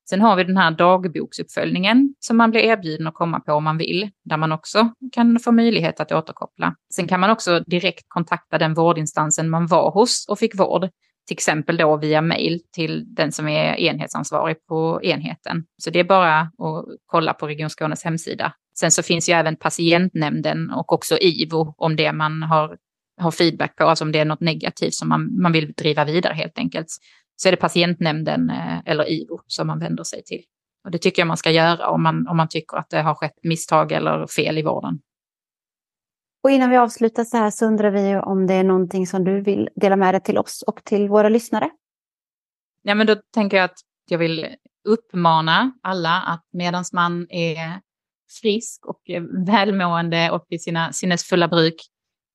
Sen 0.08 0.20
har 0.20 0.36
vi 0.36 0.44
den 0.44 0.56
här 0.56 0.70
dagboksuppföljningen 0.70 2.14
som 2.20 2.36
man 2.36 2.50
blir 2.50 2.60
erbjuden 2.60 3.06
att 3.06 3.14
komma 3.14 3.40
på 3.40 3.52
om 3.52 3.64
man 3.64 3.78
vill, 3.78 4.10
där 4.24 4.36
man 4.36 4.52
också 4.52 4.88
kan 5.12 5.38
få 5.38 5.52
möjlighet 5.52 6.00
att 6.00 6.12
återkoppla. 6.12 6.74
Sen 6.94 7.08
kan 7.08 7.20
man 7.20 7.30
också 7.30 7.60
direkt 7.60 8.04
kontakta 8.08 8.58
den 8.58 8.74
vårdinstansen 8.74 9.50
man 9.50 9.66
var 9.66 9.90
hos 9.90 10.26
och 10.28 10.38
fick 10.38 10.58
vård 10.58 10.88
till 11.26 11.34
exempel 11.34 11.76
då 11.76 11.96
via 11.96 12.20
mail 12.22 12.60
till 12.72 13.14
den 13.14 13.32
som 13.32 13.48
är 13.48 13.74
enhetsansvarig 13.74 14.66
på 14.66 15.00
enheten. 15.02 15.64
Så 15.82 15.90
det 15.90 16.00
är 16.00 16.04
bara 16.04 16.40
att 16.40 16.84
kolla 17.06 17.34
på 17.34 17.46
Region 17.46 17.70
Skånes 17.70 18.04
hemsida. 18.04 18.52
Sen 18.78 18.90
så 18.90 19.02
finns 19.02 19.28
ju 19.28 19.32
även 19.32 19.56
patientnämnden 19.56 20.70
och 20.70 20.92
också 20.92 21.18
IVO 21.18 21.74
om 21.76 21.96
det 21.96 22.12
man 22.12 22.42
har, 22.42 22.76
har 23.20 23.30
feedback 23.30 23.76
på, 23.76 23.84
alltså 23.84 24.04
om 24.04 24.12
det 24.12 24.18
är 24.18 24.24
något 24.24 24.40
negativt 24.40 24.94
som 24.94 25.08
man, 25.08 25.42
man 25.42 25.52
vill 25.52 25.72
driva 25.72 26.04
vidare 26.04 26.34
helt 26.34 26.58
enkelt. 26.58 26.86
Så 27.36 27.48
är 27.48 27.50
det 27.50 27.56
patientnämnden 27.56 28.50
eh, 28.50 28.78
eller 28.84 29.10
IVO 29.10 29.40
som 29.46 29.66
man 29.66 29.78
vänder 29.78 30.04
sig 30.04 30.22
till. 30.22 30.42
Och 30.84 30.90
det 30.90 30.98
tycker 30.98 31.22
jag 31.22 31.26
man 31.26 31.36
ska 31.36 31.50
göra 31.50 31.88
om 31.88 32.02
man, 32.02 32.28
om 32.28 32.36
man 32.36 32.48
tycker 32.48 32.76
att 32.76 32.90
det 32.90 33.02
har 33.02 33.14
skett 33.14 33.38
misstag 33.42 33.92
eller 33.92 34.26
fel 34.26 34.58
i 34.58 34.62
vården. 34.62 35.00
Och 36.42 36.50
innan 36.50 36.70
vi 36.70 36.76
avslutar 36.76 37.24
så 37.24 37.36
här 37.36 37.50
så 37.50 37.66
undrar 37.66 37.90
vi 37.90 38.16
om 38.16 38.46
det 38.46 38.54
är 38.54 38.64
någonting 38.64 39.06
som 39.06 39.24
du 39.24 39.40
vill 39.40 39.68
dela 39.74 39.96
med 39.96 40.14
dig 40.14 40.22
till 40.22 40.38
oss 40.38 40.64
och 40.66 40.84
till 40.84 41.08
våra 41.08 41.28
lyssnare. 41.28 41.70
Ja, 42.82 42.94
men 42.94 43.06
då 43.06 43.16
tänker 43.34 43.56
jag 43.56 43.64
att 43.64 43.78
jag 44.08 44.18
vill 44.18 44.46
uppmana 44.84 45.72
alla 45.82 46.20
att 46.22 46.44
medan 46.52 46.84
man 46.92 47.26
är 47.30 47.80
frisk 48.42 48.86
och 48.86 49.00
välmående 49.46 50.30
och 50.30 50.46
i 50.48 50.58
sina 50.58 50.92
sinnesfulla 50.92 51.48
bruk, 51.48 51.74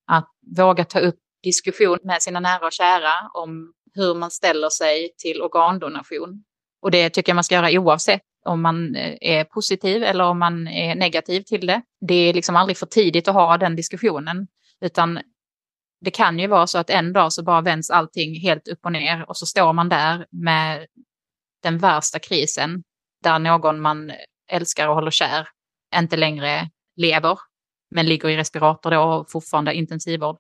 att 0.08 0.30
våga 0.58 0.86
ta 0.86 1.00
upp 1.00 1.20
diskussion 1.44 1.98
med 2.04 2.22
sina 2.22 2.40
nära 2.40 2.66
och 2.66 2.72
kära 2.72 3.30
om 3.34 3.74
hur 3.94 4.16
man 4.16 4.32
ställer 4.32 4.70
sig 4.70 5.14
till 5.18 5.42
organdonation. 5.42 6.44
Och 6.82 6.92
det 6.92 7.10
tycker 7.10 7.30
jag 7.30 7.36
man 7.36 7.44
ska 7.44 7.56
göra 7.56 7.72
oavsett 7.72 8.22
om 8.46 8.62
man 8.62 8.96
eh, 8.96 9.18
är 9.22 9.44
positiv 9.44 10.04
eller 10.04 10.24
om 10.24 10.40
man 10.40 10.68
är 10.68 10.96
negativ 10.96 11.42
till 11.42 11.68
det. 11.68 11.82
Det 12.08 12.14
är 12.14 12.34
liksom 12.34 12.56
aldrig 12.56 12.78
för 12.78 12.86
tidigt 12.86 13.28
att 13.28 13.34
ha 13.34 13.58
den 13.58 13.76
diskussionen, 13.76 14.48
utan 14.82 15.20
det 16.02 16.12
kan 16.12 16.40
ju 16.40 16.48
vara 16.48 16.68
så 16.68 16.78
att 16.78 16.90
en 16.90 17.14
dag 17.14 17.34
så 17.34 17.44
bara 17.44 17.62
vänds 17.62 17.90
allting 17.90 18.40
helt 18.40 18.68
upp 18.68 18.80
och 18.86 18.92
ner 18.92 19.30
och 19.30 19.38
så 19.38 19.46
står 19.46 19.74
man 19.74 19.90
där 19.90 20.26
med 20.32 20.88
den 21.64 21.78
värsta 21.78 22.20
krisen 22.20 22.84
där 23.24 23.40
någon 23.40 23.82
man 23.82 24.12
älskar 24.52 24.88
och 24.88 24.96
håller 24.96 25.12
kär 25.12 25.48
inte 25.96 26.18
längre 26.18 26.70
lever, 26.96 27.40
men 27.92 28.06
ligger 28.06 28.30
i 28.30 28.38
respirator 28.38 28.92
då 28.92 29.02
och 29.02 29.32
fortfarande 29.32 29.74
intensivvård. 29.74 30.38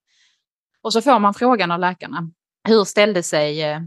Och 0.82 0.94
så 0.94 1.02
får 1.02 1.20
man 1.20 1.34
frågan 1.34 1.72
av 1.72 1.80
läkarna, 1.80 2.32
hur 2.68 2.84
ställde 2.84 3.24
sig 3.24 3.62
eh, 3.62 3.80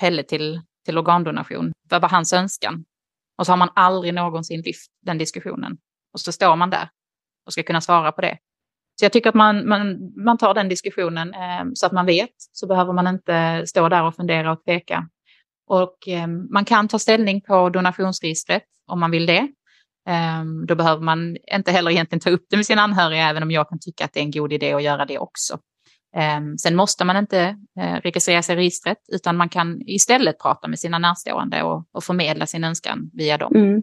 Pelle 0.00 0.22
till, 0.22 0.60
till 0.84 0.98
organdonation? 0.98 1.72
Vad 1.90 2.02
var 2.02 2.08
hans 2.08 2.32
önskan? 2.32 2.84
Och 3.38 3.46
så 3.46 3.52
har 3.52 3.56
man 3.56 3.70
aldrig 3.74 4.14
någonsin 4.14 4.62
lyft 4.62 4.90
den 5.02 5.18
diskussionen. 5.18 5.76
Och 6.12 6.20
så 6.20 6.32
står 6.32 6.56
man 6.56 6.70
där 6.70 6.88
och 7.46 7.52
ska 7.52 7.62
kunna 7.62 7.80
svara 7.80 8.12
på 8.12 8.20
det. 8.20 8.38
Så 9.00 9.04
jag 9.04 9.12
tycker 9.12 9.28
att 9.28 9.34
man, 9.34 9.68
man, 9.68 10.12
man 10.24 10.38
tar 10.38 10.54
den 10.54 10.68
diskussionen 10.68 11.34
eh, 11.34 11.64
så 11.74 11.86
att 11.86 11.92
man 11.92 12.06
vet, 12.06 12.34
så 12.52 12.66
behöver 12.66 12.92
man 12.92 13.06
inte 13.06 13.62
stå 13.66 13.88
där 13.88 14.02
och 14.02 14.14
fundera 14.14 14.52
och 14.52 14.64
tveka. 14.64 15.08
Och 15.66 16.08
eh, 16.08 16.26
man 16.26 16.64
kan 16.64 16.88
ta 16.88 16.98
ställning 16.98 17.40
på 17.40 17.68
donationsregistret 17.68 18.62
om 18.86 19.00
man 19.00 19.10
vill 19.10 19.26
det. 19.26 19.48
Eh, 20.08 20.44
då 20.66 20.74
behöver 20.74 21.02
man 21.02 21.36
inte 21.54 21.72
heller 21.72 21.90
egentligen 21.90 22.20
ta 22.20 22.30
upp 22.30 22.46
det 22.50 22.56
med 22.56 22.66
sina 22.66 22.82
anhöriga, 22.82 23.28
även 23.28 23.42
om 23.42 23.50
jag 23.50 23.68
kan 23.68 23.78
tycka 23.78 24.04
att 24.04 24.12
det 24.12 24.20
är 24.20 24.24
en 24.24 24.30
god 24.30 24.52
idé 24.52 24.72
att 24.72 24.82
göra 24.82 25.04
det 25.04 25.18
också. 25.18 25.58
Ehm, 26.16 26.58
sen 26.58 26.76
måste 26.76 27.04
man 27.04 27.16
inte 27.16 27.56
eh, 27.80 27.94
registrera 27.94 28.42
sig 28.42 28.52
i 28.52 28.56
registret, 28.58 28.98
utan 29.08 29.36
man 29.36 29.48
kan 29.48 29.82
istället 29.86 30.38
prata 30.38 30.68
med 30.68 30.78
sina 30.78 30.98
närstående 30.98 31.62
och, 31.62 31.84
och 31.92 32.04
förmedla 32.04 32.46
sin 32.46 32.64
önskan 32.64 33.10
via 33.12 33.38
dem. 33.38 33.52
Mm. 33.54 33.82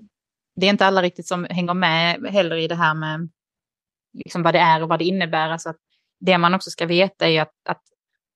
Det 0.55 0.65
är 0.65 0.69
inte 0.69 0.85
alla 0.85 1.01
riktigt 1.01 1.27
som 1.27 1.47
hänger 1.49 1.73
med 1.73 2.27
heller 2.29 2.55
i 2.55 2.67
det 2.67 2.75
här 2.75 2.93
med 2.93 3.29
liksom 4.13 4.43
vad 4.43 4.53
det 4.53 4.59
är 4.59 4.83
och 4.83 4.89
vad 4.89 4.99
det 4.99 5.05
innebär. 5.05 5.49
Alltså 5.49 5.69
att 5.69 5.77
det 6.19 6.37
man 6.37 6.53
också 6.53 6.69
ska 6.69 6.85
veta 6.85 7.29
är 7.29 7.41
att, 7.41 7.53
att 7.69 7.81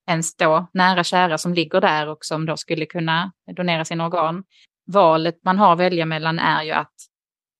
ens 0.08 0.36
då 0.36 0.66
nära 0.72 1.04
kära 1.04 1.38
som 1.38 1.54
ligger 1.54 1.80
där 1.80 2.08
och 2.08 2.24
som 2.24 2.46
då 2.46 2.56
skulle 2.56 2.86
kunna 2.86 3.32
donera 3.56 3.84
sina 3.84 4.06
organ, 4.06 4.44
valet 4.86 5.38
man 5.44 5.58
har 5.58 5.72
att 5.72 5.78
välja 5.78 6.06
mellan 6.06 6.38
är 6.38 6.62
ju 6.62 6.70
att 6.70 6.94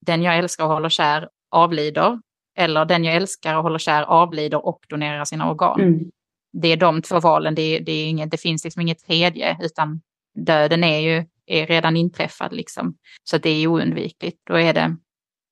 den 0.06 0.22
jag 0.22 0.38
älskar 0.38 0.64
och 0.64 0.70
håller 0.70 0.88
kär 0.88 1.28
avlider 1.50 2.20
eller 2.58 2.84
den 2.84 3.04
jag 3.04 3.16
älskar 3.16 3.54
och 3.56 3.62
håller 3.62 3.78
kär 3.78 4.02
avlider 4.02 4.66
och 4.66 4.80
donerar 4.88 5.24
sina 5.24 5.50
organ. 5.50 5.80
Mm 5.80 6.10
det 6.52 6.68
är 6.68 6.76
de 6.76 7.02
två 7.02 7.20
valen, 7.20 7.54
det, 7.54 7.78
det, 7.78 7.92
är 7.92 8.06
inget, 8.06 8.30
det 8.30 8.36
finns 8.36 8.64
liksom 8.64 8.82
inget 8.82 9.06
tredje, 9.06 9.58
utan 9.60 10.00
döden 10.34 10.84
är 10.84 10.98
ju 10.98 11.26
är 11.46 11.66
redan 11.66 11.96
inträffad. 11.96 12.52
Liksom. 12.52 12.96
Så 13.24 13.38
det 13.38 13.50
är 13.50 13.66
oundvikligt. 13.66 14.40
Då 14.46 14.58
är 14.58 14.74
det 14.74 14.96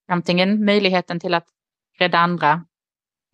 antingen 0.09 0.65
möjligheten 0.65 1.21
till 1.21 1.35
att 1.35 1.47
rädda 1.99 2.19
andra 2.19 2.53